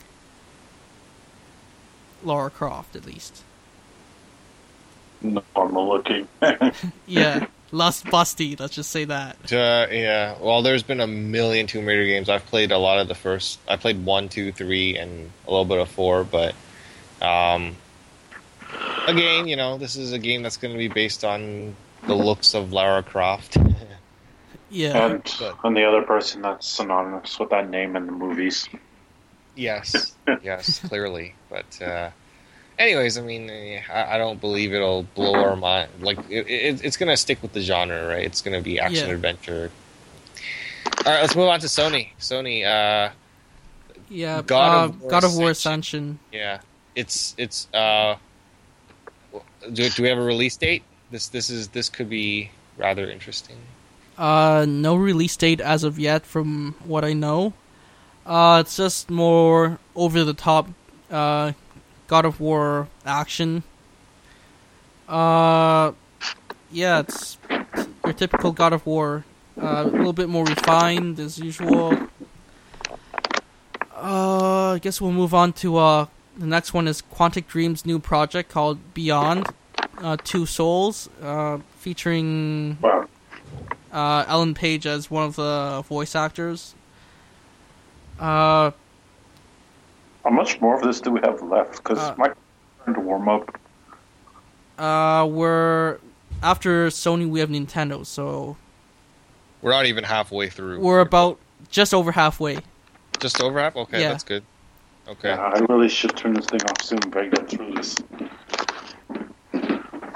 Lara 2.24 2.51
Croft, 2.51 2.97
at 2.97 3.05
least. 3.05 3.42
Normal 5.20 5.88
looking. 5.88 6.28
Yeah, 7.07 7.47
less 7.72 8.02
busty. 8.02 8.58
Let's 8.58 8.74
just 8.74 8.90
say 8.90 9.04
that. 9.04 9.52
Uh, 9.52 9.86
yeah. 9.90 10.36
Well, 10.40 10.62
there's 10.62 10.82
been 10.82 11.00
a 11.00 11.06
million 11.06 11.66
Tomb 11.66 11.86
Raider 11.86 12.06
games. 12.06 12.28
I've 12.28 12.46
played 12.46 12.72
a 12.72 12.78
lot 12.78 12.98
of 12.98 13.08
the 13.08 13.14
first. 13.14 13.58
I 13.68 13.76
played 13.76 14.04
one, 14.04 14.28
two, 14.28 14.52
three, 14.52 14.96
and 14.96 15.30
a 15.46 15.50
little 15.50 15.64
bit 15.64 15.78
of 15.78 15.88
four. 15.88 16.24
But 16.24 16.54
um, 17.20 17.76
again, 19.06 19.46
you 19.46 19.56
know, 19.56 19.78
this 19.78 19.96
is 19.96 20.12
a 20.12 20.18
game 20.18 20.42
that's 20.42 20.56
going 20.56 20.72
to 20.72 20.78
be 20.78 20.88
based 20.88 21.24
on 21.24 21.74
the 22.06 22.14
looks 22.14 22.54
of 22.54 22.72
Lara 22.72 23.02
Croft. 23.02 23.56
Yeah, 24.68 25.06
and 25.06 25.40
and 25.62 25.76
the 25.76 25.84
other 25.84 26.02
person 26.02 26.42
that's 26.42 26.66
synonymous 26.66 27.38
with 27.38 27.50
that 27.50 27.70
name 27.70 27.94
in 27.94 28.06
the 28.06 28.12
movies. 28.12 28.68
Yes, 29.54 30.16
yes, 30.42 30.80
clearly. 30.80 31.34
But 31.48 31.80
uh, 31.80 32.10
anyways, 32.79 33.18
I 33.18 33.22
mean, 33.22 33.49
eh, 33.51 33.81
I, 33.93 34.14
I 34.14 34.18
don't 34.18 34.41
believe 34.41 34.72
it'll 34.72 35.03
blow 35.14 35.41
our 35.41 35.57
mind. 35.57 35.91
Like 36.01 36.18
it, 36.29 36.47
it, 36.49 36.85
it's 36.85 36.97
gonna 36.97 37.16
stick 37.16 37.43
with 37.43 37.53
the 37.53 37.61
genre, 37.61 38.07
right? 38.09 38.24
It's 38.24 38.43
gonna 38.43 38.61
be 38.62 38.79
action 38.79 39.09
Yeah. 39.09 39.14
adventure. 39.14 39.70
All 41.05 41.12
right, 41.12 41.20
let's 41.20 41.37
move 41.37 41.49
on 41.49 41.61
to 41.61 41.66
Sony. 41.66 42.09
Sony, 42.18 42.64
uh, 42.64 43.11
Yeah, 44.09 44.43
God 44.43 44.47
God, 44.47 44.72
of 44.91 45.01
War 45.03 45.11
God 45.11 45.24
of 45.24 45.35
War 45.37 45.51
Ascension. 45.51 46.18
Ascension. 46.18 46.18
yeah, 46.33 46.61
it's 46.95 47.35
it's. 47.39 47.68
Uh, 47.72 48.16
do, 49.72 49.89
do 49.91 50.03
we 50.03 50.09
have 50.09 50.18
a 50.18 50.22
release 50.22 50.57
date? 50.57 50.83
This 51.11 51.29
this 51.29 51.51
is 51.51 51.68
this 51.68 51.89
could 51.89 52.09
be 52.11 52.51
rather 52.77 53.09
interesting. 53.11 53.57
Uh, 54.18 54.64
no 54.66 54.97
release 54.97 55.37
date 55.37 55.61
as 55.61 55.85
of 55.85 55.99
yet, 55.99 56.24
from 56.24 56.74
what 56.85 57.05
I 57.05 57.12
know. 57.12 57.53
Uh, 58.24 58.62
it's 58.64 58.77
just 58.77 59.11
more 59.11 59.79
over 59.95 60.24
the 60.24 60.35
top, 60.35 60.68
uh, 61.11 61.53
God 62.07 62.24
of 62.24 62.40
War 62.40 62.88
action. 63.04 63.62
Uh, 65.09 65.92
yeah, 66.70 67.00
it's 67.00 67.38
your 68.04 68.12
typical 68.12 68.52
God 68.52 68.72
of 68.72 68.84
War. 68.86 69.24
Uh, 69.61 69.84
a 69.84 69.84
little 69.84 70.12
bit 70.12 70.28
more 70.28 70.44
refined 70.44 71.18
as 71.18 71.38
usual. 71.38 71.96
Uh, 73.94 74.72
I 74.72 74.78
guess 74.80 75.00
we'll 75.00 75.12
move 75.12 75.32
on 75.32 75.52
to 75.54 75.78
uh 75.78 76.07
the 76.38 76.46
next 76.46 76.74
one 76.74 76.86
is 76.86 77.02
Quantic 77.02 77.46
Dream's 77.46 77.86
new 77.86 77.98
project 77.98 78.50
called 78.50 78.92
Beyond, 78.92 79.46
uh, 79.98 80.18
Two 80.22 80.44
Souls, 80.44 81.09
uh, 81.22 81.59
featuring 81.78 82.76
uh, 83.90 84.24
Ellen 84.28 84.52
Page 84.52 84.86
as 84.86 85.11
one 85.11 85.24
of 85.24 85.36
the 85.36 85.82
voice 85.88 86.14
actors. 86.14 86.74
Uh, 88.20 88.72
How 90.27 90.33
much 90.33 90.61
more 90.61 90.74
of 90.74 90.83
this 90.83 91.01
do 91.01 91.12
we 91.12 91.20
have 91.20 91.41
left? 91.41 91.77
Because 91.77 91.99
Uh, 92.01 92.14
my 92.18 92.33
trying 92.85 92.95
to 92.95 93.01
warm 93.01 93.29
up. 93.29 93.61
uh, 94.77 95.24
we're 95.24 95.99
after 96.43 96.89
Sony, 96.89 97.29
we 97.31 97.39
have 97.39 97.49
Nintendo, 97.49 98.05
so 98.05 98.57
We're 99.62 99.70
not 99.70 99.87
even 99.87 100.03
halfway 100.03 100.49
through. 100.51 100.81
we're 100.81 100.99
about 100.99 101.39
just 101.70 101.95
over 101.95 102.11
halfway. 102.11 102.59
just 103.20 103.41
over 103.41 103.61
half. 103.61 103.77
Okay, 103.77 104.01
Yeah. 104.03 104.09
that's 104.09 104.24
good. 104.24 104.43
Okay. 105.09 105.29
Yeah, 105.29 105.53
I 105.55 105.61
really 105.72 105.89
should 105.89 106.16
turn 106.16 106.35
this 106.35 106.47
thing 106.47 106.61
off 106.68 106.83
soon 106.83 106.99
if 107.07 107.16
I 107.16 107.29
get 107.29 107.49
through 107.49 107.72
this. 107.74 107.95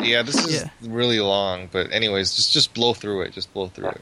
Yeah, 0.00 0.22
this 0.22 0.44
is 0.44 0.62
Yeah. 0.62 0.68
really 0.92 1.20
long, 1.20 1.68
but 1.70 1.92
anyways, 1.92 2.34
just 2.34 2.52
just 2.52 2.74
blow 2.74 2.94
through 2.94 3.20
it. 3.22 3.32
Just 3.32 3.52
blow 3.54 3.68
through 3.68 3.90
it, 3.90 4.00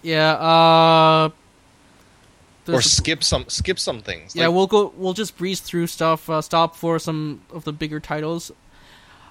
Yeah. 0.00 0.32
Uh, 0.32 1.28
or 2.74 2.82
skip 2.82 3.22
some 3.24 3.44
skip 3.48 3.78
some 3.78 4.00
things. 4.00 4.34
yeah, 4.36 4.46
Like, 4.46 4.54
we'll 4.56 4.66
go. 4.66 4.92
We'll 4.96 5.14
just 5.14 5.36
breeze 5.38 5.60
through 5.60 5.86
stuff. 5.88 6.28
Uh, 6.28 6.40
stop 6.42 6.76
for 6.76 6.98
some 6.98 7.40
of 7.52 7.64
the 7.64 7.72
bigger 7.72 8.00
titles. 8.00 8.50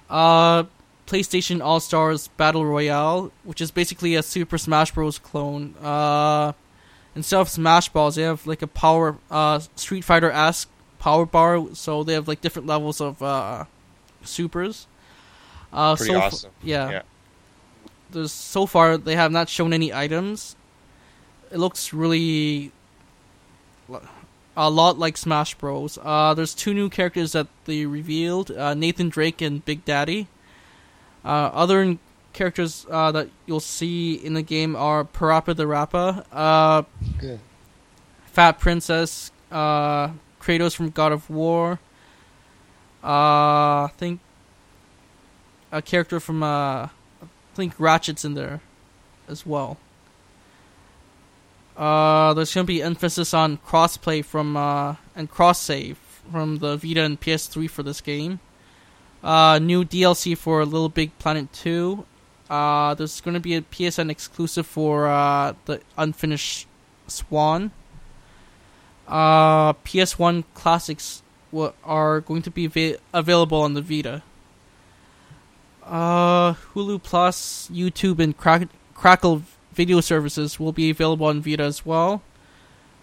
Uh, 0.09 0.63
PlayStation 1.05 1.61
All 1.63 1.79
Stars 1.79 2.27
Battle 2.29 2.65
Royale, 2.65 3.31
which 3.43 3.61
is 3.61 3.71
basically 3.71 4.15
a 4.15 4.23
Super 4.23 4.57
Smash 4.57 4.91
Bros. 4.91 5.19
clone. 5.19 5.75
Uh, 5.81 6.53
instead 7.15 7.39
of 7.39 7.49
Smash 7.49 7.89
Balls, 7.89 8.15
they 8.15 8.23
have 8.23 8.45
like 8.47 8.61
a 8.61 8.67
power 8.67 9.17
uh 9.31 9.59
Street 9.75 10.03
Fighter 10.03 10.31
esque 10.31 10.69
power 10.99 11.25
bar. 11.25 11.65
So 11.73 12.03
they 12.03 12.13
have 12.13 12.27
like 12.27 12.41
different 12.41 12.67
levels 12.67 12.99
of 13.01 13.21
uh 13.21 13.65
supers. 14.23 14.87
Uh, 15.71 15.95
Pretty 15.95 16.13
so 16.13 16.17
f- 16.19 16.23
awesome. 16.33 16.51
yeah. 16.63 16.89
Yeah. 16.89 17.01
There's 18.11 18.31
so 18.31 18.65
far 18.65 18.97
they 18.97 19.15
have 19.15 19.31
not 19.31 19.49
shown 19.49 19.73
any 19.73 19.93
items. 19.93 20.55
It 21.51 21.57
looks 21.59 21.93
really 21.93 22.71
a 24.57 24.69
lot 24.71 24.97
like 24.97 25.15
Smash 25.15 25.53
Bros. 25.55 25.99
Uh, 26.01 26.33
there's 26.33 26.55
two 26.55 26.73
new 26.73 26.89
characters 26.89 27.31
that 27.31 27.47
they 27.65 27.85
revealed: 27.85 28.51
uh, 28.51 28.73
Nathan 28.73 29.07
Drake 29.07 29.41
and 29.41 29.63
Big 29.63 29.85
Daddy. 29.85 30.27
Uh, 31.23 31.51
other 31.53 31.97
characters 32.33 32.85
uh, 32.89 33.11
that 33.11 33.29
you'll 33.45 33.59
see 33.59 34.13
in 34.15 34.33
the 34.33 34.41
game 34.41 34.75
are 34.75 35.03
PaRappa 35.03 35.55
the 35.55 35.67
Rapper, 35.67 36.23
uh, 36.31 36.83
Good. 37.19 37.39
Fat 38.25 38.59
Princess, 38.59 39.31
uh, 39.51 40.09
Kratos 40.39 40.75
from 40.75 40.89
God 40.89 41.11
of 41.11 41.29
War. 41.29 41.79
Uh, 43.03 43.85
I 43.85 43.91
think 43.97 44.19
a 45.71 45.81
character 45.81 46.19
from 46.19 46.41
uh, 46.43 46.87
I 46.87 46.89
think 47.53 47.75
Ratchet's 47.79 48.25
in 48.25 48.33
there 48.33 48.61
as 49.27 49.45
well. 49.45 49.77
Uh, 51.77 52.33
there's 52.33 52.53
gonna 52.53 52.65
be 52.65 52.81
emphasis 52.81 53.33
on 53.33 53.57
crossplay 53.59 54.25
from 54.25 54.57
uh, 54.57 54.95
and 55.15 55.29
cross 55.29 55.61
save 55.61 55.97
from 56.31 56.57
the 56.57 56.75
Vita 56.75 57.03
and 57.03 57.21
PS3 57.21 57.69
for 57.69 57.83
this 57.83 58.01
game. 58.01 58.39
Uh, 59.23 59.59
new 59.59 59.83
DLC 59.85 60.35
for 60.37 60.63
LittleBigPlanet 60.63 61.49
2. 61.53 62.03
Uh, 62.49 62.93
there's 62.95 63.21
gonna 63.21 63.39
be 63.39 63.53
a 63.55 63.61
PSN 63.61 64.09
exclusive 64.09 64.65
for 64.65 65.07
uh, 65.07 65.53
the 65.65 65.79
unfinished 65.97 66.65
Swan. 67.07 67.71
Uh, 69.07 69.73
PS1 69.73 70.43
classics 70.53 71.21
wa- 71.51 71.71
are 71.83 72.19
going 72.21 72.41
to 72.41 72.51
be 72.51 72.67
va- 72.67 72.97
available 73.13 73.61
on 73.61 73.73
the 73.73 73.81
Vita. 73.81 74.21
Uh, 75.85 76.53
Hulu 76.73 77.01
Plus, 77.01 77.69
YouTube, 77.71 78.19
and 78.19 78.35
Crack- 78.35 78.67
Crackle 78.93 79.43
video 79.77 80.01
services 80.01 80.59
will 80.59 80.73
be 80.73 80.89
available 80.89 81.27
on 81.27 81.39
Vita 81.39 81.63
as 81.63 81.85
well. 81.85 82.23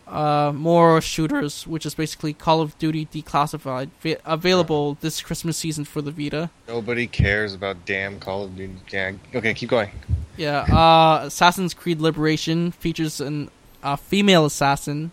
Uh, 0.06 0.52
more 0.54 1.00
shooters, 1.00 1.66
which 1.66 1.86
is 1.86 1.94
basically 1.94 2.34
Call 2.34 2.60
of 2.60 2.76
Duty 2.78 3.06
Declassified, 3.06 3.88
va- 4.02 4.18
available 4.26 4.98
this 5.00 5.22
Christmas 5.22 5.56
season 5.56 5.86
for 5.86 6.02
the 6.02 6.10
Vita. 6.10 6.50
Nobody 6.68 7.06
cares 7.06 7.54
about 7.54 7.86
damn 7.86 8.20
Call 8.20 8.44
of 8.44 8.56
Duty. 8.56 8.74
Yeah. 8.92 9.12
Okay, 9.34 9.54
keep 9.54 9.70
going. 9.70 9.88
Yeah, 10.36 10.60
uh, 10.70 11.24
Assassin's 11.24 11.72
Creed 11.72 12.00
Liberation 12.00 12.72
features 12.72 13.20
an 13.20 13.50
a 13.82 13.96
female 13.96 14.44
assassin, 14.46 15.12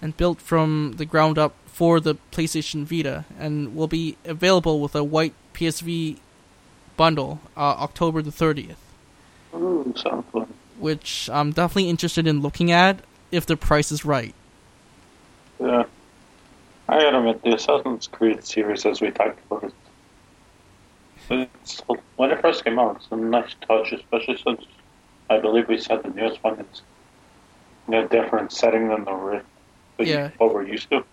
and 0.00 0.16
built 0.16 0.40
from 0.40 0.94
the 0.96 1.04
ground 1.06 1.36
up 1.38 1.54
for 1.66 1.98
the 1.98 2.14
PlayStation 2.30 2.84
Vita, 2.84 3.24
and 3.38 3.74
will 3.74 3.88
be 3.88 4.16
available 4.24 4.80
with 4.80 4.94
a 4.94 5.02
white 5.02 5.34
PSV 5.54 6.18
bundle 6.96 7.40
uh, 7.56 7.60
October 7.60 8.22
the 8.22 8.32
thirtieth. 8.32 8.78
Ooh, 9.54 9.92
sounds 9.96 10.24
fun. 10.32 10.46
Which 10.78 11.28
I'm 11.32 11.52
definitely 11.52 11.88
interested 11.90 12.26
in 12.26 12.40
looking 12.42 12.70
at 12.70 13.00
if 13.32 13.46
the 13.46 13.56
price 13.56 13.90
is 13.90 14.04
right. 14.04 14.34
Yeah. 15.60 15.84
I 16.88 17.00
gotta 17.00 17.18
admit, 17.18 17.42
the 17.42 17.54
Assassin's 17.54 18.06
Creed 18.06 18.44
series, 18.44 18.86
as 18.86 19.00
we 19.00 19.10
talked 19.10 19.40
about 19.50 19.64
it, 19.64 19.72
it's, 21.28 21.82
when 22.16 22.30
it 22.30 22.40
first 22.40 22.64
came 22.64 22.78
out, 22.78 22.96
it's 22.96 23.08
a 23.10 23.16
nice 23.16 23.54
touch, 23.66 23.92
especially 23.92 24.36
since 24.36 24.64
I 25.28 25.38
believe 25.38 25.66
we 25.68 25.78
said 25.78 26.02
the 26.04 26.10
newest 26.10 26.42
one 26.44 26.60
is 26.60 26.82
in 27.88 27.94
a 27.94 28.06
different 28.08 28.52
setting 28.52 28.88
than 28.88 29.04
the 29.04 29.42
the- 29.96 30.04
Yeah. 30.06 30.30
what 30.38 30.54
we're 30.54 30.64
used 30.66 30.88
to. 30.90 31.04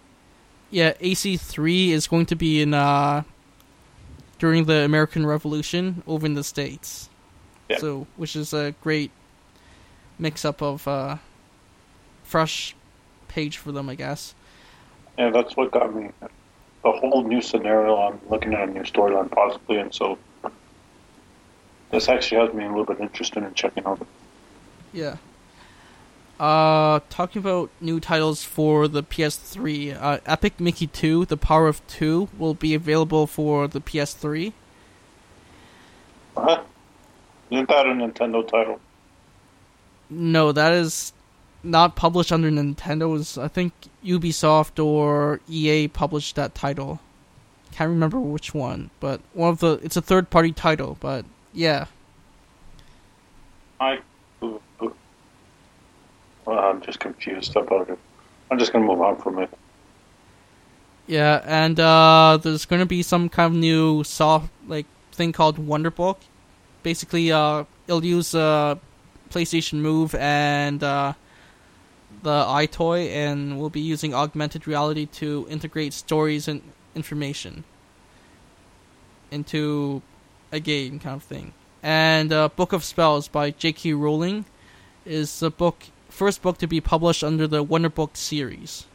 Yeah, 0.70 0.94
AC3 1.00 1.90
is 1.92 2.08
going 2.08 2.26
to 2.28 2.36
be 2.36 2.62
in 2.62 2.74
uh 2.74 3.24
during 4.40 4.66
the 4.66 4.80
American 4.84 5.26
Revolution 5.26 6.04
over 6.06 6.26
in 6.26 6.34
the 6.34 6.44
states. 6.44 7.10
Yeah. 7.70 7.78
So, 7.78 8.08
which 8.18 8.36
is 8.36 8.54
a 8.54 8.76
great 8.82 9.10
mix 10.20 10.46
up 10.46 10.62
of 10.62 10.88
uh 10.88 11.18
fresh 12.24 12.76
page 13.28 13.58
for 13.58 13.72
them, 13.72 13.90
I 13.90 13.96
guess. 13.96 14.34
Yeah, 15.18 15.30
that's 15.30 15.56
what 15.56 15.72
got 15.72 15.94
me. 15.96 16.10
A 16.86 16.92
whole 16.92 17.24
new 17.24 17.42
scenario 17.42 17.96
I'm 17.96 18.20
looking 18.30 18.54
at 18.54 18.70
a 18.70 18.72
new 18.72 18.82
storyline, 18.82 19.32
possibly, 19.32 19.78
and 19.78 19.94
so 19.94 20.18
this 21.92 22.10
actually 22.10 22.42
has 22.46 22.54
me 22.54 22.66
a 22.66 22.70
little 22.70 22.86
bit 22.86 23.00
interested 23.00 23.44
in 23.44 23.54
checking 23.54 23.86
out. 23.86 24.06
Yeah. 24.92 25.18
Uh, 26.40 27.00
talking 27.10 27.40
about 27.40 27.70
new 27.80 28.00
titles 28.00 28.44
for 28.44 28.88
the 28.88 29.04
PS3, 29.04 29.96
uh, 30.02 30.18
Epic 30.26 30.60
Mickey 30.60 30.88
2, 30.88 31.26
The 31.26 31.38
Power 31.38 31.68
of 31.68 31.86
Two, 31.88 32.30
will 32.38 32.56
be 32.56 32.74
available 32.74 33.28
for 33.28 33.68
the 33.68 33.80
PS3. 33.80 34.52
Huh? 36.36 36.64
Isn't 37.52 37.70
that 37.70 37.86
a 37.86 37.90
Nintendo 37.90 38.46
title? 38.48 38.80
No, 40.14 40.52
that 40.52 40.74
is 40.74 41.14
not 41.64 41.96
published 41.96 42.32
under 42.32 42.50
Nintendo's. 42.50 43.38
I 43.38 43.48
think 43.48 43.74
Ubisoft 44.04 44.84
or 44.84 45.40
EA 45.50 45.88
published 45.88 46.36
that 46.36 46.54
title. 46.54 47.00
Can't 47.72 47.90
remember 47.90 48.20
which 48.20 48.54
one, 48.54 48.92
but 49.00 49.22
one 49.34 49.50
of 49.50 49.60
the. 49.60 49.80
It's 49.84 49.98
a 49.98 50.02
third 50.02 50.30
party 50.30 50.52
title, 50.52 50.98
but 51.00 51.26
yeah. 51.54 51.86
I. 53.80 54.00
Well, 54.42 56.60
I'm 56.60 56.82
just 56.82 57.00
confused 57.00 57.56
about 57.56 57.90
it. 57.90 57.98
I'm 58.52 58.60
just 58.60 58.74
gonna 58.74 58.86
move 58.86 59.02
on 59.02 59.18
from 59.18 59.40
it. 59.40 59.50
Yeah, 61.08 61.42
and 61.46 61.80
uh, 61.80 62.38
there's 62.42 62.66
going 62.66 62.82
to 62.82 62.86
be 62.86 63.04
some 63.04 63.28
kind 63.28 63.54
of 63.54 63.60
new 63.60 64.04
soft 64.04 64.50
like 64.68 64.86
thing 65.12 65.34
called 65.34 65.58
Wonderbook. 65.58 66.18
Basically, 66.82 67.32
uh, 67.32 67.66
it'll 67.88 68.06
use 68.06 68.34
uh, 68.34 68.76
PlayStation 69.34 69.80
Move 69.80 70.14
and 70.16 70.84
uh, 70.84 71.14
the 72.22 72.44
EyeToy, 72.44 73.10
and 73.10 73.60
we'll 73.60 73.70
be 73.70 73.80
using 73.82 74.14
augmented 74.14 74.68
reality 74.68 75.06
to 75.08 75.48
integrate 75.50 75.94
stories 75.94 76.48
and 76.48 76.62
information 76.96 77.64
into 79.32 80.02
a 80.52 80.60
game 80.60 81.00
kind 81.00 81.16
of 81.16 81.24
thing. 81.24 81.54
And 81.82 82.32
uh, 82.32 82.50
Book 82.50 82.72
of 82.74 82.84
Spells 82.84 83.28
by 83.28 83.52
J.K. 83.52 83.94
Rowling 83.94 84.46
is 85.06 85.40
the 85.40 85.50
book 85.50 85.84
first 86.10 86.42
book 86.42 86.60
to 86.60 86.68
be 86.68 86.80
published 86.80 87.24
under 87.24 87.48
the 87.48 87.66
Wonderbook 87.66 88.16
series. 88.16 88.86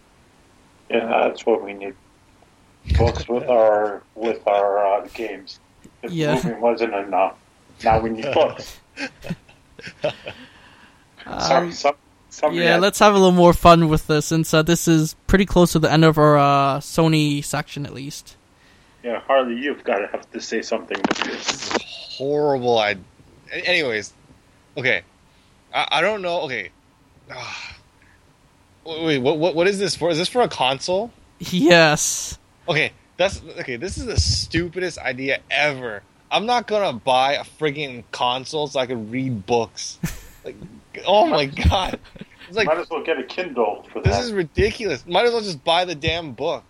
Yeah, 0.88 1.06
that's 1.28 1.44
what 1.44 1.62
we 1.62 1.74
need. 1.74 1.94
Books 2.96 3.28
with 3.28 3.44
our 3.48 4.02
with 4.14 4.46
our 4.46 4.78
uh, 5.02 5.08
games. 5.12 5.58
If 6.02 6.12
Yeah. 6.12 6.34
moving 6.36 6.60
wasn't 6.60 6.94
enough, 6.94 7.36
now 7.84 8.00
we 8.00 8.10
need 8.10 8.32
books. 8.32 8.78
Some, 11.24 11.64
Um, 11.64 11.72
some, 11.72 11.94
somebody 12.30 12.62
yeah, 12.64 12.72
had- 12.72 12.80
let's 12.80 12.98
have 13.00 13.12
a 13.14 13.18
little 13.18 13.32
more 13.32 13.52
fun 13.52 13.88
with 13.88 14.06
this 14.06 14.26
since 14.26 14.54
uh, 14.54 14.62
this 14.62 14.88
is 14.88 15.14
pretty 15.26 15.44
close 15.44 15.72
to 15.72 15.78
the 15.78 15.92
end 15.92 16.04
of 16.04 16.16
our 16.18 16.38
uh, 16.38 16.78
Sony 16.80 17.44
section 17.44 17.84
at 17.84 17.92
least. 17.92 18.36
yeah, 19.02 19.20
Harley, 19.20 19.56
you've 19.56 19.84
got 19.84 19.98
to 19.98 20.06
have 20.08 20.30
to 20.32 20.40
say 20.40 20.62
something 20.62 20.96
with 20.96 21.18
this. 21.18 21.70
horrible. 22.16 22.78
I. 22.78 22.96
Anyways, 23.52 24.12
okay. 24.76 25.02
I, 25.74 25.86
I 25.92 26.00
don't 26.00 26.22
know. 26.22 26.42
Okay. 26.42 26.70
Ah. 27.30 27.76
Wait, 28.84 29.04
wait, 29.04 29.18
what, 29.18 29.38
what 29.38 29.54
what 29.54 29.66
is 29.68 29.78
this 29.78 29.94
for? 29.94 30.08
Is 30.10 30.16
this 30.18 30.28
for 30.30 30.40
a 30.40 30.48
console? 30.48 31.10
Yes. 31.40 32.38
Okay, 32.66 32.92
that's 33.18 33.42
okay. 33.60 33.76
This 33.76 33.98
is 33.98 34.06
the 34.06 34.18
stupidest 34.18 34.96
idea 34.98 35.40
ever. 35.50 36.02
I'm 36.30 36.46
not 36.46 36.66
gonna 36.66 36.92
buy 36.98 37.34
a 37.34 37.44
friggin' 37.44 38.04
console 38.12 38.66
so 38.66 38.80
I 38.80 38.86
can 38.86 39.10
read 39.10 39.46
books. 39.46 39.98
Like, 40.44 40.56
oh 41.06 41.26
my 41.26 41.46
god! 41.68 41.98
It's 42.48 42.56
like 42.56 42.66
Might 42.66 42.78
as 42.78 42.90
well 42.90 43.02
get 43.02 43.18
a 43.18 43.22
Kindle 43.24 43.86
for 43.92 44.00
this 44.02 44.18
is 44.18 44.32
ridiculous. 44.32 45.06
Might 45.06 45.26
as 45.26 45.32
well 45.32 45.42
just 45.42 45.62
buy 45.64 45.84
the 45.84 45.94
damn 45.94 46.32
book. 46.32 46.64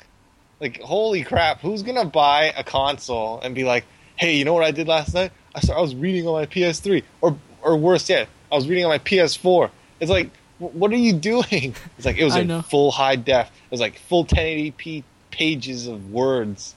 Like, 0.60 0.80
holy 0.80 1.22
crap! 1.22 1.60
Who's 1.60 1.82
gonna 1.82 2.04
buy 2.04 2.52
a 2.56 2.64
console 2.64 3.40
and 3.40 3.54
be 3.54 3.64
like, 3.64 3.84
"Hey, 4.16 4.36
you 4.36 4.44
know 4.44 4.54
what 4.54 4.64
I 4.64 4.70
did 4.70 4.88
last 4.88 5.14
night? 5.14 5.32
I 5.54 5.60
saw 5.60 5.76
I 5.76 5.80
was 5.80 5.94
reading 5.94 6.26
on 6.26 6.34
my 6.34 6.46
PS3, 6.46 7.02
or 7.20 7.36
or 7.62 7.76
worse 7.76 8.08
yet, 8.08 8.28
I 8.50 8.56
was 8.56 8.68
reading 8.68 8.84
on 8.84 8.90
my 8.90 8.98
PS4." 8.98 9.70
It's 10.00 10.10
like, 10.10 10.30
what 10.58 10.92
are 10.92 10.96
you 10.96 11.12
doing? 11.12 11.74
It's 11.96 12.06
like 12.06 12.18
it 12.18 12.24
was 12.24 12.34
I 12.36 12.40
in 12.40 12.48
know. 12.48 12.62
full 12.62 12.90
high 12.90 13.16
def. 13.16 13.46
It 13.48 13.70
was 13.70 13.80
like 13.80 13.98
full 13.98 14.24
1080p 14.24 15.02
pages 15.30 15.86
of 15.86 16.10
words. 16.12 16.74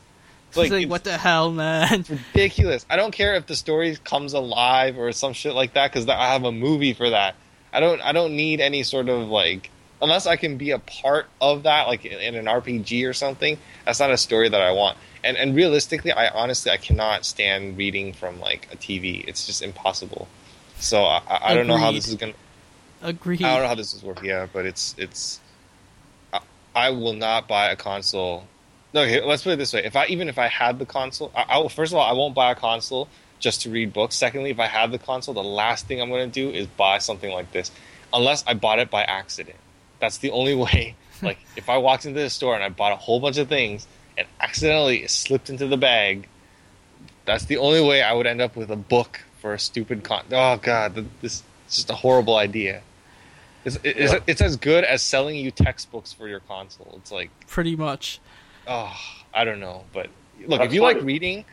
It's 0.52 0.58
like, 0.58 0.72
like, 0.72 0.84
it's 0.84 0.90
what 0.90 1.06
the 1.06 1.18
hell, 1.18 1.50
man? 1.50 2.02
It's 2.02 2.10
ridiculous. 2.10 2.86
I 2.90 2.98
don't 2.98 3.14
care 3.14 3.36
if 3.36 3.48
the 3.48 3.56
story 3.56 3.96
comes 4.04 4.34
alive 4.34 4.98
or 4.98 5.12
some 5.14 5.32
shit 5.32 5.54
like 5.54 5.74
that 5.74 5.92
because 5.92 6.10
I 6.10 6.28
have 6.28 6.44
a 6.44 6.52
movie 6.52 6.94
for 6.94 7.10
that. 7.10 7.36
I 7.72 7.80
don't. 7.80 8.02
I 8.02 8.12
don't 8.12 8.36
need 8.36 8.60
any 8.60 8.84
sort 8.84 9.08
of 9.08 9.30
like 9.30 9.70
unless 10.02 10.26
I 10.28 10.36
can 10.36 10.58
be 10.58 10.72
a 10.72 10.80
part 10.80 11.28
of 11.40 11.64
that, 11.64 11.88
like 11.88 12.04
in, 12.04 12.36
an 12.36 12.46
RPG 12.46 13.08
or 13.08 13.14
something. 13.14 13.58
That's 13.86 14.00
not 14.00 14.12
a 14.12 14.18
story 14.18 14.50
that 14.50 14.62
I 14.62 14.72
want. 14.72 14.98
And 15.24 15.38
and 15.38 15.56
realistically, 15.56 16.12
I 16.12 16.28
honestly 16.28 16.72
I 16.72 16.78
cannot 16.78 17.26
stand 17.26 17.78
reading 17.78 18.12
from 18.12 18.40
like 18.42 18.68
a 18.74 18.76
TV. 18.76 19.24
It's 19.26 19.46
just 19.46 19.62
impossible. 19.62 20.28
So 20.80 21.04
I, 21.04 21.22
I 21.30 21.40
I 21.52 21.54
don't 21.54 21.68
know 21.68 21.78
how 21.78 21.94
this 21.94 22.08
is 22.10 22.16
gonna. 22.16 22.34
Agreed. 23.02 23.42
I 23.44 23.54
don't 23.54 23.62
know 23.62 23.68
how 23.70 23.76
this 23.76 23.94
is 23.94 24.04
working. 24.04 24.26
Yeah, 24.26 24.48
but 24.52 24.66
it's 24.66 24.96
it's. 24.98 25.40
I, 26.34 26.42
I 26.76 26.90
will 26.90 27.14
not 27.14 27.48
buy 27.48 27.70
a 27.70 27.78
console. 27.78 28.48
No, 28.94 29.02
okay, 29.04 29.22
let's 29.24 29.44
put 29.44 29.52
it 29.54 29.56
this 29.58 29.74
way: 29.74 29.84
if 29.86 29.96
I 29.96 30.06
even 30.08 30.28
if 30.30 30.38
I 30.38 30.48
had 30.48 30.80
the 30.80 30.86
console, 30.86 31.32
I, 31.36 31.46
I 31.50 31.58
will, 31.60 31.70
first 31.70 31.94
of 31.94 31.98
all, 31.98 32.08
I 32.10 32.14
won't 32.14 32.36
buy 32.36 32.52
a 32.52 32.56
console 32.56 33.08
just 33.40 33.62
to 33.62 33.70
read 33.72 33.94
books. 33.94 34.16
Secondly, 34.16 34.50
if 34.52 34.60
I 34.60 34.68
have 34.68 34.92
the 34.92 35.00
console, 35.00 35.34
the 35.34 35.44
last 35.44 35.88
thing 35.88 36.02
I'm 36.02 36.10
going 36.10 36.30
to 36.30 36.34
do 36.34 36.50
is 36.56 36.68
buy 36.68 36.98
something 37.00 37.32
like 37.32 37.52
this, 37.52 37.72
unless 38.14 38.44
I 38.46 38.54
bought 38.54 38.80
it 38.80 38.90
by 38.92 39.04
accident. 39.04 39.58
That's 40.00 40.18
the 40.18 40.32
only 40.32 40.56
way. 40.66 40.96
Like 41.22 41.38
if 41.56 41.70
I 41.70 41.78
walked 41.78 42.06
into 42.06 42.20
the 42.20 42.30
store 42.30 42.56
and 42.56 42.64
I 42.64 42.70
bought 42.70 42.92
a 42.92 42.96
whole 42.96 43.20
bunch 43.20 43.38
of 43.38 43.48
things 43.48 43.88
and 44.18 44.28
accidentally 44.40 45.04
it 45.04 45.12
slipped 45.12 45.50
into 45.52 45.68
the 45.68 45.78
bag, 45.78 46.28
that's 47.26 47.46
the 47.46 47.58
only 47.58 47.82
way 47.82 48.02
I 48.02 48.14
would 48.14 48.26
end 48.28 48.42
up 48.42 48.56
with 48.56 48.72
a 48.72 48.76
book 48.76 49.22
for 49.40 49.54
a 49.54 49.60
stupid 49.60 50.04
con. 50.04 50.24
Oh 50.32 50.58
god, 50.58 50.96
this 51.22 51.36
is 51.36 51.44
just 51.70 51.90
a 51.92 51.94
horrible 51.96 52.36
idea. 52.36 52.82
It's, 53.64 53.78
it's, 53.84 54.14
Yeah. 54.14 54.20
it's 54.26 54.42
as 54.42 54.56
good 54.58 54.84
as 54.84 55.04
selling 55.04 55.36
you 55.36 55.52
textbooks 55.52 56.12
for 56.12 56.28
your 56.28 56.40
console. 56.40 56.96
It's 56.98 57.12
like, 57.12 57.30
Pretty 57.48 57.76
much. 57.76 58.20
Oh, 58.68 58.96
I 59.34 59.44
don't 59.46 59.60
know, 59.60 59.84
but 59.94 60.08
look, 60.48 60.60
That's 60.60 60.66
if 60.70 60.74
you 60.74 60.82
why- 60.82 60.94
like 60.94 61.04
reading, 61.04 61.46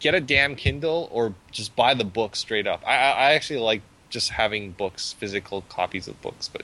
get 0.00 0.14
a 0.14 0.20
damn 0.20 0.56
Kindle 0.56 1.08
or 1.12 1.34
just 1.52 1.74
buy 1.76 1.94
the 1.94 2.04
book 2.04 2.36
straight 2.36 2.66
up. 2.66 2.82
I, 2.86 2.96
I, 2.96 3.10
I 3.10 3.32
actually 3.32 3.60
like 3.60 3.82
just 4.10 4.30
having 4.30 4.72
books, 4.72 5.12
physical 5.14 5.62
copies 5.68 6.06
of 6.08 6.20
books, 6.22 6.48
but 6.48 6.62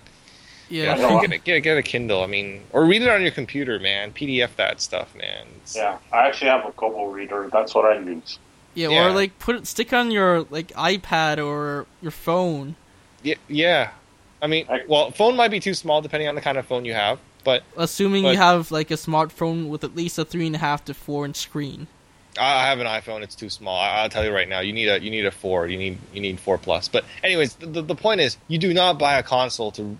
Yeah. 0.68 0.96
Yeah, 0.96 1.08
no, 1.08 1.20
get, 1.20 1.32
a, 1.32 1.38
get, 1.38 1.56
a, 1.56 1.60
get 1.60 1.76
a 1.78 1.82
Kindle. 1.82 2.22
I 2.22 2.26
mean, 2.26 2.62
or 2.72 2.84
read 2.84 3.02
it 3.02 3.08
on 3.08 3.22
your 3.22 3.30
computer, 3.30 3.78
man. 3.78 4.12
PDF 4.12 4.54
that 4.56 4.80
stuff, 4.80 5.14
man. 5.14 5.46
It's- 5.56 5.74
Yeah, 5.76 5.98
I 6.12 6.26
actually 6.28 6.50
have 6.50 6.64
a 6.66 6.72
Kobo 6.72 7.06
reader. 7.06 7.48
That's 7.52 7.74
what 7.74 7.84
I 7.84 7.98
use. 7.98 8.38
Yeah, 8.74 8.88
Yeah. 8.88 9.06
or 9.06 9.10
like 9.12 9.38
put 9.38 9.56
it, 9.56 9.66
stick 9.66 9.92
on 9.92 10.10
your 10.10 10.42
like 10.50 10.68
iPad 10.68 11.44
or 11.44 11.86
your 12.00 12.10
phone. 12.10 12.76
Yeah, 13.22 13.34
yeah. 13.48 13.90
I 14.40 14.46
mean, 14.46 14.66
well, 14.88 15.10
phone 15.10 15.36
might 15.36 15.50
be 15.50 15.60
too 15.60 15.74
small 15.74 16.00
depending 16.02 16.28
on 16.28 16.34
the 16.34 16.40
kind 16.40 16.58
of 16.58 16.66
phone 16.66 16.84
you 16.84 16.94
have, 16.94 17.18
but 17.44 17.62
Assuming 17.76 18.24
But- 18.24 18.32
you 18.32 18.38
have 18.38 18.70
like 18.70 18.90
a 18.90 18.94
smartphone 18.94 19.68
with 19.68 19.84
at 19.84 19.94
least 19.94 20.18
a 20.18 20.24
three 20.24 20.46
and 20.46 20.56
a 20.56 20.58
half 20.58 20.84
to 20.86 20.94
four 20.94 21.24
inch 21.24 21.36
screen. 21.36 21.86
I 22.38 22.66
have 22.66 22.80
an 22.80 22.86
iPhone. 22.86 23.22
It's 23.22 23.34
too 23.34 23.50
small. 23.50 23.78
I, 23.78 24.00
I'll 24.00 24.08
tell 24.08 24.24
you 24.24 24.32
right 24.32 24.48
now. 24.48 24.60
You 24.60 24.72
need 24.72 24.88
a 24.88 25.02
you 25.02 25.10
need 25.10 25.26
a 25.26 25.30
four. 25.30 25.66
You 25.66 25.76
need 25.76 25.98
you 26.14 26.20
need 26.20 26.40
four 26.40 26.56
plus. 26.56 26.88
But 26.88 27.04
anyways, 27.22 27.56
the, 27.56 27.82
the, 27.82 27.94
point 27.94 28.22
is, 28.22 28.38
you 28.48 28.58
do 28.58 28.72
not 28.72 28.98
buy 28.98 29.18
a 29.18 29.22
console 29.22 29.70
to. 29.72 29.98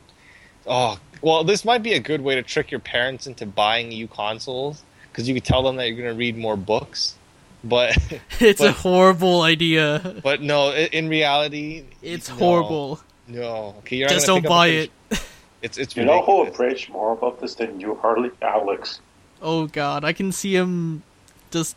Oh 0.66 0.98
well, 1.20 1.44
this 1.44 1.64
might 1.64 1.82
be 1.82 1.92
a 1.92 2.00
good 2.00 2.20
way 2.20 2.34
to 2.34 2.42
trick 2.42 2.70
your 2.70 2.80
parents 2.80 3.26
into 3.26 3.44
buying 3.44 3.92
you 3.92 4.08
consoles 4.08 4.82
because 5.10 5.28
you 5.28 5.34
could 5.34 5.44
tell 5.44 5.62
them 5.62 5.76
that 5.76 5.88
you're 5.88 5.96
going 5.96 6.08
to 6.08 6.18
read 6.18 6.36
more 6.36 6.56
books. 6.56 7.16
But 7.62 7.96
It's 8.40 8.60
a 8.60 8.72
horrible 8.72 9.42
idea. 9.42 10.20
but 10.22 10.40
no, 10.40 10.72
in 10.72 11.08
reality, 11.08 11.84
It's 12.02 12.28
no, 12.28 12.34
horrible. 12.36 13.00
No, 13.28 13.76
okay, 13.78 13.96
you're 13.96 14.08
Just 14.08 14.26
don't 14.26 14.44
buy 14.44 14.68
it. 14.68 14.90
page- 15.62 15.68
It's 15.70 15.78
it's 15.78 15.96
You 15.96 16.04
know 16.04 16.22
who 16.22 16.36
will 16.44 16.74
more 16.90 17.12
about 17.12 17.40
this 17.40 17.54
than 17.54 17.80
you, 17.80 17.94
Harley? 17.96 18.30
Alex. 18.42 19.00
Oh 19.40 19.66
god, 19.66 20.04
I 20.04 20.12
can 20.12 20.32
see 20.32 20.54
him 20.54 21.02
just 21.50 21.76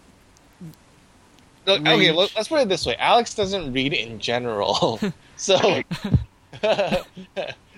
Look, 1.65 1.81
okay, 1.81 1.97
Rage. 2.09 2.15
let- 2.15 2.35
let's 2.35 2.47
put 2.47 2.61
it 2.61 2.69
this 2.69 2.85
way: 2.85 2.95
Alex 2.97 3.33
doesn't 3.33 3.73
read 3.73 3.93
in 3.93 4.19
general, 4.19 4.99
so 5.37 5.81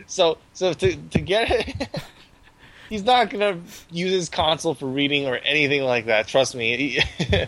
so 0.08 0.38
so 0.53 0.74
to 0.74 0.95
to 0.95 1.20
get 1.22 1.49
it, 1.51 1.89
he's 2.89 3.03
not 3.03 3.30
gonna 3.30 3.60
use 3.91 4.12
his 4.12 4.30
console 4.30 4.74
for 4.74 4.88
reading 4.88 5.26
or 5.26 5.38
anything 5.38 5.84
like 5.84 6.06
that. 6.07 6.27
Trust 6.27 6.56
me. 6.56 6.99
the 7.30 7.48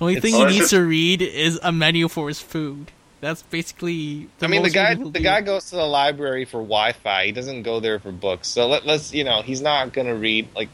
only 0.00 0.16
It's- 0.16 0.22
thing 0.22 0.34
he 0.34 0.44
needs 0.44 0.56
just- 0.58 0.70
to 0.70 0.82
read 0.84 1.22
is 1.22 1.58
a 1.62 1.72
menu 1.72 2.08
for 2.08 2.28
his 2.28 2.40
food. 2.40 2.90
That's 3.20 3.42
basically. 3.42 4.28
The 4.38 4.46
I 4.46 4.48
mean, 4.48 4.62
the 4.62 4.70
guy 4.70 4.94
the 4.94 5.10
do. 5.10 5.20
guy 5.20 5.42
goes 5.42 5.70
to 5.70 5.76
the 5.76 5.86
library 5.86 6.44
for 6.44 6.58
Wi-Fi. 6.58 7.26
He 7.26 7.32
doesn't 7.32 7.62
go 7.62 7.80
there 7.80 7.98
for 7.98 8.12
books. 8.12 8.48
So 8.48 8.66
let, 8.66 8.86
let's 8.86 9.12
you 9.12 9.24
know 9.24 9.42
he's 9.42 9.60
not 9.60 9.92
gonna 9.92 10.14
read. 10.14 10.48
Like 10.54 10.70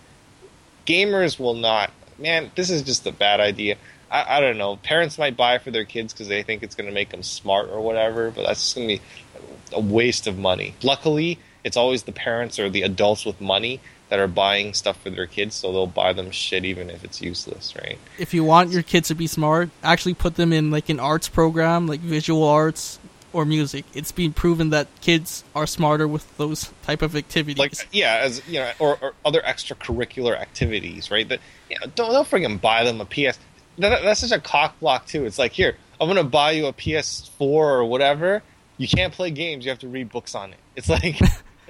gamers 0.87 1.39
will 1.39 1.55
not. 1.55 1.91
Man, 2.19 2.51
this 2.55 2.71
is 2.71 2.83
just 2.83 3.07
a 3.07 3.13
bad 3.13 3.41
idea. 3.41 3.77
I, 4.11 4.39
I 4.39 4.41
don't 4.41 4.57
know. 4.57 4.77
Parents 4.77 5.19
might 5.19 5.37
buy 5.37 5.59
for 5.59 5.71
their 5.71 5.85
kids 5.85 6.13
because 6.13 6.29
they 6.29 6.43
think 6.43 6.63
it's 6.63 6.75
going 6.75 6.89
to 6.89 6.95
make 6.95 7.11
them 7.11 7.23
smart 7.23 7.69
or 7.69 7.81
whatever, 7.81 8.31
but 8.31 8.47
that's 8.47 8.61
just 8.63 8.77
going 8.77 8.89
to 8.89 8.97
be 8.97 9.03
a 9.73 9.81
waste 9.81 10.27
of 10.27 10.39
money. 10.39 10.75
Luckily, 10.83 11.39
it's 11.65 11.77
always 11.77 12.05
the 12.05 12.13
parents 12.13 12.59
or 12.59 12.71
the 12.71 12.83
adults 12.83 13.27
with 13.27 13.41
money 13.41 13.81
that 14.09 14.19
are 14.19 14.29
buying 14.29 14.73
stuff 14.73 15.01
for 15.01 15.11
their 15.11 15.27
kids, 15.27 15.55
so 15.55 15.73
they'll 15.73 15.87
buy 15.87 16.13
them 16.13 16.31
shit 16.31 16.65
even 16.65 16.91
if 16.91 17.05
it's 17.05 17.21
useless, 17.21 17.75
right? 17.77 17.99
If 18.19 18.33
you 18.35 18.45
want 18.45 18.71
your 18.71 18.83
kids 18.83 19.09
to 19.09 19.15
be 19.15 19.27
smart, 19.27 19.71
actually 19.83 20.15
put 20.15 20.37
them 20.37 20.53
in 20.53 20.71
like 20.71 20.89
an 20.89 21.01
arts 21.01 21.29
program, 21.29 21.87
like 21.87 22.01
visual 22.01 22.45
arts 22.45 22.99
or 23.33 23.45
music. 23.45 23.85
It's 23.95 24.13
been 24.13 24.33
proven 24.33 24.71
that 24.71 24.89
kids 25.01 25.45
are 25.55 25.67
smarter 25.67 26.07
with 26.07 26.37
those 26.37 26.73
type 26.85 27.03
of 27.03 27.17
activities. 27.17 27.59
Like 27.59 27.89
yeah, 27.93 28.21
as 28.23 28.47
you 28.49 28.61
know, 28.61 28.73
or, 28.79 28.99
or 29.01 29.15
other 29.25 29.41
extracurricular 29.41 30.39
activities, 30.39 31.11
right? 31.11 31.29
That 31.29 31.41
you 31.71 31.77
know, 31.81 31.87
don't 31.95 32.13
don't 32.13 32.29
friggin' 32.29 32.61
buy 32.61 32.85
them 32.85 33.01
a 33.01 33.05
PS. 33.05 33.39
That, 33.79 34.03
that's 34.03 34.21
such 34.21 34.33
a 34.33 34.41
cock 34.41 34.79
block 34.81 35.07
too. 35.07 35.27
It's 35.27 35.39
like 35.39 35.53
here, 35.53 35.77
I'm 36.01 36.09
gonna 36.09 36.25
buy 36.25 36.53
you 36.53 36.67
a 36.67 36.73
PS4 36.73 37.41
or 37.41 37.85
whatever. 37.85 38.43
You 38.79 38.89
can't 38.89 39.13
play 39.13 39.31
games. 39.31 39.65
You 39.65 39.71
have 39.71 39.81
to 39.81 39.89
read 39.89 40.11
books 40.11 40.35
on 40.35 40.53
it. 40.53 40.59
It's 40.77 40.89
like 40.89 41.19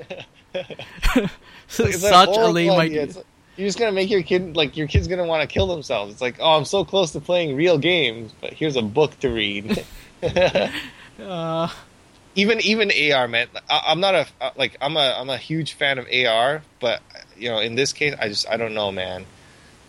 such 1.68 2.36
a 2.36 2.46
lame 2.48 2.72
idea. 2.72 3.06
Like- 3.06 3.24
you're 3.56 3.68
just 3.68 3.78
gonna 3.78 3.92
make 3.92 4.10
your 4.10 4.22
kid 4.22 4.54
like 4.54 4.76
your 4.76 4.86
kid's 4.86 5.08
gonna 5.08 5.24
want 5.24 5.40
to 5.40 5.46
kill 5.52 5.66
themselves. 5.66 6.12
It's 6.12 6.20
like, 6.20 6.36
oh, 6.40 6.58
I'm 6.58 6.66
so 6.66 6.84
close 6.84 7.12
to 7.12 7.20
playing 7.20 7.56
real 7.56 7.78
games, 7.78 8.34
but 8.40 8.52
here's 8.52 8.76
a 8.76 8.82
book 8.82 9.18
to 9.20 9.30
read. 9.30 9.84
Uh, 11.18 11.70
even 12.34 12.60
even 12.60 12.90
AR, 13.12 13.26
man. 13.26 13.48
I, 13.70 13.84
I'm 13.86 14.00
not 14.00 14.14
a 14.14 14.26
uh, 14.40 14.50
like 14.56 14.76
I'm 14.82 14.96
a 14.98 15.14
I'm 15.18 15.30
a 15.30 15.38
huge 15.38 15.72
fan 15.72 15.98
of 15.98 16.06
AR, 16.12 16.62
but 16.78 17.00
you 17.38 17.48
know, 17.48 17.58
in 17.58 17.74
this 17.74 17.94
case, 17.94 18.14
I 18.20 18.28
just 18.28 18.46
I 18.48 18.58
don't 18.58 18.74
know, 18.74 18.92
man. 18.92 19.24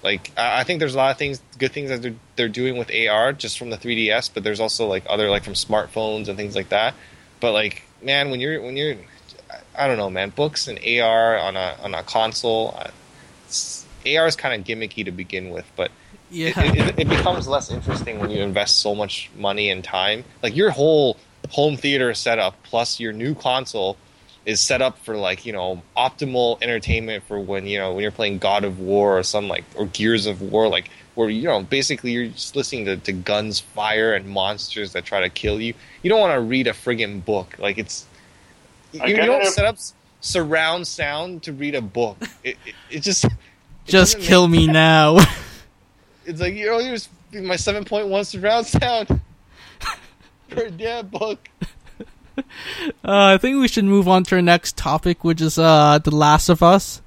Like 0.03 0.31
I, 0.37 0.61
I 0.61 0.63
think 0.63 0.79
there's 0.79 0.95
a 0.95 0.97
lot 0.97 1.11
of 1.11 1.17
things, 1.17 1.41
good 1.57 1.73
things 1.73 1.89
that 1.89 2.01
they're 2.01 2.15
they're 2.37 2.47
doing 2.49 2.77
with 2.77 2.89
AR 2.93 3.33
just 3.33 3.59
from 3.59 3.69
the 3.71 3.77
3ds, 3.77 4.31
but 4.33 4.43
there's 4.43 4.61
also 4.61 4.87
like 4.87 5.03
other 5.09 5.29
like 5.29 5.43
from 5.43 5.53
smartphones 5.53 6.29
and 6.29 6.37
things 6.37 6.55
like 6.55 6.69
that. 6.69 6.93
But 7.41 7.51
like, 7.51 7.83
man, 8.01 8.29
when 8.29 8.39
you're 8.39 8.61
when 8.61 8.77
you're 8.77 8.95
I, 9.77 9.87
don't 9.87 9.97
know, 9.97 10.09
man. 10.09 10.29
Books 10.31 10.67
and 10.67 10.79
AR 10.79 11.37
on 11.37 11.55
a 11.55 11.75
on 11.81 11.93
a 11.93 12.03
console. 12.03 12.75
Uh, 12.77 12.89
AR 14.05 14.27
is 14.27 14.35
kind 14.35 14.59
of 14.59 14.65
gimmicky 14.67 15.03
to 15.05 15.11
begin 15.11 15.49
with, 15.49 15.65
but 15.75 15.91
Yeah. 16.29 16.51
it, 16.55 16.75
it, 16.89 16.99
it 16.99 17.09
becomes 17.09 17.47
less 17.47 17.69
interesting 17.71 18.19
when 18.19 18.29
you 18.31 18.41
invest 18.41 18.77
so 18.79 18.95
much 18.95 19.29
money 19.37 19.69
and 19.69 19.83
time. 19.83 20.23
Like 20.41 20.55
your 20.55 20.69
whole 20.71 21.17
home 21.49 21.77
theater 21.77 22.13
setup 22.13 22.61
plus 22.63 22.99
your 22.99 23.13
new 23.13 23.33
console 23.35 23.97
is 24.45 24.59
set 24.61 24.81
up 24.81 24.97
for 24.99 25.15
like 25.17 25.45
you 25.45 25.51
know 25.53 25.81
optimal 25.97 26.61
entertainment 26.61 27.23
for 27.25 27.39
when 27.39 27.65
you 27.67 27.77
know 27.77 27.93
when 27.93 28.01
you're 28.01 28.11
playing 28.11 28.37
God 28.37 28.63
of 28.63 28.79
War 28.79 29.17
or 29.19 29.23
some 29.23 29.47
like 29.49 29.65
or 29.75 29.85
Gears 29.87 30.25
of 30.25 30.41
War 30.41 30.67
like 30.69 30.89
where 31.15 31.29
you 31.29 31.43
know 31.43 31.61
basically 31.63 32.11
you're 32.11 32.27
just 32.27 32.55
listening 32.55 32.85
to, 32.85 32.95
to 32.97 33.11
guns 33.11 33.59
fire 33.59 34.13
and 34.13 34.27
monsters 34.29 34.93
that 34.93 35.03
try 35.05 35.19
to 35.19 35.29
kill 35.29 35.59
you. 35.59 35.73
You 36.01 36.09
don't 36.09 36.19
want 36.21 36.33
to 36.33 36.39
read 36.41 36.67
a 36.67 36.71
friggin' 36.73 37.23
book 37.25 37.55
like 37.59 37.77
it's 37.77 38.05
you, 38.91 39.01
I 39.01 39.07
you 39.07 39.15
don't 39.17 39.41
it. 39.41 39.47
set 39.47 39.65
up 39.65 39.77
surround 40.21 40.87
sound 40.87 41.43
to 41.43 41.53
read 41.53 41.75
a 41.75 41.81
book. 41.81 42.17
It, 42.43 42.57
it, 42.65 42.75
it 42.89 42.99
just 43.01 43.25
it 43.25 43.31
Just 43.85 44.19
kill 44.19 44.47
me 44.47 44.67
now. 44.67 45.17
it's 46.25 46.41
like 46.41 46.53
you 46.55 46.65
know, 46.67 46.79
here's 46.79 47.09
my 47.33 47.55
seven 47.55 47.85
point 47.85 48.07
one 48.07 48.25
surround 48.25 48.65
sound 48.65 49.21
for 50.49 50.63
a 50.63 50.71
damn 50.71 51.07
book. 51.07 51.49
Uh, 52.37 52.43
I 53.03 53.37
think 53.37 53.59
we 53.59 53.67
should 53.67 53.85
move 53.85 54.07
on 54.07 54.23
to 54.25 54.35
our 54.35 54.41
next 54.41 54.77
topic, 54.77 55.23
which 55.23 55.41
is 55.41 55.57
uh, 55.57 55.99
The 56.03 56.11
Last 56.11 56.49
of 56.49 56.61
Us. 56.61 57.01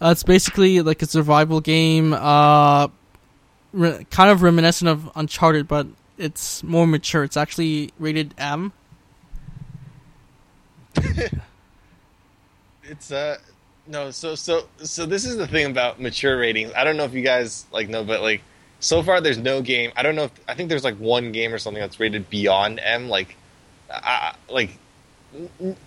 Uh, 0.00 0.08
it's 0.10 0.22
basically 0.22 0.80
like 0.80 1.02
a 1.02 1.06
survival 1.06 1.60
game, 1.60 2.14
uh, 2.14 2.88
re- 3.72 4.06
kind 4.10 4.30
of 4.30 4.42
reminiscent 4.42 4.88
of 4.88 5.10
Uncharted, 5.14 5.68
but 5.68 5.86
it's 6.16 6.62
more 6.62 6.86
mature. 6.86 7.24
It's 7.24 7.36
actually 7.36 7.90
rated 7.98 8.34
M. 8.38 8.72
It's 12.86 13.10
uh 13.10 13.38
no, 13.86 14.10
so 14.10 14.34
so 14.34 14.66
so 14.78 15.06
this 15.06 15.24
is 15.24 15.36
the 15.36 15.46
thing 15.46 15.70
about 15.70 16.00
mature 16.00 16.38
ratings. 16.38 16.72
I 16.74 16.84
don't 16.84 16.96
know 16.96 17.04
if 17.04 17.14
you 17.14 17.22
guys 17.22 17.66
like 17.72 17.88
know, 17.88 18.04
but 18.04 18.22
like 18.22 18.42
so 18.80 19.02
far 19.02 19.20
there's 19.20 19.38
no 19.38 19.62
game. 19.62 19.92
I 19.96 20.02
don't 20.02 20.14
know 20.14 20.24
if 20.24 20.32
I 20.48 20.54
think 20.54 20.68
there's 20.68 20.84
like 20.84 20.96
one 20.96 21.32
game 21.32 21.52
or 21.52 21.58
something 21.58 21.80
that's 21.80 21.98
rated 22.00 22.28
beyond 22.30 22.80
M. 22.82 23.08
Like, 23.08 23.36
uh, 23.90 24.32
like 24.48 24.70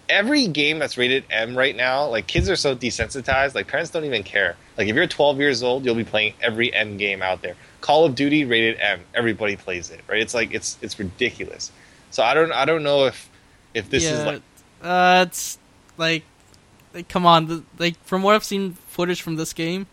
every 0.10 0.48
game 0.48 0.80
that's 0.80 0.98
rated 0.98 1.24
M 1.30 1.58
right 1.58 1.76
now, 1.76 2.08
like 2.08 2.28
kids 2.28 2.50
are 2.50 2.56
so 2.56 2.76
desensitized. 2.76 3.56
Like 3.56 3.68
parents 3.68 3.92
don't 3.92 4.06
even 4.06 4.24
care. 4.24 4.56
Like 4.78 4.88
if 4.88 4.96
you're 4.96 5.08
12 5.08 5.40
years 5.40 5.64
old, 5.64 5.86
you'll 5.86 5.96
be 5.96 6.04
playing 6.04 6.34
every 6.42 6.74
M 6.74 6.98
game 6.98 7.22
out 7.22 7.42
there. 7.42 7.56
Call 7.82 8.06
of 8.06 8.16
Duty 8.16 8.46
rated 8.46 8.80
M. 8.80 9.02
Everybody 9.14 9.56
plays 9.56 9.90
it, 9.90 10.02
right? 10.08 10.22
It's 10.22 10.34
like 10.34 10.54
it's 10.54 10.78
it's 10.82 11.00
ridiculous. 11.00 11.72
So 12.12 12.24
I 12.24 12.34
don't 12.34 12.52
I 12.52 12.66
don't 12.66 12.84
know 12.84 13.06
if 13.06 13.30
if 13.74 13.90
this 13.90 14.04
yeah, 14.04 14.14
is 14.14 14.26
like 14.26 14.42
uh, 14.82 15.26
it's 15.28 15.58
like, 15.98 16.24
like, 16.94 17.08
come 17.08 17.26
on, 17.26 17.48
the, 17.48 17.64
like 17.78 18.02
from 18.06 18.24
what 18.24 18.36
I've 18.36 18.44
seen 18.44 18.74
footage 18.88 19.22
from 19.22 19.36
this 19.36 19.54
game, 19.54 19.88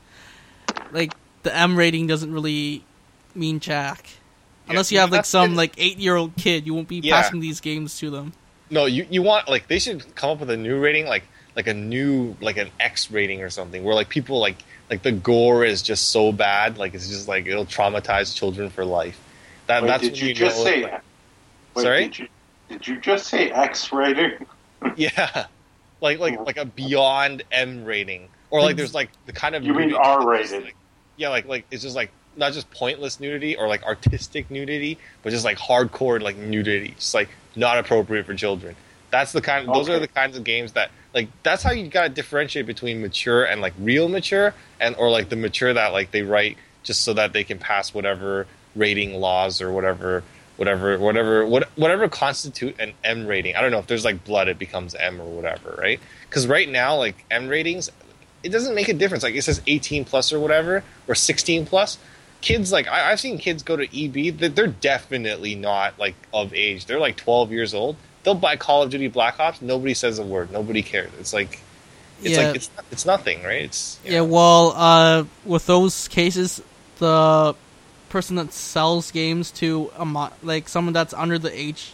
like 0.93 1.13
the 1.43 1.55
M 1.55 1.77
rating 1.77 2.07
doesn't 2.07 2.33
really 2.33 2.85
mean 3.35 3.61
jack. 3.61 4.07
Unless 4.69 4.91
you 4.93 4.99
have 4.99 5.13
like 5.13 5.27
some 5.27 5.55
like 5.57 5.75
eight 5.77 5.99
year 5.99 6.17
old 6.17 6.37
kid, 6.37 6.67
you 6.67 6.73
won't 6.75 6.89
be 6.89 6.97
Yeah. 6.97 7.21
passing 7.21 7.41
these 7.41 7.61
games 7.61 7.99
to 7.99 8.09
them. 8.11 8.33
No, 8.71 8.87
you 8.87 9.07
you 9.11 9.23
want 9.23 9.47
like 9.49 9.69
they 9.69 9.79
should 9.79 10.15
come 10.15 10.31
up 10.31 10.41
with 10.41 10.49
a 10.51 10.57
new 10.57 10.79
rating, 10.81 11.05
like 11.07 11.25
like 11.55 11.67
a 11.67 11.75
new 11.75 12.35
like 12.41 12.57
an 12.57 12.71
X 12.81 13.11
rating 13.11 13.43
or 13.43 13.51
something, 13.51 13.85
where 13.85 13.95
like 13.95 14.09
people 14.09 14.39
like 14.41 14.57
like 14.89 15.03
the 15.03 15.13
gore 15.13 15.65
is 15.67 15.83
just 15.83 16.09
so 16.09 16.33
bad, 16.33 16.79
like 16.79 16.95
it's 16.95 17.09
just 17.09 17.29
like 17.29 17.47
it'll 17.47 17.67
traumatize 17.67 18.35
children 18.35 18.71
for 18.71 18.85
life. 18.87 19.21
That 19.67 19.83
Wait, 19.83 19.89
that's 19.89 20.03
did 20.03 20.13
when 20.13 20.21
you 20.23 20.29
you 20.29 20.35
just 20.35 20.59
know, 20.59 20.65
say? 20.65 20.83
like- 20.85 21.03
Wait, 21.75 21.83
Sorry? 21.83 22.05
Did 22.09 22.19
you, 22.21 22.29
did 22.71 22.89
you 22.89 23.01
just 23.01 23.27
say 23.27 23.51
X 23.51 23.93
rating? 23.93 24.47
yeah, 24.97 25.47
like 26.01 26.19
like 26.19 26.39
like 26.41 26.57
a 26.57 26.65
beyond 26.65 27.43
M 27.53 27.85
rating, 27.85 28.29
or 28.51 28.61
like 28.61 28.77
there's 28.77 28.95
like 28.95 29.11
the 29.27 29.33
kind 29.33 29.55
of 29.55 29.65
You 29.65 29.75
mean 29.75 29.95
R 29.95 30.27
rated? 30.27 30.65
like- 30.65 30.77
yeah, 31.17 31.29
like 31.29 31.47
like 31.47 31.67
it's 31.71 31.83
just 31.83 31.97
like 31.97 32.11
not 32.37 32.53
just 32.53 32.71
pointless 32.71 33.21
nudity 33.21 33.57
or 33.57 33.69
like 33.69 33.85
artistic 33.85 34.51
nudity, 34.51 34.99
but 35.23 35.31
just 35.31 35.45
like 35.45 35.59
hardcore 35.59 36.21
like 36.21 36.37
nudity, 36.37 36.95
just 36.97 37.15
like 37.15 37.29
not 37.57 37.79
appropriate 37.79 38.27
for 38.27 38.35
children. 38.35 38.75
That's 39.11 39.31
the 39.33 39.41
kind. 39.41 39.69
Those 39.69 39.89
are 39.89 40.01
the 40.01 40.09
kinds 40.09 40.37
of 40.37 40.43
games 40.43 40.73
that 40.73 40.91
like. 41.15 41.29
That's 41.45 41.63
how 41.63 41.71
you 41.71 41.87
gotta 41.89 42.09
differentiate 42.09 42.67
between 42.67 43.01
mature 43.01 43.45
and 43.45 43.61
like 43.61 43.75
real 43.79 44.09
mature, 44.09 44.55
and 44.81 44.97
or 44.97 45.09
like 45.11 45.29
the 45.29 45.37
mature 45.37 45.73
that 45.73 45.93
like 45.93 46.11
they 46.11 46.23
write 46.23 46.59
just 46.83 47.03
so 47.03 47.13
that 47.15 47.33
they 47.33 47.45
can 47.45 47.59
pass 47.59 47.95
whatever 47.95 48.47
rating 48.75 49.15
laws 49.15 49.63
or 49.63 49.71
whatever, 49.71 50.25
whatever, 50.57 50.99
whatever, 50.99 51.47
what, 51.47 51.69
whatever 51.77 52.09
constitute 52.09 52.79
an 52.79 52.93
M 53.03 53.27
rating. 53.27 53.57
I 53.57 53.61
don't 53.61 53.71
know 53.71 53.79
if 53.79 53.87
there's 53.87 54.05
like 54.05 54.25
blood, 54.25 54.49
it 54.49 54.59
becomes 54.59 54.95
M 54.95 55.21
or 55.21 55.25
whatever, 55.27 55.77
right? 55.81 56.01
Because 56.29 56.47
right 56.47 56.69
now, 56.69 56.97
like 56.97 57.25
M 57.31 57.49
ratings, 57.49 57.91
it 58.43 58.51
doesn't 58.51 58.75
make 58.75 58.89
a 58.89 58.95
difference. 58.95 59.23
Like 59.23 59.35
it 59.35 59.43
says 59.43 59.61
18 59.67 60.05
plus 60.05 60.33
or 60.33 60.39
whatever, 60.41 60.85
or 61.09 61.15
16 61.15 61.67
plus. 61.67 61.99
Kids 62.41 62.71
like 62.73 62.87
I, 62.89 63.11
I've 63.11 63.21
seen 63.21 63.39
kids 63.39 63.63
go 63.63 63.77
to 63.77 63.85
EB. 63.85 64.37
They're, 64.39 64.49
they're 64.51 64.67
definitely 64.67 65.55
not 65.55 65.99
like 65.99 66.15
of 66.33 66.53
age. 66.53 66.85
They're 66.87 67.01
like 67.01 67.17
12 67.17 67.53
years 67.53 67.73
old. 67.73 67.97
They'll 68.23 68.35
buy 68.35 68.57
Call 68.57 68.83
of 68.83 68.91
Duty 68.91 69.09
Black 69.09 69.41
Ops. 69.41 69.61
Nobody 69.63 69.95
says 69.95 70.19
a 70.19 70.23
word. 70.25 70.51
Nobody 70.53 70.83
cares. 70.83 71.11
It's 71.19 71.33
like 71.33 71.61
it's 72.23 72.37
Yeah. 72.37 72.47
like 72.47 72.57
it's 72.57 72.71
it's 72.93 73.07
nothing, 73.07 73.43
right? 73.43 73.65
It's 73.65 73.99
you 74.05 74.13
Yeah, 74.13 74.21
well, 74.23 74.73
uh, 74.77 75.25
with 75.47 75.67
those 75.67 76.07
cases, 76.09 76.61
the 76.99 77.55
person 78.15 78.37
that 78.37 78.53
sells 78.53 79.11
games 79.11 79.51
to 79.51 79.91
a 79.99 80.05
mo- 80.05 80.33
like 80.43 80.69
someone 80.69 80.93
that's 80.95 81.13
under 81.13 81.37
the 81.39 81.51
age 81.59 81.93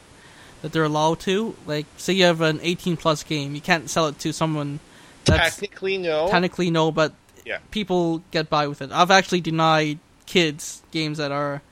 that 0.62 0.70
they're 0.72 0.84
allowed 0.84 1.18
to, 1.20 1.56
like, 1.66 1.86
say 1.96 2.12
you 2.12 2.24
have 2.24 2.42
an 2.42 2.60
18 2.62 2.98
plus 2.98 3.22
game, 3.22 3.54
you 3.54 3.62
can't 3.62 3.88
sell 3.88 4.06
it 4.08 4.18
to 4.18 4.30
someone 4.30 4.78
that's 5.24 5.54
technically 5.56 5.96
no. 5.96 6.28
technically 6.28 6.70
no, 6.70 6.92
but 6.92 7.14
Yeah. 7.46 7.58
people 7.70 8.22
get 8.30 8.50
by 8.50 8.66
with 8.68 8.82
it. 8.82 8.90
I've 8.92 9.10
actually 9.10 9.40
denied 9.40 9.98
kids 10.26 10.82
games 10.90 11.16
that 11.18 11.32
are 11.32 11.62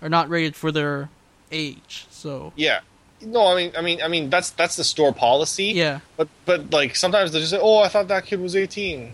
are 0.00 0.08
not 0.08 0.30
rated 0.30 0.54
for 0.54 0.70
their 0.70 1.08
age. 1.50 2.06
So 2.10 2.52
Yeah. 2.56 2.80
No, 3.20 3.48
I 3.48 3.56
mean, 3.56 3.72
I 3.76 3.82
mean, 3.82 4.00
I 4.00 4.06
mean, 4.06 4.30
that's 4.30 4.50
that's 4.50 4.76
the 4.76 4.84
store 4.84 5.12
policy. 5.12 5.72
yeah, 5.74 5.98
But 6.16 6.28
but 6.46 6.70
like 6.72 6.94
sometimes 6.94 7.32
they 7.32 7.40
just 7.40 7.50
say, 7.50 7.58
"Oh, 7.60 7.78
I 7.80 7.88
thought 7.88 8.06
that 8.06 8.26
kid 8.26 8.40
was 8.40 8.54
18." 8.54 9.10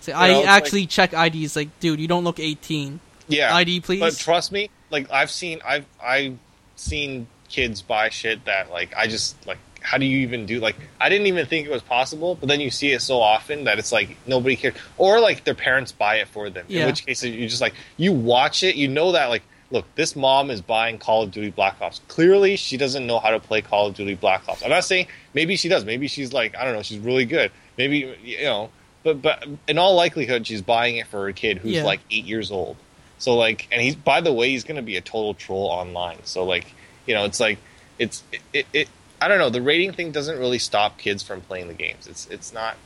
See, 0.00 0.12
know, 0.12 0.18
I 0.18 0.28
it's 0.28 0.46
actually 0.46 0.84
check 0.86 1.14
IDs. 1.14 1.56
Like, 1.56 1.70
dude, 1.80 1.98
you 1.98 2.06
don't 2.06 2.22
look 2.24 2.38
18. 2.38 3.00
Yeah. 3.28 3.54
ID, 3.54 3.80
please. 3.80 4.00
But 4.00 4.16
trust 4.16 4.52
me, 4.52 4.70
like 4.90 5.10
I've 5.10 5.30
seen 5.30 5.60
I've 5.64 5.86
I've 6.02 6.38
seen 6.76 7.26
kids 7.48 7.82
buy 7.82 8.08
shit 8.10 8.44
that 8.44 8.70
like 8.70 8.94
I 8.96 9.06
just 9.06 9.46
like 9.46 9.58
how 9.80 9.98
do 9.98 10.04
you 10.04 10.18
even 10.18 10.46
do 10.46 10.58
like 10.58 10.76
I 11.00 11.08
didn't 11.08 11.26
even 11.28 11.46
think 11.46 11.66
it 11.66 11.70
was 11.70 11.82
possible, 11.82 12.34
but 12.34 12.48
then 12.48 12.60
you 12.60 12.70
see 12.70 12.92
it 12.92 13.00
so 13.02 13.20
often 13.20 13.64
that 13.64 13.78
it's 13.78 13.92
like 13.92 14.16
nobody 14.26 14.56
cares 14.56 14.74
or 14.98 15.20
like 15.20 15.44
their 15.44 15.54
parents 15.54 15.92
buy 15.92 16.16
it 16.16 16.28
for 16.28 16.50
them. 16.50 16.66
Yeah. 16.68 16.82
In 16.82 16.86
which 16.88 17.06
case 17.06 17.22
you 17.22 17.48
just 17.48 17.60
like 17.60 17.74
you 17.96 18.12
watch 18.12 18.62
it, 18.62 18.76
you 18.76 18.88
know 18.88 19.12
that 19.12 19.26
like 19.26 19.42
look, 19.72 19.84
this 19.96 20.14
mom 20.14 20.50
is 20.50 20.60
buying 20.62 20.96
Call 20.98 21.24
of 21.24 21.32
Duty 21.32 21.50
Black 21.50 21.80
Ops. 21.80 22.00
Clearly 22.08 22.56
she 22.56 22.76
doesn't 22.76 23.04
know 23.06 23.18
how 23.18 23.30
to 23.30 23.40
play 23.40 23.62
Call 23.62 23.86
of 23.88 23.94
Duty 23.94 24.14
Black 24.14 24.48
Ops. 24.48 24.62
I'm 24.62 24.70
not 24.70 24.84
saying 24.84 25.06
maybe 25.34 25.56
she 25.56 25.68
does. 25.68 25.84
Maybe 25.84 26.08
she's 26.08 26.32
like 26.32 26.56
I 26.56 26.64
don't 26.64 26.74
know, 26.74 26.82
she's 26.82 26.98
really 26.98 27.24
good. 27.24 27.50
Maybe 27.78 28.16
you 28.24 28.42
know, 28.44 28.70
but 29.04 29.22
but 29.22 29.46
in 29.68 29.78
all 29.78 29.94
likelihood 29.94 30.46
she's 30.46 30.62
buying 30.62 30.96
it 30.96 31.06
for 31.06 31.26
her 31.26 31.32
kid 31.32 31.58
who's 31.58 31.72
Yeah. 31.74 31.84
like 31.84 32.00
8 32.10 32.24
years 32.24 32.50
old. 32.50 32.76
So 33.18 33.34
like, 33.36 33.66
and 33.72 33.80
he's 33.80 33.96
by 33.96 34.20
the 34.20 34.32
way, 34.32 34.50
he's 34.50 34.64
going 34.64 34.76
to 34.76 34.82
be 34.82 34.96
a 34.96 35.00
total 35.00 35.34
troll 35.34 35.66
online. 35.66 36.18
So 36.24 36.44
like, 36.44 36.72
you 37.06 37.14
know, 37.14 37.24
it's 37.24 37.40
like, 37.40 37.58
it's 37.98 38.22
it, 38.32 38.40
it, 38.52 38.66
it. 38.72 38.88
I 39.20 39.28
don't 39.28 39.38
know. 39.38 39.48
The 39.50 39.62
rating 39.62 39.92
thing 39.92 40.12
doesn't 40.12 40.38
really 40.38 40.58
stop 40.58 40.98
kids 40.98 41.22
from 41.22 41.40
playing 41.40 41.68
the 41.68 41.74
games. 41.74 42.06
It's 42.06 42.26
it's 42.26 42.52
not. 42.52 42.76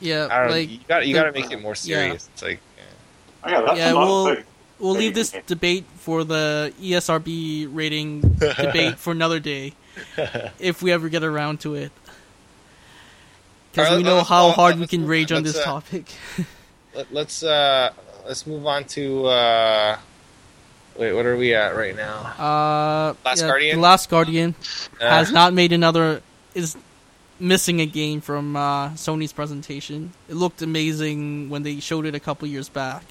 Yeah, 0.00 0.28
I 0.30 0.38
don't 0.40 0.48
know. 0.48 0.54
like 0.56 0.70
You 0.70 0.78
got 0.88 1.06
you 1.06 1.14
got 1.14 1.24
to 1.24 1.32
make 1.32 1.50
it 1.50 1.60
more 1.60 1.74
serious. 1.74 2.28
It's 2.32 2.42
like, 2.42 2.60
yeah. 2.76 2.82
Oh, 3.44 3.50
yeah, 3.50 3.60
that's 3.62 3.78
Yeah, 3.78 3.92
we'll- 3.94 4.34
thing. 4.34 4.44
we'll 4.78 4.94
leave 4.94 5.14
this 5.14 5.34
debate 5.46 5.84
for 5.96 6.24
the 6.24 6.72
ESRB 6.80 7.68
rating 7.72 8.20
debate 8.38 8.98
for 8.98 9.10
another 9.12 9.40
day, 9.40 9.72
if 10.58 10.82
we 10.82 10.92
ever 10.92 11.08
get 11.08 11.24
around 11.24 11.60
to 11.60 11.74
it. 11.74 11.90
Because 13.72 13.88
Alright, 13.88 14.04
we 14.04 14.08
know 14.08 14.22
how 14.22 14.50
hard 14.50 14.78
we 14.78 14.86
can 14.86 15.04
rage 15.06 15.32
on 15.32 15.42
this 15.42 15.58
uh, 15.58 15.64
topic. 15.64 16.06
Let, 16.94 17.12
let's 17.12 17.42
uh 17.42 17.92
let's 18.26 18.46
move 18.46 18.66
on 18.66 18.84
to 18.84 19.26
uh. 19.26 19.98
Wait, 20.96 21.12
what 21.12 21.26
are 21.26 21.36
we 21.36 21.52
at 21.54 21.74
right 21.74 21.96
now? 21.96 22.18
Uh, 22.38 23.14
Last 23.24 23.40
yeah, 23.40 23.48
Guardian? 23.48 23.76
The 23.76 23.82
Last 23.82 24.08
Guardian 24.08 24.54
Uh, 25.00 25.08
has 25.10 25.32
not 25.32 25.52
made 25.52 25.72
another. 25.72 26.22
Is 26.54 26.76
missing 27.40 27.80
a 27.80 27.86
game 27.86 28.20
from 28.20 28.54
uh, 28.54 28.90
Sony's 28.90 29.32
presentation. 29.32 30.12
It 30.28 30.34
looked 30.36 30.62
amazing 30.62 31.50
when 31.50 31.64
they 31.64 31.80
showed 31.80 32.06
it 32.06 32.14
a 32.14 32.20
couple 32.20 32.46
years 32.46 32.68
back, 32.68 33.02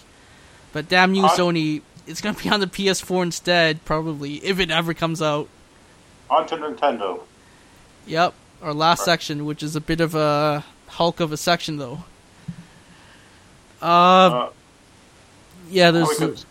but 0.71 0.87
damn 0.87 1.13
you, 1.13 1.25
Uh, 1.25 1.29
Sony! 1.35 1.81
It's 2.07 2.21
gonna 2.21 2.37
be 2.37 2.49
on 2.49 2.61
the 2.61 2.67
PS4 2.67 3.23
instead, 3.23 3.83
probably 3.83 4.35
if 4.45 4.59
it 4.59 4.71
ever 4.71 4.93
comes 4.93 5.21
out. 5.21 5.49
On 6.29 6.47
to 6.47 6.55
Nintendo. 6.55 7.19
Yep, 8.07 8.33
our 8.61 8.73
last 8.73 9.03
section, 9.03 9.43
which 9.45 9.61
is 9.61 9.75
a 9.75 9.81
bit 9.81 9.99
of 9.99 10.15
a 10.15 10.63
hulk 10.87 11.19
of 11.19 11.33
a 11.33 11.37
section, 11.37 11.77
though. 11.77 12.03
Uh, 13.81 13.85
Uh, 13.85 14.49
yeah, 15.69 15.91
there's 15.91 16.09
could, 16.17 16.43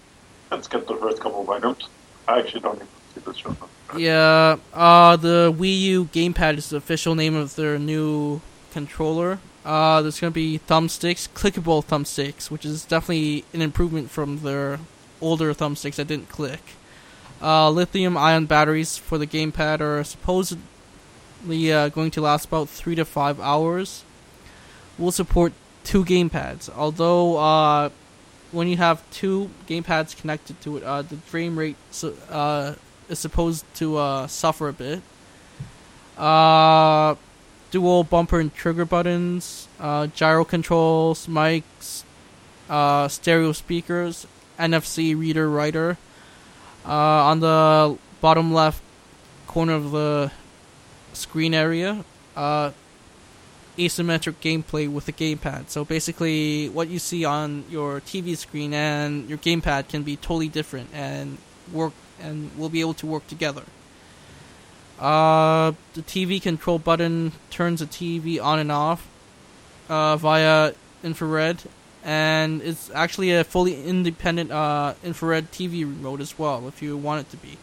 let's 0.51 0.69
get 0.69 0.87
the 0.87 0.97
first 0.97 1.21
couple 1.21 1.43
of 1.43 1.51
items. 1.51 1.89
I 2.29 2.41
actually 2.41 2.61
don't 2.61 2.77
even 2.77 2.89
see 3.15 3.21
this 3.21 3.37
show. 3.37 3.57
yeah, 3.97 4.57
uh, 4.73 5.17
the 5.17 5.55
Wii 5.57 5.81
U 5.81 6.05
gamepad 6.07 6.59
is 6.59 6.71
the 6.71 6.77
official 6.77 7.15
name 7.15 7.35
of 7.35 7.57
their 7.57 7.79
new 7.79 8.41
controller. 8.73 9.39
Uh, 9.65 10.03
there's 10.03 10.19
going 10.19 10.33
to 10.33 10.35
be 10.35 10.59
thumbsticks, 10.59 11.29
clickable 11.29 11.85
thumbsticks, 11.85 12.51
which 12.51 12.65
is 12.65 12.85
definitely 12.85 13.45
an 13.53 13.63
improvement 13.63 14.11
from 14.11 14.41
their 14.41 14.81
older 15.21 15.55
thumbsticks 15.55 15.97
that 15.97 16.09
didn't 16.09 16.29
click. 16.29 16.61
Uh, 17.41 17.71
lithium 17.71 18.17
ion 18.17 18.47
batteries 18.47 18.97
for 18.97 19.19
the 19.19 19.27
gamepad 19.27 19.81
are 19.81 20.03
supposedly 20.05 21.73
uh, 21.73 21.89
going 21.89 22.11
to 22.11 22.21
last 22.21 22.47
about 22.47 22.69
three 22.69 22.95
to 22.95 23.05
five 23.05 23.41
hours. 23.41 24.05
Will 24.99 25.13
support 25.13 25.53
two 25.85 26.05
gamepads, 26.05 26.71
although 26.77 27.39
uh, 27.39 27.91
when 28.53 28.69
you 28.69 28.77
have 28.77 29.03
two 29.11 29.51
gamepads 29.67 30.17
connected 30.17 30.61
to 30.63 30.77
it, 30.77 30.83
uh, 30.85 31.03
the 31.03 31.17
frame 31.17 31.59
rate 31.59 31.77
uh, 32.31 32.75
is 33.09 33.19
supposed 33.19 33.65
to 33.77 33.97
uh, 33.97 34.27
suffer 34.27 34.69
a 34.69 34.73
bit. 34.73 35.03
Uh, 36.17 37.17
dual 37.71 38.05
bumper 38.05 38.39
and 38.39 38.55
trigger 38.55 38.85
buttons, 38.85 39.67
uh, 39.81 40.07
gyro 40.09 40.45
controls, 40.45 41.27
mics, 41.27 42.05
uh, 42.69 43.09
stereo 43.09 43.53
speakers, 43.53 44.27
NFC 44.59 45.19
reader 45.19 45.49
writer. 45.49 45.97
Uh, 46.87 46.91
on 47.31 47.41
the 47.41 47.97
bottom 48.21 48.53
left 48.53 48.83
corner 49.47 49.75
of 49.75 49.91
the 49.91 50.31
screen 51.13 51.55
area, 51.55 52.05
uh, 52.37 52.71
asymmetric 53.79 54.35
gameplay 54.41 54.91
with 54.91 55.07
the 55.07 55.13
gamepad. 55.13 55.69
So 55.71 55.85
basically, 55.85 56.69
what 56.69 56.89
you 56.89 56.99
see 56.99 57.25
on 57.25 57.65
your 57.71 58.01
TV 58.01 58.37
screen 58.37 58.75
and 58.75 59.29
your 59.29 59.39
gamepad 59.39 59.89
can 59.89 60.03
be 60.03 60.17
totally 60.17 60.49
different 60.49 60.91
and 60.93 61.39
work 61.73 61.93
and 62.21 62.51
will 62.57 62.69
be 62.69 62.81
able 62.81 62.95
to 62.95 63.07
work 63.07 63.27
together. 63.27 63.65
Uh, 64.99 65.73
the 65.95 66.03
TV 66.03 66.41
control 66.41 66.79
button 66.79 67.33
turns 67.51 67.81
the 67.81 67.87
TV 67.87 68.41
on 68.43 68.59
and 68.59 68.71
off 68.71 69.09
uh, 69.89 70.17
via 70.17 70.75
infrared, 71.03 71.63
and 72.05 72.63
it's 72.63 72.91
actually 72.95 73.33
a 73.33 73.43
fully 73.43 73.85
independent 73.85 74.53
uh, 74.53 74.95
infrared 75.03 75.51
TV 75.51 75.81
remote 75.81 76.21
as 76.21 76.39
well, 76.39 76.69
if 76.69 76.83
you 76.83 76.97
want 76.97 77.27
it 77.27 77.31
to 77.31 77.37
be. 77.39 77.59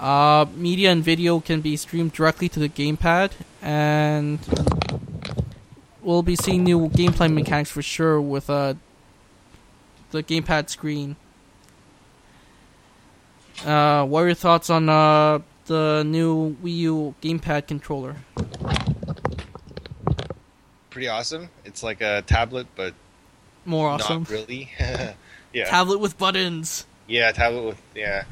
Uh, 0.00 0.46
media 0.54 0.90
and 0.90 1.04
video 1.04 1.40
can 1.40 1.60
be 1.60 1.76
streamed 1.76 2.12
directly 2.12 2.48
to 2.48 2.58
the 2.58 2.70
gamepad, 2.70 3.32
and 3.60 4.38
we'll 6.00 6.22
be 6.22 6.34
seeing 6.34 6.64
new 6.64 6.88
gameplay 6.88 7.30
mechanics 7.30 7.70
for 7.70 7.82
sure 7.82 8.18
with 8.18 8.48
uh, 8.48 8.72
the 10.10 10.22
gamepad 10.22 10.70
screen. 10.70 11.16
Uh, 13.64 14.06
what 14.06 14.20
are 14.22 14.26
your 14.28 14.34
thoughts 14.34 14.70
on 14.70 14.88
uh, 14.88 15.38
the 15.66 16.02
new 16.06 16.56
Wii 16.64 16.76
U 16.78 17.14
gamepad 17.20 17.66
controller? 17.66 18.16
Pretty 20.88 21.08
awesome. 21.08 21.50
It's 21.66 21.82
like 21.82 22.00
a 22.00 22.22
tablet, 22.22 22.66
but 22.74 22.94
More 23.66 23.90
awesome. 23.90 24.20
not 24.20 24.30
really. 24.30 24.70
yeah, 24.80 25.64
Tablet 25.66 25.98
with 25.98 26.16
buttons. 26.16 26.86
yeah, 27.06 27.30
tablet 27.32 27.64
with 27.66 27.82
yeah. 27.94 28.24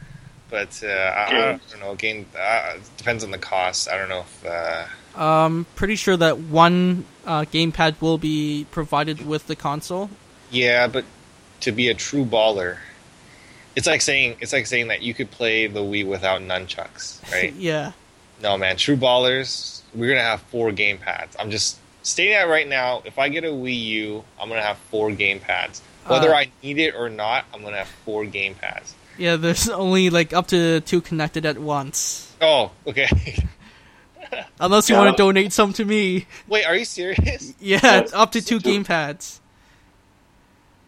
But 0.50 0.82
uh, 0.82 0.86
I, 0.88 1.24
I 1.30 1.60
don't 1.70 1.80
know. 1.80 1.94
Game 1.94 2.26
uh, 2.38 2.74
depends 2.96 3.22
on 3.24 3.30
the 3.30 3.38
cost. 3.38 3.88
I 3.88 3.98
don't 3.98 4.08
know 4.08 4.20
if 4.20 4.46
uh, 4.46 5.20
Um, 5.22 5.66
pretty 5.74 5.96
sure 5.96 6.16
that 6.16 6.38
one 6.38 7.04
uh, 7.26 7.42
gamepad 7.42 8.00
will 8.00 8.18
be 8.18 8.66
provided 8.70 9.26
with 9.26 9.46
the 9.46 9.56
console. 9.56 10.08
Yeah, 10.50 10.86
but 10.86 11.04
to 11.60 11.72
be 11.72 11.88
a 11.88 11.94
true 11.94 12.24
baller, 12.24 12.78
it's 13.76 13.86
like 13.86 14.00
saying 14.00 14.36
it's 14.40 14.52
like 14.52 14.66
saying 14.66 14.88
that 14.88 15.02
you 15.02 15.12
could 15.12 15.30
play 15.30 15.66
the 15.66 15.80
Wii 15.80 16.06
without 16.06 16.40
nunchucks, 16.40 17.20
right? 17.32 17.52
yeah. 17.52 17.92
no, 18.42 18.56
man, 18.56 18.76
true 18.76 18.96
ballers, 18.96 19.82
we're 19.94 20.08
gonna 20.08 20.22
have 20.22 20.40
four 20.42 20.72
game 20.72 20.96
pads. 20.98 21.36
I'm 21.38 21.50
just 21.50 21.78
stating 22.02 22.32
that 22.32 22.48
right 22.48 22.66
now. 22.66 23.02
If 23.04 23.18
I 23.18 23.28
get 23.28 23.44
a 23.44 23.48
Wii 23.48 23.78
U, 23.84 24.24
I'm 24.40 24.48
gonna 24.48 24.62
have 24.62 24.78
four 24.90 25.10
game 25.12 25.40
pads. 25.40 25.82
Whether 26.06 26.32
Uh, 26.32 26.38
I 26.38 26.50
need 26.62 26.78
it 26.78 26.94
or 26.94 27.10
not, 27.10 27.44
I'm 27.52 27.62
gonna 27.62 27.76
have 27.76 27.88
four 28.06 28.24
game 28.24 28.54
pads. 28.54 28.94
Yeah, 29.19 29.36
there's 29.36 29.69
only 29.85 30.11
like 30.11 30.32
up 30.32 30.47
to 30.49 30.81
two 30.81 31.01
connected 31.01 31.45
at 31.45 31.59
once. 31.59 32.35
Oh, 32.40 32.70
okay. 32.86 33.09
Unless 34.61 34.89
you 34.89 34.95
Yeah. 34.97 35.05
want 35.05 35.16
to 35.16 35.23
donate 35.23 35.53
some 35.53 35.73
to 35.74 35.85
me. 35.85 36.27
Wait, 36.47 36.65
are 36.65 36.77
you 36.77 36.85
serious? 36.85 37.55
Yeah, 37.61 37.81
Yes. 37.82 38.12
up 38.12 38.32
to 38.32 38.43
two 38.43 38.61
Two. 38.61 38.69
gamepads. 38.70 39.40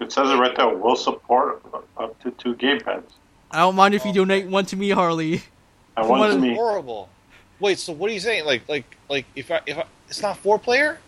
It 0.00 0.12
says 0.12 0.30
it 0.30 0.36
right 0.36 0.54
there. 0.56 0.68
Will 0.68 0.96
support 0.96 1.62
up 1.98 2.18
to 2.22 2.30
two 2.32 2.54
gamepads. 2.54 3.04
I 3.50 3.58
don't 3.58 3.74
mind 3.76 3.94
if 3.94 4.04
you 4.04 4.10
Oh. 4.12 4.14
donate 4.14 4.46
one 4.46 4.64
to 4.66 4.76
me, 4.76 4.90
Harley. 4.90 5.42
And 5.96 6.08
What 6.08 6.20
one 6.20 6.30
to 6.30 6.36
is- 6.36 6.42
me. 6.42 6.54
Horrible. 6.54 7.08
Wait, 7.58 7.78
so 7.78 7.92
what 7.92 8.10
are 8.10 8.14
you 8.14 8.20
saying? 8.20 8.46
Like, 8.46 8.66
like, 8.68 8.96
like, 9.10 9.26
if 9.36 9.50
I, 9.50 9.60
if 9.66 9.76
I, 9.76 9.84
it's 10.08 10.22
not 10.22 10.38
four 10.38 10.58
player? 10.58 10.98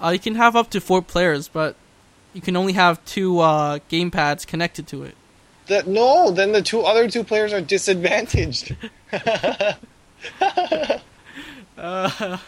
Uh, 0.00 0.10
you 0.10 0.18
can 0.20 0.36
have 0.36 0.54
up 0.54 0.70
to 0.70 0.80
four 0.80 1.02
players, 1.02 1.48
but 1.48 1.74
you 2.32 2.40
can 2.40 2.54
only 2.56 2.74
have 2.74 3.04
two 3.04 3.40
uh, 3.40 3.80
gamepads 3.90 4.46
connected 4.46 4.86
to 4.88 5.02
it. 5.02 5.16
That 5.68 5.86
no, 5.86 6.30
then 6.30 6.52
the 6.52 6.62
two 6.62 6.80
other 6.82 7.08
two 7.08 7.24
players 7.24 7.52
are 7.52 7.60
disadvantaged. 7.60 8.76
Uh, 11.78 12.38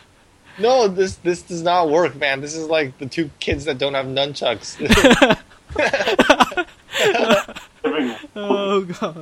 No, 0.59 0.89
this 0.89 1.15
this 1.17 1.41
does 1.43 1.63
not 1.63 1.89
work, 1.89 2.17
man. 2.17 2.41
This 2.41 2.55
is 2.55 2.67
like 2.67 2.99
the 2.99 3.07
two 3.07 3.31
kids 3.41 3.65
that 3.67 3.79
don't 3.79 3.95
have 3.95 4.07
nunchucks. 4.07 4.77
Oh 8.37 8.83
gosh. 8.83 9.15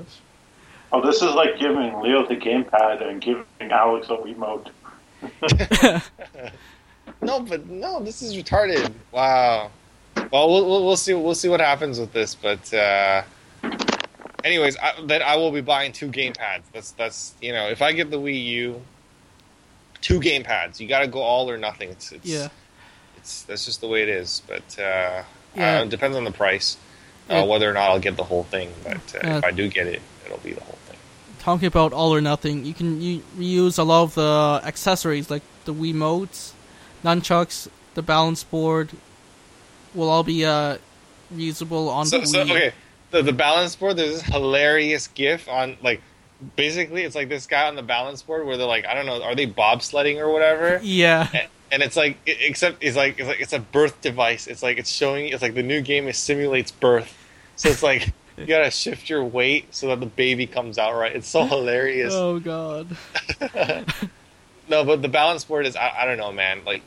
oh, 0.93 1.01
this 1.07 1.16
is 1.23 1.33
like 1.35 1.59
giving 1.59 2.01
Leo 2.01 2.27
the 2.27 2.35
gamepad 2.37 3.07
and 3.09 3.20
giving 3.20 3.45
Alex 3.61 4.09
a 4.09 4.16
Wiimote. 4.16 4.70
no, 7.23 7.41
but 7.41 7.66
no, 7.69 8.01
this 8.03 8.20
is 8.23 8.35
retarded. 8.37 8.93
Wow. 9.12 9.70
Well, 10.33 10.51
we'll 10.51 10.66
we'll, 10.66 10.85
we'll 10.87 10.97
see 10.97 11.15
we'll 11.15 11.35
see 11.35 11.49
what 11.49 11.61
happens 11.61 12.01
with 12.01 12.12
this, 12.12 12.35
but 12.35 12.73
uh, 12.75 13.23
anyways, 14.44 14.77
I, 14.77 14.93
then 15.05 15.23
I 15.23 15.36
will 15.36 15.51
be 15.52 15.60
buying 15.60 15.93
two 15.93 16.09
game 16.09 16.32
pads. 16.32 16.69
That's 16.73 16.93
that's 16.93 17.35
you 17.40 17.52
know, 17.52 17.69
if 17.69 17.82
I 17.82 17.93
get 17.93 18.10
the 18.10 18.19
Wii 18.19 18.44
U, 18.47 18.82
two 20.01 20.20
game 20.20 20.44
pads. 20.44 20.81
You 20.81 20.89
got 20.89 21.01
to 21.01 21.06
go 21.09 21.20
all 21.20 21.51
or 21.51 21.59
nothing. 21.59 21.90
It's, 21.90 22.12
it's 22.12 22.27
Yeah. 22.27 22.48
It's 23.16 23.43
that's 23.43 23.65
just 23.65 23.81
the 23.81 23.89
way 23.89 24.02
it 24.02 24.09
is. 24.09 24.43
But 24.47 24.78
uh, 24.78 25.23
Yeah. 25.55 25.81
uh, 25.81 25.85
it 25.85 25.89
depends 25.90 26.16
on 26.16 26.24
the 26.24 26.31
price, 26.31 26.77
uh, 27.28 27.44
whether 27.44 27.69
or 27.69 27.73
not 27.73 27.90
I'll 27.90 27.98
get 28.01 28.16
the 28.16 28.24
whole 28.24 28.44
thing. 28.44 28.73
But 28.85 29.15
uh, 29.24 29.28
if 29.39 29.44
I 29.44 29.51
do 29.51 29.69
get 29.69 29.86
it, 29.86 30.02
it'll 30.24 30.39
be 30.39 30.52
the 30.52 30.62
whole 30.62 30.78
thing. 30.86 30.97
Talking 31.40 31.66
about 31.66 31.93
all 31.93 32.15
or 32.15 32.20
nothing, 32.20 32.65
you 32.65 32.74
can 32.74 33.01
u- 33.01 33.23
reuse 33.36 33.78
a 33.78 33.82
lot 33.82 34.02
of 34.05 34.15
the 34.15 34.60
accessories 34.65 35.31
like 35.31 35.43
the 35.65 35.74
Wiimotes, 35.74 36.52
nunchucks, 37.05 37.69
the 37.94 38.02
balance 38.02 38.44
board. 38.44 38.90
Will 39.94 40.10
all 40.10 40.23
be 40.23 40.44
uh, 40.44 40.77
reusable 41.35 41.89
on 41.89 42.06
so, 42.06 42.20
the 42.20 42.27
so 42.27 42.44
Wii. 42.44 42.51
okay, 42.51 42.73
the 43.10 43.22
the 43.22 43.32
balance 43.32 43.74
board. 43.76 43.97
There's 43.97 44.14
this 44.14 44.22
hilarious 44.22 45.06
GIF 45.09 45.48
on 45.48 45.76
like. 45.82 46.01
Basically, 46.55 47.02
it's 47.02 47.16
like 47.16 47.28
this 47.28 47.47
guy 47.48 47.66
on 47.66 47.74
the 47.74 47.82
balance 47.82 48.22
board 48.22 48.47
where 48.47 48.56
they're 48.56 48.64
like, 48.64 48.86
I 48.86 48.94
don't 48.94 49.06
know, 49.06 49.20
are 49.24 49.35
they 49.35 49.48
bobsledding 49.48 50.18
or 50.18 50.30
whatever? 50.32 50.78
Yeah. 50.85 51.26
And- 51.35 51.48
and 51.70 51.82
it's 51.82 51.97
like, 51.97 52.16
e- 52.26 52.32
except 52.47 52.82
it's 52.82 52.97
like, 52.97 53.18
it's 53.18 53.28
like 53.28 53.40
it's 53.40 53.52
a 53.52 53.59
birth 53.59 54.01
device. 54.01 54.47
It's 54.47 54.62
like 54.62 54.78
it's 54.78 54.89
showing. 54.90 55.26
It's 55.28 55.43
like 55.43 55.55
the 55.55 55.62
new 55.62 55.80
game 55.82 56.06
is 56.09 56.16
simulates 56.16 56.70
birth. 56.70 57.14
So 57.56 57.68
it's 57.68 57.82
like 57.82 58.14
you 58.39 58.47
gotta 58.47 58.70
shift 58.70 59.10
your 59.10 59.22
weight 59.24 59.74
so 59.74 59.89
that 59.89 60.01
the 60.01 60.06
baby 60.06 60.47
comes 60.47 60.78
out 60.78 60.94
right. 60.94 61.14
It's 61.14 61.28
so 61.28 61.44
hilarious. 61.44 62.14
Oh 62.14 62.39
god. 62.39 62.97
No, 64.68 64.85
but 64.85 65.01
the 65.02 65.09
balance 65.09 65.44
board 65.44 65.66
is 65.66 65.76
I, 65.76 65.93
I 66.01 66.05
don't 66.05 66.18
know, 66.18 66.30
man. 66.32 66.60
Like 66.64 66.82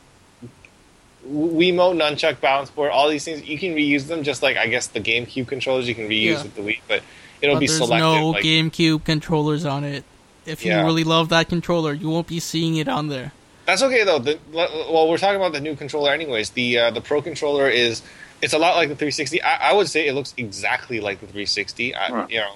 Wiimote, 1.27 1.95
nunchuck, 2.01 2.41
balance 2.41 2.69
board, 2.71 2.91
all 2.91 3.09
these 3.09 3.23
things 3.23 3.43
you 3.47 3.57
can 3.57 3.75
reuse 3.75 4.07
them. 4.07 4.23
Just 4.23 4.41
like 4.41 4.57
I 4.57 4.67
guess 4.67 4.87
the 4.87 4.99
GameCube 4.99 5.47
controllers 5.47 5.87
you 5.87 5.95
can 5.95 6.07
reuse 6.09 6.23
Yeah. 6.33 6.43
with 6.43 6.55
the 6.55 6.61
Wii, 6.61 6.79
but 6.87 7.03
it'll 7.41 7.55
but 7.55 7.59
be 7.59 7.67
there's 7.67 7.77
selective. 7.77 7.99
no 7.99 8.29
like, 8.31 8.43
GameCube 8.43 9.03
controllers 9.05 9.65
on 9.65 9.83
it. 9.83 10.03
If 10.45 10.65
you 10.65 10.71
Yeah. 10.71 10.83
really 10.85 11.03
love 11.03 11.29
that 11.29 11.47
controller, 11.49 11.93
you 11.93 12.09
won't 12.09 12.27
be 12.27 12.39
seeing 12.39 12.75
it 12.75 12.87
on 12.87 13.09
there. 13.09 13.31
That's 13.67 13.83
okay 13.83 14.03
though. 14.03 14.17
The, 14.19 14.39
well, 14.51 15.07
we're 15.07 15.19
talking 15.19 15.35
about 15.35 15.53
the 15.53 15.61
new 15.61 15.75
controller, 15.75 16.11
anyways. 16.11 16.49
The 16.51 16.77
uh, 16.79 16.91
the 16.91 17.01
Pro 17.01 17.21
controller 17.21 17.69
is 17.69 18.01
it's 18.41 18.53
a 18.53 18.57
lot 18.57 18.75
like 18.75 18.89
the 18.89 18.95
360. 18.95 19.41
I, 19.43 19.69
I 19.69 19.73
would 19.73 19.87
say 19.87 20.07
it 20.07 20.13
looks 20.13 20.33
exactly 20.35 20.99
like 20.99 21.19
the 21.19 21.27
360. 21.27 21.93
I, 21.93 22.09
Right. 22.11 22.29
You 22.31 22.39
know, 22.39 22.53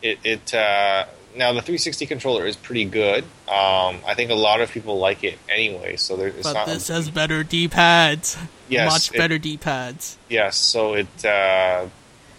it 0.00 0.18
it 0.24 0.54
uh, 0.54 1.04
now 1.36 1.52
the 1.52 1.60
360 1.60 2.06
controller 2.06 2.46
is 2.46 2.56
pretty 2.56 2.84
good. 2.84 3.24
Um, 3.48 4.00
I 4.06 4.14
think 4.14 4.30
a 4.30 4.34
lot 4.34 4.60
of 4.60 4.70
people 4.70 4.98
like 4.98 5.22
it 5.24 5.38
anyway. 5.48 5.96
So 5.96 6.16
there, 6.16 6.28
it's 6.28 6.42
But 6.42 6.52
not 6.54 6.66
this 6.66 6.88
has 6.88 7.10
better 7.10 7.42
D-pads. 7.44 8.36
Yes, 8.68 8.90
Much 8.92 9.14
it- 9.14 9.18
better 9.18 9.38
D-pads. 9.38 10.18
Yes, 10.28 10.56
so 10.56 10.94
it. 10.94 11.06
Uh, 11.24 11.86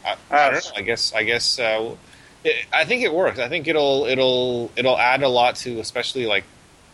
I, 0.06 0.16
I 0.32 0.50
don't 0.52 0.54
know. 0.66 0.72
I 0.76 0.82
guess. 0.82 1.14
I 1.14 1.24
guess. 1.24 1.60
Uh, 1.60 1.96
it, 2.44 2.66
I 2.74 2.86
think 2.86 3.04
it 3.04 3.14
works. 3.14 3.40
I 3.40 3.48
think 3.50 3.68
it'll. 3.68 4.06
It'll. 4.06 4.72
It'll 4.76 4.98
add 4.98 5.24
a 5.24 5.30
lot 5.30 5.56
to, 5.58 5.80
especially 5.80 6.26
like, 6.26 6.44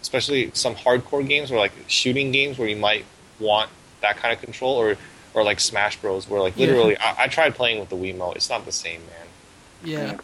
especially 0.02 0.52
some 0.54 0.76
hardcore 0.76 1.28
games 1.28 1.52
or 1.52 1.58
like 1.58 1.72
shooting 1.88 2.32
games 2.32 2.58
where 2.58 2.68
you 2.68 2.76
might 2.78 3.06
want 3.40 3.70
that 4.02 4.18
kind 4.18 4.34
of 4.34 4.42
control, 4.42 4.76
or 4.76 4.98
or 5.34 5.44
like 5.44 5.60
Smash 5.60 5.98
Bros, 6.00 6.30
where 6.30 6.42
like 6.42 6.54
Yeah. 6.58 6.68
literally, 6.68 6.98
I, 6.98 7.24
I 7.24 7.28
tried 7.28 7.56
playing 7.56 7.80
with 7.80 7.90
the 7.90 7.96
Wiimote. 7.96 8.36
It's 8.36 8.50
not 8.50 8.66
the 8.66 8.72
same, 8.72 9.02
man. 9.08 9.28
Yeah. 9.84 10.18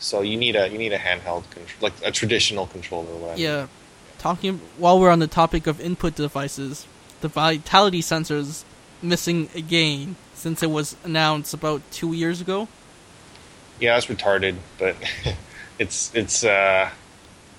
So 0.00 0.20
you 0.22 0.36
need 0.36 0.56
a 0.56 0.68
you 0.68 0.78
need 0.78 0.92
a 0.92 0.98
handheld 0.98 1.50
control, 1.50 1.80
like 1.80 1.94
a 2.04 2.10
traditional 2.10 2.66
controller. 2.66 3.14
Whatever. 3.16 3.40
Yeah. 3.40 3.66
talking 4.18 4.60
while 4.76 4.98
we're 5.00 5.10
on 5.10 5.18
the 5.18 5.26
topic 5.26 5.66
of 5.66 5.80
input 5.80 6.14
devices, 6.14 6.86
the 7.20 7.28
vitality 7.28 8.00
sensor's 8.00 8.64
missing 9.02 9.48
again 9.54 10.16
since 10.34 10.62
it 10.62 10.70
was 10.70 10.96
announced 11.04 11.54
about 11.54 11.82
two 11.90 12.12
years 12.12 12.40
ago. 12.40 12.68
Yeah, 13.80 13.96
it's 13.96 14.06
retarded, 14.06 14.56
but 14.78 14.96
it's 15.78 16.14
it's 16.14 16.44
uh 16.44 16.90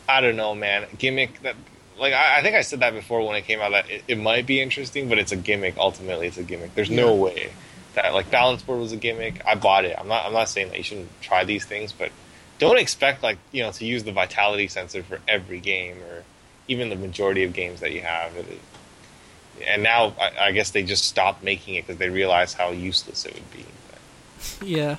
I 0.08 0.22
don't 0.22 0.36
know, 0.38 0.56
man. 0.56 0.86
Gimmick 0.98 1.42
that 1.42 1.56
like 2.00 2.14
I, 2.14 2.40
I 2.40 2.42
think 2.42 2.56
I 2.56 2.62
said 2.62 2.80
that 2.80 2.94
before 2.94 3.26
when 3.26 3.36
it 3.36 3.44
came 3.44 3.60
out 3.60 3.72
that 3.72 3.90
it, 3.90 4.04
it 4.08 4.18
might 4.18 4.46
be 4.46 4.62
interesting, 4.62 5.10
but 5.10 5.18
it's 5.18 5.32
a 5.32 5.38
gimmick. 5.38 5.78
Ultimately, 5.78 6.28
it's 6.28 6.38
a 6.38 6.44
gimmick. 6.44 6.74
There's 6.76 6.90
no 6.90 7.16
way 7.16 7.52
that 7.96 8.14
like 8.14 8.32
balance 8.32 8.62
board 8.62 8.80
was 8.80 8.92
a 8.92 8.98
gimmick. 8.98 9.42
I 9.46 9.56
bought 9.56 9.86
it. 9.86 9.96
I'm 10.00 10.08
not 10.08 10.26
I'm 10.26 10.34
not 10.34 10.50
saying 10.50 10.70
that 10.70 10.78
you 10.78 10.84
shouldn't 10.84 11.10
try 11.22 11.44
these 11.44 11.66
things, 11.66 11.92
but 11.92 12.12
don't 12.60 12.78
expect 12.78 13.24
like 13.24 13.38
you 13.52 13.64
know 13.64 13.72
to 13.72 13.86
use 13.86 14.04
the 14.04 14.12
vitality 14.12 14.68
sensor 14.68 15.02
for 15.02 15.20
every 15.28 15.60
game 15.60 15.98
or 16.04 16.24
even 16.68 16.90
the 16.90 16.96
majority 16.96 17.44
of 17.44 17.54
games 17.54 17.80
that 17.80 17.92
you 17.92 18.02
have. 18.02 18.32
And 19.68 19.82
now 19.84 20.14
I, 20.22 20.48
I 20.48 20.52
guess 20.52 20.72
they 20.72 20.84
just 20.84 21.06
stopped 21.06 21.44
making 21.44 21.76
it 21.76 21.88
because 21.88 21.98
they 21.98 22.10
realized 22.10 22.56
how 22.56 22.70
useless 22.70 23.26
it 23.26 23.34
would 23.34 23.52
be. 23.52 23.66
But, 23.90 24.68
Yeah. 24.68 24.98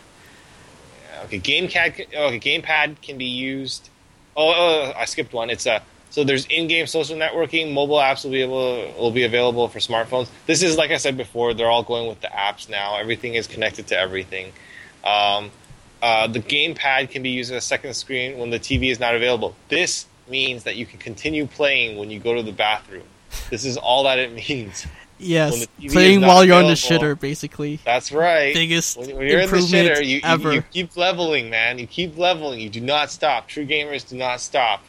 yeah, 1.12 1.22
okay, 1.24 1.38
GameCAD. 1.38 2.14
Okay, 2.14 2.40
GamePad 2.40 3.00
can 3.00 3.16
be 3.16 3.26
used. 3.26 3.88
Oh, 4.36 4.52
oh, 4.54 4.92
I 4.96 5.04
skipped 5.04 5.32
one. 5.32 5.48
It's 5.50 5.66
a 5.66 5.82
so 6.10 6.24
there's 6.24 6.44
in-game 6.46 6.88
social 6.88 7.16
networking. 7.16 7.72
Mobile 7.72 7.98
apps 7.98 8.24
will 8.24 8.32
be 8.32 8.42
able 8.42 8.92
will 8.98 9.12
be 9.12 9.22
available 9.22 9.68
for 9.68 9.78
smartphones. 9.78 10.28
This 10.46 10.62
is 10.62 10.76
like 10.76 10.90
I 10.90 10.96
said 10.96 11.16
before. 11.16 11.54
They're 11.54 11.70
all 11.70 11.84
going 11.84 12.08
with 12.08 12.20
the 12.20 12.28
apps 12.28 12.68
now. 12.68 12.96
Everything 12.96 13.34
is 13.34 13.46
connected 13.46 13.86
to 13.88 13.98
everything. 13.98 14.52
Um, 15.04 15.50
uh, 16.02 16.26
the 16.26 16.40
gamepad 16.40 17.10
can 17.10 17.22
be 17.22 17.30
used 17.30 17.52
as 17.52 17.62
a 17.62 17.66
second 17.66 17.94
screen 17.94 18.38
when 18.38 18.50
the 18.50 18.58
TV 18.58 18.90
is 18.90 19.00
not 19.00 19.14
available. 19.14 19.54
This 19.68 20.06
means 20.28 20.64
that 20.64 20.76
you 20.76 20.86
can 20.86 20.98
continue 20.98 21.46
playing 21.46 21.98
when 21.98 22.10
you 22.10 22.18
go 22.18 22.34
to 22.34 22.42
the 22.42 22.52
bathroom. 22.52 23.04
This 23.50 23.64
is 23.64 23.76
all 23.76 24.04
that 24.04 24.18
it 24.18 24.32
means. 24.48 24.86
Yes. 25.18 25.52
When 25.52 25.60
the 25.60 25.66
TV 25.66 25.86
is 25.86 25.92
Playing 25.92 26.20
while 26.22 26.44
you're 26.44 26.56
on 26.56 26.66
the 26.66 26.72
shitter, 26.72 27.18
basically. 27.18 27.80
That's 27.84 28.10
right. 28.10 28.54
Biggest 28.54 28.96
when, 28.96 29.16
when 29.16 29.26
you're 29.26 29.40
in 29.40 29.50
the 29.50 29.56
improvement 29.56 29.88
shitter, 29.88 30.04
you, 30.04 30.16
you, 30.16 30.20
ever. 30.24 30.52
you 30.52 30.62
keep 30.62 30.96
leveling, 30.96 31.50
man. 31.50 31.78
You 31.78 31.86
keep 31.86 32.16
leveling. 32.16 32.60
You 32.60 32.70
do 32.70 32.80
not 32.80 33.10
stop. 33.10 33.48
True 33.48 33.66
gamers 33.66 34.08
do 34.08 34.16
not 34.16 34.40
stop. 34.40 34.82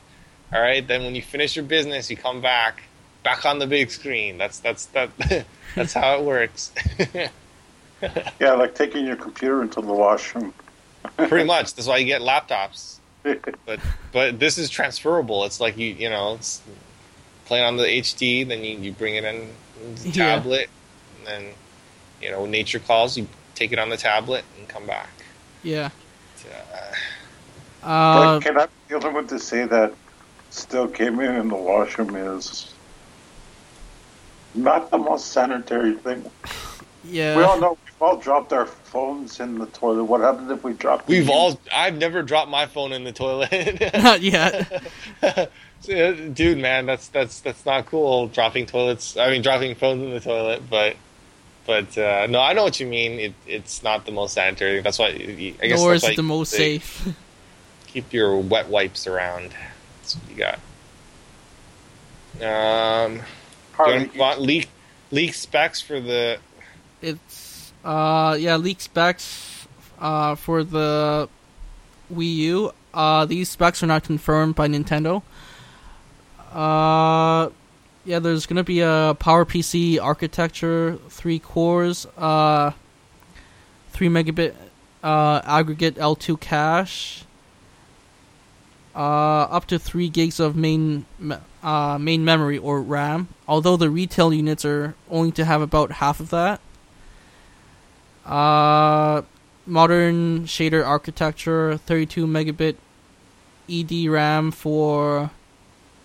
All 0.53 0.61
right. 0.61 0.87
Then 0.87 1.03
when 1.03 1.15
you 1.15 1.21
finish 1.21 1.55
your 1.55 1.65
business, 1.65 2.09
you 2.09 2.15
come 2.15 2.39
back, 2.39 2.83
back 3.23 3.45
on 3.45 3.59
the 3.59 3.67
big 3.67 3.91
screen. 3.91 4.37
That's 4.37 4.59
that's 4.59 4.85
that. 4.87 5.09
that's 5.75 5.93
how 5.93 6.17
it 6.17 6.23
works. 6.23 6.71
Yeah, 8.39 8.53
like 8.53 8.73
taking 8.73 9.05
your 9.05 9.15
computer 9.15 9.61
into 9.61 9.81
the 9.81 9.93
washroom. 9.93 10.53
Pretty 11.27 11.45
much. 11.45 11.73
That's 11.73 11.87
why 11.87 11.97
you 11.97 12.05
get 12.05 12.21
laptops. 12.21 12.97
But 13.65 13.79
but 14.11 14.39
this 14.39 14.57
is 14.57 14.69
transferable. 14.69 15.45
It's 15.45 15.59
like 15.59 15.77
you 15.77 15.87
you 15.93 16.09
know 16.09 16.33
it's 16.35 16.61
playing 17.45 17.63
on 17.65 17.77
the 17.77 17.83
HD, 17.83 18.47
then 18.47 18.63
you, 18.63 18.77
you 18.79 18.91
bring 18.91 19.15
it 19.15 19.23
in 19.23 19.49
the 20.01 20.09
Yeah. 20.09 20.35
tablet, 20.35 20.69
and 21.19 21.27
then 21.27 21.43
you 22.21 22.31
know 22.31 22.45
nature 22.47 22.79
calls. 22.79 23.17
You 23.17 23.27
take 23.55 23.71
it 23.71 23.77
on 23.79 23.89
the 23.89 23.97
tablet 23.97 24.43
and 24.57 24.67
come 24.67 24.87
back. 24.87 25.09
Yeah. 25.63 25.89
Uh, 26.45 26.95
Uh, 27.87 28.13
but 28.39 28.43
can 28.43 28.57
I 28.57 28.65
be 28.65 28.71
the 28.89 28.95
only 28.95 29.09
one 29.09 29.27
to 29.27 29.37
say 29.39 29.65
that 29.65 29.93
still 30.49 30.87
gaming 30.87 31.35
in 31.35 31.47
the 31.49 31.55
washroom 31.55 32.15
is 32.15 32.73
not 34.55 34.89
the 34.91 34.97
most 34.97 35.31
sanitary 35.31 35.93
thing? 35.97 36.29
Yeah. 37.03 37.37
We 37.37 37.43
all 37.43 37.59
know 37.59 37.77
we've 37.83 38.01
all 38.01 38.17
dropped 38.17 38.53
our 38.53 38.65
phones 38.65 39.39
in 39.39 39.57
the 39.59 39.65
toilet. 39.67 40.05
What 40.05 40.21
happens 40.21 40.51
if 40.51 40.63
we 40.63 40.73
drop? 40.73 41.07
We've 41.07 41.25
them? 41.25 41.35
all. 41.35 41.59
I've 41.73 41.97
never 41.97 42.21
dropped 42.21 42.49
my 42.49 42.65
phone 42.65 42.91
in 42.93 43.03
the 43.03 43.11
toilet. 43.11 43.51
Not 43.93 44.21
yet. 44.21 44.83
Dude, 45.83 46.57
man, 46.59 46.85
that's 46.85 47.07
that's 47.07 47.39
that's 47.39 47.65
not 47.65 47.87
cool. 47.87 48.27
Dropping 48.27 48.67
toilets. 48.67 49.17
I 49.17 49.31
mean, 49.31 49.41
dropping 49.41 49.73
phones 49.75 50.03
in 50.03 50.11
the 50.11 50.19
toilet. 50.19 50.61
But 50.69 50.95
but 51.65 51.97
uh, 51.97 52.27
no, 52.29 52.39
I 52.39 52.53
know 52.53 52.63
what 52.63 52.79
you 52.79 52.85
mean. 52.85 53.19
It, 53.19 53.33
it's 53.47 53.81
not 53.81 54.05
the 54.05 54.11
most 54.11 54.33
sanitary. 54.33 54.81
That's 54.81 54.99
why. 54.99 55.09
you- 55.09 55.55
I 55.61 55.67
guess 55.67 55.79
Nor 55.79 55.95
is 55.95 56.03
it 56.03 56.15
the 56.15 56.23
most 56.23 56.51
they 56.51 56.79
safe. 56.79 57.07
Keep 57.87 58.13
your 58.13 58.37
wet 58.39 58.69
wipes 58.69 59.07
around. 59.07 59.53
That's 59.99 60.15
what 60.15 60.29
you 60.29 60.35
got. 60.37 60.59
Um, 62.41 63.21
Harley, 63.73 64.09
you 64.13 64.19
want 64.19 64.39
leak 64.39 64.69
leak 65.11 65.33
specs 65.33 65.81
for 65.81 65.99
the 65.99 66.37
It's 67.01 67.73
uh 67.83 68.37
yeah, 68.39 68.57
leak 68.57 68.79
specs 68.81 69.67
uh 69.99 70.35
for 70.35 70.63
the 70.63 71.27
Wii 72.13 72.35
U. 72.35 72.71
Uh 72.93 73.25
these 73.25 73.49
specs 73.49 73.81
are 73.81 73.87
not 73.87 74.03
confirmed 74.03 74.55
by 74.55 74.67
Nintendo. 74.67 75.23
Uh 76.53 77.49
yeah, 78.05 78.19
there's 78.19 78.45
gonna 78.45 78.63
be 78.63 78.81
a 78.81 79.15
PowerPC 79.19 80.01
architecture, 80.01 80.97
three 81.09 81.39
cores, 81.39 82.05
uh 82.17 82.71
three 83.91 84.09
megabit 84.09 84.53
uh 85.03 85.41
aggregate 85.43 85.97
L 85.97 86.15
two 86.15 86.37
cache, 86.37 87.23
uh 88.95 89.47
up 89.49 89.65
to 89.67 89.79
three 89.79 90.09
gigs 90.09 90.39
of 90.39 90.55
main 90.55 91.05
uh 91.63 91.97
main 91.97 92.23
memory 92.23 92.57
or 92.57 92.81
RAM. 92.81 93.27
Although 93.47 93.77
the 93.77 93.89
retail 93.89 94.31
units 94.33 94.65
are 94.65 94.93
only 95.09 95.31
to 95.31 95.45
have 95.45 95.61
about 95.61 95.93
half 95.93 96.19
of 96.19 96.29
that. 96.29 96.59
Uh, 98.25 99.21
modern 99.65 100.45
shader 100.45 100.85
architecture, 100.85 101.77
32 101.77 102.25
megabit 102.27 102.75
ED 103.69 104.09
RAM 104.09 104.51
for 104.51 105.31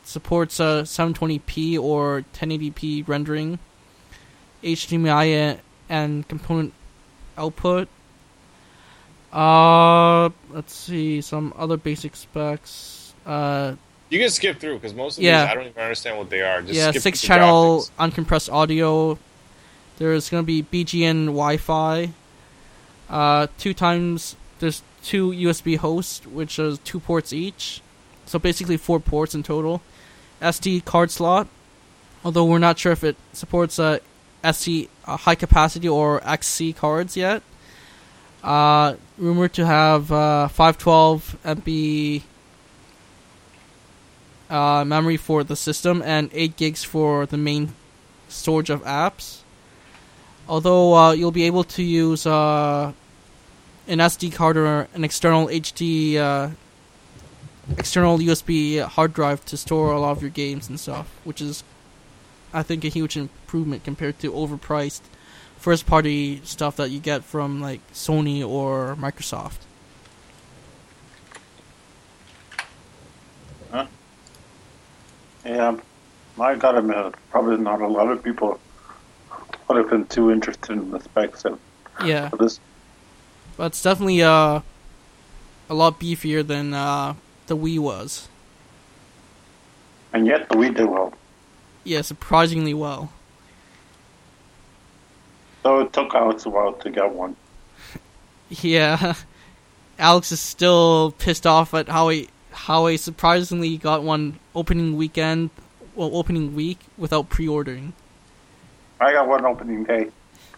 supports 0.04 0.60
uh, 0.60 0.82
720p 0.82 1.78
or 1.78 2.24
1080p 2.34 3.06
rendering, 3.08 3.58
HDMI 4.62 5.58
and, 5.88 6.28
component 6.28 6.72
output. 7.36 7.88
Uh, 9.32 10.30
let's 10.50 10.74
see 10.74 11.20
some 11.20 11.52
other 11.56 11.76
basic 11.76 12.16
specs. 12.16 13.12
Uh, 13.26 13.74
You 14.08 14.20
can 14.20 14.30
skip 14.30 14.58
through 14.60 14.74
because 14.74 14.94
most 14.94 15.18
of 15.18 15.24
Yeah. 15.24 15.42
these 15.42 15.50
I 15.50 15.54
don't 15.54 15.66
even 15.66 15.82
understand 15.82 16.16
what 16.18 16.30
they 16.30 16.40
are. 16.42 16.62
Just 16.62 16.74
yeah, 16.74 16.92
six 16.92 17.20
channel 17.20 17.80
graphics. 17.80 17.90
uncompressed 17.98 18.52
audio. 18.52 19.18
There's 19.98 20.28
gonna 20.28 20.42
be 20.42 20.62
BGN 20.62 21.26
Wi-Fi. 21.26 22.10
Uh, 23.08 23.46
two 23.58 23.72
times 23.72 24.36
there's 24.58 24.82
two 25.02 25.30
USB 25.30 25.76
hosts, 25.76 26.26
which 26.26 26.58
is 26.58 26.78
two 26.80 27.00
ports 27.00 27.32
each. 27.32 27.80
So 28.26 28.38
basically 28.38 28.76
four 28.76 29.00
ports 29.00 29.34
in 29.34 29.42
total. 29.42 29.80
SD 30.42 30.84
card 30.84 31.10
slot, 31.10 31.48
although 32.24 32.44
we're 32.44 32.58
not 32.58 32.78
sure 32.78 32.92
if 32.92 33.02
it 33.02 33.16
supports 33.32 33.78
uh, 33.78 33.98
SC 34.44 34.88
uh, 35.06 35.16
high 35.16 35.34
capacity 35.34 35.88
or 35.88 36.22
XC 36.28 36.74
cards 36.74 37.16
yet. 37.16 37.42
Uh, 38.42 38.94
rumored 39.16 39.52
to 39.54 39.66
have 39.66 40.12
uh, 40.12 40.48
512 40.48 41.38
MB 41.44 42.22
uh, 44.50 44.84
memory 44.84 45.16
for 45.16 45.42
the 45.42 45.56
system 45.56 46.02
and 46.02 46.30
8 46.32 46.56
gigs 46.56 46.84
for 46.84 47.26
the 47.26 47.36
main 47.36 47.72
storage 48.28 48.70
of 48.70 48.82
apps. 48.84 49.38
Although 50.48 50.94
uh, 50.94 51.12
you'll 51.12 51.32
be 51.32 51.44
able 51.44 51.64
to 51.64 51.82
use 51.82 52.26
uh, 52.26 52.92
an 53.88 53.98
SD 53.98 54.32
card 54.32 54.56
or 54.56 54.88
an 54.94 55.02
external 55.02 55.48
HD, 55.48 56.16
uh, 56.16 56.50
external 57.76 58.18
USB 58.18 58.80
hard 58.82 59.12
drive 59.12 59.44
to 59.46 59.56
store 59.56 59.92
a 59.92 59.98
lot 59.98 60.12
of 60.12 60.22
your 60.22 60.30
games 60.30 60.68
and 60.68 60.78
stuff, 60.78 61.08
which 61.24 61.40
is, 61.40 61.64
I 62.52 62.62
think, 62.62 62.84
a 62.84 62.88
huge 62.88 63.16
improvement 63.16 63.82
compared 63.82 64.20
to 64.20 64.30
overpriced 64.30 65.02
first 65.58 65.86
party 65.86 66.40
stuff 66.44 66.76
that 66.76 66.90
you 66.90 67.00
get 67.00 67.24
from 67.24 67.60
like 67.60 67.80
Sony 67.92 68.46
or 68.46 68.94
Microsoft. 68.96 69.58
Huh. 73.72 73.86
Yeah, 75.44 75.76
I 76.38 76.54
gotta 76.54 76.78
admit, 76.78 77.14
probably 77.30 77.56
not 77.56 77.80
a 77.80 77.88
lot 77.88 78.08
of 78.08 78.22
people 78.22 78.60
been 79.68 80.06
too 80.06 80.30
interested 80.30 80.72
in 80.72 80.90
the 80.90 81.00
specs 81.00 81.44
of 81.44 81.58
Yeah. 82.04 82.30
of 82.32 82.38
this. 82.38 82.60
But 83.56 83.66
it's 83.66 83.82
definitely 83.82 84.22
uh, 84.22 84.60
a 85.68 85.74
lot 85.74 85.98
beefier 85.98 86.46
than 86.46 86.74
uh, 86.74 87.14
the 87.46 87.56
Wii 87.56 87.78
was. 87.78 88.28
And 90.12 90.26
yet, 90.26 90.48
the 90.48 90.56
we 90.56 90.70
did 90.70 90.86
well. 90.86 91.12
Yeah, 91.84 92.02
surprisingly 92.02 92.74
well. 92.74 93.12
So 95.62 95.80
it 95.80 95.92
took 95.92 96.14
Alex 96.14 96.46
a 96.46 96.50
while 96.50 96.72
to 96.74 96.90
get 96.90 97.10
one. 97.10 97.36
Yeah, 98.48 99.14
Alex 99.98 100.30
is 100.30 100.38
still 100.38 101.12
pissed 101.18 101.48
off 101.48 101.74
at 101.74 101.88
how 101.88 102.10
he 102.10 102.28
how 102.52 102.86
he 102.86 102.96
surprisingly 102.96 103.76
got 103.76 104.04
one 104.04 104.38
opening 104.54 104.96
weekend, 104.96 105.50
well, 105.96 106.10
opening 106.16 106.54
week 106.54 106.78
without 106.96 107.28
pre-ordering. 107.28 107.92
I 109.00 109.12
got 109.12 109.28
one 109.28 109.44
opening 109.44 109.84
day. 109.84 110.10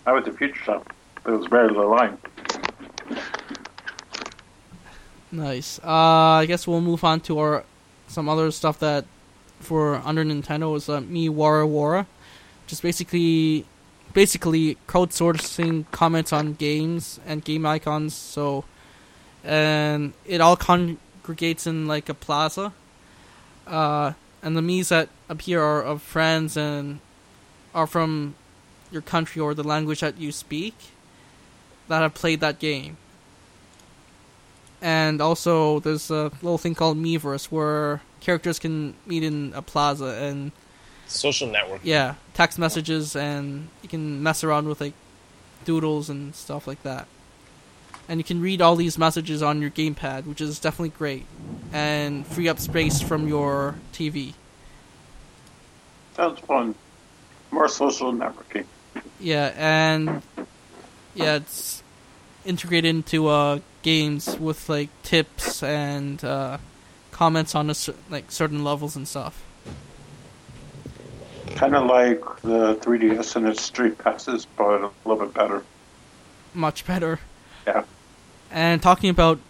I 0.06 0.12
was 0.12 0.26
at 0.28 0.36
Future 0.36 0.62
Shop. 0.62 0.92
There 1.24 1.36
was 1.36 1.46
very 1.46 1.68
little 1.68 1.90
line. 1.90 2.16
Nice. 5.30 5.78
Uh, 5.80 6.40
I 6.40 6.46
guess 6.46 6.66
we'll 6.66 6.80
move 6.80 7.04
on 7.04 7.20
to 7.22 7.38
our 7.38 7.64
some 8.06 8.28
other 8.28 8.50
stuff 8.50 8.78
that 8.78 9.04
for 9.60 9.96
under 9.96 10.24
Nintendo 10.24 10.74
is 10.76 10.88
uh, 10.88 11.00
Mi 11.00 11.28
Wara 11.28 12.06
is 12.70 12.80
basically 12.80 13.66
basically 14.14 14.76
crowdsourcing 14.86 15.84
comments 15.90 16.32
on 16.32 16.54
games 16.54 17.20
and 17.26 17.44
game 17.44 17.66
icons. 17.66 18.14
So, 18.14 18.64
and 19.44 20.14
it 20.24 20.40
all 20.40 20.56
congregates 20.56 21.66
in 21.66 21.86
like 21.86 22.08
a 22.08 22.14
plaza. 22.14 22.72
Uh, 23.66 24.12
and 24.42 24.56
the 24.56 24.62
Mii's 24.62 24.88
that 24.88 25.08
appear 25.28 25.62
are 25.62 25.82
of 25.82 26.00
friends 26.00 26.56
and 26.56 27.00
are 27.74 27.86
from 27.86 28.34
your 28.90 29.02
country 29.02 29.40
or 29.40 29.54
the 29.54 29.62
language 29.62 30.00
that 30.00 30.18
you 30.18 30.32
speak 30.32 30.74
that 31.88 32.00
have 32.02 32.14
played 32.14 32.40
that 32.40 32.58
game. 32.58 32.96
And 34.80 35.20
also, 35.20 35.80
there's 35.80 36.10
a 36.10 36.30
little 36.42 36.58
thing 36.58 36.74
called 36.74 36.96
Miiverse 36.96 37.46
where 37.46 38.00
characters 38.20 38.58
can 38.58 38.94
meet 39.06 39.22
in 39.24 39.52
a 39.54 39.62
plaza 39.62 40.06
and 40.20 40.52
Social 41.06 41.48
network. 41.48 41.80
yeah, 41.82 42.14
text 42.34 42.58
messages 42.58 43.16
and 43.16 43.68
you 43.82 43.88
can 43.88 44.22
mess 44.22 44.44
around 44.44 44.68
with 44.68 44.80
like 44.80 44.92
doodles 45.64 46.08
and 46.10 46.34
stuff 46.34 46.66
like 46.66 46.82
that. 46.82 47.08
And 48.08 48.20
you 48.20 48.24
can 48.24 48.40
read 48.40 48.62
all 48.62 48.76
these 48.76 48.96
messages 48.98 49.42
on 49.42 49.60
your 49.60 49.70
gamepad, 49.70 50.26
which 50.26 50.40
is 50.40 50.58
definitely 50.58 50.90
great, 50.90 51.26
and 51.72 52.26
free 52.26 52.48
up 52.48 52.58
space 52.58 53.00
from 53.02 53.28
your 53.28 53.74
TV. 53.92 54.34
Sounds 56.16 56.40
fun. 56.40 56.74
More 57.50 57.68
social 57.68 58.12
networking. 58.12 58.64
Yeah, 59.20 59.52
and 59.56 60.22
yeah, 61.14 61.36
it's 61.36 61.82
integrated 62.44 62.88
into 62.88 63.28
uh, 63.28 63.60
games 63.82 64.38
with 64.38 64.68
like 64.68 64.90
tips 65.02 65.62
and 65.62 66.22
uh, 66.24 66.58
comments 67.10 67.54
on 67.54 67.70
a 67.70 67.74
like 68.10 68.30
certain 68.30 68.64
levels 68.64 68.96
and 68.96 69.06
stuff. 69.06 69.44
Kind 71.56 71.74
of 71.74 71.86
like 71.86 72.20
the 72.42 72.76
3DS 72.76 73.36
and 73.36 73.48
its 73.48 73.62
Street 73.62 73.98
Passes, 73.98 74.46
but 74.56 74.82
a 74.82 74.90
little 75.04 75.26
bit 75.26 75.34
better. 75.34 75.64
Much 76.54 76.86
better. 76.86 77.18
Yeah. 77.66 77.84
And 78.50 78.80
talking 78.80 79.10
about 79.10 79.40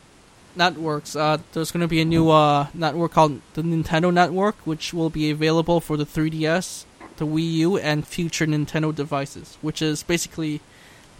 networks, 0.57 1.15
uh, 1.15 1.39
there's 1.53 1.71
going 1.71 1.83
to 1.83 1.89
be 1.89 2.01
a 2.01 2.05
new 2.05 2.31
uh, 2.31 2.69
network 2.73 3.13
called 3.13 3.41
the 3.55 3.63
Nintendo 3.63 4.13
Network, 4.13 4.57
which 4.65 4.95
will 4.95 5.11
be 5.11 5.31
available 5.31 5.81
for 5.81 5.97
the 5.97 6.07
3DS, 6.07 6.85
the 7.19 7.27
Wii 7.27 7.53
U, 7.53 7.77
and 7.77 8.07
future 8.07 8.47
Nintendo 8.47 8.95
devices, 8.95 9.59
which 9.61 9.83
is 9.83 10.03
basically 10.03 10.61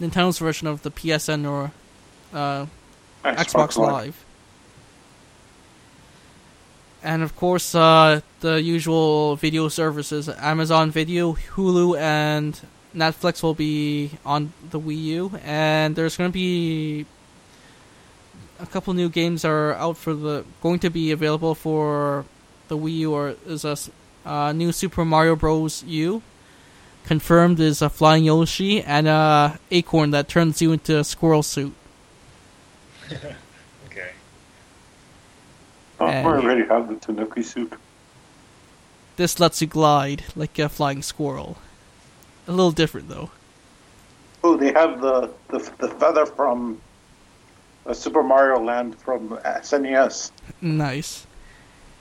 Nintendo's 0.01 0.39
version 0.39 0.67
of 0.67 0.81
the 0.81 0.91
PSN 0.91 1.49
or 1.49 1.71
uh, 2.33 2.65
Xbox 3.23 3.77
Live. 3.77 4.25
And 7.01 7.23
of 7.23 7.35
course, 7.35 7.75
uh, 7.75 8.21
the 8.41 8.61
usual 8.61 9.35
video 9.37 9.69
services 9.69 10.27
Amazon 10.27 10.91
Video, 10.91 11.33
Hulu, 11.33 11.97
and 11.97 12.59
Netflix 12.95 13.41
will 13.41 13.53
be 13.53 14.11
on 14.25 14.51
the 14.69 14.79
Wii 14.79 15.03
U. 15.03 15.39
And 15.43 15.95
there's 15.95 16.17
going 16.17 16.29
to 16.29 16.33
be 16.33 17.05
a 18.59 18.65
couple 18.65 18.93
new 18.93 19.07
games 19.07 19.45
are 19.45 19.73
out 19.73 19.95
for 19.95 20.13
the 20.13 20.43
going 20.61 20.79
to 20.79 20.89
be 20.89 21.11
available 21.11 21.55
for 21.55 22.25
the 22.67 22.77
Wii 22.77 22.97
U. 22.97 23.13
Or 23.13 23.35
is 23.47 23.63
a 23.63 23.77
uh, 24.25 24.51
new 24.51 24.71
Super 24.71 25.05
Mario 25.05 25.35
Bros. 25.35 25.83
U. 25.83 26.21
Confirmed 27.05 27.59
is 27.59 27.81
a 27.81 27.89
flying 27.89 28.23
Yoshi 28.25 28.81
and 28.83 29.07
a 29.07 29.59
acorn 29.71 30.11
that 30.11 30.27
turns 30.27 30.61
you 30.61 30.71
into 30.71 30.99
a 30.99 31.03
squirrel 31.03 31.43
suit. 31.43 31.73
Okay. 33.87 34.11
Oh, 35.99 36.05
And- 36.07 36.25
we 36.27 36.31
already 36.33 36.67
have 36.67 36.87
the 36.87 36.95
Tanuki 36.95 37.41
suit. 37.43 37.73
This 39.17 39.39
lets 39.39 39.59
you 39.61 39.67
glide 39.67 40.23
like 40.35 40.57
a 40.59 40.69
flying 40.69 41.01
squirrel. 41.01 41.57
A 42.47 42.51
little 42.51 42.71
different 42.71 43.09
though. 43.09 43.31
Oh, 44.43 44.55
they 44.55 44.71
have 44.71 45.01
the, 45.01 45.29
the, 45.49 45.57
the 45.79 45.89
feather 45.89 46.25
from 46.25 46.79
uh, 47.85 47.93
Super 47.93 48.23
Mario 48.23 48.61
Land 48.63 48.97
from 48.99 49.33
uh, 49.33 49.37
SNES. 49.59 50.31
Nice. 50.61 51.25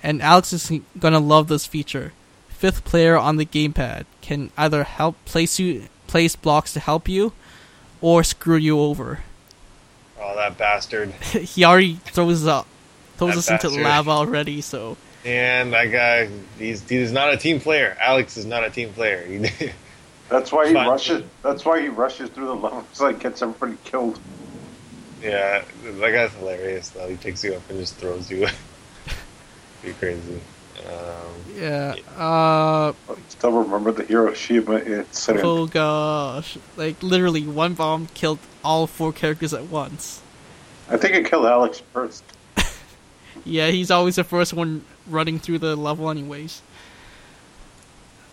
And 0.03 0.23
Alex 0.23 0.53
is 0.53 0.71
gonna 0.99 1.19
love 1.21 1.49
this 1.49 1.67
feature. 1.67 2.13
Fifth 2.49 2.85
player 2.85 3.17
on 3.17 3.37
the 3.37 3.47
gamepad 3.47 4.05
can 4.21 4.51
either 4.57 4.85
help 4.85 5.17
place 5.25 5.59
you 5.59 5.89
place 6.07 6.35
blocks 6.37 6.73
to 6.73 6.81
help 6.81 7.09
you, 7.09 7.33
or 8.01 8.25
screw 8.25 8.57
you 8.57 8.81
over. 8.81 9.21
Oh, 10.21 10.35
that 10.37 10.57
bastard. 10.59 11.11
he 11.33 11.65
already 11.65 11.95
throws 12.07 12.47
up 12.47 12.67
throws 13.17 13.33
That 13.35 13.39
us 13.39 13.51
into 13.51 13.67
bastard. 13.69 13.83
lava 13.85 14.11
already. 14.11 14.61
So 14.61 14.97
And 15.25 15.73
that 15.73 15.87
guy, 15.87 16.29
he's 16.59 16.89
he's 16.89 17.13
not 17.13 17.33
a 17.33 17.37
team 17.37 17.61
player. 17.61 17.97
Alex 18.01 18.37
is 18.37 18.47
not 18.47 18.65
a 18.65 18.71
team 18.71 18.93
player. 18.93 19.27
That's 20.29 20.53
why 20.53 20.69
he 20.69 20.75
Fine. 20.75 20.89
rushes. 20.89 21.25
That's 21.43 21.65
why 21.65 21.81
he 21.81 21.89
rushes 21.89 22.29
through 22.31 22.47
the 22.47 22.55
levels, 22.55 23.01
like 23.01 23.19
gets 23.21 23.41
everybody 23.43 23.77
killed. 23.85 24.19
yeah, 25.23 25.63
that 25.85 26.13
guy's 26.13 26.33
hilarious. 26.35 26.91
Though 26.91 27.09
he 27.09 27.17
picks 27.17 27.43
you 27.45 27.55
up 27.55 27.69
and 27.71 27.79
just 27.81 27.95
throws 27.97 28.31
you. 28.31 28.47
Be 29.83 29.93
crazy. 29.93 30.41
Um, 30.87 31.55
yeah. 31.57 31.95
Uh 32.17 32.93
I 33.09 33.15
still 33.29 33.53
remember 33.53 33.93
the 33.93 34.05
Hiroshima 34.05 34.79
incident. 34.79 35.45
oh 35.45 35.67
gosh. 35.67 36.57
Like 36.77 37.03
literally 37.03 37.47
one 37.47 37.75
bomb 37.75 38.07
killed 38.15 38.39
all 38.65 38.87
four 38.87 39.13
characters 39.13 39.53
at 39.55 39.65
once. 39.67 40.23
I 40.89 40.97
think 40.97 41.15
it 41.15 41.27
killed 41.29 41.47
Alex 41.47 41.83
first. 41.93 42.25
Yeah, 43.45 43.69
he's 43.69 43.91
always 43.91 44.17
the 44.17 44.25
first 44.25 44.53
one 44.53 44.85
running 45.07 45.39
through 45.39 45.59
the 45.61 45.75
level 45.77 46.11
anyways. 46.11 46.61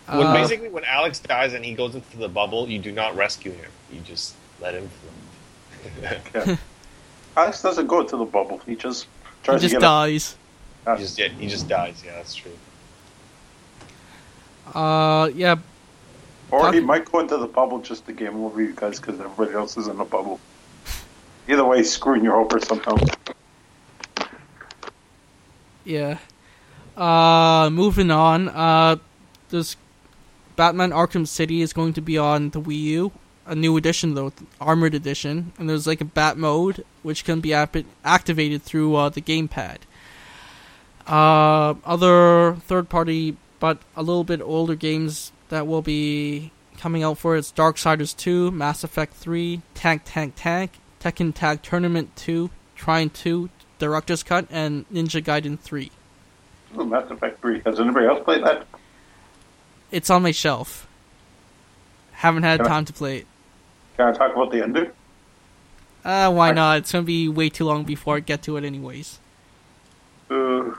when 0.07 0.27
Uh, 0.27 0.33
basically 0.33 0.69
when 0.69 0.83
Alex 0.83 1.19
dies 1.19 1.53
and 1.53 1.63
he 1.63 1.73
goes 1.73 1.95
into 1.95 2.17
the 2.17 2.27
bubble, 2.27 2.67
you 2.67 2.79
do 2.79 2.91
not 2.91 3.15
rescue 3.15 3.51
him. 3.51 3.71
You 3.91 4.01
just 4.01 4.35
let 4.59 4.73
him 4.73 4.89
float. 4.89 6.19
Yeah. 6.33 6.55
Alex 7.37 7.61
doesn't 7.61 7.87
go 7.87 8.03
to 8.03 8.17
the 8.17 8.25
bubble. 8.25 8.59
He 8.65 8.75
just 8.75 9.03
he 9.03 9.09
tries 9.43 9.61
just 9.61 9.75
to 9.75 9.79
get 9.79 9.85
dies. 9.85 10.33
up. 10.33 10.39
He 10.87 11.01
just 11.01 11.17
yeah, 11.17 11.27
he 11.29 11.47
just 11.47 11.67
dies. 11.67 12.03
Yeah, 12.05 12.13
that's 12.15 12.35
true. 12.35 12.51
Uh 14.73 15.29
yeah, 15.35 15.55
Or 16.51 16.73
he 16.73 16.79
might 16.79 17.09
go 17.11 17.19
into 17.19 17.37
the 17.37 17.47
bubble 17.47 17.79
just 17.79 18.05
to 18.07 18.13
game 18.13 18.35
over 18.43 18.61
you 18.61 18.73
guys 18.75 18.99
because 18.99 19.19
everybody 19.19 19.55
else 19.55 19.77
is 19.77 19.87
in 19.87 19.97
the 19.97 20.03
bubble. 20.03 20.39
Either 21.47 21.63
way, 21.63 21.77
he's 21.77 21.91
screwing 21.91 22.23
you 22.23 22.33
over 22.33 22.59
somehow. 22.59 22.97
Yeah. 25.83 26.17
Uh, 26.97 27.69
moving 27.71 28.09
on. 28.09 28.49
Uh, 28.49 28.95
this 29.49 29.75
Batman 30.55 30.89
Arkham 30.91 31.27
City 31.27 31.61
is 31.61 31.73
going 31.73 31.93
to 31.93 32.01
be 32.01 32.17
on 32.17 32.49
the 32.49 32.61
Wii 32.61 32.81
U. 32.81 33.11
A 33.47 33.53
new 33.53 33.77
edition 33.77 34.15
though, 34.15 34.33
armored 34.59 34.95
edition, 34.95 35.51
and 35.59 35.69
there's 35.69 35.85
like 35.85 36.01
a 36.01 36.05
Bat 36.05 36.37
mode 36.39 36.83
which 37.03 37.23
can 37.23 37.41
be 37.41 37.53
ap- 37.53 37.75
activated 38.03 38.63
through 38.63 38.95
uh, 38.95 39.09
the 39.09 39.21
gamepad. 39.21 39.77
Uh, 41.07 41.75
other 41.85 42.55
third-party 42.61 43.37
but 43.59 43.77
a 43.95 44.01
little 44.01 44.23
bit 44.23 44.41
older 44.41 44.75
games 44.75 45.31
that 45.49 45.65
will 45.67 45.81
be 45.81 46.51
coming 46.77 47.03
out 47.03 47.17
for 47.17 47.35
it 47.35 47.39
is 47.39 47.53
Darksiders 47.55 48.15
2, 48.15 48.51
Mass 48.51 48.83
Effect 48.83 49.13
3, 49.13 49.61
Tank 49.73 50.01
Tank 50.05 50.33
Tank, 50.35 50.71
Tekken 50.99 51.33
Tag 51.33 51.61
Tournament 51.61 52.15
2, 52.15 52.49
Trine 52.75 53.09
2, 53.09 53.49
Director's 53.79 54.23
Cut, 54.23 54.47
and 54.49 54.87
Ninja 54.89 55.23
Gaiden 55.23 55.59
3. 55.59 55.91
Oh, 56.77 56.83
Mass 56.83 57.09
Effect 57.09 57.39
3. 57.41 57.61
Has 57.65 57.79
anybody 57.79 58.07
else 58.07 58.23
played 58.23 58.43
that? 58.43 58.65
It's 59.91 60.09
on 60.09 60.23
my 60.23 60.31
shelf. 60.31 60.87
Haven't 62.13 62.43
had 62.43 62.59
Can 62.59 62.65
I- 62.67 62.69
time 62.69 62.85
to 62.85 62.93
play 62.93 63.17
it. 63.19 63.27
Can 63.97 64.07
I 64.09 64.11
talk 64.11 64.33
about 64.33 64.51
the 64.51 64.61
ending? 64.61 64.91
Uh, 66.03 66.31
why 66.31 66.49
I- 66.49 66.53
not? 66.53 66.77
It's 66.79 66.91
gonna 66.91 67.03
be 67.03 67.29
way 67.29 67.49
too 67.49 67.65
long 67.65 67.83
before 67.83 68.17
I 68.17 68.19
get 68.19 68.41
to 68.43 68.57
it, 68.57 68.63
anyways. 68.63 69.19
Uh, 70.29 70.71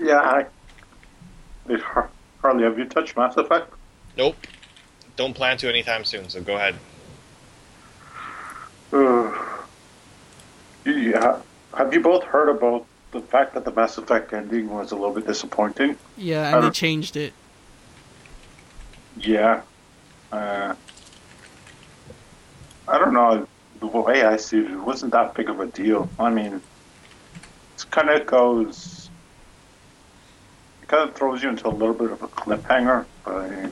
yeah, 0.00 0.18
I. 0.20 0.46
Wait, 1.66 1.80
Har- 1.80 2.10
Harley, 2.42 2.64
have 2.64 2.78
you 2.78 2.84
touched 2.86 3.16
Mass 3.16 3.36
Effect? 3.36 3.72
Nope. 4.16 4.36
Don't 5.16 5.34
plan 5.34 5.56
to 5.58 5.68
anytime 5.68 6.04
soon. 6.04 6.28
So 6.28 6.40
go 6.40 6.56
ahead. 6.56 6.76
Uh, 8.92 9.30
yeah. 10.84 11.40
Have 11.76 11.92
you 11.94 12.00
both 12.00 12.24
heard 12.24 12.48
about 12.48 12.86
the 13.12 13.20
fact 13.20 13.54
that 13.54 13.64
the 13.64 13.70
Mass 13.72 13.98
Effect 13.98 14.32
ending 14.32 14.70
was 14.70 14.92
a 14.92 14.96
little 14.96 15.14
bit 15.14 15.26
disappointing? 15.26 15.96
Yeah, 16.16 16.54
and 16.54 16.64
they 16.64 16.70
changed 16.70 17.16
it. 17.16 17.32
Yeah. 19.18 19.62
Uh, 20.32 20.74
I 22.88 22.98
don't 22.98 23.12
know. 23.12 23.46
The 23.80 23.86
way 23.86 24.22
I 24.22 24.36
see 24.36 24.58
it, 24.58 24.70
it 24.70 24.80
wasn't 24.80 25.12
that 25.12 25.34
big 25.34 25.48
of 25.48 25.60
a 25.60 25.66
deal. 25.66 26.08
I 26.18 26.30
mean, 26.30 26.54
it 26.54 27.84
kind 27.90 28.10
of 28.10 28.26
goes. 28.26 28.99
Kind 30.90 31.08
of 31.08 31.14
throws 31.14 31.40
you 31.40 31.50
into 31.50 31.68
a 31.68 31.70
little 31.70 31.94
bit 31.94 32.10
of 32.10 32.20
a 32.20 32.26
cliffhanger. 32.26 33.06
But 33.24 33.70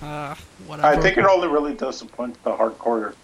Uh, 0.00 0.34
whatever. 0.66 0.88
I 0.88 0.96
think 0.96 1.18
it 1.18 1.26
only 1.26 1.46
really 1.46 1.74
disappoints 1.74 2.38
the 2.42 2.52
hardcore 2.52 3.14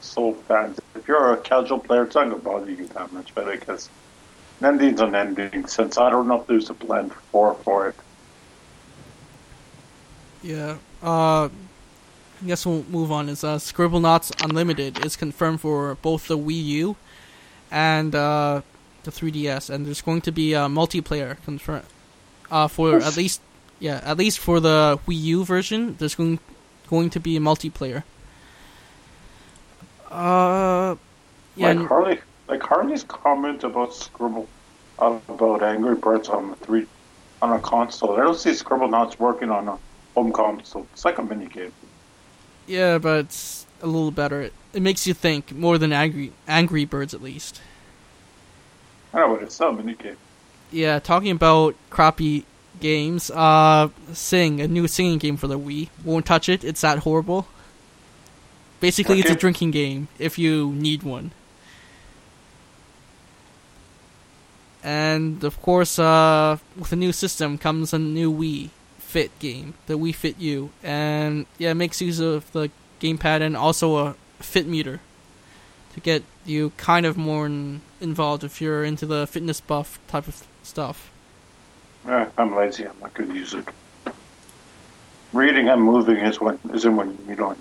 soul 0.00 0.34
fans. 0.34 0.78
If 0.94 1.08
you're 1.08 1.32
a 1.32 1.36
casual 1.38 1.80
player, 1.80 2.04
it's 2.04 2.14
not 2.14 2.28
going 2.30 2.36
to 2.36 2.44
bother 2.44 2.70
you 2.70 2.86
that 2.86 3.12
much, 3.12 3.34
but 3.34 3.48
I 3.48 3.56
guess. 3.56 3.88
an 4.60 4.66
ending's 4.66 5.00
an 5.00 5.16
ending 5.16 5.66
since 5.66 5.98
I 5.98 6.10
don't 6.10 6.28
know 6.28 6.40
if 6.42 6.46
there's 6.46 6.70
a 6.70 6.74
blend 6.74 7.12
four 7.32 7.54
for 7.64 7.88
it. 7.88 7.96
Yeah. 10.44 10.76
Uh, 11.02 11.48
I 11.48 12.46
guess 12.46 12.64
we'll 12.64 12.84
move 12.84 13.10
on. 13.10 13.28
Is 13.28 13.42
uh, 13.42 13.56
Scribblenauts 13.56 14.30
Unlimited 14.44 15.04
is 15.04 15.16
confirmed 15.16 15.60
for 15.60 15.96
both 15.96 16.28
the 16.28 16.38
Wii 16.38 16.64
U 16.66 16.96
and 17.72 18.14
uh, 18.14 18.62
the 19.06 19.10
3DS, 19.10 19.70
and 19.70 19.86
there's 19.86 20.02
going 20.02 20.20
to 20.20 20.32
be 20.32 20.52
a 20.52 20.66
multiplayer 20.68 21.42
confirmed 21.44 21.86
uh, 22.50 22.68
for 22.68 22.96
at 22.98 23.16
least 23.16 23.40
yeah 23.78 24.00
at 24.04 24.16
least 24.16 24.38
for 24.38 24.60
the 24.60 24.98
Wii 25.06 25.20
U 25.22 25.44
version. 25.44 25.96
There's 25.98 26.14
going 26.14 26.38
going 26.88 27.10
to 27.10 27.20
be 27.20 27.36
a 27.36 27.40
multiplayer. 27.40 28.04
Uh, 30.10 30.94
yeah. 31.56 31.72
like 31.72 31.88
Harley, 31.88 32.18
like 32.48 32.62
Harley's 32.62 33.04
comment 33.04 33.64
about 33.64 33.94
Scribble, 33.94 34.48
about 34.98 35.62
Angry 35.62 35.96
Birds 35.96 36.28
on 36.28 36.50
the 36.50 36.56
three, 36.56 36.86
on 37.42 37.52
a 37.52 37.58
console. 37.58 38.16
I 38.16 38.20
don't 38.22 38.38
see 38.38 38.50
Scribblenauts 38.50 39.18
working 39.18 39.50
on 39.50 39.68
a 39.68 39.78
home 40.14 40.32
console. 40.32 40.86
It's 40.92 41.04
like 41.04 41.18
a 41.18 41.22
mini 41.22 41.46
game. 41.46 41.72
Yeah, 42.66 42.98
but 42.98 43.26
it's 43.26 43.66
a 43.82 43.86
little 43.86 44.12
better. 44.12 44.42
It, 44.42 44.52
it 44.72 44.82
makes 44.82 45.06
you 45.06 45.14
think 45.14 45.52
more 45.52 45.76
than 45.76 45.92
Angry 45.92 46.32
Angry 46.46 46.84
Birds, 46.84 47.12
at 47.12 47.22
least. 47.22 47.60
I 49.12 49.20
know, 49.20 49.34
but 49.34 49.42
it's 49.42 49.54
still 49.54 49.68
a 49.68 49.72
mini 49.72 49.94
game. 49.94 50.16
Yeah, 50.70 50.98
talking 50.98 51.30
about 51.30 51.74
crappy 51.90 52.44
games. 52.80 53.30
Uh, 53.30 53.88
Sing, 54.12 54.60
a 54.60 54.68
new 54.68 54.88
singing 54.88 55.18
game 55.18 55.36
for 55.36 55.46
the 55.46 55.58
Wii. 55.58 55.88
Won't 56.04 56.26
touch 56.26 56.48
it. 56.48 56.64
It's 56.64 56.80
that 56.82 57.00
horrible. 57.00 57.46
Basically, 58.80 59.20
it's 59.20 59.30
a 59.30 59.34
drinking 59.34 59.70
game 59.70 60.08
if 60.18 60.38
you 60.38 60.72
need 60.72 61.02
one. 61.02 61.30
And 64.82 65.42
of 65.42 65.60
course, 65.62 65.98
uh, 65.98 66.58
with 66.76 66.92
a 66.92 66.96
new 66.96 67.12
system 67.12 67.58
comes 67.58 67.92
a 67.92 67.98
new 67.98 68.32
Wii 68.32 68.70
Fit 68.98 69.36
game, 69.38 69.74
the 69.86 69.98
Wii 69.98 70.14
Fit 70.14 70.38
U, 70.38 70.70
and 70.82 71.46
yeah, 71.58 71.70
it 71.70 71.74
makes 71.74 72.00
use 72.00 72.20
of 72.20 72.52
the 72.52 72.70
gamepad 73.00 73.40
and 73.40 73.56
also 73.56 73.96
a 73.96 74.14
fit 74.40 74.66
meter 74.66 75.00
to 75.94 76.00
get 76.00 76.22
you 76.44 76.70
kind 76.76 77.06
of 77.06 77.16
more 77.16 77.46
in, 77.46 77.80
involved 78.00 78.44
if 78.44 78.60
you're 78.60 78.84
into 78.84 79.06
the 79.06 79.26
fitness 79.26 79.60
buff 79.60 79.98
type 80.08 80.28
of 80.28 80.46
stuff. 80.62 81.10
I'm 82.38 82.54
lazy. 82.54 82.84
I'm 82.86 82.98
not 83.00 83.14
going 83.14 83.30
to 83.30 83.34
use 83.34 83.54
it. 83.54 83.66
Reading 85.32 85.68
and 85.68 85.82
moving 85.82 86.16
is 86.18 86.40
when 86.40 86.58
isn't 86.72 86.96
when 86.96 87.10
you 87.10 87.18
need 87.28 87.40
on 87.40 87.56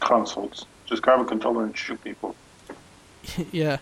consoles. 0.00 0.66
Just 0.84 1.02
grab 1.02 1.20
a 1.20 1.24
controller 1.24 1.64
and 1.64 1.76
shoot 1.76 2.02
people. 2.04 2.36
yeah. 3.52 3.78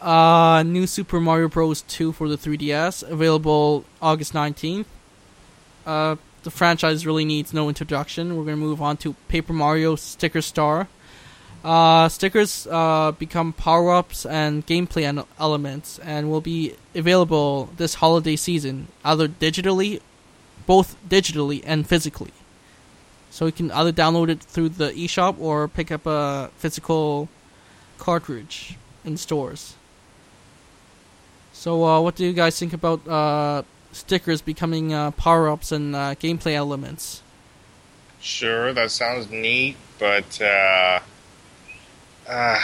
Uh, 0.00 0.62
new 0.62 0.86
Super 0.86 1.18
Mario 1.18 1.48
Bros. 1.48 1.82
2 1.82 2.12
for 2.12 2.28
the 2.28 2.36
3DS, 2.36 3.02
available 3.08 3.84
August 4.02 4.34
19th. 4.34 4.84
Uh, 5.86 6.16
the 6.42 6.50
franchise 6.50 7.06
really 7.06 7.24
needs 7.24 7.54
no 7.54 7.68
introduction. 7.68 8.36
We're 8.36 8.44
going 8.44 8.56
to 8.56 8.62
move 8.62 8.82
on 8.82 8.98
to 8.98 9.14
Paper 9.28 9.54
Mario 9.54 9.96
Sticker 9.96 10.42
Star. 10.42 10.88
Uh, 11.64 12.10
stickers 12.10 12.68
uh, 12.70 13.12
become 13.12 13.54
power 13.54 13.90
ups 13.94 14.26
and 14.26 14.66
gameplay 14.66 15.08
an- 15.08 15.24
elements 15.38 15.98
and 16.00 16.30
will 16.30 16.42
be 16.42 16.74
available 16.94 17.70
this 17.78 17.94
holiday 17.94 18.36
season, 18.36 18.86
either 19.02 19.26
digitally, 19.26 20.00
both 20.66 20.94
digitally 21.08 21.62
and 21.64 21.86
physically. 21.88 22.32
So 23.30 23.46
you 23.46 23.52
can 23.52 23.70
either 23.70 23.92
download 23.92 24.28
it 24.28 24.42
through 24.42 24.68
the 24.70 24.90
eShop 24.90 25.40
or 25.40 25.66
pick 25.66 25.90
up 25.90 26.04
a 26.04 26.50
physical 26.58 27.30
cartridge 27.96 28.76
in 29.02 29.16
stores. 29.16 29.74
So, 31.54 31.84
uh, 31.84 32.00
what 32.00 32.14
do 32.14 32.26
you 32.26 32.34
guys 32.34 32.58
think 32.58 32.74
about 32.74 33.08
uh, 33.08 33.62
stickers 33.92 34.42
becoming 34.42 34.92
uh, 34.92 35.12
power 35.12 35.48
ups 35.48 35.72
and 35.72 35.96
uh, 35.96 36.14
gameplay 36.16 36.52
elements? 36.52 37.22
Sure, 38.20 38.74
that 38.74 38.90
sounds 38.90 39.30
neat, 39.30 39.76
but 39.98 40.40
uh, 42.28 42.60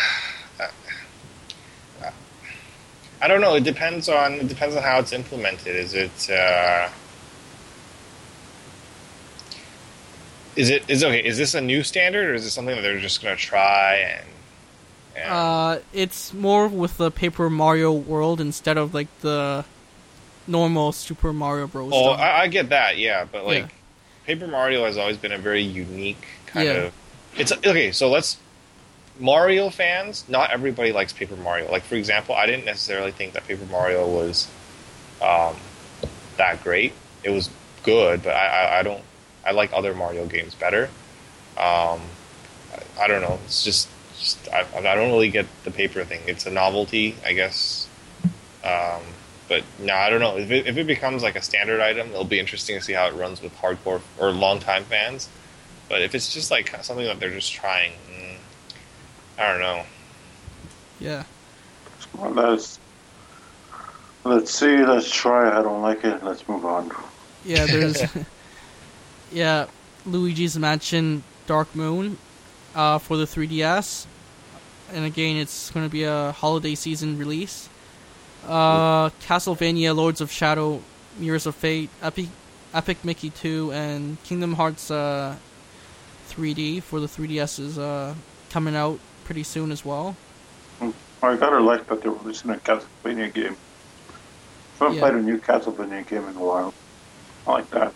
I 3.22 3.28
don't 3.28 3.40
know. 3.42 3.54
It 3.54 3.64
depends 3.64 4.08
on 4.08 4.34
it 4.34 4.48
depends 4.48 4.74
on 4.76 4.82
how 4.82 4.98
it's 4.98 5.12
implemented. 5.12 5.76
Is 5.76 5.92
it 5.94 6.30
uh, 6.30 6.88
is 10.56 10.70
it 10.70 10.84
is 10.88 11.04
okay? 11.04 11.24
Is 11.24 11.36
this 11.38 11.54
a 11.54 11.60
new 11.60 11.82
standard, 11.82 12.30
or 12.30 12.34
is 12.34 12.44
it 12.46 12.50
something 12.50 12.74
that 12.74 12.82
they're 12.82 12.98
just 12.98 13.22
going 13.22 13.36
to 13.36 13.40
try 13.42 13.96
and? 13.96 14.26
and 15.16 15.30
Uh, 15.32 15.78
it's 15.92 16.32
more 16.32 16.66
with 16.68 16.96
the 16.96 17.10
Paper 17.10 17.50
Mario 17.50 17.92
world 17.92 18.40
instead 18.40 18.76
of 18.78 18.94
like 18.94 19.08
the 19.20 19.64
normal 20.46 20.92
Super 20.92 21.32
Mario 21.32 21.66
Bros. 21.66 21.92
Oh. 21.94 22.10
I, 22.10 22.42
I 22.42 22.48
get 22.48 22.70
that, 22.70 22.96
yeah, 22.98 23.24
but 23.30 23.44
like 23.46 23.64
Yeah. 23.64 23.68
Paper 24.26 24.46
Mario 24.46 24.84
has 24.84 24.96
always 24.96 25.16
been 25.16 25.32
a 25.32 25.38
very 25.38 25.62
unique 25.62 26.24
kind 26.46 26.66
Yeah. 26.68 26.72
of. 26.74 26.92
It's 27.36 27.52
okay. 27.52 27.92
So 27.92 28.08
let's 28.08 28.38
Mario 29.20 29.70
fans. 29.70 30.24
Not 30.28 30.50
everybody 30.50 30.92
likes 30.92 31.12
Paper 31.12 31.36
Mario. 31.36 31.70
Like 31.70 31.82
for 31.82 31.94
example, 31.94 32.34
I 32.34 32.46
didn't 32.46 32.64
necessarily 32.64 33.12
think 33.12 33.34
that 33.34 33.46
Paper 33.46 33.66
Mario 33.70 34.08
was 34.08 34.48
um, 35.22 35.56
that 36.36 36.62
great. 36.64 36.92
It 37.22 37.30
was 37.30 37.50
good, 37.82 38.22
but 38.22 38.34
I, 38.34 38.46
I, 38.46 38.78
I 38.80 38.82
don't. 38.82 39.02
I 39.44 39.52
like 39.52 39.72
other 39.72 39.94
Mario 39.94 40.26
games 40.26 40.54
better. 40.54 40.84
Um, 41.56 42.00
I, 42.72 43.02
I 43.02 43.08
don't 43.08 43.22
know. 43.22 43.38
It's 43.44 43.64
just, 43.64 43.88
just 44.18 44.48
I, 44.52 44.64
don't 44.94 45.10
really 45.10 45.30
get 45.30 45.46
the 45.64 45.70
paper 45.70 46.04
thing. 46.04 46.20
It's 46.26 46.46
a 46.46 46.50
novelty, 46.50 47.16
I 47.24 47.32
guess. 47.32 47.88
Um, 48.62 49.02
but 49.48 49.64
no, 49.78 49.94
I 49.94 50.10
don't 50.10 50.20
know. 50.20 50.36
If 50.36 50.50
it, 50.50 50.66
if 50.66 50.76
it 50.76 50.86
becomes 50.86 51.22
like 51.22 51.36
a 51.36 51.42
standard 51.42 51.80
item, 51.80 52.10
it'll 52.10 52.24
be 52.24 52.38
interesting 52.38 52.76
to 52.78 52.84
see 52.84 52.92
how 52.92 53.06
it 53.06 53.14
runs 53.14 53.42
with 53.42 53.56
hardcore 53.56 54.02
or 54.18 54.30
longtime 54.30 54.84
fans. 54.84 55.28
But 55.88 56.02
if 56.02 56.14
it's 56.14 56.32
just 56.32 56.50
like 56.50 56.68
something 56.84 57.06
that 57.06 57.18
they're 57.18 57.32
just 57.32 57.52
trying, 57.52 57.92
mm, 58.10 58.29
I 59.40 59.52
don't 59.52 59.60
know. 59.60 59.82
yeah. 61.00 61.24
Well, 62.14 62.30
let's 62.30 62.78
let's 64.24 64.52
see. 64.52 64.84
Let's 64.84 65.10
try. 65.10 65.58
I 65.58 65.62
don't 65.62 65.80
like 65.80 66.04
it. 66.04 66.22
Let's 66.22 66.46
move 66.46 66.66
on. 66.66 66.90
Yeah, 67.44 67.64
there's 67.64 68.02
yeah, 69.32 69.66
Luigi's 70.04 70.58
Mansion 70.58 71.22
Dark 71.46 71.74
Moon 71.74 72.18
uh, 72.74 72.98
for 72.98 73.16
the 73.16 73.24
3DS, 73.24 74.06
and 74.92 75.06
again, 75.06 75.36
it's 75.36 75.70
going 75.70 75.86
to 75.86 75.90
be 75.90 76.04
a 76.04 76.32
holiday 76.32 76.74
season 76.74 77.18
release. 77.18 77.68
Uh, 78.46 79.08
Castlevania 79.26 79.94
Lords 79.94 80.20
of 80.20 80.30
Shadow, 80.30 80.82
Mirrors 81.18 81.46
of 81.46 81.54
Fate, 81.54 81.90
Epic, 82.02 82.28
Epic 82.74 83.04
Mickey 83.04 83.30
2, 83.30 83.72
and 83.72 84.22
Kingdom 84.24 84.54
Hearts 84.54 84.90
uh, 84.90 85.36
3D 86.30 86.82
for 86.82 87.00
the 87.00 87.06
3DS 87.06 87.58
is 87.58 87.78
uh, 87.78 88.14
coming 88.50 88.74
out 88.76 88.98
pretty 89.30 89.44
soon 89.44 89.70
as 89.70 89.84
well. 89.84 90.16
I 91.22 91.36
gotta 91.36 91.60
like 91.60 91.86
that 91.86 92.02
they're 92.02 92.10
releasing 92.10 92.50
a 92.50 92.56
Castlevania 92.56 93.32
game. 93.32 93.54
I 94.80 94.84
haven't 94.84 94.94
Yeah. 94.96 95.00
played 95.02 95.14
a 95.14 95.22
new 95.22 95.38
Castlevania 95.38 96.04
game 96.08 96.26
in 96.26 96.34
a 96.36 96.40
while. 96.40 96.74
I 97.46 97.52
like 97.52 97.70
that. 97.70 97.92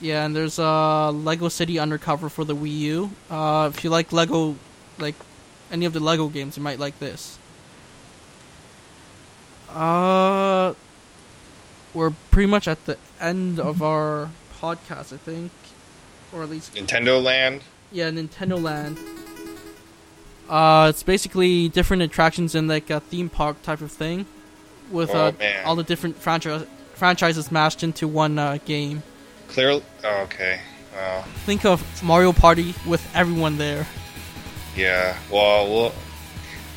Yeah, 0.00 0.24
and 0.24 0.34
there's 0.34 0.58
uh 0.58 1.12
Lego 1.12 1.48
City 1.48 1.78
Undercover 1.78 2.28
for 2.28 2.44
the 2.44 2.56
Wii 2.56 2.78
U. 2.80 3.10
Uh, 3.30 3.70
if 3.72 3.84
you 3.84 3.90
like 3.90 4.12
Lego, 4.12 4.56
like 4.98 5.14
any 5.70 5.84
of 5.86 5.92
the 5.92 6.00
Lego 6.00 6.26
games, 6.26 6.56
you 6.56 6.64
might 6.64 6.80
like 6.80 6.98
this. 6.98 7.38
Uh, 9.70 10.74
we're 11.94 12.10
pretty 12.32 12.48
much 12.50 12.66
at 12.66 12.84
the 12.86 12.98
end 13.20 13.60
of 13.60 13.80
our 13.92 14.30
podcast, 14.60 15.12
I 15.12 15.18
think, 15.18 15.52
or 16.32 16.42
at 16.42 16.50
least 16.50 16.74
Nintendo 16.74 17.22
Land. 17.22 17.62
yeah, 17.92 18.10
Nintendo 18.10 18.60
Land. 18.60 18.98
Uh, 20.52 20.88
it's 20.90 21.02
basically 21.02 21.70
different 21.70 22.02
attractions 22.02 22.54
in 22.54 22.68
like 22.68 22.90
a 22.90 23.00
theme 23.00 23.30
park 23.30 23.60
type 23.62 23.80
of 23.80 23.90
thing, 23.90 24.26
with 24.90 25.08
Oh, 25.14 25.28
uh, 25.28 25.32
all 25.64 25.76
the 25.76 25.82
different 25.82 26.16
franchise 26.16 26.66
franchises 26.94 27.50
mashed 27.50 27.82
into 27.82 28.06
one 28.06 28.38
uh, 28.38 28.58
game. 28.66 29.02
Clear. 29.48 29.80
Oh, 30.04 30.20
okay. 30.24 30.60
Well, 30.94 31.22
Think 31.46 31.64
of 31.64 32.02
Mario 32.02 32.32
Party 32.32 32.74
with 32.86 33.02
everyone 33.14 33.56
there. 33.56 33.86
yeah. 34.76 35.16
Well, 35.30 35.72
well 35.72 35.94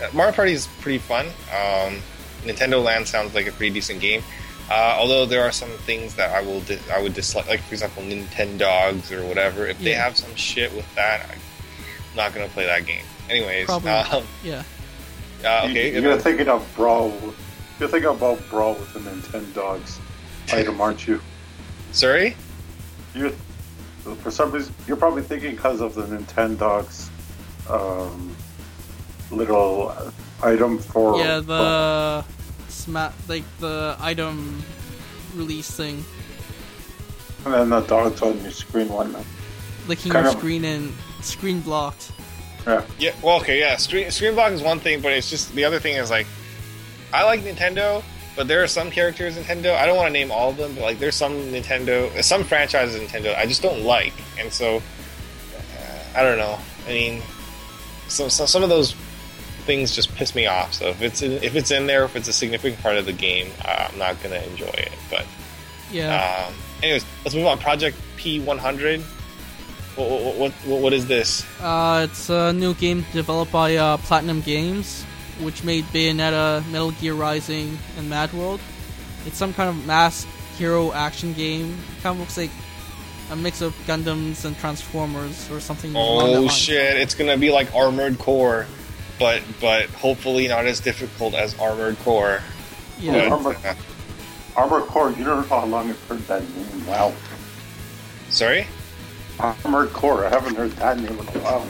uh, 0.02 0.10
Mario 0.14 0.31
Party 0.31 0.53
is 0.53 0.68
pretty 0.80 0.99
fun. 0.99 1.26
Um, 1.52 2.02
Nintendo 2.45 2.81
Land 2.81 3.07
sounds 3.07 3.35
like 3.35 3.45
a 3.47 3.52
pretty 3.52 3.73
decent 3.73 3.99
game. 3.99 4.23
Uh, 4.72 4.95
although 4.97 5.26
there 5.26 5.43
are 5.43 5.52
some 5.52 5.69
things 5.85 6.15
that 6.15 6.34
I 6.34 6.41
will 6.41 6.61
di- 6.61 6.80
I 6.91 7.02
would 7.02 7.14
dislike, 7.14 7.47
like 7.49 7.60
for 7.60 7.73
example, 7.73 8.03
Nintendogs 8.03 9.11
or 9.11 9.26
whatever. 9.27 9.68
If 9.68 9.80
they 9.80 9.93
have 9.93 10.15
some 10.15 10.34
shit 10.35 10.73
with 10.73 10.88
that, 10.95 11.30
I'm 11.30 12.15
not 12.15 12.34
gonna 12.34 12.47
play 12.47 12.65
that 12.65 12.85
game. 12.85 13.03
Anyways, 13.30 13.65
Probably. 13.65 13.89
um, 13.91 14.23
Yeah. 14.43 14.64
uh, 15.43 15.61
okay. 15.65 15.93
You, 15.95 16.02
you're 16.02 16.18
thinking 16.19 16.47
of 16.47 16.68
Brawl. 16.76 17.11
You're 17.80 17.89
thinking 17.89 18.10
about 18.10 18.39
Brawl 18.49 18.73
with 18.76 18.93
the 18.93 18.99
Nintendogs 18.99 19.99
item, 20.53 20.80
aren't 20.80 21.07
you? 21.07 21.19
Sorry. 21.91 22.35
You, 23.14 23.35
for 24.22 24.30
some 24.31 24.52
reason, 24.52 24.73
you're 24.88 24.97
probably 24.97 25.23
thinking 25.23 25.56
because 25.56 25.81
of 25.81 25.95
the 25.95 26.03
Nintendogs 26.03 27.10
um, 27.69 28.35
little 29.31 29.89
uh, 29.89 30.11
item 30.43 30.77
for 30.80 31.18
Yeah, 31.18 31.39
the 31.39 32.23
sma- 32.69 33.14
like 33.27 33.43
the 33.60 33.95
item 33.99 34.64
release 35.35 35.72
thing, 35.72 36.06
And 37.45 37.53
then 37.53 37.69
the 37.69 37.81
dog's 37.81 38.22
on 38.22 38.39
your 38.41 38.52
screen 38.52 38.88
one 38.89 39.11
night. 39.11 39.26
licking 39.88 40.11
Kind 40.11 40.26
your 40.26 40.34
of- 40.34 40.39
screen 40.39 40.64
and 40.65 40.93
screen 41.22 41.61
blocked. 41.61 42.11
Yeah. 42.66 42.84
Yeah, 42.98 43.16
well, 43.22 43.38
okay, 43.42 43.60
yeah. 43.60 43.78
Screen 43.78 44.10
screen 44.12 44.34
block 44.34 44.52
is 44.52 44.62
one 44.62 44.80
thing, 44.80 45.02
but 45.02 45.14
it's 45.14 45.30
just 45.30 45.54
the 45.54 45.66
other 45.66 45.80
thing 45.80 45.96
is 45.96 46.10
like, 46.10 46.28
I 47.14 47.24
like 47.24 47.42
Nintendo, 47.42 48.04
but 48.36 48.48
there 48.48 48.64
are 48.64 48.68
some 48.68 48.90
characters 48.92 49.38
in 49.38 49.44
Nintendo. 49.44 49.76
I 49.76 49.86
don't 49.86 49.96
want 49.98 50.08
to 50.08 50.14
name 50.14 50.32
all 50.32 50.50
of 50.50 50.58
them, 50.58 50.74
but 50.74 50.82
like, 50.82 51.00
there's 51.00 51.16
some 51.16 51.34
Nintendo, 51.34 52.22
some 52.24 52.44
franchises 52.44 52.96
in 53.00 53.08
Nintendo 53.08 53.36
I 53.38 53.46
just 53.46 53.62
don't 53.62 53.84
like, 53.84 54.14
and 54.40 54.52
so 54.52 54.78
uh, 54.78 56.18
I 56.20 56.24
don't 56.24 56.38
know. 56.38 56.58
I 56.88 56.90
mean, 56.90 57.22
so, 58.08 58.28
so 58.30 58.46
some 58.46 58.64
of 58.64 58.70
those 58.70 58.94
things 59.66 59.96
just 59.96 60.14
piss 60.16 60.36
me 60.36 60.46
off. 60.48 60.74
So 60.74 60.88
if 60.90 61.02
it's 61.02 61.22
in, 61.22 61.32
if 61.44 61.56
it's 61.56 61.72
in 61.72 61.88
there, 61.88 62.04
if 62.06 62.16
it's 62.16 62.28
a 62.28 62.34
significant 62.34 62.82
part 62.82 62.98
of 62.98 63.06
the 63.06 63.14
game, 63.14 63.48
uh, 63.64 63.90
I'm 63.92 63.98
not 63.98 64.22
gonna 64.22 64.36
enjoy 64.38 64.66
it. 64.66 64.92
But 65.10 65.26
Yeah. 65.92 66.46
um, 66.48 66.54
anyways, 66.84 67.06
let's 67.24 67.36
move 67.36 67.46
on. 67.48 67.58
Project 67.60 67.98
P100. 68.18 69.04
What, 69.96 70.10
what, 70.10 70.36
what, 70.36 70.52
what, 70.66 70.82
what 70.82 70.94
is 70.94 71.08
this? 71.08 71.46
Uh, 71.62 72.08
it's 72.10 72.30
a 72.30 72.52
new 72.54 72.74
game 72.74 73.06
developed 73.14 73.52
by 73.52 73.76
uh, 73.78 73.98
Platinum 73.98 74.42
Games, 74.42 75.04
which 75.42 75.64
made 75.64 75.86
Bayonetta, 75.86 76.66
Metal 76.72 76.92
Gear 76.92 77.14
Rising, 77.14 77.78
and 77.98 78.10
Mad 78.10 78.34
World. 78.34 78.60
It's 79.26 79.38
some 79.38 79.54
kind 79.54 79.70
of 79.70 79.86
mass 79.86 80.26
hero 80.58 80.92
action 80.94 81.34
game. 81.34 81.72
It 81.98 82.04
kind 82.04 82.16
of 82.16 82.20
looks 82.20 82.38
like 82.38 82.52
a 83.32 83.36
mix 83.36 83.62
of 83.62 83.74
Gundams 83.88 84.46
and 84.46 84.58
Transformers 84.60 85.50
or 85.50 85.60
something. 85.60 85.94
Oh 85.96 86.48
shit! 86.48 86.98
It's 86.98 87.16
gonna 87.16 87.38
be 87.38 87.52
like 87.52 87.74
Armored 87.74 88.20
Core, 88.20 88.68
but 89.18 89.42
but 89.60 89.86
hopefully 89.90 90.48
not 90.48 90.66
as 90.66 90.80
difficult 90.80 91.34
as 91.34 91.58
Armored 91.60 91.98
Core. 92.00 92.42
Yeah. 93.00 93.30
But, 93.30 93.32
Armored- 93.32 93.78
Armored 94.56 94.84
Core, 94.84 95.10
you 95.12 95.24
don't 95.26 95.42
know 95.42 95.48
how 95.60 95.66
long 95.66 95.90
I've 95.90 96.02
heard 96.08 96.20
that 96.28 96.42
name. 96.56 96.86
Wow. 96.88 97.14
sorry. 98.30 98.68
Armored 99.40 99.91
Core, 99.94 100.26
I 100.26 100.30
haven't 100.30 100.56
heard 100.56 100.72
that 100.74 100.98
name 100.98 101.07
in 101.07 101.20
a 101.20 101.32
while. 101.40 101.68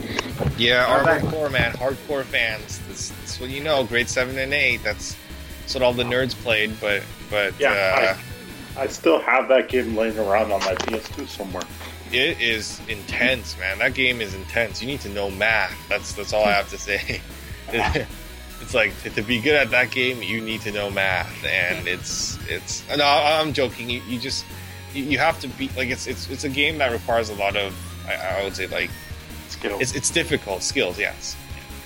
Yeah, 0.56 0.84
Oh, 0.88 0.92
Armored 0.92 1.22
that- 1.24 1.30
Core, 1.32 1.50
man. 1.50 1.72
Hardcore 1.72 2.24
fans. 2.24 2.80
That's, 2.88 3.10
that's 3.10 3.40
what 3.40 3.50
you 3.50 3.62
know. 3.62 3.84
Grade 3.84 4.08
seven 4.08 4.38
and 4.38 4.52
eight. 4.54 4.82
That's 4.82 5.16
that's 5.60 5.74
what 5.74 5.82
all 5.82 5.92
the 5.92 6.04
nerds 6.04 6.34
played. 6.34 6.78
But 6.80 7.02
but 7.30 7.54
Yeah, 7.58 8.16
uh, 8.76 8.80
I 8.80 8.86
still 8.86 9.20
have 9.20 9.48
that 9.48 9.68
game 9.68 9.96
laying 9.96 10.18
around 10.18 10.52
on 10.52 10.60
my 10.60 10.74
PS2 10.74 11.26
somewhere. 11.28 11.64
it 12.12 12.40
is 12.40 12.80
intense, 12.88 13.58
man. 13.58 13.78
That 13.78 13.94
game 13.94 14.20
is 14.20 14.34
intense. 14.34 14.80
You 14.80 14.86
need 14.86 15.00
to 15.00 15.08
know 15.08 15.30
math. 15.30 15.76
That's 15.88 16.12
that's 16.12 16.32
all 16.32 16.44
I 16.44 16.52
have 16.52 16.70
to 16.70 16.78
say. 16.78 17.20
it's 17.72 18.74
like 18.74 18.96
to, 19.02 19.10
to 19.10 19.22
be 19.22 19.40
good 19.40 19.54
at 19.56 19.70
that 19.72 19.90
game, 19.90 20.22
you 20.22 20.40
need 20.40 20.60
to 20.62 20.70
know 20.72 20.88
math, 20.90 21.44
and 21.44 21.88
it's 21.88 22.38
it's. 22.48 22.84
No, 22.96 23.04
I'm 23.04 23.52
joking. 23.52 23.90
You, 23.90 24.02
you 24.06 24.20
just 24.20 24.44
you, 24.96 25.04
you 25.04 25.18
have 25.18 25.38
to 25.40 25.48
be 25.48 25.68
like 25.76 25.88
it's 25.88 26.06
it's 26.06 26.28
it's 26.30 26.44
a 26.44 26.48
game 26.48 26.78
that 26.78 26.90
requires 26.92 27.28
a 27.30 27.34
lot 27.34 27.56
of 27.56 27.74
I, 28.08 28.40
I 28.40 28.44
would 28.44 28.54
say 28.56 28.66
like 28.66 28.90
Skills. 29.48 29.80
it's 29.82 29.94
it's 29.94 30.10
difficult 30.10 30.62
skills. 30.62 30.98
Yes, 30.98 31.36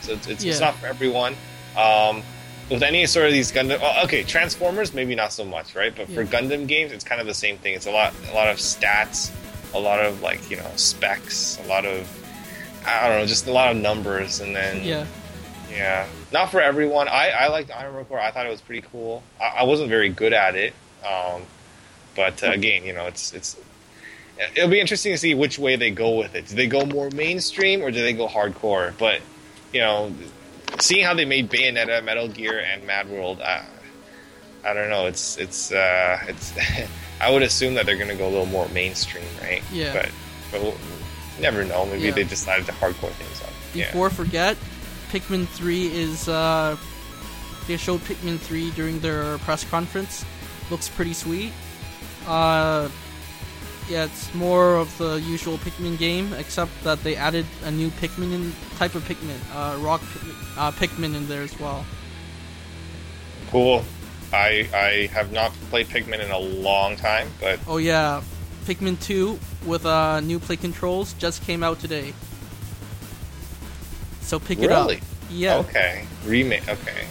so 0.00 0.12
it's 0.12 0.26
it's, 0.26 0.44
it's 0.44 0.60
not 0.60 0.74
for 0.76 0.86
everyone. 0.86 1.34
Um, 1.76 2.22
with 2.70 2.82
any 2.84 3.04
sort 3.06 3.26
of 3.26 3.32
these 3.32 3.50
Gundam, 3.50 3.80
oh, 3.82 4.04
okay, 4.04 4.22
Transformers 4.22 4.94
maybe 4.94 5.14
not 5.16 5.32
so 5.32 5.44
much, 5.44 5.74
right? 5.74 5.92
But 5.94 6.06
for 6.08 6.22
Yeah. 6.22 6.30
Gundam 6.30 6.66
games, 6.68 6.92
it's 6.92 7.02
kind 7.04 7.20
of 7.20 7.26
the 7.26 7.34
same 7.34 7.58
thing. 7.58 7.74
It's 7.74 7.86
a 7.86 7.90
lot 7.90 8.14
a 8.30 8.34
lot 8.34 8.48
of 8.48 8.56
stats, 8.58 9.30
a 9.74 9.78
lot 9.78 10.00
of 10.00 10.22
like 10.22 10.50
you 10.50 10.56
know 10.56 10.70
specs, 10.76 11.58
a 11.64 11.66
lot 11.68 11.84
of 11.84 12.08
I 12.86 13.08
don't 13.08 13.18
know, 13.20 13.26
just 13.26 13.46
a 13.46 13.52
lot 13.52 13.70
of 13.72 13.76
numbers, 13.76 14.40
and 14.40 14.54
then 14.56 14.82
Yeah. 14.84 15.06
yeah, 15.70 16.06
not 16.32 16.50
for 16.50 16.60
everyone. 16.60 17.08
I 17.08 17.30
I 17.30 17.48
liked 17.48 17.70
Iron 17.70 18.04
Core. 18.06 18.18
I 18.20 18.30
thought 18.30 18.46
it 18.46 18.50
was 18.50 18.60
pretty 18.62 18.86
cool. 18.90 19.22
I, 19.40 19.58
I 19.58 19.62
wasn't 19.64 19.90
very 19.90 20.08
good 20.08 20.32
at 20.32 20.54
it, 20.56 20.72
um, 21.04 21.42
but 22.20 22.42
uh, 22.42 22.52
again, 22.52 22.84
you 22.84 22.92
know, 22.92 23.06
it's 23.06 23.32
it's 23.32 23.56
it'll 24.56 24.68
be 24.70 24.80
interesting 24.80 25.12
to 25.12 25.18
see 25.18 25.34
which 25.34 25.58
way 25.58 25.76
they 25.76 25.90
go 25.90 26.16
with 26.18 26.34
it. 26.34 26.46
Do 26.48 26.54
they 26.54 26.66
go 26.66 26.84
more 26.84 27.10
mainstream 27.10 27.82
or 27.82 27.90
do 27.90 28.02
they 28.02 28.12
go 28.12 28.26
hardcore? 28.28 28.92
But 28.98 29.20
you 29.72 29.80
know, 29.80 30.12
seeing 30.80 31.04
how 31.04 31.14
they 31.14 31.24
made 31.24 31.50
Bayonetta, 31.50 32.04
Metal 32.04 32.28
Gear, 32.28 32.58
and 32.60 32.86
Mad 32.86 33.08
World, 33.08 33.40
I, 33.40 33.64
I 34.64 34.74
don't 34.74 34.90
know. 34.90 35.06
It's 35.06 35.36
it's 35.38 35.72
uh, 35.72 36.18
it's. 36.28 36.52
I 37.22 37.30
would 37.30 37.42
assume 37.42 37.74
that 37.74 37.84
they're 37.84 37.96
going 37.98 38.08
to 38.08 38.14
go 38.16 38.26
a 38.26 38.32
little 38.32 38.46
more 38.46 38.66
mainstream, 38.70 39.26
right? 39.42 39.62
Yeah. 39.70 39.92
But 39.92 40.10
but 40.50 40.62
we'll, 40.62 40.72
you 41.36 41.42
never 41.42 41.64
know. 41.64 41.84
Maybe 41.84 42.04
Yeah. 42.04 42.12
they 42.12 42.24
decided 42.24 42.64
to 42.66 42.72
hardcore 42.72 43.10
things 43.12 43.42
up. 43.42 43.50
Before 43.74 44.06
I 44.06 44.10
forget, 44.10 44.56
Pikmin 45.12 45.46
3 45.46 45.86
is 45.92 46.28
uh 46.28 46.76
they 47.68 47.76
showed 47.76 48.00
Pikmin 48.00 48.38
3 48.38 48.70
during 48.70 49.00
their 49.00 49.36
press 49.38 49.64
conference. 49.64 50.24
Looks 50.70 50.88
pretty 50.88 51.12
sweet. 51.12 51.52
Uh 52.26 52.88
yeah, 53.88 54.04
it's 54.04 54.32
more 54.34 54.76
of 54.76 54.96
the 54.98 55.20
usual 55.20 55.58
Pikmin 55.58 55.98
game, 55.98 56.32
except 56.34 56.70
that 56.84 57.02
they 57.02 57.16
added 57.16 57.44
a 57.64 57.72
new 57.72 57.90
Pikmin 57.90 58.32
in, 58.32 58.52
type 58.78 58.94
of 58.94 59.02
Pikmin, 59.02 59.36
uh, 59.52 59.76
rock 59.80 60.00
Pikmin, 60.00 60.56
uh, 60.56 60.70
Pikmin 60.70 61.16
in 61.16 61.26
there 61.26 61.42
as 61.42 61.58
well. 61.58 61.84
Cool. 63.50 63.82
I 64.32 64.68
I 64.72 65.10
have 65.12 65.32
not 65.32 65.50
played 65.70 65.88
Pikmin 65.88 66.20
in 66.20 66.30
a 66.30 66.38
long 66.38 66.94
time, 66.94 67.28
but 67.40 67.58
Oh 67.66 67.78
yeah, 67.78 68.22
Pikmin 68.64 69.00
2 69.00 69.36
with 69.66 69.84
uh, 69.84 70.20
new 70.20 70.38
play 70.38 70.56
controls 70.56 71.14
just 71.14 71.42
came 71.44 71.64
out 71.64 71.80
today. 71.80 72.14
So 74.20 74.38
pick 74.38 74.60
it 74.60 74.68
Really? 74.68 74.98
up. 74.98 75.02
Yeah, 75.30 75.56
okay, 75.58 76.04
remake. 76.24 76.68
Okay, 76.68 77.06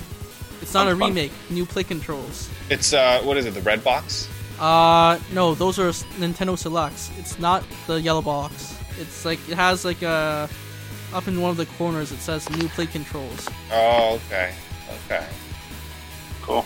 it's 0.62 0.74
not 0.74 0.88
a 0.88 0.92
fun. 0.92 1.10
remake. 1.10 1.32
New 1.50 1.66
play 1.66 1.84
controls. 1.84 2.50
it's 2.70 2.94
uh, 2.94 3.20
what 3.24 3.36
is 3.36 3.46
it? 3.46 3.54
The 3.54 3.62
red 3.62 3.84
box? 3.84 4.30
Uh, 4.60 5.20
no, 5.34 5.56
those 5.56 5.80
are 5.80 5.90
Nintendo 6.20 6.58
Selects. 6.58 7.10
It's 7.18 7.40
not 7.40 7.64
the 7.88 8.02
yellow 8.02 8.22
box. 8.22 8.78
It's 9.00 9.24
like 9.24 9.40
it 9.50 9.56
has 9.56 9.86
like 9.86 10.02
a 10.02 10.50
up 11.14 11.28
in 11.28 11.42
one 11.42 11.52
of 11.52 11.58
the 11.58 11.66
corners. 11.66 12.12
It 12.12 12.20
says 12.20 12.50
new 12.50 12.68
play 12.70 12.86
controls. 12.86 13.48
Oh, 13.72 14.20
okay, 14.28 14.54
okay. 15.06 15.26
Cool. 16.42 16.66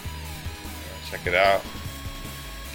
Check 1.10 1.28
it 1.28 1.36
out. 1.36 1.62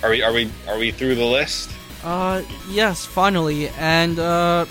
Are 0.02 0.10
we 0.10 0.22
are 0.22 0.32
we 0.32 0.50
are 0.68 0.78
we 0.78 0.92
through 0.92 1.16
the 1.16 1.24
list? 1.24 1.70
Uh, 2.04 2.42
yes, 2.68 3.04
finally, 3.04 3.68
and 3.70 4.20
uh, 4.20 4.66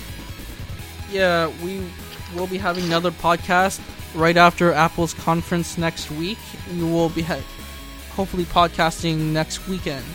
yeah, 1.12 1.52
we 1.62 1.82
will 2.36 2.48
be 2.48 2.58
having 2.58 2.86
another 2.86 3.12
podcast 3.12 3.82
right 4.16 4.38
after 4.38 4.72
Apple's 4.72 5.14
conference 5.14 5.78
next 5.78 6.10
week. 6.12 6.38
We 6.74 6.84
will 6.84 7.10
be 7.10 7.24
ha- 7.24 7.44
hopefully 8.12 8.46
podcasting 8.46 9.18
next 9.34 9.68
weekend. 9.68 10.06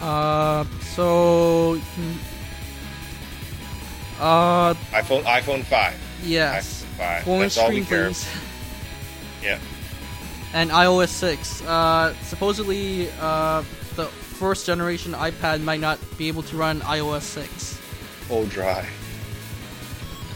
Uh, 0.00 0.64
so 0.94 1.76
mm, 1.78 2.16
uh, 4.20 4.74
iPhone 4.92 5.22
iPhone 5.24 5.64
five. 5.64 5.94
yes, 6.24 6.84
iPhone 6.84 6.96
five. 6.98 7.22
full 7.24 7.38
That's 7.40 7.58
all 7.58 7.68
we 7.70 7.84
care. 7.84 8.06
please. 8.06 8.26
Yeah. 9.42 9.58
and 10.52 10.70
iOS 10.70 11.08
6. 11.08 11.62
Uh, 11.64 12.12
supposedly, 12.24 13.08
uh, 13.20 13.62
the 13.96 14.04
first 14.04 14.66
generation 14.66 15.12
iPad 15.14 15.62
might 15.62 15.80
not 15.80 15.98
be 16.18 16.28
able 16.28 16.42
to 16.42 16.56
run 16.58 16.80
iOS 16.80 17.22
6. 17.22 17.78
Oh, 18.28 18.44
dry. 18.44 18.86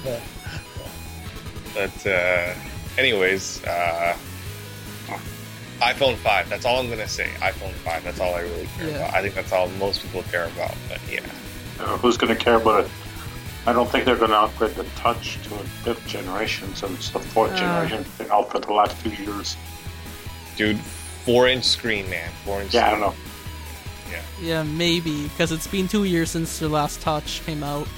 but 1.75 2.07
uh, 2.07 2.55
anyways, 2.97 3.63
uh, 3.65 4.17
iPhone 5.81 6.17
five. 6.17 6.49
That's 6.49 6.65
all 6.65 6.79
I'm 6.81 6.89
gonna 6.89 7.09
say. 7.09 7.29
iPhone 7.41 7.73
five. 7.85 8.03
That's 8.05 8.21
all 8.21 8.35
I 8.35 8.41
really 8.41 8.67
care 8.77 8.89
Yeah. 8.89 8.97
about. 8.97 9.15
I 9.15 9.23
think 9.23 9.35
that's 9.35 9.53
all 9.53 9.69
most 9.79 10.03
people 10.03 10.23
care 10.25 10.47
about. 10.47 10.75
But 10.89 11.01
yeah. 11.11 11.21
Uh, 11.81 11.97
who's 11.99 12.17
going 12.17 12.33
to 12.33 12.41
care 12.41 12.55
about 12.55 12.85
it? 12.85 12.91
I 13.67 13.73
don't 13.73 13.91
think 13.91 14.05
they're 14.05 14.15
going 14.15 14.31
to 14.31 14.39
upgrade 14.39 14.77
the 14.77 14.85
Touch 14.95 15.39
to 15.43 15.55
a 15.57 15.59
fifth 15.59 16.07
generation 16.07 16.73
since 16.77 17.11
the 17.11 17.19
fourth 17.19 17.53
Uh. 17.53 17.57
generation 17.57 18.05
has 18.05 18.13
been 18.13 18.31
out 18.31 18.53
for 18.53 18.61
the 18.61 18.73
last 18.73 18.95
few 18.99 19.11
years. 19.11 19.57
Dude, 20.57 20.79
four 21.25 21.49
inch 21.49 21.65
screen, 21.65 22.09
man. 22.09 22.31
Four 22.45 22.61
inch. 22.63 22.73
Yeah, 22.75 22.87
I 22.87 22.91
don't 22.93 23.01
know. 23.01 23.15
Yeah. 24.09 24.21
Yeah, 24.41 24.63
maybe, 24.63 25.25
because 25.25 25.51
it's 25.51 25.67
been 25.67 25.89
two 25.89 26.05
years 26.05 26.31
since 26.31 26.61
the 26.61 26.69
last 26.69 27.01
Touch 27.01 27.43
came 27.45 27.65
out. 27.65 27.89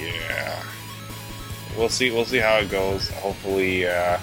Yeah. 0.00 0.62
We'll 1.76 1.88
see. 1.88 2.12
We'll 2.12 2.24
see 2.24 2.38
how 2.38 2.58
it 2.58 2.70
goes. 2.70 3.08
Hopefully, 3.10 3.86
uh, 3.88 4.18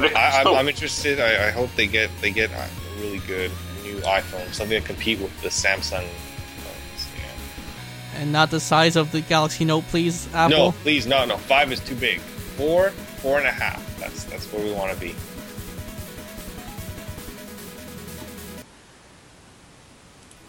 But 0.00 0.16
I, 0.16 0.26
I'm, 0.26 0.32
still, 0.40 0.56
I'm 0.56 0.68
interested. 0.68 1.20
I, 1.20 1.48
I 1.48 1.50
hope 1.50 1.70
they 1.76 1.86
get 1.86 2.10
they 2.20 2.30
get 2.30 2.50
a 2.50 2.68
really 3.00 3.18
good 3.20 3.50
new 3.82 3.96
iPhone, 4.00 4.52
something 4.52 4.80
to 4.80 4.86
compete 4.86 5.20
with 5.20 5.40
the 5.42 5.48
Samsung 5.48 6.06
phones. 6.06 7.08
Yeah. 7.16 8.20
And 8.20 8.32
not 8.32 8.50
the 8.50 8.60
size 8.60 8.96
of 8.96 9.12
the 9.12 9.20
Galaxy 9.20 9.64
Note, 9.64 9.84
please, 9.88 10.28
Apple. 10.34 10.56
No, 10.56 10.72
please, 10.82 11.06
no, 11.06 11.24
no. 11.24 11.36
Five 11.36 11.72
is 11.72 11.80
too 11.80 11.94
big. 11.94 12.20
Four, 12.20 12.90
four 12.90 13.38
and 13.38 13.46
a 13.46 13.52
half. 13.52 13.98
That's 13.98 14.24
that's 14.24 14.46
where 14.52 14.64
we 14.64 14.72
want 14.72 14.92
to 14.92 15.00
be. 15.00 15.14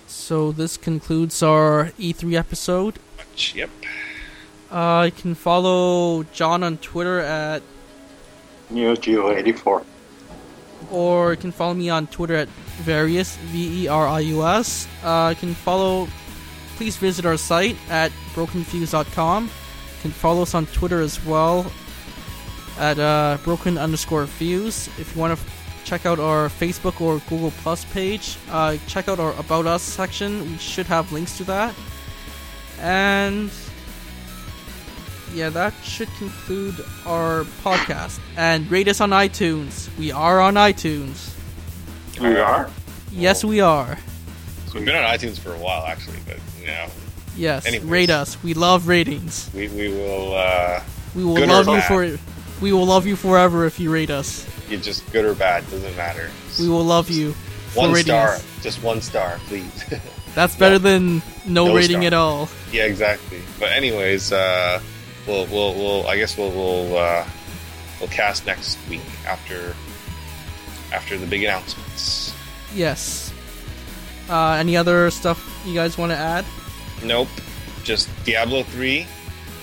So 0.07 0.52
this 0.52 0.76
concludes 0.76 1.41
our 1.41 1.91
E3 1.98 2.34
episode. 2.34 2.99
Yep. 3.53 3.69
Uh, 4.69 5.03
you 5.06 5.11
can 5.11 5.36
follow 5.36 6.24
John 6.34 6.64
on 6.64 6.78
Twitter 6.80 7.19
at 7.19 7.64
Neo 8.69 8.95
Geo 8.95 9.31
84. 9.31 9.84
or 10.91 11.31
you 11.31 11.38
can 11.38 11.52
follow 11.52 11.73
me 11.73 11.89
on 11.89 12.07
Twitter 12.07 12.35
at 12.35 12.48
Verius 12.84 13.35
V 13.38 13.84
E 13.84 13.88
R 13.88 14.07
I 14.07 14.19
U 14.22 14.44
S. 14.45 14.88
Uh, 15.03 15.34
you 15.35 15.39
can 15.39 15.53
follow. 15.56 16.07
Please 16.77 16.95
visit 16.98 17.26
our 17.26 17.38
site 17.38 17.76
at 17.89 18.11
brokenfuse.com. 18.35 19.45
You 19.45 20.02
can 20.02 20.11
follow 20.11 20.44
us 20.44 20.53
on 20.53 20.68
Twitter 20.68 21.02
as 21.02 21.23
well 21.26 21.65
at 22.77 22.99
uh, 22.99 23.38
broken 23.44 23.77
underscore 23.80 24.27
fuse. 24.27 24.88
If 24.99 25.15
you 25.15 25.19
want 25.19 25.38
to 25.39 25.45
check 25.85 26.06
out 26.06 26.19
our 26.19 26.49
Facebook 26.49 27.02
or 27.02 27.18
Google 27.27 27.49
Plus 27.64 27.84
page, 27.85 28.38
uh, 28.52 28.77
check 28.88 29.07
out 29.10 29.19
our 29.19 29.34
About 29.39 29.65
Us 29.65 29.81
section. 29.81 30.41
We 30.52 30.57
should 30.60 30.85
have 30.85 31.11
links 31.11 31.38
to 31.38 31.44
that. 31.45 31.73
And 32.80 33.49
yeah, 35.34 35.49
that 35.49 35.74
should 35.84 36.10
conclude 36.18 36.76
our 37.06 37.44
podcast. 37.64 38.20
And 38.38 38.70
rate 38.72 38.88
us 38.88 39.02
on 39.02 39.12
iTunes. 39.12 39.95
We 39.98 40.12
are 40.12 40.40
on 40.41 40.56
iTunes. 40.56 41.34
We 42.20 42.38
are. 42.38 42.70
Yes, 43.12 43.44
we 43.44 43.60
are. 43.62 43.98
We've 44.74 44.86
been 44.86 44.95
on 44.95 45.04
iTunes 45.04 45.40
for 45.40 45.54
a 45.54 45.58
while, 45.58 45.86
actually, 45.86 46.18
but 46.28 46.38
you 46.60 46.68
know, 46.68 46.88
Yes, 47.36 47.66
Anyways. 47.68 47.88
rate 47.88 48.10
us. 48.10 48.41
We 48.44 48.54
love 48.56 48.88
ratings. 48.88 49.49
we 49.54 49.68
we 49.70 49.90
will 49.90 50.34
uh, 50.36 50.82
We 51.16 51.24
will 51.24 51.45
love 51.48 51.68
you 51.68 51.82
for. 51.82 52.18
We 52.62 52.72
will 52.74 52.86
love 52.88 53.06
you 53.06 53.16
forever 53.16 53.66
if 53.66 53.80
you 53.80 53.91
rate 53.91 54.10
us. 54.10 54.48
you 54.70 54.78
just 54.78 55.10
good 55.12 55.24
or 55.26 55.36
bad 55.36 55.70
doesn't 55.70 55.95
matter. 55.95 56.32
We 56.60 56.68
will 56.68 56.84
love 56.84 57.10
you 57.12 57.34
one 57.76 57.94
star, 57.98 58.30
us. 58.30 58.44
just 58.64 58.82
one 58.82 59.02
star, 59.02 59.38
please. 59.48 59.86
That's 60.36 60.56
better 60.56 60.80
than 60.80 61.22
no, 61.45 61.68
No 61.68 61.76
rating 61.76 61.98
star. 61.98 62.08
at 62.08 62.14
all. 62.14 62.49
yeah, 62.72 62.86
exactly. 62.86 63.41
But 63.60 63.72
anyways, 63.72 64.32
uh, 64.32 64.82
we'll 65.28 65.45
we'll 65.48 65.74
we'll 65.76 66.08
I 66.08 66.18
guess 66.18 66.38
we'll 66.38 66.52
we'll 66.52 66.98
uh, 66.98 67.26
we'll 67.99 68.10
cast 68.10 68.45
next 68.45 68.78
week 68.90 69.02
after 69.28 69.76
after 70.94 71.18
the 71.18 71.26
big 71.28 71.44
announcements. 71.44 72.34
Yes. 72.74 73.34
Uh, 74.30 74.52
any 74.60 74.76
other 74.76 75.10
stuff 75.12 75.40
you 75.66 75.74
guys 75.74 75.98
want 75.98 76.12
to 76.12 76.18
add? 76.18 76.44
Nope, 77.04 77.30
just 77.84 78.10
Diablo 78.26 78.64
three, 78.64 79.06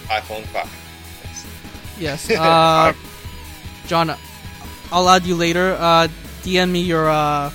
iPhone 0.06 0.44
five. 0.46 0.70
That's- 1.22 1.46
Yes. 1.98 2.30
Uh, 2.38 2.92
John, 3.86 4.14
I'll 4.90 5.08
add 5.08 5.26
you 5.26 5.34
later. 5.36 5.76
Uh, 5.78 6.08
DM 6.42 6.70
me 6.70 6.80
your 6.80 7.08
uh, 7.10 7.52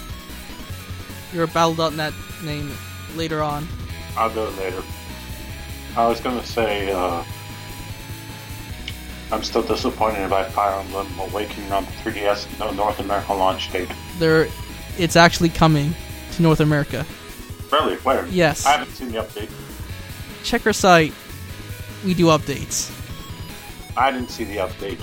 your 1.33 1.47
Battle.net 1.47 2.13
name 2.43 2.71
later 3.15 3.41
on. 3.41 3.67
I'll 4.15 4.29
do 4.33 4.43
it 4.43 4.57
later. 4.57 4.83
I 5.97 6.07
was 6.07 6.19
gonna 6.21 6.45
say, 6.45 6.91
uh, 6.91 7.23
I'm 9.31 9.43
still 9.43 9.61
disappointed 9.61 10.29
by 10.29 10.43
Fire 10.43 10.79
Emblem 10.79 11.07
Awakening 11.19 11.71
on 11.71 11.85
the 11.85 11.91
3DS 11.91 12.59
no 12.59 12.71
North 12.71 12.99
America 12.99 13.33
launch 13.33 13.71
date. 13.71 13.89
There, 14.17 14.47
it's 14.97 15.15
actually 15.15 15.49
coming 15.49 15.93
to 16.33 16.41
North 16.41 16.59
America. 16.59 17.05
Really? 17.71 17.95
Where? 17.97 18.25
Yes. 18.27 18.65
I 18.65 18.71
haven't 18.71 18.91
seen 18.93 19.11
the 19.11 19.19
update. 19.19 19.51
Check 20.43 20.65
our 20.65 20.73
site. 20.73 21.13
We 22.03 22.13
do 22.13 22.25
updates. 22.25 22.95
I 23.95 24.11
didn't 24.11 24.29
see 24.29 24.45
the 24.45 24.57
update. 24.57 24.99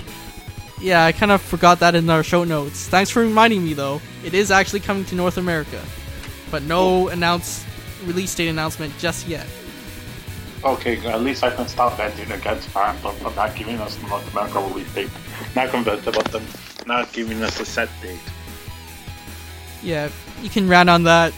Yeah, 0.81 1.05
I 1.05 1.11
kind 1.11 1.31
of 1.31 1.41
forgot 1.41 1.79
that 1.79 1.95
in 1.95 2.09
our 2.09 2.23
show 2.23 2.43
notes. 2.43 2.87
Thanks 2.87 3.09
for 3.09 3.21
reminding 3.21 3.63
me, 3.63 3.73
though. 3.73 4.01
It 4.23 4.33
is 4.33 4.51
actually 4.51 4.81
coming 4.81 5.05
to 5.05 5.15
North 5.15 5.37
America, 5.37 5.81
but 6.51 6.63
no 6.63 7.07
announce 7.07 7.65
release 8.05 8.35
date 8.35 8.49
announcement 8.49 8.95
just 8.97 9.27
yet. 9.27 9.47
Okay, 10.67 10.97
at 11.07 11.21
least 11.21 11.43
I 11.45 11.55
can 11.55 11.65
stop 11.67 11.95
venting 11.95 12.29
against 12.29 12.75
Emblem 12.75 13.15
for 13.15 13.31
not 13.35 13.55
giving 13.55 13.79
us 13.79 13.95
the 13.95 14.07
North 14.07 14.29
America 14.33 14.59
release 14.59 14.93
date. 14.93 15.09
Not 15.55 15.69
convinced 15.69 16.07
about 16.07 16.25
them 16.31 16.43
not 16.85 17.11
giving 17.13 17.41
us 17.41 17.57
a 17.59 17.65
set 17.65 17.89
date. 18.01 18.19
Yeah, 19.81 20.09
you 20.41 20.49
can 20.49 20.67
rant 20.67 20.89
on 20.89 21.03
that 21.03 21.33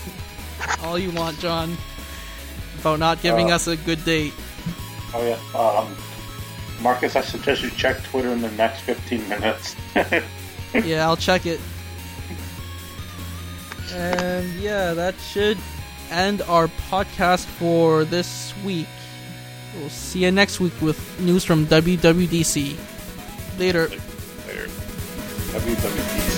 all 0.82 0.98
you 0.98 1.12
want, 1.12 1.38
John, 1.38 1.76
about 2.80 2.98
not 2.98 3.22
giving 3.22 3.52
Uh, 3.52 3.56
us 3.56 3.68
a 3.68 3.76
good 3.76 4.04
date. 4.04 4.32
Oh 5.14 5.22
yeah. 5.24 5.58
Um, 5.58 5.94
Marcus, 6.82 7.14
I 7.14 7.20
suggest 7.20 7.62
you 7.62 7.70
check 7.70 8.02
Twitter 8.04 8.30
in 8.30 8.40
the 8.40 8.50
next 8.52 8.80
15 8.80 9.28
minutes. 9.28 9.76
yeah, 10.74 11.04
I'll 11.06 11.16
check 11.16 11.46
it. 11.46 11.60
And 13.90 14.52
yeah, 14.60 14.92
that 14.92 15.14
should 15.18 15.56
end 16.10 16.42
our 16.42 16.68
podcast 16.90 17.46
for 17.46 18.04
this 18.04 18.54
week. 18.64 18.88
We'll 19.76 19.90
see 19.90 20.24
you 20.24 20.30
next 20.30 20.60
week 20.60 20.72
with 20.80 20.98
news 21.20 21.44
from 21.44 21.66
WWDC. 21.66 22.76
Later. 23.58 23.88
Later. 23.88 24.68
WWDC. 25.52 26.37